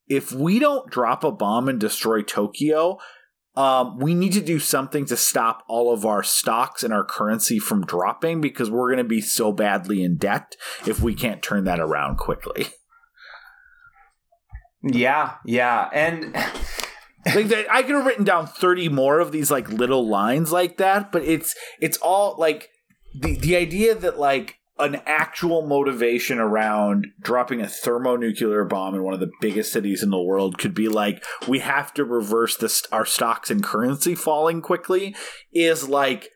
if 0.09 0.33
we 0.33 0.59
don't 0.59 0.91
drop 0.91 1.25
a 1.25 1.31
bomb 1.31 1.69
and 1.69 1.79
destroy 1.79 2.23
Tokyo, 2.23 2.97
um, 3.55 3.99
we 3.99 4.15
need 4.15 4.33
to 4.33 4.41
do 4.41 4.59
something 4.59 5.05
to 5.07 5.17
stop 5.17 5.63
all 5.69 5.93
of 5.93 6.07
our 6.07 6.23
stocks 6.23 6.83
and 6.83 6.91
our 6.91 7.05
currency 7.05 7.59
from 7.59 7.85
dropping 7.85 8.41
because 8.41 8.71
we're 8.71 8.89
going 8.89 8.97
to 8.97 9.05
be 9.05 9.21
so 9.21 9.53
badly 9.53 10.03
in 10.03 10.17
debt 10.17 10.57
if 10.87 11.01
we 11.01 11.15
can't 11.15 11.43
turn 11.43 11.65
that 11.65 11.81
around 11.81 12.17
quickly. 12.17 12.69
Yeah, 14.83 15.35
yeah, 15.45 15.91
and 15.93 16.35
like 17.35 17.49
that, 17.49 17.67
I 17.71 17.83
could 17.83 17.95
have 17.95 18.07
written 18.07 18.25
down 18.25 18.47
thirty 18.47 18.89
more 18.89 19.21
of 19.21 19.33
these 19.33 19.51
like 19.51 19.69
little 19.71 20.07
lines 20.07 20.53
like 20.53 20.77
that, 20.79 21.13
but 21.13 21.23
it's 21.23 21.55
it's 21.81 21.99
all 21.99 22.37
like 22.39 22.71
the 23.15 23.37
the 23.37 23.57
idea 23.57 23.95
that 23.95 24.19
like 24.19 24.59
an 24.79 25.01
actual 25.07 25.67
motivation 25.67 26.39
around 26.39 27.07
dropping 27.21 27.63
a 27.63 27.69
thermonuclear 27.69 28.65
bomb 28.65 28.95
in 28.95 29.03
one 29.03 29.15
of 29.15 29.21
the 29.21 29.31
biggest 29.41 29.73
cities 29.73 30.03
in 30.03 30.11
the 30.11 30.21
world 30.21 30.59
could 30.59 30.75
be 30.75 30.87
like 30.89 31.25
we 31.49 31.61
have 31.61 31.95
to 31.95 32.05
reverse 32.05 32.57
this 32.57 32.87
our 32.93 33.07
stocks 33.07 33.51
and 33.51 33.63
currency 33.63 34.15
falling 34.15 34.61
quickly 34.61 35.15
is 35.53 35.89
like 35.89 36.29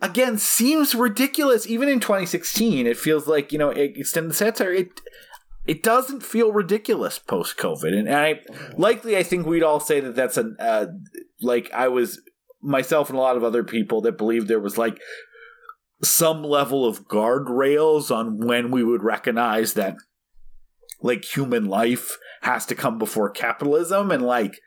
again 0.00 0.38
seems 0.38 0.94
ridiculous. 0.94 1.66
Even 1.66 1.88
in 1.88 2.00
2016 2.00 2.86
it 2.86 2.96
feels 2.96 3.28
like 3.28 3.52
you 3.52 3.58
know 3.58 3.70
extended 3.70 4.30
the 4.30 4.34
satire 4.34 4.72
it 4.72 5.00
it 5.68 5.82
doesn't 5.82 6.22
feel 6.22 6.52
ridiculous 6.52 7.18
post 7.18 7.56
covid 7.56 7.96
and 7.96 8.12
i 8.12 8.40
likely 8.76 9.16
i 9.16 9.22
think 9.22 9.46
we'd 9.46 9.62
all 9.62 9.80
say 9.80 10.00
that 10.00 10.16
that's 10.16 10.36
a 10.36 10.50
uh, 10.58 10.86
like 11.40 11.70
i 11.72 11.86
was 11.86 12.20
myself 12.60 13.08
and 13.08 13.18
a 13.18 13.22
lot 13.22 13.36
of 13.36 13.44
other 13.44 13.62
people 13.62 14.00
that 14.00 14.18
believed 14.18 14.48
there 14.48 14.58
was 14.58 14.76
like 14.76 14.98
some 16.02 16.42
level 16.42 16.86
of 16.86 17.08
guardrails 17.08 18.14
on 18.14 18.38
when 18.38 18.70
we 18.70 18.84
would 18.84 19.02
recognize 19.02 19.74
that 19.74 19.96
like 21.00 21.24
human 21.24 21.66
life 21.66 22.18
has 22.42 22.66
to 22.66 22.74
come 22.74 22.98
before 22.98 23.30
capitalism. 23.30 24.10
And 24.10 24.22
like 24.22 24.60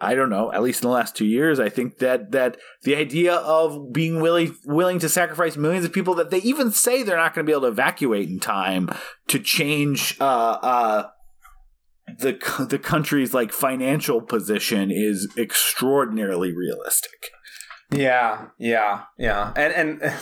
I 0.00 0.14
don't 0.14 0.30
know, 0.30 0.52
at 0.52 0.62
least 0.62 0.82
in 0.82 0.88
the 0.88 0.94
last 0.94 1.16
2 1.16 1.24
years 1.26 1.58
I 1.58 1.68
think 1.68 1.98
that 1.98 2.30
that 2.32 2.56
the 2.82 2.96
idea 2.96 3.34
of 3.34 3.92
being 3.92 4.20
willing 4.20 4.54
willing 4.64 4.98
to 5.00 5.08
sacrifice 5.08 5.56
millions 5.56 5.84
of 5.84 5.92
people 5.92 6.14
that 6.14 6.30
they 6.30 6.38
even 6.38 6.70
say 6.70 7.02
they're 7.02 7.16
not 7.16 7.34
going 7.34 7.44
to 7.44 7.50
be 7.50 7.52
able 7.52 7.62
to 7.62 7.68
evacuate 7.68 8.28
in 8.28 8.40
time 8.40 8.90
to 9.28 9.38
change 9.38 10.16
uh 10.20 10.24
uh 10.62 11.08
the 12.16 12.66
the 12.68 12.78
country's 12.78 13.34
like 13.34 13.52
financial 13.52 14.20
position 14.20 14.90
is 14.90 15.28
extraordinarily 15.36 16.52
realistic. 16.52 17.30
Yeah, 17.90 18.48
yeah, 18.58 19.04
yeah, 19.18 19.52
and 19.56 20.00
and 20.00 20.14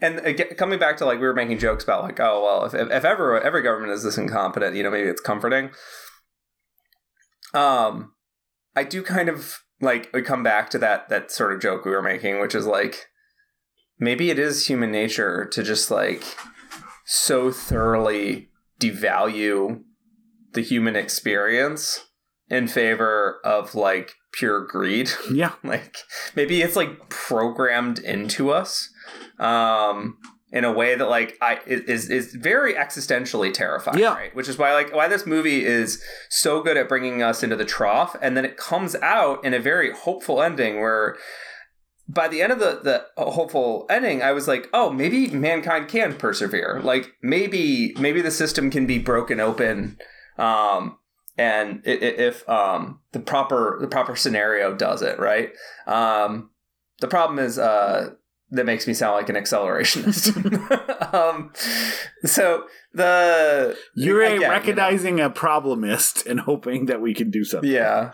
and 0.00 0.26
again, 0.26 0.48
coming 0.56 0.78
back 0.78 0.96
to 0.98 1.04
like 1.04 1.18
we 1.20 1.26
were 1.26 1.34
making 1.34 1.58
jokes 1.58 1.84
about 1.84 2.02
like 2.02 2.18
oh 2.20 2.42
well 2.42 2.64
if 2.64 2.74
if 2.74 3.04
ever 3.04 3.40
every 3.40 3.62
government 3.62 3.92
is 3.92 4.02
this 4.02 4.18
incompetent 4.18 4.76
you 4.76 4.82
know 4.82 4.90
maybe 4.90 5.08
it's 5.08 5.20
comforting. 5.20 5.70
Um, 7.52 8.12
I 8.76 8.84
do 8.84 9.02
kind 9.02 9.28
of 9.28 9.58
like 9.80 10.10
we 10.12 10.22
come 10.22 10.42
back 10.42 10.70
to 10.70 10.78
that 10.78 11.08
that 11.08 11.30
sort 11.30 11.52
of 11.52 11.60
joke 11.60 11.84
we 11.84 11.90
were 11.90 12.02
making, 12.02 12.40
which 12.40 12.54
is 12.54 12.66
like 12.66 13.06
maybe 13.98 14.30
it 14.30 14.38
is 14.38 14.66
human 14.66 14.90
nature 14.90 15.46
to 15.52 15.62
just 15.62 15.90
like 15.90 16.22
so 17.06 17.50
thoroughly 17.50 18.50
devalue 18.80 19.82
the 20.52 20.62
human 20.62 20.96
experience 20.96 22.06
in 22.48 22.66
favor 22.66 23.40
of 23.44 23.74
like 23.74 24.14
pure 24.32 24.66
greed. 24.66 25.10
Yeah. 25.32 25.52
like 25.64 25.96
maybe 26.34 26.62
it's 26.62 26.76
like 26.76 27.08
programmed 27.08 27.98
into 27.98 28.50
us 28.50 28.90
um 29.38 30.18
in 30.52 30.64
a 30.64 30.72
way 30.72 30.94
that 30.96 31.08
like 31.08 31.36
I 31.40 31.60
is 31.66 32.10
is 32.10 32.34
very 32.34 32.74
existentially 32.74 33.52
terrifying, 33.52 33.98
Yeah. 33.98 34.14
right? 34.14 34.34
Which 34.34 34.48
is 34.48 34.58
why 34.58 34.72
like 34.72 34.94
why 34.94 35.06
this 35.08 35.26
movie 35.26 35.64
is 35.64 36.02
so 36.28 36.60
good 36.62 36.76
at 36.76 36.88
bringing 36.88 37.22
us 37.22 37.42
into 37.42 37.56
the 37.56 37.64
trough 37.64 38.16
and 38.20 38.36
then 38.36 38.44
it 38.44 38.56
comes 38.56 38.94
out 38.96 39.44
in 39.44 39.54
a 39.54 39.60
very 39.60 39.92
hopeful 39.92 40.42
ending 40.42 40.80
where 40.80 41.16
by 42.08 42.26
the 42.26 42.42
end 42.42 42.52
of 42.52 42.58
the 42.58 42.80
the 42.82 43.06
hopeful 43.22 43.86
ending 43.88 44.20
I 44.22 44.32
was 44.32 44.48
like, 44.48 44.68
"Oh, 44.72 44.90
maybe 44.90 45.28
mankind 45.28 45.88
can 45.88 46.16
persevere. 46.16 46.80
Like 46.82 47.12
maybe 47.22 47.94
maybe 48.00 48.20
the 48.20 48.32
system 48.32 48.70
can 48.70 48.86
be 48.86 48.98
broken 48.98 49.38
open 49.38 49.98
um 50.36 50.96
and 51.38 51.80
if 51.84 52.46
um 52.48 52.98
the 53.12 53.20
proper 53.20 53.78
the 53.80 53.86
proper 53.86 54.16
scenario 54.16 54.74
does 54.74 55.02
it, 55.02 55.20
right? 55.20 55.52
Um 55.86 56.50
the 57.00 57.06
problem 57.08 57.38
is 57.38 57.56
uh 57.58 58.10
that 58.50 58.66
makes 58.66 58.86
me 58.86 58.94
sound 58.94 59.14
like 59.14 59.28
an 59.28 59.36
accelerationist. 59.36 60.34
um, 61.14 61.52
so 62.24 62.64
the 62.92 63.76
You're 63.94 64.22
again, 64.22 64.32
a 64.32 64.34
you 64.34 64.40
know, 64.40 64.48
recognizing 64.50 65.20
a 65.20 65.30
problemist 65.30 66.26
and 66.26 66.40
hoping 66.40 66.86
that 66.86 67.00
we 67.00 67.14
can 67.14 67.30
do 67.30 67.44
something. 67.44 67.70
yeah, 67.70 68.12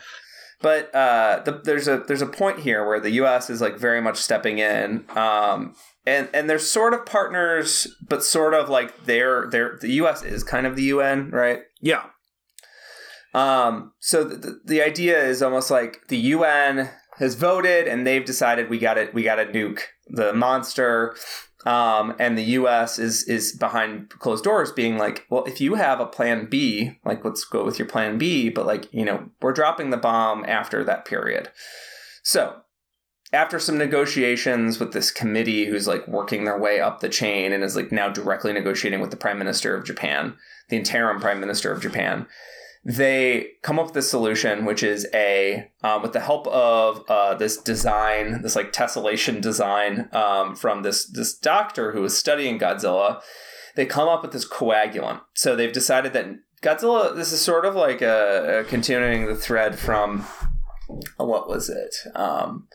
but 0.60 0.94
uh, 0.94 1.42
the, 1.44 1.60
there's 1.64 1.88
a 1.88 2.04
there's 2.06 2.22
a 2.22 2.26
point 2.26 2.60
here 2.60 2.86
where 2.86 3.00
the 3.00 3.10
U.S. 3.12 3.50
is 3.50 3.60
like 3.60 3.78
very 3.78 4.00
much 4.00 4.18
stepping 4.18 4.58
in, 4.58 5.04
um, 5.16 5.74
and 6.04 6.28
and 6.34 6.48
they're 6.48 6.58
sort 6.58 6.92
of 6.92 7.06
partners, 7.06 7.86
but 8.06 8.22
sort 8.22 8.54
of 8.54 8.68
like 8.68 9.04
they're 9.04 9.48
they're 9.50 9.78
the 9.80 9.92
U.S. 9.92 10.22
is 10.22 10.44
kind 10.44 10.66
of 10.66 10.76
the 10.76 10.84
UN, 10.84 11.30
right? 11.30 11.60
Yeah. 11.80 12.04
Um, 13.34 13.92
so 14.00 14.24
the, 14.24 14.36
the, 14.36 14.60
the 14.64 14.82
idea 14.82 15.22
is 15.22 15.42
almost 15.42 15.70
like 15.70 16.08
the 16.08 16.16
UN 16.16 16.88
has 17.18 17.34
voted 17.34 17.86
and 17.86 18.06
they've 18.06 18.24
decided 18.24 18.70
we 18.70 18.78
got 18.78 18.96
it 18.96 19.12
we 19.12 19.22
got 19.22 19.36
to 19.36 19.44
nuke 19.46 19.80
the 20.06 20.32
monster. 20.32 21.16
Um, 21.64 22.14
and 22.20 22.38
the 22.38 22.44
U.S. 22.44 22.98
is 22.98 23.24
is 23.24 23.52
behind 23.52 24.10
closed 24.10 24.44
doors, 24.44 24.70
being 24.70 24.98
like, 24.98 25.26
well, 25.30 25.44
if 25.44 25.60
you 25.60 25.74
have 25.74 25.98
a 25.98 26.06
plan 26.06 26.46
B, 26.46 26.98
like 27.04 27.24
let's 27.24 27.44
go 27.44 27.64
with 27.64 27.76
your 27.76 27.88
plan 27.88 28.18
B, 28.18 28.50
but 28.50 28.66
like 28.66 28.92
you 28.92 29.04
know, 29.04 29.30
we're 29.42 29.52
dropping 29.52 29.90
the 29.90 29.96
bomb 29.96 30.44
after 30.46 30.84
that 30.84 31.04
period. 31.04 31.50
So 32.22 32.62
after 33.32 33.58
some 33.58 33.76
negotiations 33.76 34.78
with 34.78 34.92
this 34.92 35.10
committee 35.10 35.66
who's 35.66 35.88
like 35.88 36.06
working 36.06 36.44
their 36.44 36.58
way 36.58 36.80
up 36.80 37.00
the 37.00 37.08
chain 37.08 37.52
and 37.52 37.64
is 37.64 37.76
like 37.76 37.90
now 37.90 38.08
directly 38.08 38.52
negotiating 38.52 39.00
with 39.00 39.10
the 39.10 39.16
prime 39.16 39.38
minister 39.38 39.74
of 39.74 39.84
Japan, 39.84 40.36
the 40.68 40.76
interim 40.76 41.20
prime 41.20 41.40
minister 41.40 41.72
of 41.72 41.82
Japan, 41.82 42.26
they 42.88 43.48
come 43.62 43.80
up 43.80 43.86
with 43.86 43.94
this 43.94 44.08
solution, 44.08 44.64
which 44.64 44.84
is 44.84 45.08
a 45.12 45.68
um, 45.82 46.02
with 46.02 46.12
the 46.12 46.20
help 46.20 46.46
of 46.46 47.02
uh, 47.08 47.34
this 47.34 47.56
design, 47.56 48.42
this 48.42 48.54
like 48.54 48.72
tessellation 48.72 49.40
design 49.40 50.08
um, 50.12 50.54
from 50.54 50.82
this 50.82 51.04
this 51.04 51.36
doctor 51.36 51.90
who 51.90 52.02
was 52.02 52.16
studying 52.16 52.60
Godzilla. 52.60 53.20
They 53.74 53.86
come 53.86 54.08
up 54.08 54.22
with 54.22 54.30
this 54.30 54.48
coagulant. 54.48 55.20
So 55.34 55.56
they've 55.56 55.72
decided 55.72 56.12
that 56.12 56.26
Godzilla. 56.62 57.14
This 57.16 57.32
is 57.32 57.40
sort 57.40 57.64
of 57.64 57.74
like 57.74 58.02
a, 58.02 58.60
a 58.60 58.64
continuing 58.64 59.26
the 59.26 59.34
thread 59.34 59.76
from 59.76 60.24
uh, 60.88 61.24
what 61.24 61.48
was 61.48 61.68
it? 61.68 61.96
Um, 62.14 62.68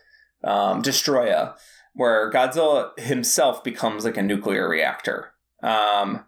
um, 0.43 0.81
Destoroyah, 0.81 1.55
where 1.93 2.29
Godzilla 2.29 2.99
himself 2.99 3.63
becomes 3.63 4.03
like 4.03 4.17
a 4.17 4.21
nuclear 4.21 4.67
reactor. 4.67 5.31
Um, 5.63 6.25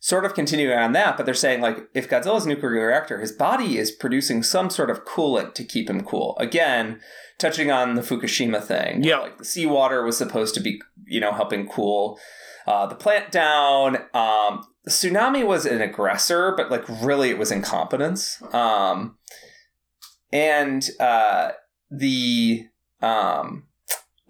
sort 0.00 0.24
of 0.24 0.34
continuing 0.34 0.76
on 0.76 0.92
that, 0.92 1.16
but 1.16 1.26
they're 1.26 1.34
saying 1.34 1.60
like 1.60 1.88
if 1.94 2.08
Godzilla's 2.08 2.46
nuclear 2.46 2.86
reactor, 2.86 3.20
his 3.20 3.32
body 3.32 3.78
is 3.78 3.92
producing 3.92 4.42
some 4.42 4.70
sort 4.70 4.90
of 4.90 5.04
coolant 5.04 5.54
to 5.54 5.64
keep 5.64 5.88
him 5.88 6.02
cool. 6.02 6.36
Again, 6.38 7.00
touching 7.38 7.70
on 7.70 7.94
the 7.94 8.02
Fukushima 8.02 8.62
thing. 8.62 9.04
Yeah. 9.04 9.18
Like 9.18 9.38
the 9.38 9.44
seawater 9.44 10.02
was 10.02 10.16
supposed 10.16 10.54
to 10.54 10.60
be, 10.60 10.80
you 11.04 11.20
know, 11.20 11.32
helping 11.32 11.68
cool 11.68 12.18
uh, 12.66 12.86
the 12.86 12.94
plant 12.94 13.30
down. 13.30 13.96
Um, 14.14 14.64
the 14.84 14.90
tsunami 14.90 15.46
was 15.46 15.66
an 15.66 15.82
aggressor, 15.82 16.54
but 16.56 16.70
like 16.70 16.88
really 16.88 17.28
it 17.28 17.38
was 17.38 17.52
incompetence. 17.52 18.42
Um, 18.54 19.18
and 20.32 20.88
uh, 20.98 21.50
the 21.90 22.64
um, 23.02 23.64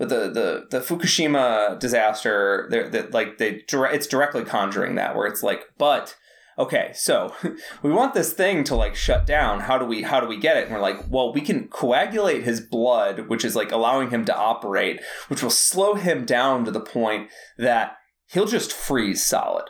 but 0.01 0.09
the 0.09 0.31
the 0.31 0.66
the 0.70 0.81
Fukushima 0.81 1.78
disaster, 1.78 2.66
that 2.70 3.12
like 3.12 3.36
they 3.36 3.62
it's 3.68 4.06
directly 4.06 4.44
conjuring 4.44 4.94
that 4.94 5.14
where 5.14 5.27
it's 5.27 5.43
like, 5.43 5.66
but 5.77 6.16
okay, 6.59 6.90
so 6.94 7.35
we 7.82 7.90
want 7.90 8.14
this 8.14 8.32
thing 8.32 8.64
to 8.64 8.74
like 8.74 8.94
shut 8.97 9.27
down. 9.27 9.60
How 9.60 9.77
do 9.77 9.85
we 9.85 10.01
how 10.01 10.18
do 10.18 10.27
we 10.27 10.39
get 10.39 10.56
it? 10.56 10.64
And 10.64 10.74
we're 10.74 10.81
like, 10.81 11.05
well, 11.10 11.35
we 11.35 11.43
can 11.43 11.68
coagulate 11.68 12.44
his 12.44 12.62
blood, 12.62 13.28
which 13.28 13.44
is 13.44 13.55
like 13.55 13.72
allowing 13.72 14.09
him 14.09 14.24
to 14.24 14.35
operate, 14.35 15.02
which 15.28 15.43
will 15.43 15.51
slow 15.51 15.93
him 15.94 16.24
down 16.24 16.64
to 16.64 16.70
the 16.70 16.81
point 16.81 17.28
that 17.59 17.98
he'll 18.27 18.47
just 18.47 18.72
freeze 18.72 19.22
solid. 19.22 19.66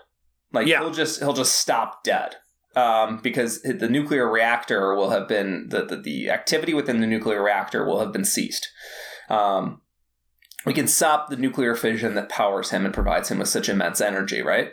Like 0.52 0.68
Yeah. 0.68 0.78
he'll 0.78 0.92
just 0.92 1.18
he'll 1.18 1.32
just 1.32 1.56
stop 1.56 2.04
dead. 2.04 2.36
Um, 2.76 3.18
because 3.20 3.62
the 3.62 3.88
nuclear 3.88 4.30
reactor 4.30 4.94
will 4.94 5.10
have 5.10 5.26
been 5.26 5.70
the, 5.70 5.84
the 5.84 5.96
the 5.96 6.30
activity 6.30 6.72
within 6.72 7.00
the 7.00 7.06
nuclear 7.08 7.42
reactor 7.42 7.84
will 7.84 7.98
have 7.98 8.12
been 8.12 8.24
ceased. 8.24 8.68
Um, 9.28 9.80
we 10.66 10.74
can 10.74 10.86
stop 10.86 11.28
the 11.28 11.36
nuclear 11.36 11.74
fission 11.74 12.14
that 12.14 12.28
powers 12.28 12.70
him 12.70 12.84
and 12.84 12.94
provides 12.94 13.30
him 13.30 13.38
with 13.38 13.48
such 13.48 13.68
immense 13.68 14.00
energy, 14.00 14.42
right? 14.42 14.72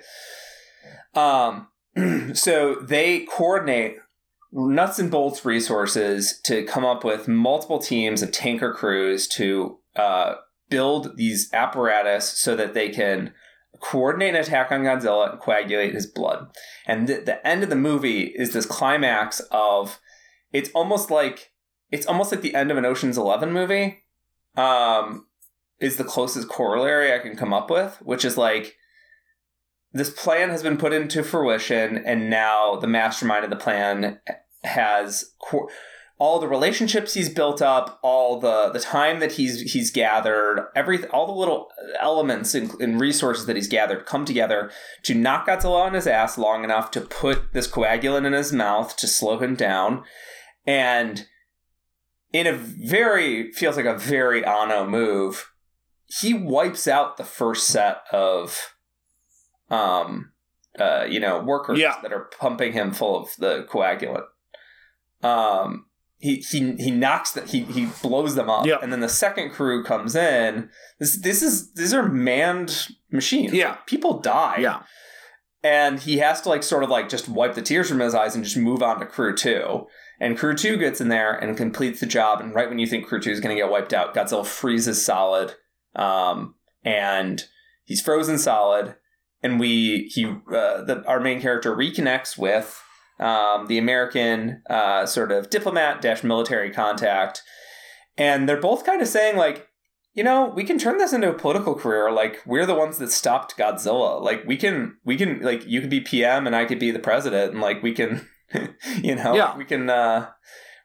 Um, 1.14 1.68
so 2.34 2.76
they 2.76 3.22
coordinate 3.22 3.97
nuts 4.51 4.99
and 4.99 5.11
bolts 5.11 5.45
resources 5.45 6.39
to 6.43 6.64
come 6.64 6.85
up 6.85 7.03
with 7.03 7.27
multiple 7.27 7.80
teams 7.80 8.22
of 8.22 8.31
tanker 8.31 8.73
crews 8.73 9.27
to 9.27 9.80
uh, 9.95 10.35
build 10.69 11.18
these 11.18 11.51
apparatus 11.53 12.38
so 12.38 12.55
that 12.55 12.73
they 12.73 12.89
can 12.89 13.34
coordinate 13.80 14.35
an 14.35 14.41
attack 14.41 14.72
on 14.72 14.81
Godzilla 14.81 15.31
and 15.31 15.39
coagulate 15.39 15.93
his 15.93 16.07
blood. 16.07 16.47
And 16.85 17.07
the, 17.07 17.15
the 17.19 17.47
end 17.47 17.64
of 17.64 17.69
the 17.69 17.76
movie 17.76 18.34
is 18.35 18.53
this 18.53 18.65
climax 18.65 19.39
of 19.51 19.99
it's 20.51 20.69
almost 20.72 21.11
like 21.11 21.51
it's 21.91 22.07
almost 22.07 22.31
like 22.31 22.41
the 22.41 22.55
end 22.55 22.72
of 22.72 22.77
an 22.77 22.85
Ocean's 22.85 23.18
Eleven 23.18 23.51
movie. 23.51 24.03
Um, 24.55 25.27
is 25.80 25.98
the 25.98 26.04
closest 26.04 26.48
corollary 26.48 27.14
I 27.14 27.20
can 27.20 27.36
come 27.36 27.54
up 27.54 27.70
with, 27.70 27.98
which 28.02 28.26
is 28.26 28.38
like 28.38 28.76
this 29.94 30.10
plan 30.10 30.49
has 30.49 30.64
been 30.64 30.78
put 30.78 30.94
into 30.94 31.24
fruition, 31.24 31.98
and 31.98 32.30
now 32.30 32.76
the 32.76 32.88
mastermind 32.88 33.44
of 33.44 33.49
the 33.49 33.56
plan 33.56 34.20
has 34.64 35.34
co- 35.41 35.70
all 36.20 36.40
the 36.40 36.48
relationships 36.48 37.14
he's 37.14 37.30
built 37.30 37.62
up, 37.62 37.99
all 38.02 38.40
the 38.40 38.70
the 38.72 38.80
time 38.80 39.20
that 39.20 39.34
he's 39.34 39.74
he's 39.74 39.91
gathered, 39.91 40.68
every 40.76 41.06
all 41.08 41.28
the 41.28 41.32
little 41.32 41.70
elements 41.99 42.56
and, 42.56 42.74
and 42.82 42.99
resources 42.99 43.45
that 43.45 43.56
he's 43.56 43.68
gathered 43.68 44.06
come 44.06 44.26
together 44.26 44.72
to 45.04 45.14
knock 45.14 45.48
Godzilla 45.48 45.86
on 45.86 45.94
his 45.94 46.08
ass 46.08 46.38
long 46.38 46.64
enough 46.64 46.91
to 46.91 47.02
put 47.02 47.54
this 47.54 47.68
coagulant 47.68 48.26
in 48.26 48.34
his 48.34 48.52
mouth 48.52 48.98
to 48.98 49.08
slow 49.08 49.38
him 49.38 49.56
down, 49.56 50.04
and 50.66 51.28
in 52.34 52.48
a 52.48 52.54
very 52.54 53.52
feels 53.52 53.78
like 53.78 53.86
a 53.86 53.98
very 53.98 54.44
Anno 54.44 54.88
move, 54.88 55.52
he 56.07 56.34
wipes 56.34 56.88
out 56.88 57.17
the 57.17 57.23
first 57.23 57.67
set 57.67 58.01
of 58.11 58.73
um 59.69 60.31
uh 60.79 61.05
you 61.09 61.19
know 61.19 61.39
workers 61.43 61.79
Yeah. 61.79 61.95
that 62.01 62.13
are 62.13 62.29
pumping 62.39 62.73
him 62.73 62.91
full 62.91 63.15
of 63.17 63.29
the 63.38 63.65
coagulant. 63.69 64.23
Um 65.23 65.85
he 66.19 66.38
he 66.38 66.73
he 66.77 66.91
knocks 66.91 67.31
that 67.34 67.49
he 67.49 67.61
he 67.63 67.88
blows 68.01 68.35
them 68.35 68.49
up 68.49 68.65
Yeah. 68.65 68.77
and 68.81 68.91
then 68.91 69.01
the 69.01 69.09
second 69.09 69.51
crew 69.51 69.84
comes 69.84 70.15
in. 70.15 70.69
This 70.99 71.17
this 71.21 71.41
is 71.43 71.73
these 71.73 71.93
are 71.93 72.07
manned 72.07 72.88
machines. 73.11 73.53
Yeah. 73.53 73.75
People 73.85 74.19
die 74.19 74.57
Yeah. 74.59 74.84
and 75.63 75.99
he 75.99 76.19
has 76.19 76.41
to 76.41 76.49
like 76.49 76.63
sort 76.63 76.84
of 76.84 76.89
like 76.89 77.09
just 77.09 77.27
wipe 77.27 77.55
the 77.55 77.61
tears 77.61 77.89
from 77.89 77.99
his 77.99 78.15
eyes 78.15 78.35
and 78.35 78.43
just 78.43 78.57
move 78.57 78.81
on 78.81 78.99
to 78.99 79.05
crew 79.05 79.35
two 79.35 79.88
and 80.19 80.38
crew 80.38 80.55
two 80.55 80.77
gets 80.77 81.01
in 81.01 81.09
there 81.09 81.34
and 81.34 81.57
completes 81.57 81.99
the 81.99 82.05
job 82.05 82.39
and 82.39 82.55
right 82.55 82.69
when 82.69 82.79
you 82.79 82.88
think 82.88 83.05
crew 83.05 83.19
two 83.19 83.31
is 83.31 83.39
going 83.39 83.55
to 83.55 83.61
get 83.61 83.69
wiped 83.69 83.93
out 83.93 84.15
godzilla 84.15 84.45
freezes 84.45 85.03
solid 85.05 85.55
um, 85.95 86.55
and 86.84 87.43
he's 87.85 88.01
frozen 88.01 88.38
solid 88.38 88.95
and 89.43 89.59
we 89.59 90.09
he 90.14 90.26
uh, 90.26 90.84
the, 90.84 91.03
our 91.07 91.19
main 91.19 91.41
character 91.41 91.76
reconnects 91.76 92.38
with 92.38 92.81
um, 93.19 93.68
the 93.68 93.77
american 93.77 94.61
uh, 94.69 95.05
sort 95.05 95.31
of 95.31 95.49
diplomat 95.49 96.01
dash 96.01 96.23
military 96.23 96.72
contact 96.72 97.41
and 98.18 98.47
they're 98.47 98.61
both 98.61 98.85
kind 98.85 99.01
of 99.01 99.07
saying 99.07 99.38
like 99.38 99.68
you 100.14 100.23
know, 100.23 100.51
we 100.55 100.64
can 100.64 100.80
turn 100.80 100.97
this 100.97 101.14
into 101.14 101.30
a 101.30 101.34
political 101.38 101.76
career. 101.76 102.11
Like 102.11 102.41
we're 102.43 102.65
the 102.65 102.73
ones 102.73 102.97
that 102.97 103.11
stopped 103.11 103.55
Godzilla. 103.55 104.19
Like 104.19 104.47
we 104.47 104.57
can, 104.57 104.97
we 105.05 105.15
can, 105.15 105.41
like 105.41 105.68
you 105.68 105.80
could 105.80 105.91
be 105.91 106.01
PM 106.01 106.47
and 106.47 106.55
I 106.55 106.65
could 106.65 106.80
be 106.80 106.89
the 106.89 106.97
president, 106.97 107.51
and 107.51 107.61
like 107.61 107.84
we 107.84 107.91
can, 107.93 108.27
you 109.03 109.14
know, 109.14 109.35
Yeah. 109.35 109.55
we 109.55 109.64
can, 109.64 109.91
uh, 109.91 110.31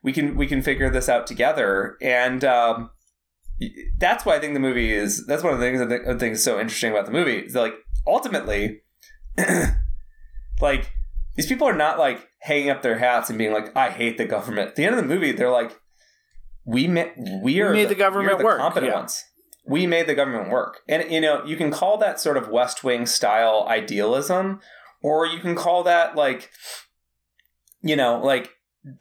we 0.02 0.12
can 0.12 0.36
we 0.36 0.46
can 0.46 0.60
figure 0.60 0.90
this 0.90 1.08
out 1.08 1.26
together 1.26 1.96
and 2.02 2.44
um, 2.44 2.90
that's 3.98 4.24
why 4.24 4.36
I 4.36 4.38
think 4.40 4.54
the 4.54 4.60
movie 4.60 4.92
is 4.92 5.26
that's 5.26 5.42
one 5.42 5.52
of 5.52 5.60
the 5.60 5.64
things 5.64 5.80
I 5.80 5.86
think, 5.86 6.06
I 6.06 6.18
think 6.18 6.34
is 6.34 6.44
so 6.44 6.60
interesting 6.60 6.92
about 6.92 7.06
the 7.06 7.12
movie 7.12 7.38
is 7.38 7.52
that, 7.52 7.60
like 7.60 7.74
ultimately 8.06 8.82
like 10.60 10.92
these 11.36 11.46
people 11.46 11.66
are 11.66 11.76
not 11.76 11.98
like 11.98 12.28
hanging 12.40 12.70
up 12.70 12.82
their 12.82 12.98
hats 12.98 13.28
and 13.30 13.38
being 13.38 13.52
like 13.52 13.74
I 13.76 13.90
hate 13.90 14.18
the 14.18 14.24
government. 14.24 14.70
At 14.70 14.76
the 14.76 14.84
end 14.84 14.94
of 14.94 15.00
the 15.00 15.08
movie 15.08 15.32
they're 15.32 15.50
like 15.50 15.78
we 16.64 16.86
ma- 16.86 17.06
we 17.42 17.60
are 17.60 17.72
made 17.72 17.88
the 17.88 17.94
government 17.94 18.38
the 18.38 18.44
work, 18.44 18.58
competent 18.58 18.92
yeah. 18.92 18.98
ones. 18.98 19.24
We 19.64 19.86
made 19.86 20.06
the 20.06 20.14
government 20.14 20.50
work. 20.50 20.80
And 20.88 21.10
you 21.10 21.20
know 21.20 21.44
you 21.44 21.56
can 21.56 21.70
call 21.70 21.98
that 21.98 22.20
sort 22.20 22.36
of 22.36 22.48
west 22.48 22.84
wing 22.84 23.06
style 23.06 23.66
idealism 23.68 24.60
or 25.02 25.26
you 25.26 25.40
can 25.40 25.54
call 25.54 25.82
that 25.84 26.16
like 26.16 26.50
you 27.82 27.96
know 27.96 28.20
like 28.22 28.50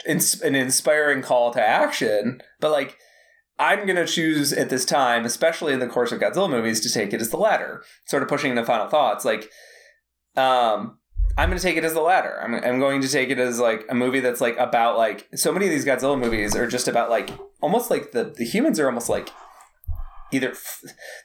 ins- 0.05 0.41
an 0.41 0.55
inspiring 0.55 1.21
call 1.21 1.51
to 1.51 1.61
action 1.61 2.41
but 2.59 2.71
like 2.71 2.97
i'm 3.61 3.85
going 3.85 3.95
to 3.95 4.05
choose 4.05 4.51
at 4.51 4.69
this 4.69 4.85
time 4.85 5.25
especially 5.25 5.73
in 5.73 5.79
the 5.79 5.87
course 5.87 6.11
of 6.11 6.19
godzilla 6.19 6.49
movies 6.49 6.79
to 6.79 6.91
take 6.91 7.13
it 7.13 7.21
as 7.21 7.29
the 7.29 7.37
latter 7.37 7.83
sort 8.05 8.23
of 8.23 8.29
pushing 8.29 8.55
the 8.55 8.65
final 8.65 8.89
thoughts 8.89 9.23
like 9.23 9.49
um 10.35 10.97
i'm 11.37 11.49
going 11.49 11.57
to 11.57 11.63
take 11.63 11.77
it 11.77 11.83
as 11.83 11.93
the 11.93 12.01
latter. 12.01 12.41
I'm, 12.41 12.55
I'm 12.55 12.79
going 12.79 13.01
to 13.01 13.07
take 13.07 13.29
it 13.29 13.39
as 13.39 13.59
like 13.59 13.85
a 13.89 13.95
movie 13.95 14.19
that's 14.19 14.41
like 14.41 14.57
about 14.57 14.97
like 14.97 15.27
so 15.35 15.51
many 15.51 15.65
of 15.65 15.71
these 15.71 15.85
godzilla 15.85 16.19
movies 16.19 16.55
are 16.55 16.67
just 16.67 16.87
about 16.87 17.09
like 17.09 17.29
almost 17.61 17.89
like 17.89 18.11
the 18.11 18.25
the 18.25 18.43
humans 18.43 18.79
are 18.79 18.87
almost 18.87 19.09
like 19.09 19.29
either 20.31 20.53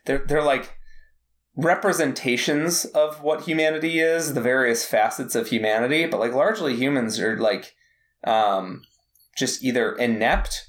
they're 0.05 0.25
they're 0.27 0.43
like 0.43 0.77
representations 1.57 2.85
of 2.85 3.23
what 3.23 3.43
humanity 3.43 3.99
is, 3.99 4.35
the 4.35 4.41
various 4.41 4.85
facets 4.85 5.35
of 5.35 5.49
humanity, 5.49 6.07
but 6.07 6.21
like 6.21 6.35
largely 6.35 6.77
humans 6.77 7.19
are 7.19 7.39
like 7.39 7.75
um 8.25 8.83
just 9.37 9.65
either 9.65 9.93
inept 9.95 10.67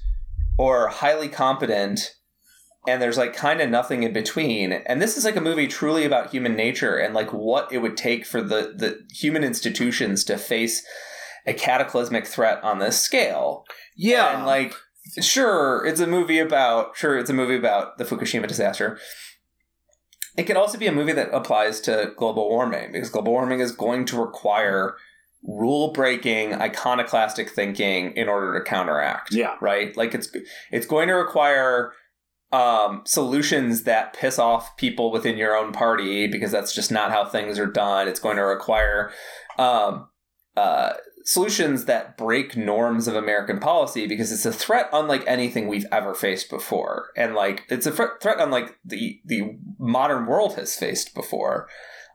or 0.58 0.88
highly 0.88 1.28
competent 1.28 2.14
and 2.86 3.02
there's 3.02 3.18
like 3.18 3.34
kind 3.34 3.60
of 3.60 3.68
nothing 3.68 4.02
in 4.02 4.12
between. 4.12 4.72
And 4.72 5.00
this 5.00 5.16
is 5.16 5.24
like 5.24 5.36
a 5.36 5.42
movie 5.42 5.66
truly 5.66 6.04
about 6.04 6.30
human 6.30 6.54
nature 6.54 6.96
and 6.96 7.14
like 7.14 7.32
what 7.32 7.70
it 7.72 7.78
would 7.78 7.96
take 7.96 8.24
for 8.24 8.40
the 8.40 8.72
the 8.74 9.00
human 9.12 9.44
institutions 9.44 10.24
to 10.24 10.38
face 10.38 10.84
a 11.46 11.52
cataclysmic 11.52 12.26
threat 12.26 12.62
on 12.62 12.78
this 12.78 12.98
scale. 13.00 13.64
Yeah, 13.96 14.36
And 14.36 14.46
like, 14.46 14.74
sure, 15.20 15.84
it's 15.84 16.00
a 16.00 16.06
movie 16.06 16.38
about 16.38 16.96
sure, 16.96 17.18
it's 17.18 17.30
a 17.30 17.34
movie 17.34 17.56
about 17.56 17.98
the 17.98 18.04
Fukushima 18.04 18.46
disaster. 18.46 18.98
It 20.36 20.44
could 20.44 20.56
also 20.56 20.78
be 20.78 20.86
a 20.86 20.92
movie 20.92 21.12
that 21.12 21.34
applies 21.34 21.80
to 21.82 22.12
global 22.16 22.48
warming 22.48 22.92
because 22.92 23.10
global 23.10 23.32
warming 23.32 23.60
is 23.60 23.72
going 23.72 24.04
to 24.06 24.20
require 24.20 24.96
rule 25.42 25.92
breaking, 25.92 26.54
iconoclastic 26.54 27.50
thinking 27.50 28.12
in 28.12 28.28
order 28.28 28.58
to 28.58 28.64
counteract. 28.64 29.32
Yeah. 29.32 29.56
Right? 29.60 29.96
Like 29.96 30.14
it's 30.14 30.28
it's 30.70 30.86
going 30.86 31.08
to 31.08 31.14
require 31.14 31.92
um, 32.52 33.02
solutions 33.04 33.82
that 33.82 34.14
piss 34.14 34.38
off 34.38 34.76
people 34.76 35.10
within 35.10 35.36
your 35.36 35.56
own 35.56 35.72
party 35.72 36.26
because 36.26 36.50
that's 36.50 36.74
just 36.74 36.90
not 36.90 37.10
how 37.10 37.24
things 37.24 37.58
are 37.58 37.66
done. 37.66 38.08
It's 38.08 38.20
going 38.20 38.36
to 38.36 38.42
require 38.42 39.12
um, 39.58 40.08
uh, 40.56 40.94
solutions 41.24 41.84
that 41.84 42.16
break 42.16 42.56
norms 42.56 43.06
of 43.06 43.14
American 43.14 43.60
policy 43.60 44.06
because 44.06 44.32
it's 44.32 44.46
a 44.46 44.52
threat 44.52 44.88
unlike 44.94 45.22
anything 45.26 45.68
we've 45.68 45.86
ever 45.92 46.14
faced 46.14 46.48
before, 46.48 47.10
and 47.16 47.34
like 47.34 47.64
it's 47.68 47.86
a 47.86 47.92
threat 47.92 48.20
threat 48.22 48.38
unlike 48.40 48.78
the 48.84 49.20
the 49.24 49.58
modern 49.78 50.26
world 50.26 50.54
has 50.54 50.74
faced 50.74 51.14
before. 51.14 51.68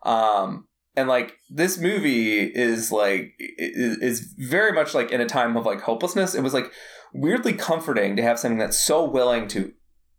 Um, 0.03 0.67
and 0.95 1.09
like 1.09 1.37
this 1.49 1.77
movie 1.77 2.41
is 2.41 2.91
like 2.91 3.33
is, 3.39 4.33
very 4.37 4.71
much 4.71 4.93
like 4.93 5.11
in 5.11 5.21
a 5.21 5.25
time 5.25 5.57
of 5.57 5.65
like 5.65 5.81
hopelessness. 5.81 6.35
It 6.35 6.43
was 6.43 6.53
like 6.53 6.71
weirdly 7.13 7.53
comforting 7.53 8.15
to 8.15 8.21
have 8.21 8.39
something 8.39 8.59
that's 8.59 8.79
so 8.79 9.03
willing 9.03 9.47
to 9.49 9.73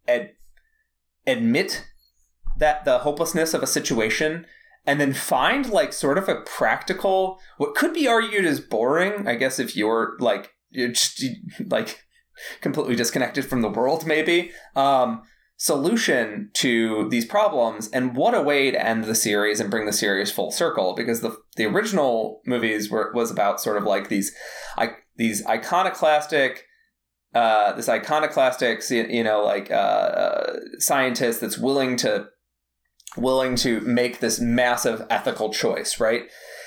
ad- 0.09 0.33
admit 1.27 1.87
that 2.59 2.85
the 2.85 3.01
hopelessness 3.01 3.55
of 3.55 3.63
a 3.63 3.67
situation 3.67 4.47
and 4.87 5.01
then 5.01 5.13
find 5.13 5.71
like 5.71 5.93
sort 5.93 6.19
of 6.19 6.29
a 6.29 6.41
practical 6.43 7.41
what 7.57 7.75
could 7.75 7.93
be 7.93 8.07
argued 8.07 8.45
as 8.45 8.61
boring 8.61 9.27
i 9.27 9.35
guess 9.35 9.59
if 9.59 9.75
you're 9.75 10.17
like 10.21 10.51
you're 10.71 10.91
just 10.91 11.25
like 11.67 12.05
completely 12.61 12.95
disconnected 12.95 13.45
from 13.45 13.61
the 13.61 13.69
world 13.69 14.07
maybe 14.07 14.53
um 14.77 15.23
solution 15.57 16.51
to 16.53 17.09
these 17.11 17.25
problems 17.25 17.89
and 17.91 18.17
what 18.17 18.35
a 18.35 18.43
way 18.43 18.71
to 18.71 18.87
end 18.87 19.05
the 19.05 19.15
series 19.15 19.61
and 19.61 19.71
bring 19.71 19.87
the 19.87 19.93
series 19.93 20.31
full 20.31 20.51
circle 20.51 20.95
because 20.95 21.21
the 21.21 21.37
the 21.57 21.65
original 21.65 22.41
movies 22.45 22.91
were 22.91 23.13
was 23.15 23.31
about 23.31 23.61
sort 23.61 23.77
of 23.77 23.85
like 23.85 24.09
these 24.09 24.35
I, 24.77 24.97
these 25.17 25.47
iconoclastic 25.47 26.65
uh, 27.35 27.73
this 27.73 27.89
iconoclastic, 27.89 28.89
you 28.91 29.25
know, 29.25 29.43
like 29.45 29.71
uh, 29.71 29.75
uh, 29.75 30.57
scientist 30.79 31.41
that's 31.41 31.59
willing 31.59 31.97
to 31.97 32.29
willing 33.17 33.57
to 33.57 33.81
make 33.81 34.21
this 34.21 34.41
massive 34.41 35.05
ethical 35.11 35.53
choice, 35.53 35.99
right? 35.99 36.23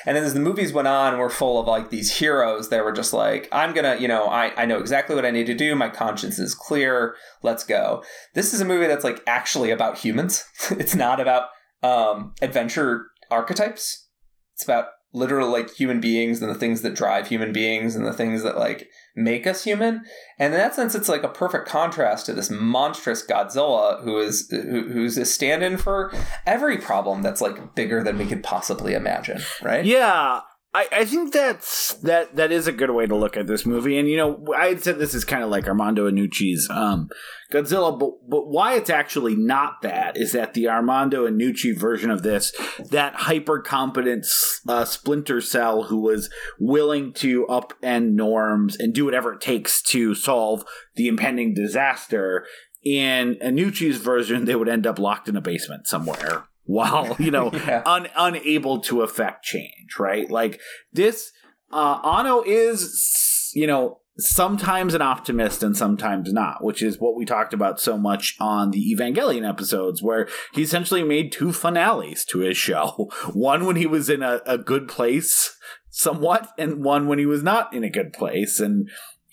And 0.07 0.15
then 0.15 0.23
as 0.23 0.33
the 0.33 0.39
movies 0.39 0.71
went 0.71 0.87
on, 0.87 1.17
we're 1.17 1.29
full 1.29 1.59
of 1.59 1.67
like 1.67 1.89
these 1.89 2.19
heroes 2.19 2.69
that 2.69 2.85
were 2.85 2.93
just 2.93 3.11
like, 3.11 3.49
I'm 3.51 3.73
gonna, 3.73 3.97
you 3.97 4.07
know, 4.07 4.27
I, 4.27 4.53
I 4.55 4.65
know 4.65 4.79
exactly 4.79 5.17
what 5.17 5.25
I 5.25 5.31
need 5.31 5.47
to 5.47 5.53
do. 5.53 5.75
My 5.75 5.89
conscience 5.89 6.39
is 6.39 6.55
clear. 6.55 7.15
Let's 7.43 7.65
go. 7.65 8.05
This 8.33 8.53
is 8.53 8.61
a 8.61 8.65
movie 8.65 8.87
that's 8.87 9.03
like 9.03 9.21
actually 9.27 9.69
about 9.69 9.97
humans. 9.97 10.45
it's 10.71 10.95
not 10.95 11.19
about 11.19 11.49
um, 11.83 12.33
adventure 12.41 13.07
archetypes. 13.29 14.07
It's 14.55 14.63
about 14.63 14.85
literal 15.11 15.51
like 15.51 15.75
human 15.75 15.99
beings 15.99 16.41
and 16.41 16.49
the 16.49 16.57
things 16.57 16.83
that 16.83 16.95
drive 16.95 17.27
human 17.27 17.51
beings 17.51 17.93
and 17.93 18.05
the 18.05 18.13
things 18.13 18.43
that 18.43 18.57
like 18.57 18.87
make 19.17 19.47
us 19.47 19.63
human. 19.63 20.03
And 20.39 20.53
in 20.53 20.59
that 20.59 20.75
sense, 20.75 20.95
it's 20.95 21.09
like 21.09 21.23
a 21.23 21.29
perfect 21.29 21.67
contrast 21.67 22.27
to 22.27 22.33
this 22.33 22.49
monstrous 22.49 23.25
Godzilla 23.25 24.01
who 24.03 24.19
is 24.19 24.47
who, 24.49 24.87
who's 24.89 25.17
a 25.17 25.25
stand-in 25.25 25.77
for 25.77 26.13
every 26.45 26.77
problem 26.77 27.23
that's 27.23 27.41
like 27.41 27.75
bigger 27.75 28.03
than 28.03 28.17
we 28.17 28.27
could 28.27 28.43
possibly 28.43 28.93
imagine, 28.93 29.41
right? 29.61 29.83
Yeah, 29.83 30.41
I, 30.77 30.87
I 30.91 31.05
think 31.05 31.33
that's 31.33 31.95
that 32.03 32.35
that 32.35 32.51
is 32.51 32.67
a 32.67 32.71
good 32.71 32.91
way 32.91 33.07
to 33.07 33.15
look 33.15 33.35
at 33.35 33.47
this 33.47 33.65
movie. 33.65 33.97
And 33.97 34.07
you 34.07 34.15
know, 34.15 34.45
I 34.55 34.75
said 34.75 34.99
this 34.99 35.15
is 35.15 35.25
kind 35.25 35.41
of 35.41 35.49
like 35.49 35.67
Armando 35.67 36.07
Iannucci's 36.07 36.69
um, 36.69 37.09
Godzilla, 37.51 37.97
but 37.97 38.11
but 38.29 38.47
why 38.47 38.75
it's 38.75 38.91
actually 38.91 39.35
not 39.35 39.81
that 39.81 40.17
is 40.17 40.33
that 40.33 40.53
the 40.53 40.69
Armando 40.69 41.27
Iannucci 41.27 41.75
version 41.75 42.11
of 42.11 42.21
this, 42.21 42.53
that 42.91 43.15
hyper 43.15 43.59
competent 43.59 44.27
uh, 44.69 44.85
Splinter 44.85 45.41
Cell 45.41 45.85
who 45.85 45.97
was 45.97 46.29
willing 46.59 47.11
to 47.13 47.47
upend 47.47 48.11
norms 48.11 48.77
and 48.77 48.93
do 48.93 49.03
whatever 49.03 49.33
it 49.33 49.41
takes 49.41 49.81
to 49.81 50.13
solve 50.13 50.63
the 50.95 51.07
impending 51.07 51.55
disaster. 51.55 52.45
In 52.83 53.35
Iannucci's 53.43 53.97
version, 53.97 54.45
they 54.45 54.55
would 54.55 54.69
end 54.69 54.85
up 54.85 54.99
locked 54.99 55.27
in 55.27 55.35
a 55.35 55.41
basement 55.41 55.87
somewhere 55.87 56.43
while 56.67 57.15
you 57.19 57.31
know 57.31 57.49
Yeah. 57.51 57.81
un- 57.85 58.09
unable 58.15 58.79
to 58.81 59.01
affect 59.01 59.43
change 59.43 59.97
right? 59.99 60.29
Like 60.29 60.61
this 60.93 61.31
uh 61.71 61.99
Anno 62.03 62.43
is 62.45 63.51
you 63.55 63.65
know 63.67 64.01
sometimes 64.19 64.93
an 64.95 65.01
optimist 65.01 65.61
and 65.61 65.77
sometimes 65.77 66.33
not 66.33 66.63
which 66.63 66.81
is 66.81 66.99
what 66.99 67.15
we 67.15 67.23
talked 67.23 67.53
about 67.53 67.79
so 67.79 67.97
much 67.97 68.35
on 68.39 68.71
the 68.71 68.95
evangelion 68.95 69.47
episodes 69.47 70.01
where 70.01 70.27
he 70.53 70.63
essentially 70.63 71.03
made 71.03 71.31
two 71.31 71.53
finales 71.53 72.25
to 72.25 72.39
his 72.39 72.57
show. 72.57 73.09
One 73.33 73.65
when 73.65 73.75
he 73.75 73.85
was 73.85 74.09
in 74.09 74.23
a, 74.23 74.41
a 74.45 74.57
good 74.57 74.87
place 74.87 75.55
somewhat 75.89 76.49
and 76.57 76.83
one 76.83 77.07
when 77.07 77.17
he 77.19 77.25
was 77.25 77.41
not 77.43 77.73
in 77.73 77.83
a 77.83 77.89
good 77.89 78.11
place. 78.13 78.59
And 78.59 78.89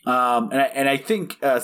um 0.06 0.50
and 0.52 0.60
I, 0.60 0.64
and 0.66 0.88
I 0.88 0.96
think 0.98 1.38
uh 1.42 1.60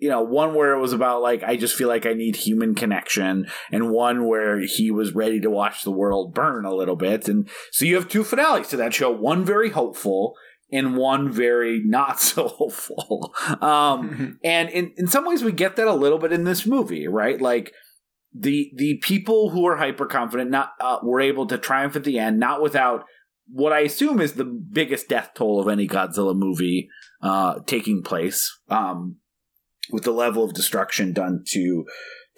you 0.00 0.08
know, 0.08 0.22
one 0.22 0.54
where 0.54 0.72
it 0.72 0.80
was 0.80 0.92
about 0.92 1.22
like 1.22 1.42
I 1.42 1.56
just 1.56 1.76
feel 1.76 1.88
like 1.88 2.06
I 2.06 2.14
need 2.14 2.36
human 2.36 2.74
connection, 2.74 3.46
and 3.70 3.90
one 3.90 4.26
where 4.26 4.60
he 4.60 4.90
was 4.90 5.14
ready 5.14 5.40
to 5.40 5.50
watch 5.50 5.82
the 5.82 5.90
world 5.90 6.34
burn 6.34 6.64
a 6.64 6.74
little 6.74 6.96
bit. 6.96 7.28
And 7.28 7.48
so 7.70 7.84
you 7.84 7.94
have 7.96 8.08
two 8.08 8.24
finales 8.24 8.68
to 8.68 8.76
that 8.78 8.94
show, 8.94 9.10
one 9.10 9.44
very 9.44 9.70
hopeful 9.70 10.34
and 10.72 10.96
one 10.96 11.30
very 11.30 11.82
not 11.84 12.20
so 12.20 12.48
hopeful. 12.48 13.34
Um, 13.60 14.38
and 14.44 14.70
in, 14.70 14.92
in 14.96 15.06
some 15.06 15.26
ways 15.26 15.44
we 15.44 15.52
get 15.52 15.76
that 15.76 15.86
a 15.86 15.94
little 15.94 16.18
bit 16.18 16.32
in 16.32 16.44
this 16.44 16.66
movie, 16.66 17.06
right? 17.06 17.40
Like 17.40 17.72
the 18.32 18.70
the 18.76 18.98
people 19.02 19.50
who 19.50 19.66
are 19.66 19.76
hyper 19.76 20.06
confident 20.06 20.50
not 20.50 20.70
uh, 20.80 20.98
were 21.02 21.20
able 21.20 21.46
to 21.46 21.58
triumph 21.58 21.96
at 21.96 22.04
the 22.04 22.18
end, 22.18 22.38
not 22.38 22.62
without 22.62 23.04
what 23.52 23.72
I 23.72 23.80
assume 23.80 24.20
is 24.20 24.34
the 24.34 24.44
biggest 24.44 25.08
death 25.08 25.30
toll 25.34 25.60
of 25.60 25.68
any 25.68 25.88
Godzilla 25.88 26.36
movie 26.36 26.88
uh, 27.20 27.58
taking 27.66 28.02
place. 28.02 28.56
Um, 28.68 29.16
with 29.92 30.04
the 30.04 30.12
level 30.12 30.44
of 30.44 30.54
destruction 30.54 31.12
done 31.12 31.44
to 31.48 31.84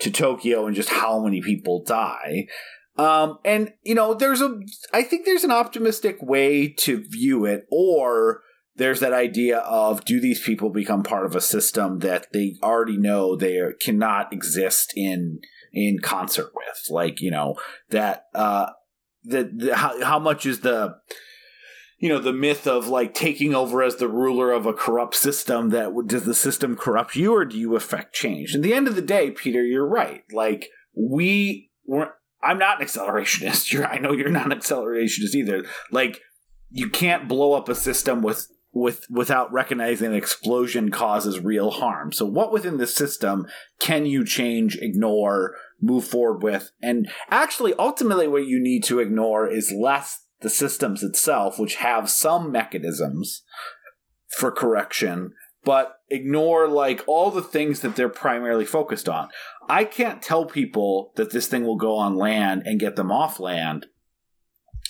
to 0.00 0.10
Tokyo 0.10 0.66
and 0.66 0.74
just 0.74 0.88
how 0.88 1.22
many 1.22 1.40
people 1.40 1.82
die. 1.84 2.46
Um, 2.96 3.38
and 3.44 3.72
you 3.82 3.94
know, 3.94 4.14
there's 4.14 4.40
a 4.40 4.60
I 4.92 5.02
think 5.02 5.24
there's 5.24 5.44
an 5.44 5.50
optimistic 5.50 6.18
way 6.20 6.68
to 6.80 7.04
view 7.08 7.46
it, 7.46 7.64
or 7.70 8.42
there's 8.76 9.00
that 9.00 9.12
idea 9.12 9.58
of 9.58 10.04
do 10.04 10.20
these 10.20 10.40
people 10.40 10.70
become 10.70 11.02
part 11.02 11.26
of 11.26 11.36
a 11.36 11.40
system 11.40 12.00
that 12.00 12.26
they 12.32 12.56
already 12.62 12.96
know 12.96 13.36
they 13.36 13.60
cannot 13.80 14.32
exist 14.32 14.92
in 14.96 15.40
in 15.72 15.98
concert 16.00 16.50
with, 16.54 16.82
like 16.90 17.20
you 17.20 17.30
know 17.30 17.56
that 17.90 18.24
uh 18.34 18.66
that 19.24 19.72
how 19.74 20.02
how 20.04 20.18
much 20.18 20.44
is 20.44 20.60
the 20.60 20.94
you 22.02 22.08
know 22.08 22.18
the 22.18 22.32
myth 22.32 22.66
of 22.66 22.88
like 22.88 23.14
taking 23.14 23.54
over 23.54 23.82
as 23.82 23.96
the 23.96 24.08
ruler 24.08 24.50
of 24.50 24.66
a 24.66 24.74
corrupt 24.74 25.14
system 25.14 25.70
that 25.70 25.92
does 26.06 26.24
the 26.24 26.34
system 26.34 26.76
corrupt 26.76 27.16
you 27.16 27.32
or 27.32 27.44
do 27.46 27.56
you 27.56 27.76
affect 27.76 28.12
change 28.12 28.54
at 28.54 28.60
the 28.60 28.74
end 28.74 28.88
of 28.88 28.96
the 28.96 29.00
day 29.00 29.30
peter 29.30 29.64
you're 29.64 29.86
right 29.86 30.24
like 30.32 30.68
we 30.94 31.70
were 31.86 32.12
i'm 32.42 32.58
not 32.58 32.80
an 32.80 32.86
accelerationist 32.86 33.72
you're 33.72 33.86
i 33.86 33.98
know 33.98 34.12
you're 34.12 34.28
not 34.28 34.50
an 34.52 34.58
accelerationist 34.58 35.34
either 35.34 35.64
like 35.90 36.20
you 36.70 36.90
can't 36.90 37.28
blow 37.28 37.52
up 37.52 37.68
a 37.68 37.74
system 37.74 38.20
with 38.20 38.48
with 38.74 39.04
without 39.10 39.52
recognizing 39.52 40.08
an 40.08 40.14
explosion 40.14 40.90
causes 40.90 41.38
real 41.38 41.70
harm. 41.70 42.10
So 42.10 42.24
what 42.24 42.52
within 42.52 42.78
the 42.78 42.86
system 42.86 43.46
can 43.78 44.06
you 44.06 44.24
change, 44.24 44.76
ignore, 44.76 45.54
move 45.80 46.04
forward 46.04 46.42
with? 46.42 46.70
And 46.80 47.10
actually 47.30 47.74
ultimately 47.74 48.26
what 48.26 48.46
you 48.46 48.58
need 48.58 48.82
to 48.84 48.98
ignore 48.98 49.46
is 49.46 49.72
less 49.72 50.21
the 50.42 50.50
systems 50.50 51.02
itself 51.02 51.58
which 51.58 51.76
have 51.76 52.10
some 52.10 52.50
mechanisms 52.52 53.42
for 54.28 54.50
correction 54.50 55.32
but 55.64 55.96
ignore 56.10 56.66
like 56.66 57.04
all 57.06 57.30
the 57.30 57.42
things 57.42 57.80
that 57.80 57.94
they're 57.94 58.08
primarily 58.08 58.64
focused 58.64 59.08
on. 59.08 59.28
I 59.68 59.84
can't 59.84 60.20
tell 60.20 60.44
people 60.44 61.12
that 61.14 61.30
this 61.30 61.46
thing 61.46 61.62
will 61.64 61.76
go 61.76 61.94
on 61.94 62.16
land 62.16 62.62
and 62.64 62.80
get 62.80 62.96
them 62.96 63.12
off 63.12 63.38
land 63.38 63.86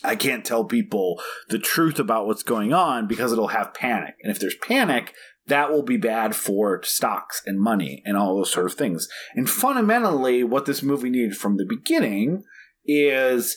I 0.05 0.16
can't 0.16 0.45
tell 0.45 0.65
people 0.65 1.20
the 1.49 1.59
truth 1.59 1.99
about 1.99 2.27
what's 2.27 2.43
going 2.43 2.73
on 2.73 3.07
because 3.07 3.33
it'll 3.33 3.49
have 3.49 3.74
panic. 3.74 4.15
And 4.23 4.31
if 4.31 4.41
there's 4.41 4.57
panic, 4.57 5.15
that 5.47 5.70
will 5.70 5.83
be 5.83 5.97
bad 5.97 6.35
for 6.35 6.83
stocks 6.83 7.43
and 7.47 7.61
money 7.61 8.03
and 8.05 8.16
all 8.16 8.37
those 8.37 8.51
sort 8.51 8.66
of 8.66 8.74
things. 8.74 9.09
And 9.35 9.49
fundamentally, 9.49 10.45
what 10.45 10.66
this 10.66 10.83
movie 10.83 11.11
needed 11.11 11.37
from 11.37 11.57
the 11.57 11.66
beginning 11.66 12.43
is 12.85 13.57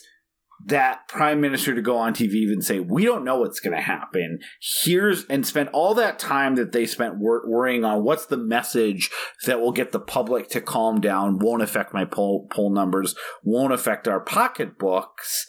that 0.64 1.06
prime 1.08 1.40
minister 1.40 1.74
to 1.74 1.82
go 1.82 1.96
on 1.96 2.14
TV 2.14 2.50
and 2.50 2.64
say, 2.64 2.80
"We 2.80 3.04
don't 3.04 3.24
know 3.24 3.40
what's 3.40 3.60
going 3.60 3.76
to 3.76 3.82
happen." 3.82 4.38
Here's 4.82 5.24
and 5.26 5.46
spend 5.46 5.68
all 5.70 5.94
that 5.94 6.18
time 6.18 6.56
that 6.56 6.72
they 6.72 6.86
spent 6.86 7.18
wor- 7.18 7.46
worrying 7.46 7.84
on 7.84 8.02
what's 8.02 8.26
the 8.26 8.36
message 8.36 9.10
that 9.46 9.60
will 9.60 9.72
get 9.72 9.92
the 9.92 10.00
public 10.00 10.48
to 10.50 10.60
calm 10.60 11.00
down, 11.00 11.38
won't 11.38 11.62
affect 11.62 11.92
my 11.92 12.04
poll 12.04 12.46
poll 12.50 12.70
numbers, 12.70 13.14
won't 13.42 13.72
affect 13.72 14.08
our 14.08 14.20
pocketbooks 14.20 15.46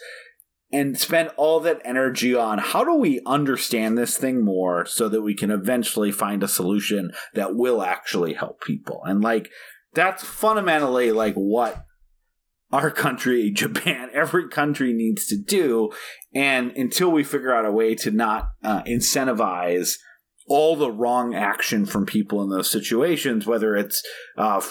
and 0.72 0.98
spend 0.98 1.30
all 1.38 1.60
that 1.62 1.82
energy 1.86 2.36
on 2.36 2.58
how 2.58 2.84
do 2.84 2.94
we 2.94 3.22
understand 3.26 3.98
this 3.98 4.18
thing 4.18 4.44
more 4.44 4.86
so 4.86 5.08
that 5.08 5.22
we 5.22 5.34
can 5.34 5.52
eventually 5.52 6.12
find 6.12 6.44
a 6.44 6.48
solution 6.48 7.12
that 7.34 7.56
will 7.56 7.82
actually 7.82 8.34
help 8.34 8.62
people 8.62 9.02
and 9.06 9.22
like 9.22 9.50
that's 9.94 10.24
fundamentally 10.24 11.12
like 11.12 11.36
what 11.36 11.87
our 12.72 12.92
country 12.92 13.52
japan 13.54 14.10
every 14.14 14.48
country 14.50 14.94
needs 14.94 15.28
to 15.28 15.38
do. 15.38 15.92
And 16.34 16.72
until 16.72 17.12
we 17.12 17.24
figure 17.24 17.54
out 17.54 17.66
a 17.66 17.72
way 17.72 17.96
to 17.96 18.12
not 18.12 18.50
uh, 18.64 18.84
incentivize 18.84 19.96
all 20.48 20.76
the 20.76 20.92
wrong 20.92 21.36
action 21.36 21.86
from 21.86 22.06
people 22.06 22.42
in 22.42 22.50
those 22.50 22.70
situations 22.70 23.46
whether 23.46 23.76
it's 23.76 24.02
uh, 24.38 24.62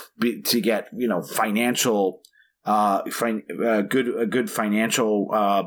to 0.45 0.61
get 0.61 0.89
you 0.97 1.07
know 1.07 1.23
financial 1.23 2.23
uh, 2.65 3.03
fin- 3.11 3.45
uh, 3.63 3.83
good 3.83 4.09
a 4.19 4.27
good 4.27 4.51
financial 4.51 5.29
uh, 5.33 5.65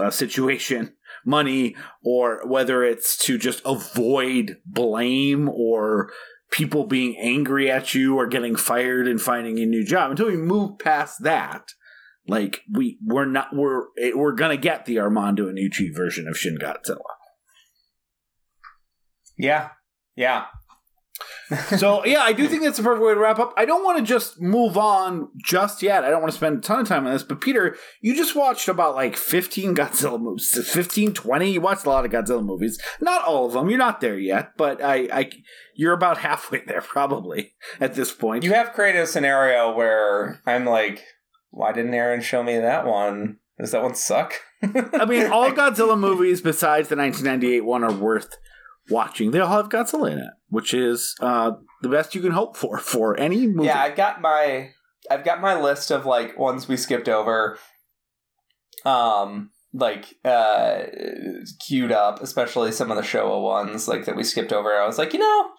uh, 0.00 0.10
situation 0.10 0.94
money 1.24 1.74
or 2.04 2.40
whether 2.46 2.84
it's 2.84 3.16
to 3.16 3.36
just 3.36 3.60
avoid 3.64 4.56
blame 4.64 5.48
or 5.48 6.10
people 6.50 6.84
being 6.84 7.16
angry 7.18 7.70
at 7.70 7.94
you 7.94 8.16
or 8.16 8.26
getting 8.26 8.56
fired 8.56 9.06
and 9.06 9.20
finding 9.20 9.58
a 9.58 9.66
new 9.66 9.84
job. 9.84 10.10
Until 10.10 10.26
we 10.26 10.36
move 10.36 10.78
past 10.78 11.22
that 11.22 11.68
like 12.26 12.62
we 12.72 12.98
we're 13.04 13.24
not 13.24 13.48
we're 13.52 13.84
we're 14.14 14.32
gonna 14.32 14.56
get 14.56 14.84
the 14.84 14.98
armando 14.98 15.50
Iannucci 15.50 15.94
version 15.94 16.28
of 16.28 16.36
shin 16.36 16.58
godzilla. 16.58 16.98
Yeah. 19.36 19.70
Yeah 20.16 20.46
so 21.76 22.04
yeah, 22.06 22.22
I 22.22 22.32
do 22.32 22.46
think 22.48 22.62
that's 22.62 22.76
the 22.76 22.82
perfect 22.82 23.04
way 23.04 23.14
to 23.14 23.20
wrap 23.20 23.38
up. 23.38 23.54
I 23.56 23.64
don't 23.64 23.84
want 23.84 23.98
to 23.98 24.04
just 24.04 24.40
move 24.40 24.76
on 24.76 25.28
just 25.36 25.82
yet. 25.82 26.04
I 26.04 26.10
don't 26.10 26.20
want 26.20 26.32
to 26.32 26.36
spend 26.36 26.58
a 26.58 26.60
ton 26.60 26.80
of 26.80 26.88
time 26.88 27.06
on 27.06 27.12
this, 27.12 27.22
but 27.22 27.40
Peter, 27.40 27.76
you 28.00 28.14
just 28.14 28.36
watched 28.36 28.68
about 28.68 28.94
like 28.94 29.16
15 29.16 29.74
Godzilla 29.76 30.20
movies, 30.20 30.68
15, 30.70 31.14
20. 31.14 31.50
You 31.50 31.60
watched 31.60 31.86
a 31.86 31.90
lot 31.90 32.04
of 32.04 32.10
Godzilla 32.10 32.44
movies. 32.44 32.80
Not 33.00 33.24
all 33.24 33.46
of 33.46 33.52
them. 33.52 33.70
You're 33.70 33.78
not 33.78 34.00
there 34.00 34.18
yet, 34.18 34.52
but 34.56 34.82
I, 34.82 35.08
I 35.12 35.30
you're 35.74 35.94
about 35.94 36.18
halfway 36.28 36.62
there 36.64 36.82
probably 36.82 37.54
at 37.80 37.94
this 37.94 38.12
point. 38.12 38.44
You 38.44 38.52
have 38.52 38.72
created 38.72 39.02
a 39.02 39.06
scenario 39.06 39.74
where 39.74 40.42
I'm 40.46 40.64
like, 40.64 41.04
why 41.50 41.72
didn't 41.72 41.94
Aaron 41.94 42.20
show 42.20 42.42
me 42.42 42.58
that 42.58 42.86
one? 42.86 43.38
Does 43.58 43.72
that 43.72 43.82
one 43.82 43.94
suck? 43.94 44.34
I 44.62 45.04
mean, 45.04 45.26
all 45.26 45.50
Godzilla 45.50 45.98
movies 45.98 46.40
besides 46.40 46.88
the 46.88 46.96
1998 46.96 47.64
one 47.64 47.82
are 47.82 47.92
worth 47.92 48.36
watching. 48.90 49.30
They 49.30 49.40
all 49.40 49.50
have 49.50 49.68
Godzilla 49.68 50.12
in 50.12 50.18
it, 50.18 50.30
which 50.48 50.74
is 50.74 51.14
uh, 51.20 51.52
the 51.82 51.88
best 51.88 52.14
you 52.14 52.20
can 52.20 52.32
hope 52.32 52.56
for 52.56 52.78
for 52.78 53.18
any 53.18 53.46
movie. 53.46 53.66
Yeah, 53.66 53.80
I've 53.80 53.96
got 53.96 54.20
my 54.20 54.70
I've 55.10 55.24
got 55.24 55.40
my 55.40 55.60
list 55.60 55.90
of 55.90 56.06
like 56.06 56.38
ones 56.38 56.68
we 56.68 56.76
skipped 56.76 57.08
over. 57.08 57.58
Um, 58.84 59.50
like 59.74 60.14
uh 60.24 60.84
queued 61.66 61.92
up, 61.92 62.22
especially 62.22 62.72
some 62.72 62.90
of 62.90 62.96
the 62.96 63.02
Showa 63.02 63.42
ones 63.42 63.88
like 63.88 64.04
that 64.06 64.16
we 64.16 64.24
skipped 64.24 64.52
over. 64.52 64.72
I 64.72 64.86
was 64.86 64.98
like, 64.98 65.12
you 65.12 65.18
know, 65.18 65.50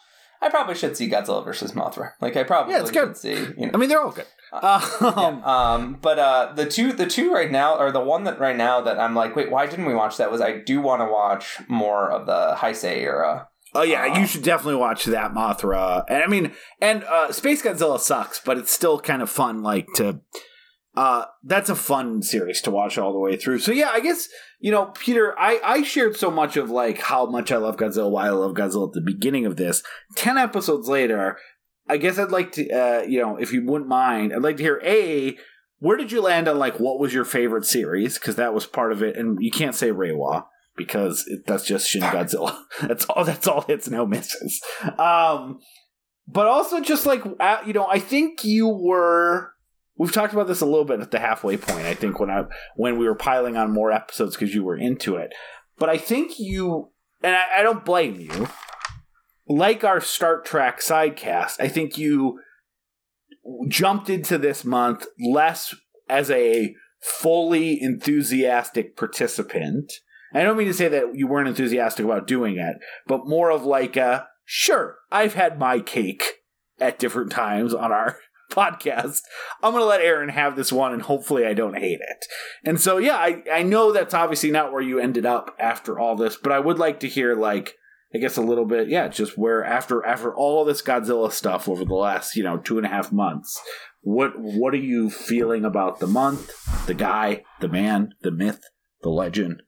I 0.42 0.50
probably 0.50 0.76
should 0.76 0.96
see 0.96 1.10
Godzilla 1.10 1.44
versus 1.44 1.74
Mothra. 1.74 2.12
Like 2.22 2.38
I 2.38 2.44
probably 2.44 2.74
yeah, 2.74 2.82
it's 2.82 2.92
good. 2.92 3.18
see. 3.18 3.34
You 3.34 3.66
know. 3.66 3.72
I 3.74 3.78
mean, 3.78 3.90
they're 3.90 4.02
all 4.02 4.12
good. 4.12 4.28
Uh, 4.54 4.80
um, 5.16 5.40
yeah. 5.40 5.74
um, 5.74 5.98
but 6.02 6.18
uh, 6.18 6.54
the 6.54 6.66
two, 6.66 6.94
the 6.94 7.08
two 7.08 7.34
right 7.34 7.52
now, 7.52 7.78
or 7.78 7.92
the 7.92 8.00
one 8.00 8.24
that 8.24 8.40
right 8.40 8.56
now 8.56 8.82
that 8.82 9.00
I'm 9.00 9.16
like, 9.16 9.36
wait, 9.36 9.52
why 9.52 9.66
didn't 9.68 9.86
we 9.86 9.94
watch 9.94 10.18
that? 10.18 10.32
Was 10.32 10.42
I 10.42 10.60
do 10.60 10.82
want 10.82 11.02
to 11.02 11.06
watch 11.06 11.58
more 11.68 12.10
of 12.10 12.26
the 12.26 12.56
Heisei 12.58 12.98
era. 12.98 13.50
Oh 13.76 13.84
yeah, 13.84 14.20
you 14.20 14.26
should 14.26 14.44
definitely 14.44 14.80
watch 14.80 15.06
that 15.06 15.34
Mothra. 15.34 16.04
And 16.08 16.24
I 16.24 16.28
mean, 16.28 16.54
and 16.82 17.04
uh, 17.04 17.32
Space 17.32 17.62
Godzilla 17.62 18.00
sucks, 18.00 18.40
but 18.40 18.58
it's 18.58 18.72
still 18.72 19.00
kind 19.00 19.22
of 19.22 19.30
fun. 19.30 19.62
Like 19.62 19.88
to, 19.96 20.22
uh, 20.96 21.26
that's 21.44 21.70
a 21.70 21.76
fun 21.76 22.24
series 22.24 22.62
to 22.62 22.72
watch 22.72 22.98
all 22.98 23.14
the 23.14 23.20
way 23.20 23.36
through. 23.36 23.60
So 23.60 23.72
yeah, 23.72 23.90
I 23.92 24.00
guess 24.00 24.28
you 24.60 24.72
know, 24.72 24.88
Peter, 24.88 25.38
I 25.40 25.60
I 25.64 25.84
shared 25.84 26.18
so 26.18 26.30
much 26.30 26.58
of 26.58 26.70
like 26.70 27.00
how 27.00 27.26
much 27.26 27.52
I 27.52 27.58
love 27.58 27.78
Godzilla, 27.78 28.12
why 28.12 28.28
I 28.28 28.32
love 28.32 28.54
Godzilla 28.54 28.88
at 28.88 28.94
the 28.94 29.02
beginning 29.02 29.46
of 29.46 29.56
this. 29.56 29.82
Ten 30.16 30.38
episodes 30.38 30.88
later, 30.88 31.38
I 31.88 31.98
guess 31.98 32.20
I'd 32.20 32.32
like 32.32 32.52
to, 32.54 32.70
uh, 32.70 33.02
you 33.02 33.20
know, 33.20 33.38
if 33.38 33.52
you 33.52 33.66
wouldn't 33.66 33.90
mind, 33.90 34.34
I'd 34.34 34.42
like 34.42 34.58
to 34.58 34.64
hear 34.64 34.82
a 34.84 35.38
where 35.80 35.98
did 35.98 36.12
you 36.12 36.22
land 36.22 36.48
on 36.48 36.60
like 36.60 36.80
what 36.80 37.00
was 37.00 37.14
your 37.14 37.26
favorite 37.26 37.66
series 37.66 38.20
because 38.20 38.36
that 38.36 38.54
was 38.54 38.66
part 38.66 38.92
of 38.92 39.02
it, 39.02 39.16
and 39.16 39.38
you 39.42 39.52
can't 39.52 39.76
say 39.76 39.92
Reiwa 39.92 40.46
because 40.76 41.26
it, 41.28 41.46
that's 41.48 41.66
just 41.66 41.88
Shin 41.90 42.02
Godzilla. 42.02 42.58
that's 42.82 43.06
all. 43.06 43.24
That's 43.24 43.48
all 43.48 43.62
hits 43.62 43.90
no 43.90 44.06
misses. 44.06 44.62
Um, 44.98 45.60
but 46.28 46.48
also 46.48 46.82
just 46.82 47.06
like 47.06 47.24
uh, 47.40 47.62
you 47.66 47.74
know, 47.74 47.88
I 47.88 48.00
think 48.00 48.44
you 48.44 48.68
were. 48.68 49.54
We've 50.00 50.12
talked 50.12 50.34
about 50.34 50.48
this 50.48 50.62
a 50.62 50.66
little 50.66 50.86
bit 50.86 51.02
at 51.02 51.12
the 51.12 51.20
halfway 51.20 51.58
point. 51.58 51.86
I 51.86 51.94
think 51.94 52.20
when 52.20 52.32
I 52.32 52.46
when 52.76 52.98
we 52.98 53.06
were 53.06 53.16
piling 53.16 53.58
on 53.58 53.72
more 53.72 53.92
episodes 53.92 54.36
because 54.36 54.56
you 54.56 54.64
were 54.64 54.78
into 54.78 55.18
it, 55.18 55.34
but 55.78 55.90
I 55.90 55.98
think 55.98 56.40
you 56.40 56.90
and 57.22 57.36
I, 57.36 57.60
I 57.60 57.64
don't 57.64 57.86
blame 57.86 58.20
you 58.20 58.48
like 59.50 59.84
our 59.84 60.00
Star 60.00 60.40
Trek 60.40 60.80
sidecast, 60.80 61.60
I 61.60 61.68
think 61.68 61.98
you 61.98 62.40
jumped 63.68 64.10
into 64.10 64.38
this 64.38 64.64
month 64.64 65.08
less 65.20 65.76
as 66.08 66.30
a 66.30 66.76
fully 67.02 67.82
enthusiastic 67.82 68.96
participant. 68.96 69.92
I 70.34 70.44
don't 70.44 70.58
mean 70.58 70.68
to 70.68 70.74
say 70.74 70.88
that 70.88 71.16
you 71.16 71.28
weren't 71.28 71.48
enthusiastic 71.48 72.06
about 72.06 72.28
doing 72.28 72.58
it, 72.58 72.78
but 73.08 73.28
more 73.28 73.50
of 73.50 73.66
like 73.66 73.98
a 73.98 74.28
sure, 74.46 75.00
I've 75.12 75.34
had 75.34 75.58
my 75.58 75.80
cake 75.80 76.24
at 76.80 77.00
different 77.00 77.32
times 77.32 77.74
on 77.74 77.92
our 77.92 78.18
podcast. 78.56 79.22
I'm 79.64 79.72
going 79.72 79.84
to 79.84 79.88
let 79.88 80.02
Aaron 80.02 80.30
have 80.30 80.56
this 80.56 80.72
one 80.72 80.94
and 80.94 81.02
hopefully 81.02 81.46
I 81.46 81.54
don't 81.54 81.78
hate 81.78 82.00
it. 82.02 82.26
And 82.64 82.80
so, 82.80 82.98
yeah, 82.98 83.16
I, 83.16 83.44
I 83.52 83.64
know 83.64 83.92
that's 83.92 84.14
obviously 84.14 84.52
not 84.52 84.72
where 84.72 84.82
you 84.82 85.00
ended 85.00 85.26
up 85.26 85.56
after 85.60 86.00
all 86.00 86.16
this, 86.16 86.36
but 86.36 86.52
I 86.52 86.60
would 86.60 86.80
like 86.80 87.00
to 87.02 87.08
hear 87.08 87.36
like 87.36 87.76
I 88.14 88.18
guess 88.18 88.38
a 88.38 88.42
little 88.42 88.66
bit, 88.66 88.90
yeah, 88.90 89.08
just 89.08 89.38
where 89.38 89.64
after 89.64 90.04
after 90.04 90.34
all 90.34 90.66
this 90.66 90.82
Godzilla 90.82 91.32
stuff 91.32 91.70
over 91.70 91.86
the 91.86 91.94
last 91.94 92.36
you 92.36 92.42
know 92.42 92.58
two 92.58 92.78
and 92.78 92.86
a 92.86 92.90
half 92.90 93.12
months, 93.12 93.62
what 94.02 94.34
what 94.36 94.74
are 94.74 94.78
you 94.78 95.12
feeling 95.12 95.64
about 95.64 96.00
the 96.00 96.08
month, 96.08 96.52
the 96.88 96.96
guy, 96.96 97.44
the 97.60 97.68
man, 97.68 98.14
the 98.22 98.32
myth, 98.32 98.64
the 99.04 99.10
legend? 99.10 99.62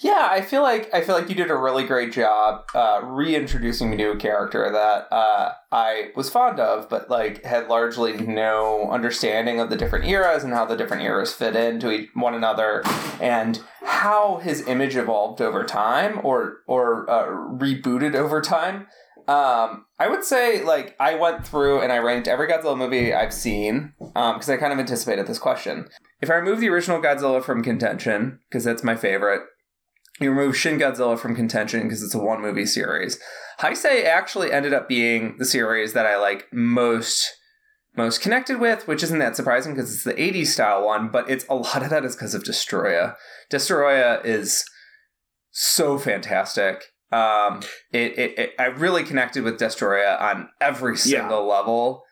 Yeah, 0.00 0.28
I 0.30 0.40
feel 0.40 0.62
like 0.62 0.92
I 0.92 1.02
feel 1.02 1.14
like 1.14 1.28
you 1.28 1.34
did 1.34 1.50
a 1.50 1.56
really 1.56 1.84
great 1.84 2.12
job 2.12 2.64
uh, 2.74 3.00
reintroducing 3.04 3.90
me 3.90 3.96
to 3.98 4.12
a 4.12 4.16
character 4.16 4.70
that 4.70 5.08
uh, 5.12 5.52
I 5.70 6.10
was 6.16 6.30
fond 6.30 6.60
of, 6.60 6.88
but 6.88 7.10
like 7.10 7.44
had 7.44 7.68
largely 7.68 8.16
no 8.18 8.90
understanding 8.90 9.60
of 9.60 9.70
the 9.70 9.76
different 9.76 10.06
eras 10.06 10.44
and 10.44 10.52
how 10.52 10.64
the 10.64 10.76
different 10.76 11.02
eras 11.02 11.32
fit 11.32 11.56
into 11.56 12.06
one 12.14 12.34
another, 12.34 12.82
and 13.20 13.60
how 13.84 14.38
his 14.38 14.66
image 14.66 14.96
evolved 14.96 15.40
over 15.40 15.64
time 15.64 16.20
or 16.22 16.58
or 16.66 17.08
uh, 17.10 17.26
rebooted 17.26 18.14
over 18.14 18.40
time. 18.40 18.86
Um, 19.28 19.86
I 19.98 20.08
would 20.08 20.24
say 20.24 20.64
like 20.64 20.96
I 20.98 21.14
went 21.14 21.46
through 21.46 21.80
and 21.80 21.92
I 21.92 21.98
ranked 21.98 22.26
every 22.26 22.48
Godzilla 22.48 22.76
movie 22.76 23.14
I've 23.14 23.32
seen 23.32 23.94
because 23.98 24.48
um, 24.48 24.54
I 24.54 24.56
kind 24.56 24.72
of 24.72 24.78
anticipated 24.78 25.26
this 25.26 25.38
question. 25.38 25.88
If 26.20 26.30
I 26.30 26.34
remove 26.34 26.60
the 26.60 26.68
original 26.68 27.00
Godzilla 27.00 27.42
from 27.42 27.62
contention 27.62 28.40
because 28.48 28.64
that's 28.64 28.82
my 28.82 28.96
favorite, 28.96 29.42
you 30.20 30.30
remove 30.30 30.56
Shin 30.56 30.78
Godzilla 30.78 31.18
from 31.18 31.34
contention 31.34 31.82
because 31.82 32.02
it's 32.02 32.14
a 32.14 32.18
one 32.18 32.40
movie 32.40 32.66
series. 32.66 33.18
Heisei 33.60 34.04
actually 34.04 34.52
ended 34.52 34.72
up 34.72 34.88
being 34.88 35.36
the 35.38 35.44
series 35.44 35.92
that 35.92 36.06
I 36.06 36.16
like 36.16 36.46
most 36.52 37.32
most 37.94 38.22
connected 38.22 38.58
with, 38.58 38.88
which 38.88 39.02
isn't 39.02 39.18
that 39.18 39.36
surprising 39.36 39.74
because 39.74 39.92
it's 39.92 40.04
the 40.04 40.14
80s 40.14 40.46
style 40.46 40.86
one, 40.86 41.10
but 41.10 41.28
it's 41.28 41.44
a 41.48 41.54
lot 41.54 41.82
of 41.82 41.90
that 41.90 42.04
is 42.04 42.16
because 42.16 42.34
of 42.34 42.42
Destoroyah. 42.42 43.14
Destoroyah 43.50 44.24
is 44.24 44.64
so 45.50 45.98
fantastic. 45.98 46.84
Um, 47.12 47.60
it, 47.92 48.18
it, 48.18 48.38
it, 48.38 48.50
I 48.58 48.66
really 48.66 49.04
connected 49.04 49.44
with 49.44 49.58
Destoroyah 49.58 50.18
on 50.20 50.48
every 50.58 50.96
single 50.96 51.46
yeah. 51.46 51.54
level. 51.54 52.04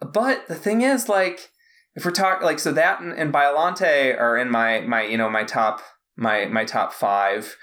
But 0.00 0.46
the 0.48 0.54
thing 0.54 0.82
is, 0.82 1.08
like, 1.08 1.50
if 1.94 2.04
we're 2.04 2.10
talking 2.10 2.44
like 2.44 2.58
so 2.58 2.72
that 2.72 3.00
and, 3.00 3.12
and 3.12 3.32
Biollante 3.32 4.18
are 4.18 4.36
in 4.36 4.50
my 4.50 4.80
my 4.80 5.04
you 5.04 5.16
know 5.16 5.30
my 5.30 5.44
top 5.44 5.80
my 6.16 6.46
my 6.46 6.64
top 6.64 6.92
five. 6.92 7.56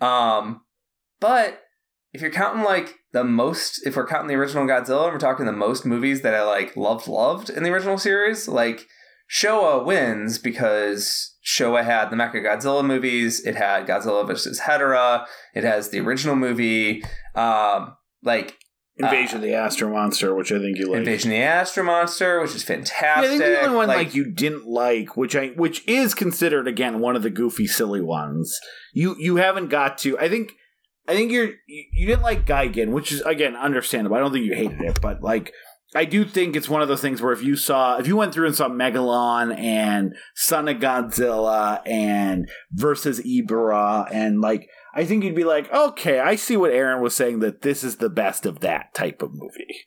Um, 0.00 0.62
but 1.20 1.62
if 2.12 2.20
you're 2.22 2.30
counting 2.30 2.64
like 2.64 2.94
the 3.12 3.24
most, 3.24 3.86
if 3.86 3.96
we're 3.96 4.06
counting 4.06 4.28
the 4.28 4.34
original 4.34 4.66
Godzilla, 4.66 5.04
and 5.04 5.12
we're 5.12 5.18
talking 5.18 5.46
the 5.46 5.52
most 5.52 5.84
movies 5.84 6.22
that 6.22 6.34
I 6.34 6.42
like 6.42 6.76
loved 6.76 7.08
loved 7.08 7.50
in 7.50 7.62
the 7.62 7.70
original 7.70 7.98
series, 7.98 8.48
like 8.48 8.86
Showa 9.30 9.84
wins 9.84 10.38
because 10.38 11.36
Showa 11.44 11.84
had 11.84 12.10
the 12.10 12.16
Mecha 12.16 12.42
Godzilla 12.42 12.84
movies. 12.84 13.44
It 13.44 13.56
had 13.56 13.86
Godzilla 13.86 14.26
vs. 14.26 14.60
Hedorah. 14.60 15.26
It 15.54 15.64
has 15.64 15.90
the 15.90 16.00
original 16.00 16.36
movie. 16.36 17.04
Um, 17.34 17.96
like 18.22 18.56
Invasion 18.98 19.36
uh, 19.36 19.38
of 19.38 19.42
the 19.42 19.54
Astro 19.54 19.90
Monster, 19.90 20.34
which 20.34 20.50
I 20.50 20.58
think 20.58 20.78
you 20.78 20.88
like. 20.88 20.98
Invasion 20.98 21.30
of 21.30 21.36
the 21.36 21.42
Astro 21.42 21.84
Monster, 21.84 22.40
which 22.40 22.54
is 22.54 22.64
fantastic. 22.64 23.04
Yeah, 23.30 23.34
I 23.34 23.38
think 23.38 23.40
the 23.40 23.60
only 23.62 23.76
one 23.76 23.88
like, 23.88 23.96
like, 23.96 24.14
you 24.14 24.30
didn't 24.30 24.66
like, 24.66 25.16
which 25.16 25.36
I 25.36 25.48
which 25.48 25.86
is 25.86 26.14
considered 26.14 26.66
again 26.66 27.00
one 27.00 27.16
of 27.16 27.22
the 27.22 27.30
goofy, 27.30 27.66
silly 27.66 28.00
ones. 28.00 28.58
You 28.92 29.16
you 29.18 29.36
haven't 29.36 29.68
got 29.68 29.98
to. 29.98 30.18
I 30.18 30.28
think 30.28 30.52
I 31.06 31.14
think 31.14 31.32
you're 31.32 31.50
you, 31.66 31.84
you 31.92 32.06
didn't 32.06 32.22
like 32.22 32.44
Gigan, 32.44 32.90
which 32.90 33.12
is 33.12 33.20
again 33.22 33.56
understandable. 33.56 34.16
I 34.16 34.20
don't 34.20 34.32
think 34.32 34.44
you 34.44 34.54
hated 34.54 34.80
it, 34.80 35.00
but 35.00 35.22
like 35.22 35.52
I 35.94 36.04
do 36.04 36.24
think 36.24 36.54
it's 36.54 36.68
one 36.68 36.82
of 36.82 36.88
those 36.88 37.00
things 37.00 37.22
where 37.22 37.32
if 37.32 37.42
you 37.42 37.56
saw 37.56 37.96
if 37.96 38.06
you 38.06 38.16
went 38.16 38.34
through 38.34 38.46
and 38.46 38.54
saw 38.54 38.68
Megalon 38.68 39.58
and 39.58 40.14
Son 40.34 40.68
of 40.68 40.78
Godzilla 40.78 41.80
and 41.86 42.48
versus 42.72 43.20
Ebirah 43.20 44.08
and 44.12 44.40
like 44.40 44.68
I 44.98 45.04
think 45.04 45.22
you'd 45.22 45.36
be 45.36 45.44
like, 45.44 45.72
okay, 45.72 46.18
I 46.18 46.34
see 46.34 46.56
what 46.56 46.72
Aaron 46.72 47.00
was 47.00 47.14
saying 47.14 47.38
that 47.38 47.62
this 47.62 47.84
is 47.84 47.98
the 47.98 48.10
best 48.10 48.44
of 48.44 48.58
that 48.60 48.92
type 48.94 49.22
of 49.22 49.32
movie. 49.32 49.86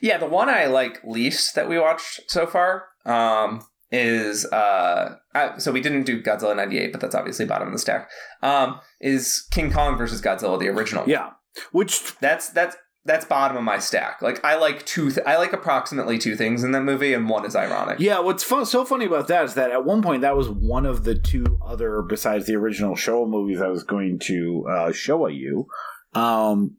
Yeah, 0.00 0.16
the 0.16 0.24
one 0.24 0.48
I 0.48 0.64
like 0.64 1.04
least 1.04 1.54
that 1.54 1.68
we 1.68 1.78
watched 1.78 2.22
so 2.26 2.46
far 2.46 2.86
um, 3.04 3.60
is 3.92 4.46
uh, 4.46 5.16
I, 5.34 5.58
so 5.58 5.72
we 5.72 5.82
didn't 5.82 6.04
do 6.04 6.22
Godzilla 6.22 6.56
'98, 6.56 6.90
but 6.90 7.02
that's 7.02 7.14
obviously 7.14 7.44
bottom 7.44 7.68
of 7.68 7.74
the 7.74 7.78
stack. 7.78 8.08
Um, 8.42 8.80
is 8.98 9.46
King 9.50 9.70
Kong 9.70 9.98
versus 9.98 10.22
Godzilla 10.22 10.58
the 10.58 10.68
original? 10.68 11.04
Yeah, 11.06 11.32
which 11.72 12.16
that's 12.18 12.48
that's 12.48 12.78
that's 13.08 13.24
bottom 13.24 13.56
of 13.56 13.64
my 13.64 13.78
stack. 13.80 14.22
Like 14.22 14.44
I 14.44 14.56
like 14.56 14.86
two, 14.86 15.10
th- 15.10 15.26
I 15.26 15.36
like 15.38 15.52
approximately 15.52 16.18
two 16.18 16.36
things 16.36 16.62
in 16.62 16.70
that 16.72 16.82
movie, 16.82 17.12
and 17.14 17.28
one 17.28 17.44
is 17.44 17.56
ironic. 17.56 17.98
Yeah, 17.98 18.20
what's 18.20 18.44
fun, 18.44 18.66
so 18.66 18.84
funny 18.84 19.06
about 19.06 19.26
that 19.28 19.44
is 19.46 19.54
that 19.54 19.72
at 19.72 19.84
one 19.84 20.02
point 20.02 20.20
that 20.22 20.36
was 20.36 20.48
one 20.48 20.86
of 20.86 21.02
the 21.02 21.16
two 21.16 21.58
other 21.64 22.02
besides 22.02 22.46
the 22.46 22.54
original 22.54 22.94
Showa 22.94 23.28
movies 23.28 23.60
I 23.60 23.68
was 23.68 23.82
going 23.82 24.20
to 24.20 24.66
uh, 24.70 24.92
show 24.92 25.26
you. 25.26 25.66
Um, 26.14 26.76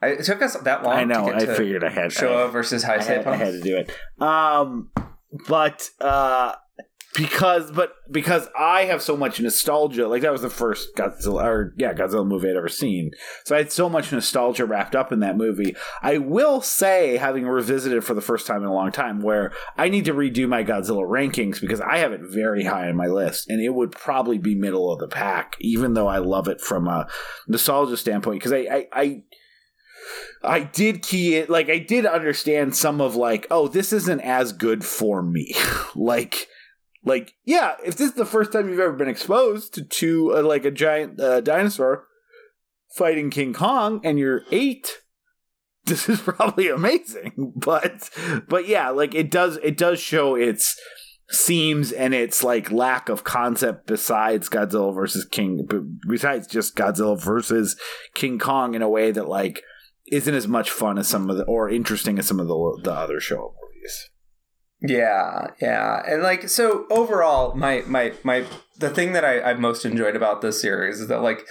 I, 0.00 0.08
it 0.08 0.24
took 0.24 0.42
us 0.42 0.54
that 0.54 0.84
long. 0.84 0.92
I 0.92 1.04
know. 1.04 1.32
I 1.32 1.46
figured 1.46 1.82
I 1.82 1.90
had 1.90 2.10
Showa 2.10 2.52
versus 2.52 2.84
High 2.84 2.96
I 2.96 3.02
had, 3.02 3.26
I 3.26 3.36
had 3.36 3.52
to 3.52 3.60
do 3.60 3.76
it. 3.78 3.90
Um, 4.22 4.90
but 5.48 5.88
uh, 6.00 6.54
because 7.14 7.70
but 7.70 7.94
because 8.10 8.48
I 8.58 8.84
have 8.84 9.00
so 9.00 9.16
much 9.16 9.40
nostalgia, 9.40 10.08
like 10.08 10.22
that 10.22 10.32
was 10.32 10.42
the 10.42 10.50
first 10.50 10.94
Godzilla 10.96 11.44
or 11.44 11.74
yeah, 11.76 11.94
Godzilla 11.94 12.26
movie 12.26 12.50
I'd 12.50 12.56
ever 12.56 12.68
seen. 12.68 13.12
So 13.44 13.54
I 13.54 13.58
had 13.58 13.72
so 13.72 13.88
much 13.88 14.12
nostalgia 14.12 14.66
wrapped 14.66 14.96
up 14.96 15.12
in 15.12 15.20
that 15.20 15.36
movie. 15.36 15.76
I 16.02 16.18
will 16.18 16.60
say, 16.60 17.16
having 17.16 17.46
revisited 17.46 18.04
for 18.04 18.14
the 18.14 18.20
first 18.20 18.46
time 18.46 18.62
in 18.62 18.68
a 18.68 18.74
long 18.74 18.92
time, 18.92 19.22
where 19.22 19.52
I 19.76 19.88
need 19.88 20.04
to 20.06 20.14
redo 20.14 20.48
my 20.48 20.64
Godzilla 20.64 21.08
rankings 21.08 21.60
because 21.60 21.80
I 21.80 21.98
have 21.98 22.12
it 22.12 22.20
very 22.22 22.64
high 22.64 22.88
on 22.88 22.96
my 22.96 23.06
list, 23.06 23.48
and 23.48 23.62
it 23.62 23.70
would 23.70 23.92
probably 23.92 24.38
be 24.38 24.54
middle 24.54 24.92
of 24.92 24.98
the 24.98 25.08
pack, 25.08 25.56
even 25.60 25.94
though 25.94 26.08
I 26.08 26.18
love 26.18 26.48
it 26.48 26.60
from 26.60 26.88
a 26.88 27.08
nostalgia 27.46 27.96
standpoint. 27.96 28.40
Because 28.40 28.52
I, 28.52 28.58
I, 28.58 28.88
I 28.92 29.22
I 30.42 30.60
did 30.60 31.02
key 31.02 31.36
it 31.36 31.48
like 31.48 31.70
I 31.70 31.78
did 31.78 32.04
understand 32.04 32.76
some 32.76 33.00
of 33.00 33.16
like 33.16 33.46
oh 33.50 33.68
this 33.68 33.92
isn't 33.92 34.20
as 34.20 34.52
good 34.52 34.84
for 34.84 35.22
me 35.22 35.54
like 35.94 36.48
like, 37.04 37.34
yeah, 37.44 37.74
if 37.84 37.96
this 37.96 38.10
is 38.10 38.14
the 38.14 38.26
first 38.26 38.52
time 38.52 38.68
you've 38.68 38.80
ever 38.80 38.92
been 38.92 39.08
exposed 39.08 39.90
to, 39.90 40.36
uh, 40.36 40.42
like 40.42 40.64
a 40.64 40.70
giant 40.70 41.20
uh, 41.20 41.40
dinosaur 41.40 42.06
fighting 42.96 43.30
King 43.30 43.52
Kong 43.52 44.00
and 44.04 44.18
you're 44.18 44.42
eight, 44.50 45.00
this 45.84 46.08
is 46.08 46.20
probably 46.20 46.68
amazing. 46.68 47.52
But, 47.56 48.10
but 48.48 48.66
yeah, 48.66 48.90
like 48.90 49.14
it 49.14 49.30
does, 49.30 49.58
it 49.62 49.76
does 49.76 50.00
Showa 50.00 50.40
its 50.46 50.78
seams 51.30 51.92
and 51.92 52.14
its 52.14 52.42
like 52.44 52.70
lack 52.70 53.08
of 53.08 53.24
concept 53.24 53.86
besides 53.86 54.48
Godzilla 54.48 54.94
versus 54.94 55.24
King, 55.24 55.68
besides 56.08 56.46
just 56.46 56.76
Godzilla 56.76 57.20
versus 57.20 57.78
King 58.14 58.38
Kong 58.38 58.74
in 58.74 58.82
a 58.82 58.88
way 58.88 59.10
that 59.10 59.28
like 59.28 59.62
isn't 60.10 60.34
as 60.34 60.46
much 60.46 60.70
fun 60.70 60.98
as 60.98 61.08
some 61.08 61.30
of 61.30 61.36
the 61.36 61.44
or 61.44 61.68
interesting 61.68 62.18
as 62.18 62.26
some 62.26 62.40
of 62.40 62.48
the 62.48 62.80
the 62.82 62.92
other 62.92 63.20
show 63.20 63.54
movies. 63.62 64.10
Yeah, 64.86 65.48
yeah, 65.62 66.02
and 66.06 66.22
like 66.22 66.46
so 66.50 66.84
overall, 66.90 67.54
my 67.54 67.82
my 67.86 68.12
my 68.22 68.44
the 68.78 68.90
thing 68.90 69.14
that 69.14 69.24
I, 69.24 69.40
I've 69.42 69.58
most 69.58 69.86
enjoyed 69.86 70.14
about 70.14 70.42
this 70.42 70.60
series 70.60 71.00
is 71.00 71.08
that 71.08 71.22
like 71.22 71.46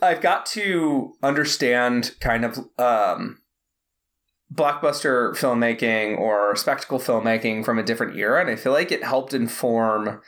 I've 0.00 0.22
got 0.22 0.46
to 0.46 1.12
understand 1.22 2.12
kind 2.18 2.46
of 2.46 2.58
um, 2.78 3.42
blockbuster 4.50 5.36
filmmaking 5.36 6.18
or 6.18 6.56
spectacle 6.56 7.00
filmmaking 7.00 7.66
from 7.66 7.78
a 7.78 7.82
different 7.82 8.16
era, 8.16 8.40
and 8.40 8.48
I 8.48 8.56
feel 8.56 8.72
like 8.72 8.90
it 8.90 9.04
helped 9.04 9.34
inform 9.34 10.22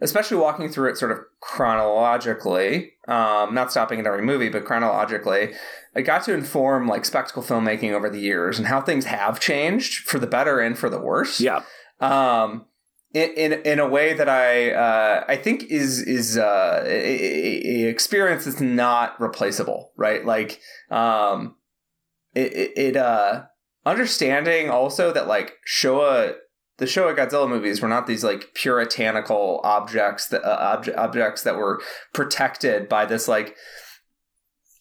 especially 0.00 0.36
walking 0.36 0.68
through 0.68 0.90
it 0.90 0.96
sort 0.98 1.12
of 1.12 1.18
chronologically, 1.40 2.92
um, 3.08 3.54
not 3.54 3.70
stopping 3.70 4.00
at 4.00 4.06
every 4.06 4.22
movie, 4.22 4.48
but 4.48 4.64
chronologically, 4.64 5.52
it 5.94 6.02
got 6.02 6.24
to 6.24 6.34
inform 6.34 6.88
like 6.88 7.04
spectacle 7.04 7.42
filmmaking 7.42 7.92
over 7.92 8.10
the 8.10 8.20
years 8.20 8.58
and 8.58 8.66
how 8.66 8.80
things 8.80 9.04
have 9.04 9.40
changed 9.40 10.08
for 10.08 10.18
the 10.18 10.26
better 10.26 10.60
and 10.60 10.78
for 10.78 10.90
the 10.90 11.00
worse. 11.00 11.40
Yeah. 11.40 11.62
Um, 12.00 12.66
in, 13.12 13.30
in, 13.34 13.52
in 13.62 13.78
a 13.78 13.88
way 13.88 14.12
that 14.12 14.28
I 14.28 14.72
uh, 14.72 15.24
I 15.28 15.36
think 15.36 15.64
is 15.64 16.00
is 16.00 16.36
uh, 16.36 16.82
a, 16.84 17.84
a 17.84 17.88
experience 17.88 18.44
that's 18.44 18.60
not 18.60 19.18
replaceable, 19.20 19.92
right? 19.96 20.24
Like 20.24 20.60
um, 20.90 21.54
it, 22.34 22.72
it, 22.76 22.96
uh, 22.96 23.44
understanding 23.86 24.68
also 24.68 25.12
that 25.12 25.28
like 25.28 25.54
Showa 25.64 26.34
the 26.78 26.86
Showa 26.86 27.16
Godzilla 27.16 27.48
movies 27.48 27.80
were 27.80 27.88
not 27.88 28.08
these 28.08 28.24
like 28.24 28.52
puritanical 28.54 29.60
objects 29.62 30.26
that 30.28 30.42
uh, 30.42 30.76
obje- 30.76 30.96
objects 30.96 31.42
that 31.42 31.56
were 31.56 31.80
protected 32.12 32.88
by 32.88 33.06
this 33.06 33.28
like 33.28 33.54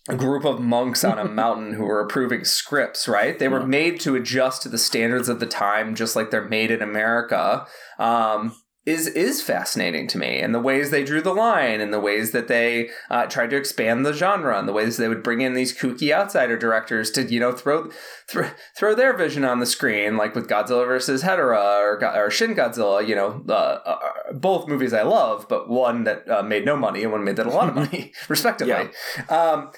a 0.10 0.16
group 0.16 0.46
of 0.46 0.60
monks 0.60 1.04
on 1.04 1.18
a 1.18 1.26
mountain 1.30 1.74
who 1.74 1.86
were 1.86 2.02
approving 2.02 2.46
scripts, 2.46 3.08
right? 3.08 3.38
They 3.40 3.48
were 3.48 3.66
made 3.66 4.00
to 4.02 4.16
adjust 4.16 4.62
to 4.64 4.70
the 4.70 4.78
standards 4.78 5.30
of 5.30 5.40
the 5.40 5.46
time, 5.46 5.96
just 5.96 6.16
like 6.16 6.32
they're 6.32 6.48
made 6.48 6.72
in 6.72 6.82
America. 6.82 7.66
Um, 7.98 8.56
is 8.86 9.08
is 9.08 9.42
fascinating 9.42 10.08
to 10.08 10.18
me 10.18 10.40
and 10.40 10.54
the 10.54 10.60
ways 10.60 10.90
they 10.90 11.06
drew 11.06 11.22
the 11.22 11.34
line 11.34 11.80
and 11.80 11.94
the 11.94 12.00
ways 12.00 12.32
that 12.32 12.50
they 12.50 12.90
uh, 13.10 13.26
tried 13.28 13.50
to 13.50 13.56
expand 13.56 14.06
the 14.06 14.12
genre 14.12 14.60
and 14.60 14.68
the 14.68 14.74
ways 14.74 14.98
they 14.98 15.08
would 15.08 15.24
bring 15.24 15.40
in 15.40 15.54
these 15.54 15.78
kooky 15.78 16.12
outsider 16.12 16.58
directors 16.58 17.10
to 17.10 17.24
you 17.24 17.40
know 17.40 17.54
throw 17.54 17.90
th- 18.28 18.52
throw 18.76 18.94
their 18.94 19.16
vision 19.16 19.46
on 19.46 19.60
the 19.60 19.66
screen 19.66 20.18
like 20.18 20.36
with 20.36 20.50
Godzilla 20.50 20.86
versus 20.86 21.24
Hedorah 21.24 21.80
or, 21.80 22.26
or 22.26 22.30
Shin 22.30 22.56
Godzilla 22.56 23.08
you 23.08 23.16
know 23.16 23.42
uh, 23.48 23.54
uh, 23.54 24.00
both 24.34 24.68
movies 24.68 24.92
I 24.92 25.04
love 25.04 25.46
but 25.48 25.70
one 25.70 26.04
that 26.04 26.30
uh, 26.30 26.44
made 26.44 26.66
no 26.66 26.76
money 26.76 27.04
and 27.04 27.12
one 27.12 27.24
made 27.24 27.38
that 27.38 27.48
a 27.48 27.52
lot 27.52 27.70
of 27.70 27.76
money 27.76 28.12
respectively 28.28 28.90
yeah. 29.18 29.26
um, 29.28 29.72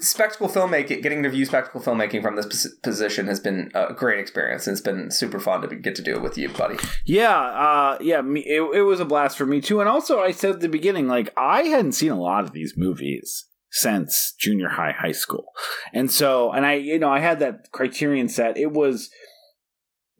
spectacle 0.00 0.48
filmmaking, 0.48 1.02
getting 1.02 1.22
to 1.22 1.30
view 1.30 1.44
spectacle 1.44 1.80
filmmaking 1.80 2.22
from 2.22 2.36
this 2.36 2.68
position 2.82 3.26
has 3.26 3.40
been 3.40 3.70
a 3.74 3.92
great 3.92 4.20
experience, 4.20 4.66
and 4.66 4.72
it's 4.72 4.82
been 4.82 5.10
super 5.10 5.40
fun 5.40 5.62
to 5.62 5.74
get 5.74 5.94
to 5.96 6.02
do 6.02 6.14
it 6.14 6.22
with 6.22 6.38
you, 6.38 6.48
buddy. 6.48 6.76
Yeah, 7.04 7.38
uh, 7.38 7.98
yeah, 8.00 8.22
me, 8.22 8.40
it, 8.40 8.62
it 8.74 8.82
was 8.82 9.00
a 9.00 9.04
blast 9.04 9.36
for 9.36 9.46
me 9.46 9.60
too. 9.60 9.80
And 9.80 9.88
also, 9.88 10.20
I 10.20 10.30
said 10.32 10.50
at 10.52 10.60
the 10.60 10.68
beginning, 10.68 11.08
like 11.08 11.32
I 11.36 11.62
hadn't 11.62 11.92
seen 11.92 12.10
a 12.10 12.20
lot 12.20 12.44
of 12.44 12.52
these 12.52 12.74
movies 12.76 13.46
since 13.70 14.34
junior 14.38 14.68
high, 14.68 14.92
high 14.92 15.12
school, 15.12 15.46
and 15.92 16.10
so, 16.10 16.52
and 16.52 16.66
I, 16.66 16.74
you 16.74 16.98
know, 16.98 17.10
I 17.10 17.20
had 17.20 17.38
that 17.40 17.70
Criterion 17.72 18.28
set. 18.28 18.56
It 18.56 18.72
was 18.72 19.10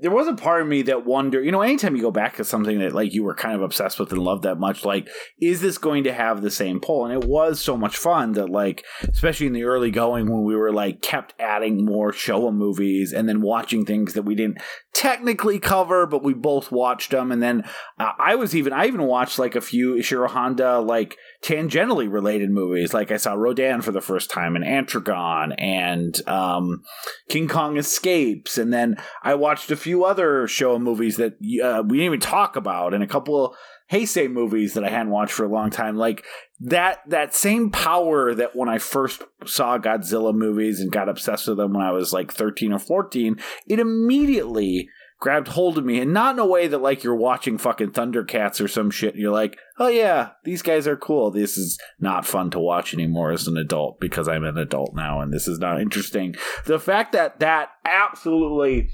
there 0.03 0.11
was 0.11 0.27
a 0.27 0.35
part 0.35 0.63
of 0.63 0.69
me 0.69 0.83
that 0.83 1.07
wonder, 1.07 1.41
you 1.41 1.53
know, 1.53 1.63
anytime 1.63 1.95
you 1.95 2.03
go 2.03 2.11
back 2.11 2.37
to 2.37 2.45
something 2.45 2.81
that 2.81 2.93
like 2.93 3.15
you 3.15 3.23
were 3.23 3.37
kind 3.37 3.55
of 3.55 3.63
obsessed 3.63 4.01
with 4.01 4.11
and 4.11 4.21
loved 4.21 4.43
that 4.43 4.59
much, 4.59 4.85
like, 4.85 5.09
is 5.41 5.61
this 5.61 5.79
going 5.79 6.03
to 6.05 6.13
have 6.13 6.43
the 6.43 6.51
same 6.51 6.81
pull? 6.81 7.07
And 7.07 7.15
it 7.15 7.29
was 7.29 7.61
so 7.61 7.77
much 7.77 7.97
fun 7.97 8.33
that 8.33 8.51
like, 8.51 8.85
especially 9.09 9.47
in 9.47 9.53
the 9.53 9.63
early 9.63 9.93
going 9.93 10.29
when 10.29 10.43
we 10.43 10.57
were 10.57 10.73
like 10.73 11.03
kept 11.03 11.35
adding 11.39 11.85
more 11.85 12.11
Showa 12.11 12.53
movies 12.53 13.13
and 13.13 13.29
then 13.29 13.43
watching 13.43 13.87
things 13.87 14.15
that 14.15 14.25
we 14.25 14.35
didn't 14.35 14.59
technically 14.93 15.61
cover, 15.61 16.05
but 16.05 16.25
we 16.25 16.35
both 16.35 16.73
watched 16.73 17.13
them. 17.13 17.31
And 17.31 17.41
then 17.41 17.63
uh, 17.99 18.11
I 18.19 18.35
was 18.35 18.57
even, 18.57 18.73
I 18.73 18.87
even 18.87 19.05
watched 19.05 19.39
like 19.39 19.55
a 19.55 19.61
few 19.61 19.95
Ishiro 19.95 20.29
Honda 20.29 20.81
like 20.81 21.17
tangentially 21.43 22.11
related 22.11 22.51
movies. 22.51 22.95
Like 22.95 23.11
I 23.11 23.17
saw 23.17 23.35
Rodan 23.35 23.83
for 23.83 23.91
the 23.91 24.01
first 24.01 24.31
time 24.31 24.55
and 24.55 24.65
Atragon 24.65 25.55
and 25.59 26.17
um, 26.29 26.83
King 27.29 27.49
Kong 27.49 27.77
Escapes. 27.77 28.59
And 28.59 28.73
then 28.73 28.97
I 29.23 29.35
watched 29.35 29.71
a 29.71 29.77
few 29.77 30.05
other 30.05 30.47
Showa 30.47 30.81
movies 30.81 31.17
that 31.17 31.33
uh, 31.33 31.83
we 31.83 31.99
didn't 31.99 32.07
even 32.07 32.21
talk 32.21 32.55
about 32.55 32.95
and 32.95 33.03
a 33.03 33.09
couple 33.09 33.57
Heisei 33.91 34.31
movies 34.31 34.75
that 34.75 34.85
I 34.85 34.89
hadn't 34.89 35.11
watched 35.11 35.33
for 35.33 35.45
a 35.45 35.53
long 35.53 35.71
time. 35.71 35.97
Like 35.97 36.25
that, 36.61 37.01
that 37.09 37.35
same 37.35 37.71
power 37.71 38.33
that 38.35 38.55
when 38.55 38.69
I 38.69 38.79
first 38.79 39.23
saw 39.45 39.79
Godzilla 39.79 40.33
movies 40.33 40.81
and 40.81 40.93
got 40.93 41.09
obsessed 41.09 41.49
with 41.49 41.57
them 41.59 41.73
when 41.73 41.85
I 41.85 41.91
was 41.91 42.13
like 42.13 42.33
13 42.33 42.73
or 42.73 42.79
14, 42.79 43.37
it 43.67 43.81
immediately 43.81 44.89
grabbed 45.23 45.47
hold 45.47 45.79
of 45.79 45.85
me 45.85 46.01
and 46.01 46.13
not 46.13 46.35
in 46.35 46.41
a 46.41 46.45
way 46.45 46.67
that 46.67 46.83
like 46.83 47.05
you're 47.05 47.15
watching 47.15 47.57
fucking 47.57 47.93
Thundercats 47.93 48.61
or 48.61 48.67
some 48.67 48.91
shit 48.91 49.15
and 49.15 49.23
you're 49.23 49.31
like, 49.31 49.57
oh 49.79 49.87
yeah, 49.87 50.31
these 50.43 50.63
guys 50.63 50.89
are 50.89 50.97
cool. 50.97 51.31
This 51.31 51.57
is 51.57 51.79
not 52.01 52.27
fun 52.27 52.51
to 52.51 52.59
watch 52.59 52.93
anymore 52.93 53.31
as 53.31 53.47
an 53.47 53.57
adult 53.57 54.01
because 54.01 54.27
I'm 54.27 54.43
an 54.43 54.59
adult 54.59 54.97
now 54.97 55.21
and 55.21 55.33
this 55.33 55.47
is 55.47 55.61
not 55.61 55.81
interesting. 55.81 56.35
The 56.67 56.81
fact 56.81 57.13
that 57.13 57.39
that 57.39 57.69
absolutely 57.85 58.89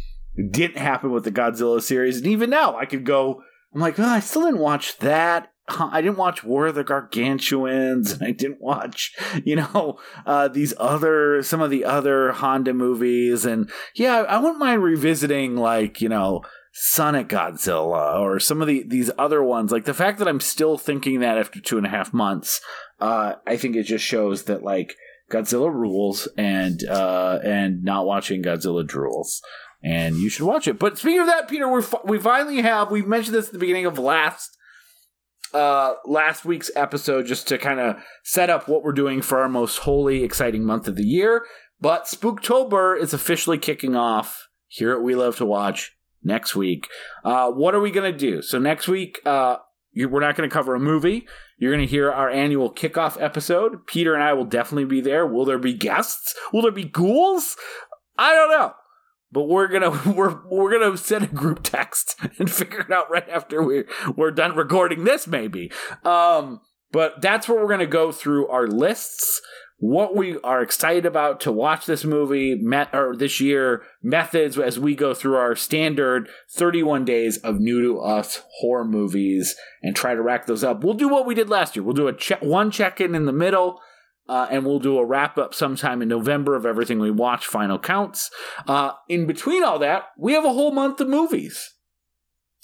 didn't 0.50 0.76
happen 0.76 1.12
with 1.12 1.24
the 1.24 1.32
Godzilla 1.32 1.80
series 1.80 2.18
and 2.18 2.26
even 2.26 2.50
now 2.50 2.76
I 2.76 2.84
could 2.84 3.06
go, 3.06 3.42
I'm 3.74 3.80
like, 3.80 3.98
oh, 3.98 4.04
I 4.04 4.20
still 4.20 4.44
didn't 4.44 4.60
watch 4.60 4.98
that 4.98 5.50
I 5.78 6.00
didn't 6.00 6.16
watch 6.16 6.42
War 6.42 6.68
of 6.68 6.74
the 6.74 6.84
Gargantuans, 6.84 8.12
and 8.12 8.22
I 8.22 8.32
didn't 8.32 8.60
watch, 8.60 9.14
you 9.44 9.56
know, 9.56 9.98
uh, 10.26 10.48
these 10.48 10.74
other 10.78 11.42
some 11.42 11.60
of 11.60 11.70
the 11.70 11.84
other 11.84 12.32
Honda 12.32 12.74
movies, 12.74 13.44
and 13.44 13.70
yeah, 13.94 14.20
I 14.22 14.38
wouldn't 14.38 14.58
mind 14.58 14.82
revisiting 14.82 15.56
like 15.56 16.00
you 16.00 16.08
know 16.08 16.42
Son 16.72 17.14
of 17.14 17.28
Godzilla 17.28 18.18
or 18.18 18.40
some 18.40 18.62
of 18.62 18.68
the 18.68 18.84
these 18.86 19.10
other 19.18 19.42
ones. 19.42 19.70
Like 19.70 19.84
the 19.84 19.94
fact 19.94 20.18
that 20.18 20.28
I'm 20.28 20.40
still 20.40 20.78
thinking 20.78 21.20
that 21.20 21.38
after 21.38 21.60
two 21.60 21.76
and 21.76 21.86
a 21.86 21.90
half 21.90 22.12
months, 22.12 22.60
uh, 23.00 23.34
I 23.46 23.56
think 23.56 23.76
it 23.76 23.84
just 23.84 24.04
shows 24.04 24.44
that 24.44 24.62
like 24.62 24.94
Godzilla 25.30 25.72
rules, 25.72 26.28
and 26.36 26.82
uh, 26.84 27.40
and 27.44 27.84
not 27.84 28.06
watching 28.06 28.42
Godzilla 28.42 28.86
drools 28.86 29.40
and 29.80 30.16
you 30.16 30.28
should 30.28 30.44
watch 30.44 30.66
it. 30.66 30.76
But 30.76 30.98
speaking 30.98 31.20
of 31.20 31.26
that, 31.26 31.48
Peter, 31.48 31.68
we 31.68 31.82
we 32.04 32.18
finally 32.18 32.62
have 32.62 32.90
we 32.90 33.02
mentioned 33.02 33.36
this 33.36 33.46
at 33.46 33.52
the 33.52 33.58
beginning 33.58 33.86
of 33.86 33.98
last 33.98 34.57
uh, 35.54 35.94
last 36.04 36.44
week's 36.44 36.70
episode 36.76 37.26
just 37.26 37.48
to 37.48 37.58
kind 37.58 37.80
of 37.80 37.96
set 38.22 38.50
up 38.50 38.68
what 38.68 38.82
we're 38.82 38.92
doing 38.92 39.22
for 39.22 39.40
our 39.40 39.48
most 39.48 39.78
holy, 39.78 40.22
exciting 40.24 40.64
month 40.64 40.88
of 40.88 40.96
the 40.96 41.04
year. 41.04 41.44
But 41.80 42.04
Spooktober 42.04 42.98
is 42.98 43.12
officially 43.12 43.58
kicking 43.58 43.94
off 43.94 44.48
here 44.66 44.92
at 44.92 45.02
We 45.02 45.14
Love 45.14 45.36
to 45.36 45.46
Watch 45.46 45.96
next 46.22 46.56
week. 46.56 46.88
Uh, 47.24 47.50
what 47.50 47.74
are 47.74 47.80
we 47.80 47.90
going 47.90 48.12
to 48.12 48.18
do? 48.18 48.42
So, 48.42 48.58
next 48.58 48.88
week, 48.88 49.20
uh, 49.24 49.56
you, 49.92 50.08
we're 50.08 50.20
not 50.20 50.36
going 50.36 50.48
to 50.48 50.52
cover 50.52 50.74
a 50.74 50.80
movie. 50.80 51.26
You're 51.56 51.72
going 51.72 51.86
to 51.86 51.90
hear 51.90 52.10
our 52.10 52.30
annual 52.30 52.72
kickoff 52.72 53.20
episode. 53.20 53.86
Peter 53.86 54.14
and 54.14 54.22
I 54.22 54.32
will 54.32 54.44
definitely 54.44 54.84
be 54.84 55.00
there. 55.00 55.26
Will 55.26 55.44
there 55.44 55.58
be 55.58 55.74
guests? 55.74 56.34
Will 56.52 56.62
there 56.62 56.72
be 56.72 56.84
ghouls? 56.84 57.56
I 58.16 58.34
don't 58.34 58.50
know 58.50 58.74
but 59.32 59.44
we're 59.44 59.68
gonna 59.68 59.90
we're 60.12 60.40
we're 60.50 60.78
gonna 60.78 60.96
send 60.96 61.24
a 61.24 61.28
group 61.28 61.62
text 61.62 62.16
and 62.38 62.50
figure 62.50 62.80
it 62.80 62.90
out 62.90 63.10
right 63.10 63.28
after 63.28 63.62
we 63.62 63.84
we're 64.16 64.30
done 64.30 64.54
recording 64.56 65.04
this 65.04 65.26
maybe. 65.26 65.70
Um 66.04 66.60
but 66.90 67.20
that's 67.20 67.48
where 67.48 67.58
we're 67.58 67.70
gonna 67.70 67.86
go 67.86 68.12
through 68.12 68.48
our 68.48 68.66
lists 68.66 69.40
what 69.80 70.16
we 70.16 70.38
are 70.40 70.60
excited 70.60 71.06
about 71.06 71.38
to 71.38 71.52
watch 71.52 71.86
this 71.86 72.04
movie 72.04 72.56
met 72.56 72.92
or 72.92 73.14
this 73.14 73.40
year 73.40 73.82
methods 74.02 74.58
as 74.58 74.78
we 74.78 74.94
go 74.96 75.14
through 75.14 75.36
our 75.36 75.54
standard 75.54 76.28
31 76.50 77.04
days 77.04 77.36
of 77.38 77.60
new 77.60 77.80
to 77.80 78.00
us 78.00 78.42
horror 78.58 78.84
movies 78.84 79.54
and 79.80 79.94
try 79.94 80.14
to 80.14 80.22
rack 80.22 80.46
those 80.46 80.64
up. 80.64 80.82
We'll 80.82 80.94
do 80.94 81.08
what 81.08 81.26
we 81.26 81.34
did 81.34 81.48
last 81.48 81.76
year. 81.76 81.84
We'll 81.84 81.94
do 81.94 82.08
a 82.08 82.12
check 82.12 82.42
one 82.42 82.72
check 82.72 83.00
in 83.00 83.14
in 83.14 83.26
the 83.26 83.32
middle 83.32 83.80
uh, 84.28 84.46
and 84.50 84.64
we'll 84.64 84.78
do 84.78 84.98
a 84.98 85.04
wrap 85.04 85.38
up 85.38 85.54
sometime 85.54 86.02
in 86.02 86.08
November 86.08 86.54
of 86.54 86.66
everything 86.66 86.98
we 86.98 87.10
watch, 87.10 87.46
final 87.46 87.78
counts. 87.78 88.30
Uh, 88.66 88.92
in 89.08 89.26
between 89.26 89.64
all 89.64 89.78
that, 89.78 90.08
we 90.18 90.32
have 90.32 90.44
a 90.44 90.52
whole 90.52 90.72
month 90.72 91.00
of 91.00 91.08
movies. 91.08 91.74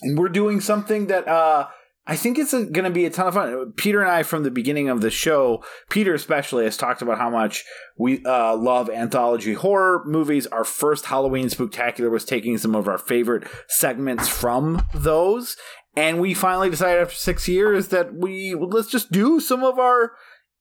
And 0.03 0.19
we're 0.19 0.29
doing 0.29 0.61
something 0.61 1.07
that 1.07 1.27
uh, 1.27 1.69
I 2.07 2.17
think 2.17 2.39
it's 2.39 2.53
going 2.53 2.85
to 2.85 2.91
be 2.91 3.07
a 3.07 3.11
ton 3.11 3.29
of 3.29 3.35
fun. 3.35 3.73
Peter 3.77 4.03
and 4.03 4.11
I, 4.11 4.23
from 4.23 4.43
the 4.43 4.51
beginning 4.51 4.91
of 4.91 5.01
the 5.01 5.11
show, 5.11 5.65
Peter 5.89 6.13
especially 6.13 6.65
has 6.65 6.77
talked 6.77 7.01
about 7.01 7.19
how 7.19 7.31
much 7.31 7.65
we 7.97 8.23
uh, 8.25 8.57
love 8.57 8.91
anthology 8.91 9.55
horror 9.55 10.03
movies. 10.05 10.47
Our 10.49 10.65
first 10.65 11.07
Halloween 11.07 11.47
Spooktacular 11.47 12.11
was 12.11 12.27
taking 12.27 12.59
some 12.59 12.75
of 12.75 12.89
our 12.89 12.99
favorite 12.99 13.49
segments 13.69 14.29
from 14.29 14.87
those. 14.93 15.57
And 15.97 16.21
we 16.21 16.35
finally 16.35 16.69
decided 16.69 17.01
after 17.01 17.15
six 17.15 17.49
years 17.49 17.89
that 17.89 18.15
we 18.15 18.55
let's 18.55 18.91
just 18.91 19.13
do 19.13 19.39
some 19.39 19.63
of 19.63 19.79
our 19.79 20.13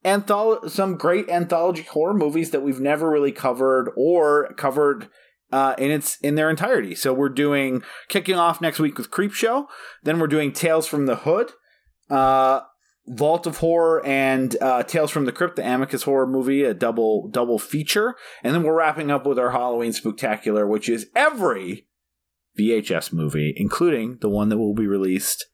antholo- 0.04 0.70
some 0.70 0.98
great 0.98 1.30
anthology 1.30 1.84
horror 1.84 2.14
movies 2.14 2.52
that 2.52 2.62
we've 2.62 2.80
never 2.80 3.10
really 3.10 3.32
covered 3.32 3.92
or 3.96 4.54
covered 4.56 5.10
uh, 5.52 5.76
in 5.78 5.92
its 5.92 6.18
in 6.18 6.36
their 6.36 6.50
entirety. 6.50 6.96
So 6.96 7.14
we're 7.14 7.30
doing 7.30 7.84
kicking 8.10 8.36
off 8.36 8.60
next 8.60 8.80
week 8.80 8.98
with 8.98 9.12
Creepshow. 9.12 9.68
Then 10.02 10.20
we're 10.20 10.28
doing 10.28 10.52
Tales 10.52 10.88
from 10.88 11.06
the 11.06 11.18
Hood, 11.18 11.52
uh, 12.10 12.62
Vault 13.08 13.46
of 13.46 13.58
Horror, 13.58 14.04
and 14.06 14.58
uh, 14.62 14.84
Tales 14.84 15.12
from 15.12 15.26
the 15.26 15.32
Crypt, 15.32 15.56
the 15.56 15.66
Amicus 15.66 16.04
horror 16.04 16.28
movie, 16.28 16.64
a 16.64 16.74
double 16.74 17.28
double 17.30 17.60
feature. 17.60 18.16
And 18.44 18.54
then 18.54 18.64
we're 18.64 18.78
wrapping 18.78 19.12
up 19.12 19.28
with 19.28 19.38
our 19.38 19.52
Halloween 19.52 19.92
Spooktacular, 19.92 20.68
which 20.68 20.90
is 20.90 21.08
every 21.16 21.88
VHS 22.60 23.14
movie, 23.14 23.54
including 23.56 24.18
the 24.22 24.30
one 24.30 24.50
that 24.50 24.58
will 24.58 24.74
be 24.74 24.88
released 24.88 25.46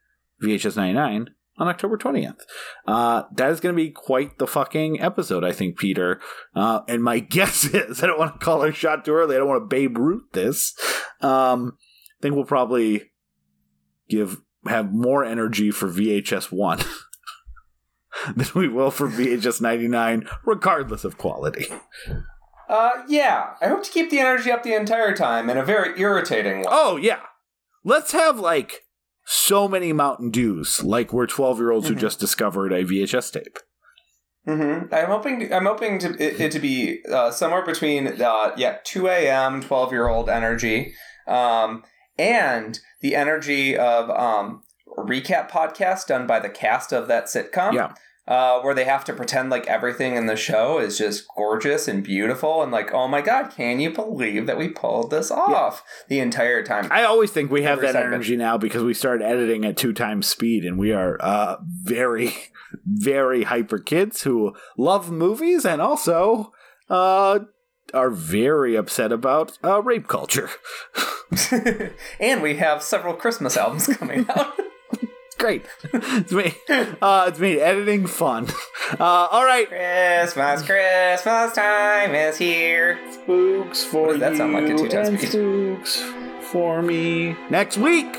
VHS 0.41 0.77
ninety 0.77 0.93
nine 0.93 1.29
on 1.59 1.67
October 1.67 1.97
20th. 1.97 2.39
Uh, 2.87 3.23
that 3.35 3.51
is 3.51 3.59
going 3.59 3.75
to 3.75 3.81
be 3.81 3.91
quite 3.91 4.39
the 4.39 4.47
fucking 4.47 5.01
episode, 5.01 5.43
I 5.43 5.51
think, 5.51 5.77
Peter. 5.77 6.19
Uh, 6.55 6.81
and 6.87 7.03
my 7.03 7.19
guess 7.19 7.65
is, 7.65 8.01
I 8.01 8.07
don't 8.07 8.17
want 8.17 8.39
to 8.39 8.43
call 8.43 8.63
our 8.63 8.71
shot 8.71 9.05
too 9.05 9.13
early. 9.13 9.35
I 9.35 9.39
don't 9.39 9.49
want 9.49 9.61
to 9.61 9.75
Babe 9.75 9.97
Ruth 9.97 10.31
this. 10.31 10.73
Um, 11.21 11.77
I 11.77 12.21
think 12.21 12.35
we'll 12.35 12.45
probably 12.45 13.11
give, 14.07 14.37
have 14.65 14.91
more 14.91 15.23
energy 15.23 15.69
for 15.71 15.89
VHS 15.89 16.51
1 16.51 16.79
than 18.35 18.47
we 18.55 18.67
will 18.67 18.91
for 18.91 19.07
VHS 19.09 19.61
99, 19.61 20.27
regardless 20.45 21.03
of 21.03 21.17
quality. 21.17 21.67
Uh, 22.69 23.03
yeah. 23.07 23.53
I 23.61 23.67
hope 23.67 23.83
to 23.83 23.91
keep 23.91 24.09
the 24.09 24.19
energy 24.19 24.51
up 24.51 24.63
the 24.63 24.75
entire 24.75 25.15
time 25.15 25.49
in 25.49 25.57
a 25.57 25.65
very 25.65 25.99
irritating 25.99 26.59
way. 26.59 26.65
Oh, 26.67 26.97
yeah. 26.97 27.21
Let's 27.83 28.11
have, 28.11 28.39
like, 28.39 28.83
so 29.31 29.67
many 29.67 29.93
Mountain 29.93 30.31
Dews, 30.31 30.83
like 30.83 31.13
we're 31.13 31.27
12 31.27 31.59
year 31.59 31.71
olds 31.71 31.85
mm-hmm. 31.85 31.93
who 31.93 31.99
just 31.99 32.19
discovered 32.19 32.71
a 32.71 32.83
VHS 32.83 33.31
tape. 33.31 33.59
Mm-hmm. 34.47 34.91
I'm 34.91 35.05
hoping. 35.05 35.39
To, 35.41 35.55
I'm 35.55 35.65
hoping 35.65 35.99
to 35.99 36.09
it, 36.13 36.41
it 36.41 36.51
to 36.53 36.59
be 36.59 37.03
uh, 37.11 37.29
somewhere 37.29 37.63
between 37.63 38.19
uh, 38.19 38.51
yeah 38.57 38.77
2 38.83 39.07
a.m. 39.07 39.61
12 39.61 39.91
year 39.91 40.07
old 40.07 40.29
energy, 40.29 40.93
um, 41.27 41.83
and 42.17 42.79
the 43.01 43.15
energy 43.15 43.77
of 43.77 44.09
um, 44.09 44.63
a 44.97 45.01
recap 45.01 45.51
podcast 45.51 46.07
done 46.07 46.25
by 46.25 46.39
the 46.39 46.49
cast 46.49 46.91
of 46.91 47.07
that 47.07 47.25
sitcom. 47.25 47.73
Yeah 47.73 47.93
uh, 48.29 48.61
where 48.61 48.75
they 48.75 48.85
have 48.85 49.03
to 49.03 49.11
pretend 49.11 49.49
like 49.49 49.65
everything 49.65 50.13
in 50.13 50.27
the 50.27 50.35
show 50.35 50.77
is 50.77 50.99
just 50.99 51.27
gorgeous 51.35 51.87
and 51.87 52.03
beautiful 52.03 52.61
and 52.61 52.71
like, 52.71 52.93
oh 52.93 53.07
my 53.07 53.21
god, 53.21 53.49
can 53.49 53.79
you 53.79 53.89
believe 53.89 54.45
that 54.45 54.57
we 54.57 54.69
pulled 54.69 55.09
this 55.09 55.31
off 55.31 55.83
yeah. 55.83 56.05
the 56.07 56.19
entire 56.19 56.63
time? 56.63 56.87
I 56.91 57.03
always 57.03 57.31
think 57.31 57.49
we 57.49 57.63
have 57.63 57.81
that 57.81 57.93
segment. 57.93 58.13
energy 58.13 58.37
now 58.37 58.57
because 58.57 58.83
we 58.83 58.93
started 58.93 59.25
editing 59.25 59.65
at 59.65 59.77
two 59.77 59.93
times 59.93 60.27
speed 60.27 60.63
and 60.63 60.77
we 60.77 60.93
are 60.93 61.17
uh, 61.19 61.57
very, 61.81 62.31
very 62.85 63.43
hyper 63.45 63.79
kids 63.79 64.21
who 64.21 64.55
love 64.77 65.09
movies 65.09 65.65
and 65.65 65.81
also 65.81 66.53
uh, 66.87 67.39
are 67.95 68.11
very 68.11 68.75
upset 68.75 69.11
about 69.11 69.57
uh, 69.63 69.81
rape 69.81 70.07
culture. 70.07 70.51
and 72.19 72.43
we 72.43 72.57
have 72.57 72.83
several 72.83 73.15
Christmas 73.15 73.57
albums 73.57 73.87
coming 73.87 74.27
out 74.29 74.53
great. 75.39 75.65
It's 75.93 76.31
me. 76.31 76.53
Uh, 77.01 77.25
it's 77.29 77.39
me 77.39 77.59
editing 77.59 78.05
fun. 78.05 78.47
Uh, 78.99 79.03
all 79.31 79.45
right. 79.45 79.67
Christmas, 79.67 80.61
Christmas 80.63 81.53
time 81.53 82.13
is 82.13 82.37
here. 82.37 82.99
Spooks 83.11 83.83
for 83.83 84.13
you. 84.13 84.19
that 84.19 84.35
sound 84.37 84.53
like 84.53 84.65
a 84.65 84.75
two 84.77 84.97
and 84.97 85.19
spooks 85.19 86.03
for 86.51 86.81
me. 86.81 87.35
Next 87.49 87.77
week 87.77 88.17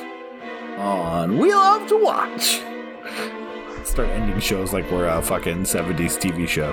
on 0.79 1.39
We 1.39 1.53
Love 1.53 1.89
to 1.89 2.03
Watch. 2.03 2.61
Start 3.85 4.09
ending 4.11 4.41
shows 4.41 4.73
like 4.73 4.91
we're 4.91 5.09
a 5.09 5.21
fucking 5.21 5.65
70s 5.65 6.17
TV 6.19 6.47
show. 6.49 6.73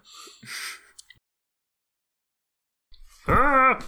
Ah! 3.27 3.79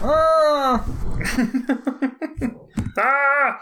Ah! 0.00 0.86
ah! 2.98 3.60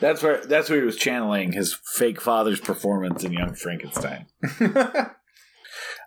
That's 0.00 0.22
where 0.22 0.44
that's 0.46 0.70
where 0.70 0.78
he 0.78 0.84
was 0.84 0.96
channeling 0.96 1.52
his 1.52 1.76
fake 1.94 2.20
father's 2.20 2.60
performance 2.60 3.24
in 3.24 3.32
Young 3.32 3.54
Frankenstein. 3.54 4.26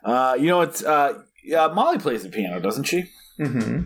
uh, 0.04 0.36
you 0.38 0.46
know, 0.46 0.62
it's 0.62 0.82
uh, 0.82 1.22
yeah, 1.44 1.68
Molly 1.68 1.98
plays 1.98 2.22
the 2.22 2.30
piano, 2.30 2.58
doesn't 2.58 2.84
she? 2.84 3.10
mm-hmm. 3.38 3.82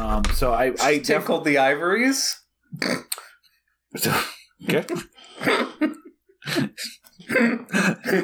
Um, 0.00 0.24
so 0.34 0.52
I 0.52 0.74
I 0.80 0.98
Tinkled 0.98 1.44
the 1.44 1.58
ivories. 1.58 2.40
okay. 4.68 4.84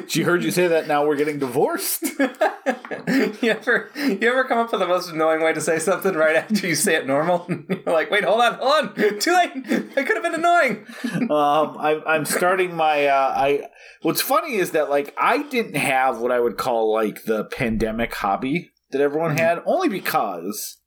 She 0.07 0.23
heard 0.23 0.43
you 0.43 0.51
say 0.51 0.67
that. 0.67 0.87
Now 0.87 1.05
we're 1.05 1.15
getting 1.15 1.39
divorced. 1.39 2.03
you 2.19 3.51
ever 3.51 3.89
you 3.95 4.19
ever 4.21 4.45
come 4.45 4.59
up 4.59 4.71
with 4.71 4.79
the 4.79 4.87
most 4.87 5.09
annoying 5.09 5.41
way 5.41 5.53
to 5.53 5.61
say 5.61 5.79
something 5.79 6.13
right 6.13 6.35
after 6.35 6.67
you 6.67 6.75
say 6.75 6.95
it 6.95 7.05
normal? 7.05 7.45
You're 7.69 7.81
like, 7.85 8.09
wait, 8.09 8.23
hold 8.23 8.41
on, 8.41 8.53
hold 8.55 8.97
on, 8.97 9.19
too 9.19 9.33
late. 9.33 9.51
I 9.97 10.03
could 10.03 10.15
have 10.15 10.23
been 10.23 10.35
annoying. 10.35 10.85
um, 11.29 11.77
I'm 11.77 12.01
I'm 12.05 12.25
starting 12.25 12.75
my. 12.75 13.07
Uh, 13.07 13.33
I 13.35 13.67
what's 14.01 14.21
funny 14.21 14.55
is 14.55 14.71
that 14.71 14.89
like 14.89 15.13
I 15.17 15.43
didn't 15.43 15.75
have 15.75 16.19
what 16.19 16.31
I 16.31 16.39
would 16.39 16.57
call 16.57 16.93
like 16.93 17.25
the 17.25 17.45
pandemic 17.45 18.13
hobby 18.13 18.71
that 18.91 19.01
everyone 19.01 19.37
had, 19.37 19.61
only 19.65 19.89
because 19.89 20.77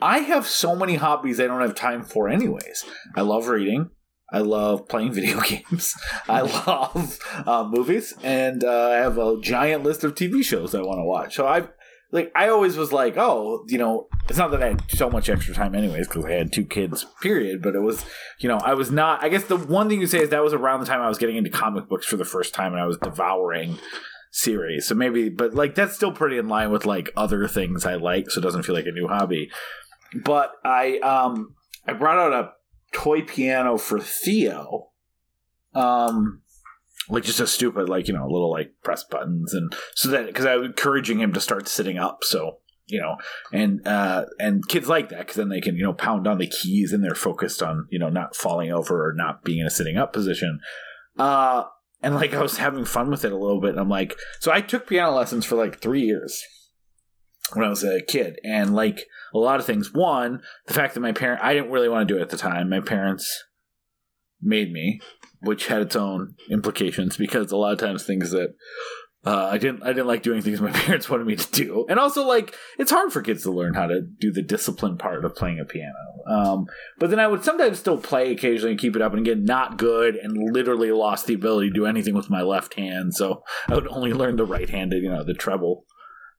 I 0.00 0.18
have 0.18 0.46
so 0.46 0.76
many 0.76 0.96
hobbies 0.96 1.40
I 1.40 1.46
don't 1.46 1.62
have 1.62 1.74
time 1.74 2.04
for. 2.04 2.28
Anyways, 2.28 2.84
I 3.16 3.22
love 3.22 3.48
reading. 3.48 3.90
I 4.32 4.38
love 4.38 4.88
playing 4.88 5.12
video 5.18 5.40
games. 5.40 5.94
I 6.28 6.40
love 6.40 7.18
uh, 7.46 7.64
movies, 7.68 8.14
and 8.22 8.64
uh, 8.64 8.90
I 8.90 8.96
have 8.96 9.18
a 9.18 9.38
giant 9.40 9.84
list 9.84 10.04
of 10.04 10.14
TV 10.14 10.42
shows 10.42 10.74
I 10.74 10.80
want 10.80 10.98
to 10.98 11.04
watch. 11.04 11.36
So 11.36 11.46
I 11.46 11.68
like 12.12 12.30
I 12.34 12.48
always 12.48 12.76
was 12.76 12.92
like, 12.92 13.16
oh, 13.16 13.64
you 13.68 13.78
know, 13.78 14.08
it's 14.28 14.38
not 14.38 14.50
that 14.52 14.62
I 14.62 14.68
had 14.68 14.90
so 14.90 15.10
much 15.10 15.28
extra 15.28 15.54
time 15.54 15.74
anyways 15.74 16.06
because 16.06 16.24
I 16.24 16.32
had 16.32 16.52
two 16.52 16.64
kids, 16.64 17.06
period. 17.20 17.62
But 17.62 17.74
it 17.74 17.80
was, 17.80 18.04
you 18.38 18.48
know, 18.48 18.58
I 18.58 18.74
was 18.74 18.90
not. 18.90 19.24
I 19.24 19.28
guess 19.28 19.44
the 19.44 19.56
one 19.56 19.88
thing 19.88 20.00
you 20.00 20.06
say 20.06 20.20
is 20.20 20.30
that 20.30 20.42
was 20.42 20.52
around 20.52 20.80
the 20.80 20.86
time 20.86 21.00
I 21.00 21.08
was 21.08 21.18
getting 21.18 21.36
into 21.36 21.50
comic 21.50 21.88
books 21.88 22.06
for 22.06 22.16
the 22.16 22.24
first 22.24 22.54
time, 22.54 22.72
and 22.72 22.80
I 22.80 22.86
was 22.86 22.98
devouring 22.98 23.78
series. 24.30 24.86
So 24.86 24.94
maybe, 24.94 25.28
but 25.28 25.54
like 25.54 25.74
that's 25.74 25.94
still 25.94 26.12
pretty 26.12 26.38
in 26.38 26.48
line 26.48 26.70
with 26.70 26.86
like 26.86 27.10
other 27.16 27.48
things 27.48 27.86
I 27.86 27.94
like, 27.94 28.30
so 28.30 28.40
it 28.40 28.42
doesn't 28.42 28.64
feel 28.64 28.74
like 28.74 28.86
a 28.86 28.92
new 28.92 29.08
hobby. 29.08 29.50
But 30.14 30.52
I 30.64 30.98
um 30.98 31.54
I 31.86 31.94
brought 31.94 32.18
out 32.18 32.32
a 32.32 32.52
toy 32.92 33.22
piano 33.22 33.78
for 33.78 33.98
Theo. 34.00 34.90
Um, 35.74 36.42
like 37.08 37.24
just 37.24 37.40
a 37.40 37.46
stupid, 37.46 37.88
like 37.88 38.08
you 38.08 38.14
know, 38.14 38.26
little 38.26 38.50
like 38.50 38.72
press 38.82 39.04
buttons, 39.04 39.54
and 39.54 39.74
so 39.94 40.08
that 40.10 40.26
because 40.26 40.46
I 40.46 40.56
was 40.56 40.66
encouraging 40.66 41.20
him 41.20 41.32
to 41.32 41.40
start 41.40 41.68
sitting 41.68 41.98
up, 41.98 42.22
so 42.22 42.58
you 42.86 43.00
know, 43.00 43.16
and 43.52 43.86
uh, 43.86 44.26
and 44.38 44.66
kids 44.68 44.88
like 44.88 45.08
that 45.08 45.20
because 45.20 45.36
then 45.36 45.48
they 45.48 45.60
can 45.60 45.76
you 45.76 45.82
know 45.82 45.92
pound 45.92 46.26
on 46.26 46.38
the 46.38 46.46
keys 46.46 46.92
and 46.92 47.02
they're 47.02 47.14
focused 47.14 47.62
on 47.62 47.86
you 47.90 47.98
know 47.98 48.08
not 48.08 48.36
falling 48.36 48.70
over 48.70 49.08
or 49.08 49.12
not 49.14 49.44
being 49.44 49.60
in 49.60 49.66
a 49.66 49.70
sitting 49.70 49.96
up 49.96 50.12
position. 50.12 50.60
Uh, 51.18 51.64
and 52.02 52.14
like 52.14 52.34
I 52.34 52.42
was 52.42 52.58
having 52.58 52.84
fun 52.84 53.10
with 53.10 53.24
it 53.24 53.32
a 53.32 53.36
little 53.36 53.60
bit. 53.60 53.70
And 53.70 53.80
I'm 53.80 53.88
like, 53.88 54.16
so 54.40 54.52
I 54.52 54.60
took 54.60 54.88
piano 54.88 55.12
lessons 55.12 55.44
for 55.44 55.56
like 55.56 55.80
three 55.80 56.02
years 56.02 56.42
when 57.52 57.64
I 57.64 57.68
was 57.68 57.84
a 57.84 58.00
kid, 58.02 58.38
and 58.44 58.74
like 58.74 59.06
a 59.34 59.38
lot 59.38 59.60
of 59.60 59.66
things. 59.66 59.92
One, 59.92 60.42
the 60.66 60.74
fact 60.74 60.94
that 60.94 61.00
my 61.00 61.12
parent 61.12 61.42
I 61.42 61.54
didn't 61.54 61.70
really 61.70 61.88
want 61.88 62.06
to 62.06 62.14
do 62.14 62.18
it 62.18 62.22
at 62.22 62.30
the 62.30 62.36
time. 62.36 62.68
My 62.68 62.80
parents 62.80 63.44
made 64.40 64.72
me, 64.72 65.00
which 65.40 65.68
had 65.68 65.82
its 65.82 65.96
own 65.96 66.34
implications 66.50 67.16
because 67.16 67.52
a 67.52 67.56
lot 67.56 67.72
of 67.72 67.78
times 67.78 68.04
things 68.04 68.30
that 68.32 68.54
uh, 69.24 69.48
I 69.52 69.58
didn't 69.58 69.84
I 69.84 69.88
didn't 69.88 70.08
like 70.08 70.22
doing 70.22 70.42
things 70.42 70.60
my 70.60 70.72
parents 70.72 71.08
wanted 71.08 71.26
me 71.26 71.36
to 71.36 71.52
do, 71.52 71.86
and 71.88 71.98
also 71.98 72.26
like 72.26 72.54
it's 72.78 72.90
hard 72.90 73.12
for 73.12 73.22
kids 73.22 73.42
to 73.44 73.52
learn 73.52 73.74
how 73.74 73.86
to 73.86 74.00
do 74.00 74.32
the 74.32 74.42
discipline 74.42 74.98
part 74.98 75.24
of 75.24 75.36
playing 75.36 75.60
a 75.60 75.64
piano. 75.64 75.92
Um, 76.26 76.66
but 76.98 77.10
then 77.10 77.20
I 77.20 77.28
would 77.28 77.44
sometimes 77.44 77.78
still 77.78 77.98
play 77.98 78.32
occasionally 78.32 78.72
and 78.72 78.80
keep 78.80 78.96
it 78.96 79.02
up, 79.02 79.12
and 79.12 79.26
again 79.26 79.44
not 79.44 79.78
good, 79.78 80.16
and 80.16 80.52
literally 80.52 80.90
lost 80.90 81.26
the 81.26 81.34
ability 81.34 81.68
to 81.68 81.74
do 81.74 81.86
anything 81.86 82.14
with 82.14 82.30
my 82.30 82.42
left 82.42 82.74
hand. 82.74 83.14
So 83.14 83.44
I 83.68 83.74
would 83.74 83.88
only 83.88 84.12
learn 84.12 84.36
the 84.36 84.44
right 84.44 84.68
handed, 84.68 85.02
you 85.02 85.10
know, 85.10 85.24
the 85.24 85.34
treble 85.34 85.84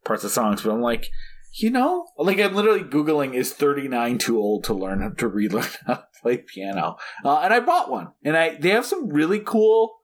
parts 0.04 0.26
of 0.26 0.32
songs. 0.32 0.62
But 0.62 0.72
I'm 0.72 0.82
like, 0.82 1.10
you 1.54 1.70
know, 1.70 2.08
like 2.18 2.40
I'm 2.40 2.56
literally 2.56 2.84
googling 2.84 3.36
is 3.36 3.54
39 3.54 4.18
too 4.18 4.38
old 4.38 4.64
to 4.66 4.74
learn 4.74 5.16
to 5.16 5.28
relearn 5.28 5.68
how 5.86 5.96
to 5.96 6.08
play 6.22 6.38
piano, 6.38 6.98
uh, 7.24 7.40
and 7.40 7.54
I 7.54 7.60
bought 7.60 7.92
one, 7.92 8.10
and 8.24 8.36
I 8.36 8.56
they 8.56 8.70
have 8.70 8.86
some 8.86 9.10
really 9.10 9.40
cool 9.40 9.96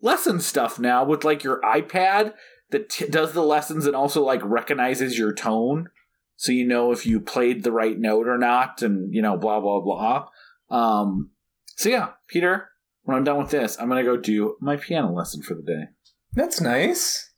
lesson 0.00 0.40
stuff 0.40 0.78
now 0.78 1.04
with 1.04 1.24
like 1.24 1.42
your 1.42 1.60
iPad 1.62 2.34
that 2.70 2.88
t- 2.88 3.08
does 3.08 3.32
the 3.32 3.42
lessons 3.42 3.86
and 3.86 3.96
also 3.96 4.22
like 4.22 4.40
recognizes 4.44 5.18
your 5.18 5.34
tone, 5.34 5.88
so 6.36 6.52
you 6.52 6.66
know 6.66 6.92
if 6.92 7.04
you 7.04 7.20
played 7.20 7.64
the 7.64 7.72
right 7.72 7.98
note 7.98 8.28
or 8.28 8.38
not, 8.38 8.80
and 8.82 9.12
you 9.12 9.22
know 9.22 9.36
blah 9.36 9.60
blah 9.60 9.80
blah. 9.80 10.28
Um, 10.70 11.30
so 11.76 11.88
yeah, 11.88 12.10
Peter, 12.28 12.70
when 13.02 13.16
I'm 13.16 13.24
done 13.24 13.38
with 13.38 13.50
this, 13.50 13.76
I'm 13.80 13.88
gonna 13.88 14.04
go 14.04 14.16
do 14.16 14.56
my 14.60 14.76
piano 14.76 15.12
lesson 15.12 15.42
for 15.42 15.54
the 15.54 15.62
day. 15.62 15.84
That's 16.32 16.60
nice. 16.60 17.30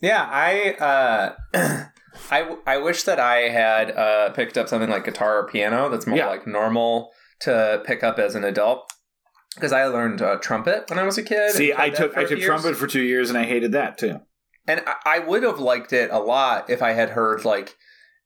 Yeah, 0.00 0.26
I 0.30 1.34
uh 1.52 1.84
I 2.30 2.56
I 2.66 2.78
wish 2.78 3.02
that 3.04 3.18
I 3.20 3.48
had 3.48 3.90
uh 3.90 4.30
picked 4.30 4.56
up 4.58 4.68
something 4.68 4.90
like 4.90 5.04
guitar 5.04 5.38
or 5.38 5.46
piano 5.48 5.88
that's 5.88 6.06
more 6.06 6.18
Yeah. 6.18 6.26
like 6.28 6.46
normal 6.46 7.10
to 7.40 7.82
pick 7.84 8.02
up 8.02 8.18
as 8.18 8.34
an 8.34 8.44
adult 8.44 8.90
because 9.54 9.72
I 9.72 9.86
learned 9.86 10.20
uh, 10.22 10.36
trumpet 10.36 10.88
when 10.90 10.98
I 10.98 11.04
was 11.04 11.18
a 11.18 11.22
kid. 11.22 11.52
See, 11.52 11.72
I 11.76 11.90
took 11.90 12.16
I 12.16 12.22
took 12.22 12.38
years. 12.38 12.44
trumpet 12.44 12.76
for 12.76 12.86
two 12.86 13.02
years 13.02 13.28
and 13.30 13.38
I 13.38 13.44
hated 13.44 13.72
that 13.72 13.98
too. 13.98 14.20
and 14.66 14.82
I, 14.86 15.16
I 15.16 15.18
would 15.20 15.42
have 15.42 15.58
liked 15.58 15.92
it 15.92 16.10
a 16.10 16.18
lot 16.18 16.68
if 16.70 16.82
I 16.82 16.92
had 16.92 17.10
heard 17.10 17.44
like 17.44 17.76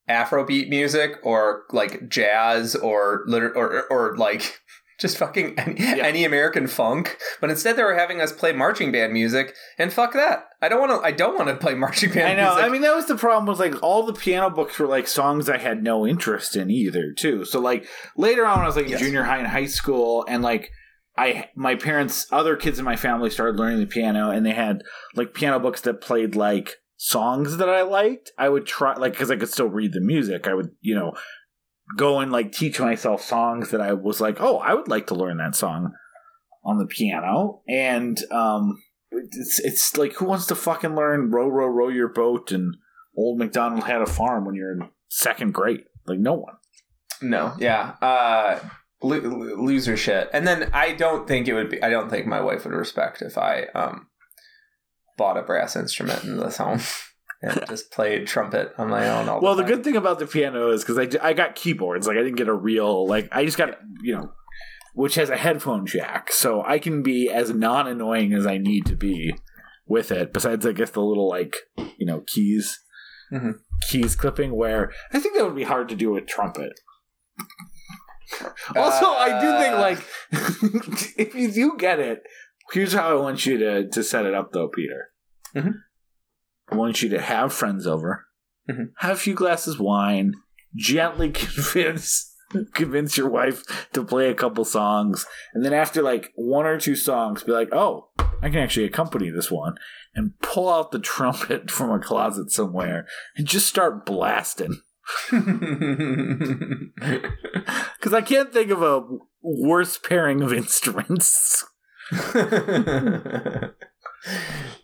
Afrobeat 0.09 0.69
music 0.69 1.13
or 1.23 1.63
like 1.71 2.09
jazz 2.09 2.75
or 2.75 3.23
liter- 3.27 3.57
or 3.57 3.85
or 3.91 4.17
like 4.17 4.61
just 5.03 5.19
fucking 5.19 5.55
any, 5.59 5.75
Yeah. 5.79 5.97
any 6.07 6.25
American 6.25 6.67
funk. 6.67 7.19
But 7.41 7.51
instead, 7.51 7.77
they 7.77 7.83
were 7.83 7.95
having 7.99 8.21
us 8.23 8.33
play 8.33 8.53
marching 8.53 8.91
band 8.91 9.13
music, 9.13 9.55
and 9.79 9.93
fuck 9.93 10.15
that. 10.15 10.45
I 10.63 10.69
don't 10.71 10.81
want 10.81 10.93
to. 11.03 11.07
I 11.07 11.11
don't 11.11 11.37
want 11.37 11.49
to 11.49 11.57
play 11.57 11.75
marching 11.85 12.13
band. 12.13 12.41
I 12.41 12.43
know. 12.43 12.55
Music. 12.55 12.65
I 12.65 12.69
mean, 12.71 12.83
that 12.83 12.95
was 12.97 13.07
the 13.07 13.17
problem. 13.17 13.45
Was 13.45 13.59
like 13.59 13.83
all 13.83 14.05
the 14.07 14.15
piano 14.15 14.49
books 14.49 14.79
were 14.79 14.87
like 14.87 15.07
songs 15.07 15.51
I 15.51 15.59
had 15.59 15.83
no 15.83 16.07
interest 16.07 16.57
in 16.57 16.71
either, 16.71 17.13
too. 17.13 17.45
So 17.45 17.61
like 17.61 17.87
later 18.17 18.47
on, 18.47 18.57
when 18.59 18.65
I 18.65 18.67
was 18.69 18.77
like 18.77 18.89
Yes. 18.89 19.01
in 19.01 19.07
junior 19.09 19.25
high 19.25 19.39
and 19.39 19.49
high 19.49 19.67
school, 19.67 20.25
and 20.29 20.43
like 20.43 20.71
I, 21.19 21.51
my 21.55 21.75
parents, 21.75 22.27
other 22.33 22.57
kids 22.57 22.79
in 22.79 22.87
my 22.87 22.97
family 22.97 23.29
started 23.29 23.59
learning 23.59 23.81
the 23.81 23.87
piano, 23.87 24.31
and 24.31 24.47
they 24.47 24.53
had 24.53 24.83
like 25.15 25.35
piano 25.35 25.59
books 25.61 25.83
that 25.83 26.01
played 26.01 26.35
like 26.35 26.77
songs 26.97 27.57
that 27.57 27.69
I 27.69 27.83
liked. 27.83 28.31
I 28.39 28.49
would 28.49 28.65
try 28.65 28.95
like 28.95 29.13
because 29.13 29.31
I 29.31 29.37
could 29.37 29.51
still 29.51 29.67
read 29.69 29.93
the 29.93 30.01
music. 30.01 30.47
I 30.47 30.55
would 30.55 30.71
you 30.81 30.95
know 30.95 31.13
go 31.97 32.21
and 32.21 32.33
like 32.33 32.53
teach 32.53 32.81
myself 32.81 33.23
songs 33.23 33.71
that 33.71 33.81
I 33.81 33.93
was 33.93 34.21
like, 34.21 34.37
oh, 34.41 34.59
I 34.59 34.75
would 34.75 34.89
like 34.89 35.07
to 35.09 35.15
learn 35.15 35.39
that 35.39 35.55
song 35.55 35.93
on 36.65 36.79
the 36.79 36.87
piano, 36.87 37.63
and 37.69 38.19
um 38.31 38.83
it's 39.11 39.59
it's 39.61 39.97
like 39.97 40.15
who 40.15 40.25
wants 40.25 40.47
to 40.47 40.55
fucking 40.55 40.95
learn 40.95 41.31
row 41.31 41.49
row 41.49 41.67
row 41.67 41.89
your 41.89 42.09
boat 42.09 42.51
and 42.53 42.77
old 43.17 43.39
McDonald 43.39 43.85
had 43.85 44.01
a 44.01 44.07
farm 44.07 44.45
when 44.45 44.55
you're 44.55 44.73
in 44.73 44.89
second 45.09 45.53
grade? 45.53 45.85
Like 46.07 46.19
no 46.19 46.35
one. 46.35 46.55
No, 47.21 47.55
yeah. 47.59 47.95
Uh, 48.03 48.59
lo- 49.03 49.19
loser 49.19 49.97
shit. 49.97 50.29
And 50.33 50.47
then 50.47 50.71
I 50.73 50.93
don't 50.93 51.29
think 51.29 51.47
it 51.47 51.55
would 51.55 51.71
be. 51.71 51.83
I 51.83 51.91
don't 51.91 52.11
think 52.11 52.27
my 52.27 52.41
wife 52.41 52.65
would 52.65 52.75
respect 52.75 53.23
if 53.23 53.39
I 53.39 53.67
um 53.75 54.09
bought 55.17 55.37
a 55.37 55.43
brass 55.43 55.77
instrument 55.77 56.25
in 56.25 56.39
this 56.39 56.57
home 56.57 56.81
and 57.43 57.65
just 57.69 57.91
played 57.91 58.27
trumpet 58.27 58.73
on 58.79 58.89
my 58.89 59.09
own. 59.09 59.29
All 59.29 59.41
well, 59.41 59.55
the, 59.57 59.63
the 59.63 59.69
good 59.69 59.85
thing 59.85 59.97
about 59.97 60.19
the 60.19 60.27
piano 60.27 60.71
is 60.71 60.85
because 60.85 60.99
I, 60.99 61.29
I 61.29 61.33
got 61.33 61.55
keyboards. 61.55 62.07
Like 62.07 62.17
I 62.17 62.23
didn't 62.23 62.37
get 62.37 62.49
a 62.49 62.55
real 62.55 63.07
like 63.07 63.29
I 63.33 63.45
just 63.45 63.59
got 63.59 63.79
you 64.03 64.15
know, 64.17 64.33
which 64.95 65.15
has 65.17 65.29
a 65.31 65.37
headphone 65.37 65.87
jack, 65.87 66.31
so 66.33 66.63
I 66.65 66.79
can 66.79 67.03
be 67.03 67.29
as 67.31 67.51
non 67.51 67.87
annoying 67.87 68.33
as 68.33 68.47
I 68.47 68.59
need 68.59 68.87
to 68.87 68.97
be 68.97 69.35
with 69.87 70.11
it. 70.13 70.33
Besides, 70.33 70.65
I 70.67 70.73
guess 70.73 70.91
the 70.91 71.01
little 71.03 71.29
like 71.29 71.57
you 71.99 72.07
know 72.07 72.23
keys 72.27 72.79
Mhm. 73.33 73.55
keys 73.89 74.15
clipping, 74.15 74.55
where 74.55 74.93
I 75.13 75.19
think 75.19 75.35
that 75.37 75.45
would 75.45 75.57
be 75.57 75.63
hard 75.65 75.89
to 75.89 75.97
do 75.97 76.11
with 76.11 76.27
trumpet. 76.27 76.73
Also, 78.75 79.07
I 79.07 79.41
do 79.41 79.59
think 79.59 79.75
Uh, 79.75 79.81
like 79.81 81.17
if 81.19 81.35
you 81.35 81.51
do 81.51 81.77
get 81.79 81.99
it, 81.99 82.23
here's 82.73 82.93
how 82.95 83.11
I 83.11 83.21
want 83.21 83.45
you 83.47 83.59
to 83.59 83.89
to 83.89 84.03
set 84.03 84.25
it 84.27 84.35
up 84.35 84.53
though, 84.53 84.69
Peter. 84.69 85.11
Mhm. 85.55 85.75
I 86.73 86.77
want 86.77 87.03
you 87.03 87.09
to 87.11 87.21
have 87.21 87.53
friends 87.53 87.87
over, 87.87 88.27
Mhm. 88.69 88.91
have 88.99 89.17
a 89.17 89.21
few 89.21 89.35
glasses 89.35 89.75
of 89.75 89.81
wine, 89.81 90.35
gently 90.75 91.31
convince 91.33 92.29
convince 92.75 93.17
your 93.17 93.31
wife 93.31 93.63
to 93.95 94.05
play 94.05 94.29
a 94.31 94.35
couple 94.35 94.63
songs, 94.65 95.25
and 95.55 95.65
then 95.65 95.73
after 95.73 96.03
like 96.03 96.31
one 96.35 96.67
or 96.67 96.79
two 96.79 96.95
songs, 96.95 97.43
be 97.43 97.53
like, 97.53 97.71
"Oh, 97.73 98.11
I 98.43 98.51
can 98.51 98.59
actually 98.59 98.85
accompany 98.85 99.31
this 99.31 99.51
one," 99.51 99.77
and 100.15 100.39
pull 100.43 100.69
out 100.69 100.93
the 100.93 100.99
trumpet 101.13 101.71
from 101.71 101.91
a 101.91 101.99
closet 101.99 102.51
somewhere 102.51 103.07
and 103.37 103.47
just 103.47 103.67
start 103.67 104.05
blasting. 104.07 104.81
Because 107.99 108.13
I 108.15 108.21
can't 108.23 108.53
think 108.53 108.71
of 108.71 108.83
a 108.83 109.03
worse 109.43 109.97
pairing 109.99 110.43
of 110.43 110.53
instruments. 110.53 111.65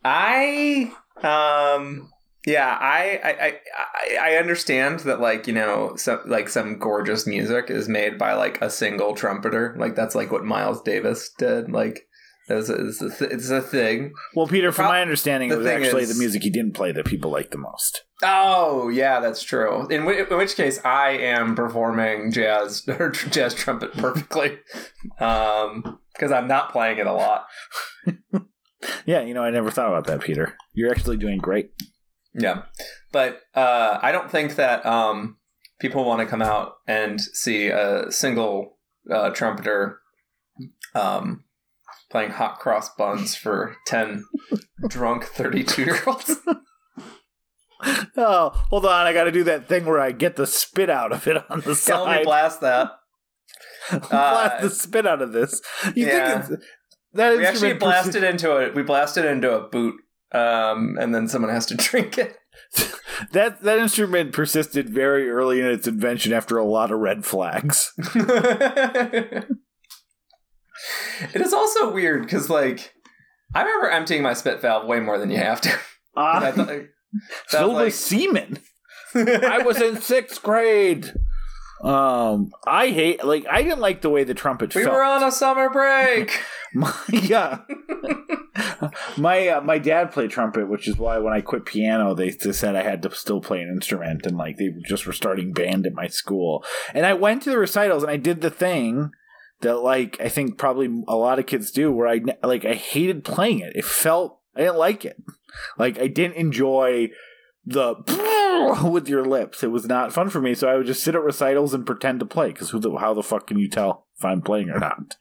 I 0.04 0.92
um 1.24 2.10
yeah, 2.46 2.78
I, 2.80 3.20
I 3.22 3.30
I 4.22 4.32
I- 4.32 4.36
understand 4.36 5.00
that 5.00 5.20
like 5.20 5.46
you 5.46 5.52
know 5.52 5.94
some 5.96 6.20
like 6.26 6.48
some 6.48 6.78
gorgeous 6.78 7.26
music 7.26 7.68
is 7.68 7.88
made 7.88 8.16
by 8.18 8.32
like 8.34 8.60
a 8.62 8.70
single 8.70 9.14
trumpeter. 9.14 9.74
Like 9.78 9.94
that's 9.94 10.14
like 10.14 10.30
what 10.32 10.44
Miles 10.44 10.80
Davis 10.82 11.30
did. 11.36 11.70
Like 11.70 12.06
it's 12.48 12.70
a, 12.70 12.86
it's 12.86 13.02
a, 13.02 13.10
th- 13.10 13.30
it's 13.30 13.50
a 13.50 13.60
thing. 13.60 14.12
Well, 14.34 14.46
Peter, 14.46 14.72
from 14.72 14.86
my 14.86 15.02
understanding, 15.02 15.50
it 15.50 15.58
was 15.58 15.66
actually 15.66 16.04
is- 16.04 16.14
the 16.14 16.18
music 16.18 16.42
he 16.42 16.48
didn't 16.50 16.72
play 16.72 16.92
that 16.92 17.04
people 17.04 17.30
liked 17.30 17.50
the 17.50 17.58
most. 17.58 18.04
Oh 18.22 18.88
yeah, 18.88 19.20
that's 19.20 19.42
true. 19.42 19.82
In, 19.88 20.02
w- 20.06 20.24
in 20.24 20.36
which 20.38 20.56
case, 20.56 20.82
I 20.84 21.10
am 21.10 21.54
performing 21.54 22.32
jazz 22.32 22.82
or 22.88 23.10
jazz 23.10 23.52
trumpet 23.52 23.92
perfectly, 23.94 24.58
um, 25.20 25.98
because 26.14 26.32
I'm 26.32 26.48
not 26.48 26.72
playing 26.72 26.98
it 26.98 27.06
a 27.06 27.12
lot. 27.12 27.46
Yeah, 29.06 29.22
you 29.22 29.34
know, 29.34 29.42
I 29.42 29.50
never 29.50 29.72
thought 29.72 29.88
about 29.88 30.06
that, 30.06 30.20
Peter. 30.20 30.54
You're 30.78 30.92
actually 30.92 31.16
doing 31.16 31.38
great. 31.38 31.70
Yeah, 32.34 32.62
but 33.10 33.40
uh, 33.54 33.98
I 34.00 34.12
don't 34.12 34.30
think 34.30 34.54
that 34.56 34.86
um, 34.86 35.38
people 35.80 36.04
want 36.04 36.20
to 36.20 36.26
come 36.26 36.42
out 36.42 36.74
and 36.86 37.20
see 37.20 37.68
a 37.68 38.12
single 38.12 38.78
uh, 39.10 39.30
trumpeter 39.30 39.98
um, 40.94 41.44
playing 42.10 42.30
hot 42.30 42.60
cross 42.60 42.94
buns 42.94 43.34
for 43.34 43.76
ten 43.86 44.24
drunk 44.88 45.24
thirty-two 45.24 45.82
year 45.84 45.98
olds. 46.06 46.36
Oh, 48.16 48.50
hold 48.70 48.86
on. 48.86 49.06
I 49.06 49.12
got 49.12 49.24
to 49.24 49.30
do 49.30 49.44
that 49.44 49.68
thing 49.68 49.86
where 49.86 50.00
I 50.00 50.10
get 50.10 50.34
the 50.34 50.48
spit 50.48 50.90
out 50.90 51.12
of 51.12 51.28
it 51.28 51.36
on 51.48 51.60
the 51.60 51.80
Yeah, 51.88 51.98
let 51.98 52.18
me 52.18 52.24
blast 52.24 52.60
that. 52.62 52.90
Blast 54.10 54.62
the 54.62 54.70
spit 54.70 55.06
out 55.06 55.22
of 55.22 55.32
this. 55.32 55.62
You 55.94 56.08
yeah. 56.08 56.40
think 56.40 56.58
it's, 56.58 56.66
that 57.12 57.38
We 57.38 57.46
actually 57.46 57.70
instrument 57.70 57.80
blasted 57.80 58.24
into 58.24 58.56
it. 58.56 58.74
we 58.74 58.82
blasted 58.82 59.24
into 59.24 59.54
a 59.54 59.68
boot, 59.68 59.94
um, 60.32 60.96
and 61.00 61.14
then 61.14 61.28
someone 61.28 61.50
has 61.50 61.66
to 61.66 61.76
drink 61.76 62.18
it. 62.18 62.36
that 63.32 63.62
that 63.62 63.78
instrument 63.78 64.32
persisted 64.32 64.88
very 64.90 65.28
early 65.30 65.60
in 65.60 65.66
its 65.66 65.86
invention 65.86 66.32
after 66.32 66.58
a 66.58 66.64
lot 66.64 66.90
of 66.90 66.98
red 66.98 67.24
flags. 67.24 67.92
it 68.14 69.46
is 71.34 71.52
also 71.52 71.92
weird 71.92 72.22
because, 72.22 72.48
like, 72.50 72.94
I 73.54 73.62
remember 73.62 73.90
emptying 73.90 74.22
my 74.22 74.34
spit 74.34 74.60
valve 74.60 74.86
way 74.86 75.00
more 75.00 75.18
than 75.18 75.30
you 75.30 75.38
have 75.38 75.60
to. 75.62 75.70
I 76.16 76.48
Uh, 76.48 76.52
thought, 76.52 76.68
like, 76.68 76.90
filled 77.48 77.74
like- 77.74 77.84
with 77.86 77.94
semen. 77.94 78.58
I 79.14 79.62
was 79.64 79.80
in 79.80 80.00
sixth 80.00 80.42
grade. 80.42 81.12
Um, 81.80 82.50
I 82.66 82.88
hate 82.88 83.24
like 83.24 83.46
I 83.48 83.62
didn't 83.62 83.80
like 83.80 84.02
the 84.02 84.10
way 84.10 84.24
the 84.24 84.34
trumpet 84.34 84.72
felt. 84.72 84.80
we 84.80 84.84
felt. 84.84 84.96
were 84.96 85.04
on 85.04 85.22
a 85.22 85.30
summer 85.30 85.70
break. 85.70 86.40
My, 86.74 86.92
yeah, 87.10 87.60
my 89.16 89.48
uh, 89.48 89.60
my 89.62 89.78
dad 89.78 90.12
played 90.12 90.30
trumpet, 90.30 90.68
which 90.68 90.86
is 90.86 90.98
why 90.98 91.16
when 91.16 91.32
I 91.32 91.40
quit 91.40 91.64
piano, 91.64 92.14
they, 92.14 92.28
they 92.28 92.52
said 92.52 92.76
I 92.76 92.82
had 92.82 93.00
to 93.02 93.14
still 93.14 93.40
play 93.40 93.62
an 93.62 93.70
instrument, 93.70 94.26
and 94.26 94.36
like 94.36 94.58
they 94.58 94.74
just 94.86 95.06
were 95.06 95.14
starting 95.14 95.54
band 95.54 95.86
at 95.86 95.94
my 95.94 96.08
school. 96.08 96.62
And 96.92 97.06
I 97.06 97.14
went 97.14 97.42
to 97.44 97.50
the 97.50 97.58
recitals, 97.58 98.02
and 98.02 98.12
I 98.12 98.18
did 98.18 98.42
the 98.42 98.50
thing 98.50 99.12
that 99.60 99.78
like 99.78 100.20
I 100.20 100.28
think 100.28 100.58
probably 100.58 101.04
a 101.08 101.16
lot 101.16 101.38
of 101.38 101.46
kids 101.46 101.70
do, 101.70 101.90
where 101.90 102.06
I 102.06 102.20
like 102.42 102.66
I 102.66 102.74
hated 102.74 103.24
playing 103.24 103.60
it. 103.60 103.74
It 103.74 103.86
felt 103.86 104.38
I 104.54 104.60
didn't 104.60 104.76
like 104.76 105.06
it. 105.06 105.16
Like 105.78 105.98
I 105.98 106.06
didn't 106.06 106.36
enjoy 106.36 107.08
the 107.68 108.82
with 108.90 109.08
your 109.08 109.24
lips. 109.24 109.62
It 109.62 109.70
was 109.70 109.86
not 109.86 110.12
fun 110.12 110.30
for 110.30 110.40
me. 110.40 110.54
So 110.54 110.68
I 110.68 110.76
would 110.76 110.86
just 110.86 111.04
sit 111.04 111.14
at 111.14 111.22
recitals 111.22 111.74
and 111.74 111.86
pretend 111.86 112.20
to 112.20 112.26
play. 112.26 112.48
Because 112.48 112.70
who 112.70 112.78
the 112.78 112.96
how 112.96 113.14
the 113.14 113.22
fuck 113.22 113.46
can 113.46 113.58
you 113.58 113.68
tell 113.68 114.06
if 114.16 114.24
I'm 114.24 114.42
playing 114.42 114.70
or 114.70 114.78
not? 114.78 115.16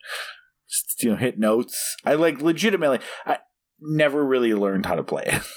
Just, 0.70 1.04
you 1.04 1.12
know, 1.12 1.16
hit 1.16 1.40
notes. 1.40 1.96
I 2.06 2.16
like 2.16 2.42
legitimately. 2.42 3.00
I 3.26 3.40
never 3.80 4.26
really 4.26 4.54
learned 4.54 4.86
how 4.86 4.96
to 4.96 5.04
play 5.04 5.24
it. 5.26 5.42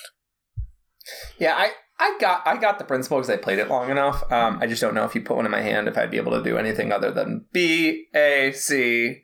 Yeah, 1.39 1.55
I, 1.57 1.73
I 1.99 2.17
got 2.21 2.47
I 2.47 2.57
got 2.57 2.79
the 2.79 2.85
principle 2.85 3.19
because 3.19 3.31
I 3.31 3.37
played 3.37 3.59
it 3.59 3.69
long 3.69 3.91
enough. 3.91 4.31
Um, 4.31 4.59
I 4.61 4.67
just 4.67 4.81
don't 4.81 4.95
know 4.95 5.05
if 5.05 5.15
you 5.15 5.23
put 5.23 5.35
one 5.35 5.47
in 5.47 5.51
my 5.51 5.63
hand 5.63 5.89
if 5.89 5.99
I'd 5.99 6.11
be 6.11 6.19
able 6.19 6.33
to 6.33 6.43
do 6.43 6.57
anything 6.57 6.93
other 6.93 7.11
than 7.11 7.47
B 7.53 8.07
A 8.15 8.53
C 8.53 9.23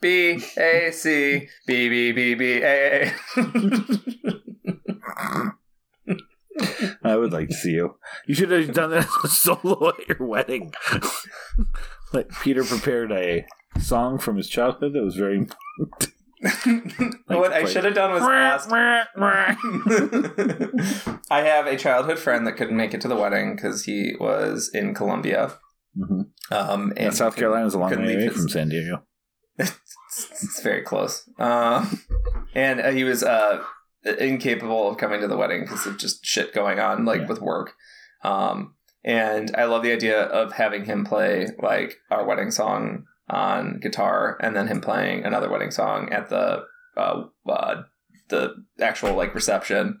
B 0.00 0.42
A 0.56 0.90
C 0.90 1.48
B 1.66 1.88
B 1.88 2.12
B 2.12 2.34
B 2.34 2.62
A. 2.64 3.12
I 7.04 7.16
would 7.16 7.32
like 7.32 7.48
to 7.48 7.54
see 7.54 7.70
you. 7.72 7.96
You 8.26 8.34
should 8.34 8.50
have 8.50 8.72
done 8.72 8.90
that 8.90 9.06
as 9.06 9.16
a 9.24 9.28
solo 9.28 9.88
at 9.90 10.08
your 10.08 10.26
wedding. 10.26 10.72
like 12.12 12.28
Peter 12.42 12.64
prepared 12.64 13.12
a 13.12 13.44
song 13.80 14.18
from 14.18 14.36
his 14.36 14.48
childhood 14.48 14.92
that 14.94 15.02
was 15.02 15.16
very. 15.16 15.46
what 17.26 17.52
I 17.52 17.64
should 17.64 17.84
have 17.84 17.94
done 17.94 18.12
was 18.12 18.22
asked. 18.22 18.70
I 21.30 21.42
have 21.42 21.66
a 21.66 21.76
childhood 21.76 22.18
friend 22.18 22.46
that 22.46 22.56
couldn't 22.56 22.76
make 22.76 22.94
it 22.94 23.00
to 23.02 23.08
the 23.08 23.16
wedding 23.16 23.56
because 23.56 23.84
he 23.84 24.14
was 24.20 24.70
in 24.72 24.94
Colombia. 24.94 25.54
Mhm. 25.98 26.26
Um, 26.50 26.90
and 26.90 26.98
And 26.98 27.14
South 27.14 27.34
couldn't- 27.34 27.40
Carolina 27.50 27.66
is 27.66 27.74
a 27.74 27.78
long 27.78 27.90
way 27.90 28.14
away 28.14 28.24
his- 28.24 28.34
from 28.36 28.48
San 28.48 28.68
Diego. 28.68 29.02
it's, 29.58 29.72
it's 30.42 30.60
very 30.62 30.82
close. 30.82 31.28
Um, 31.38 32.00
and 32.54 32.80
uh, 32.80 32.90
he 32.90 33.04
was 33.04 33.22
uh, 33.24 33.62
incapable 34.04 34.88
of 34.90 34.96
coming 34.98 35.20
to 35.20 35.28
the 35.28 35.36
wedding 35.36 35.62
because 35.62 35.86
of 35.86 35.98
just 35.98 36.24
shit 36.24 36.52
going 36.54 36.78
on, 36.78 37.04
like 37.04 37.22
Yeah. 37.22 37.26
with 37.26 37.40
work. 37.40 37.74
Um, 38.22 38.74
and 39.04 39.54
I 39.56 39.64
love 39.64 39.82
the 39.82 39.92
idea 39.92 40.22
of 40.22 40.52
having 40.52 40.84
him 40.84 41.04
play 41.04 41.48
like 41.62 41.96
our 42.10 42.24
wedding 42.24 42.50
song 42.50 43.04
on 43.30 43.78
guitar, 43.80 44.38
and 44.40 44.56
then 44.56 44.66
him 44.68 44.80
playing 44.80 45.24
another 45.24 45.50
wedding 45.50 45.70
song 45.70 46.12
at 46.12 46.28
the 46.30 46.64
uh, 46.96 47.24
uh, 47.48 47.82
the 48.28 48.54
actual 48.80 49.14
like 49.14 49.34
reception. 49.34 50.00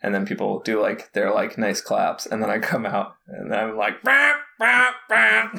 And 0.00 0.14
then 0.14 0.24
people 0.26 0.60
do 0.60 0.80
like 0.80 1.12
their 1.12 1.32
like 1.34 1.58
nice 1.58 1.80
claps, 1.80 2.24
and 2.26 2.40
then 2.40 2.50
I 2.50 2.58
come 2.60 2.86
out, 2.86 3.14
and 3.26 3.50
then 3.50 3.58
I'm 3.58 3.76
like, 3.76 4.00
"Bah, 4.04 4.34
bah, 4.58 4.92
bah." 5.08 5.50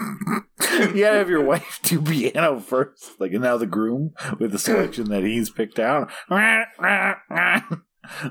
You 0.00 1.00
gotta 1.02 1.18
have 1.18 1.28
your 1.30 1.42
wife 1.44 1.78
do 1.82 2.00
piano 2.00 2.58
first, 2.60 3.18
like 3.20 3.32
and 3.32 3.42
now 3.42 3.56
the 3.56 3.66
groom 3.66 4.12
with 4.38 4.52
the 4.52 4.58
selection 4.58 5.08
that 5.10 5.22
he's 5.24 5.50
picked 5.50 5.78
out. 5.78 6.10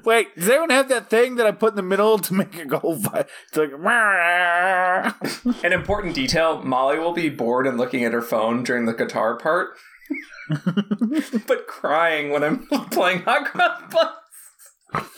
Wait, 0.03 0.35
does 0.35 0.49
anyone 0.49 0.71
have 0.71 0.89
that 0.89 1.09
thing 1.09 1.35
that 1.35 1.45
I 1.45 1.51
put 1.51 1.71
in 1.73 1.75
the 1.75 1.81
middle 1.83 2.17
to 2.17 2.33
make 2.33 2.55
it 2.55 2.67
go? 2.67 2.79
vi- 2.97 3.25
It's 3.47 3.57
like 3.57 3.71
An 5.63 5.71
important 5.73 6.15
detail 6.15 6.61
Molly 6.63 6.97
will 6.99 7.13
be 7.13 7.29
bored 7.29 7.67
and 7.67 7.77
looking 7.77 8.03
at 8.03 8.11
her 8.13 8.21
phone 8.21 8.63
during 8.63 8.85
the 8.87 8.93
guitar 8.93 9.37
part, 9.37 9.69
but 11.47 11.67
crying 11.67 12.31
when 12.31 12.43
I'm 12.43 12.65
playing 12.89 13.21
Hot 13.21 13.45
Cross 13.45 13.81
Buns. 13.93 15.09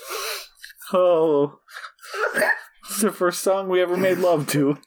oh, 0.93 1.59
it's 2.89 3.01
the 3.01 3.11
first 3.11 3.39
song 3.41 3.69
we 3.69 3.81
ever 3.81 3.95
made 3.95 4.17
love 4.17 4.47
to. 4.47 4.77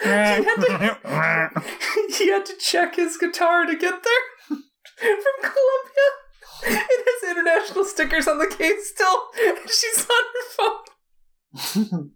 He 0.00 0.08
had 0.08 0.44
to, 0.44 1.00
had 1.04 2.46
to 2.46 2.54
check 2.60 2.96
his 2.96 3.16
guitar 3.16 3.64
to 3.66 3.76
get 3.76 4.02
there 4.02 4.22
from 4.48 5.40
Colombia. 5.40 6.10
It 6.62 7.06
has 7.06 7.30
international 7.30 7.84
stickers 7.84 8.26
on 8.28 8.38
the 8.38 8.46
case 8.46 8.90
still. 8.90 9.28
She's 9.66 10.06
on 10.10 10.24
her 10.34 10.46
phone. 10.56 12.12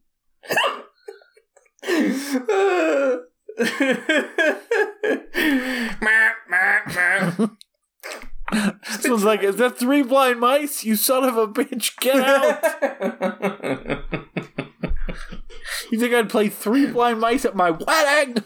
Someone's 9.00 9.24
like, 9.24 9.42
is 9.42 9.56
that 9.56 9.78
three 9.78 10.02
blind 10.02 10.38
mice? 10.40 10.84
You 10.84 10.96
son 10.96 11.24
of 11.24 11.36
a 11.36 11.46
bitch, 11.48 11.96
get 12.00 12.16
out! 12.16 12.62
You 15.90 15.98
think 15.98 16.14
I'd 16.14 16.30
play 16.30 16.48
three 16.48 16.86
blind 16.86 17.20
mice 17.20 17.44
at 17.44 17.54
my 17.56 17.70
wedding? 17.70 18.44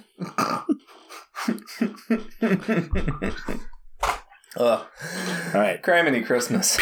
Ugh. 4.58 4.86
All 4.86 4.86
right. 5.54 5.82
Criminy 5.82 6.24
Christmas. 6.24 6.80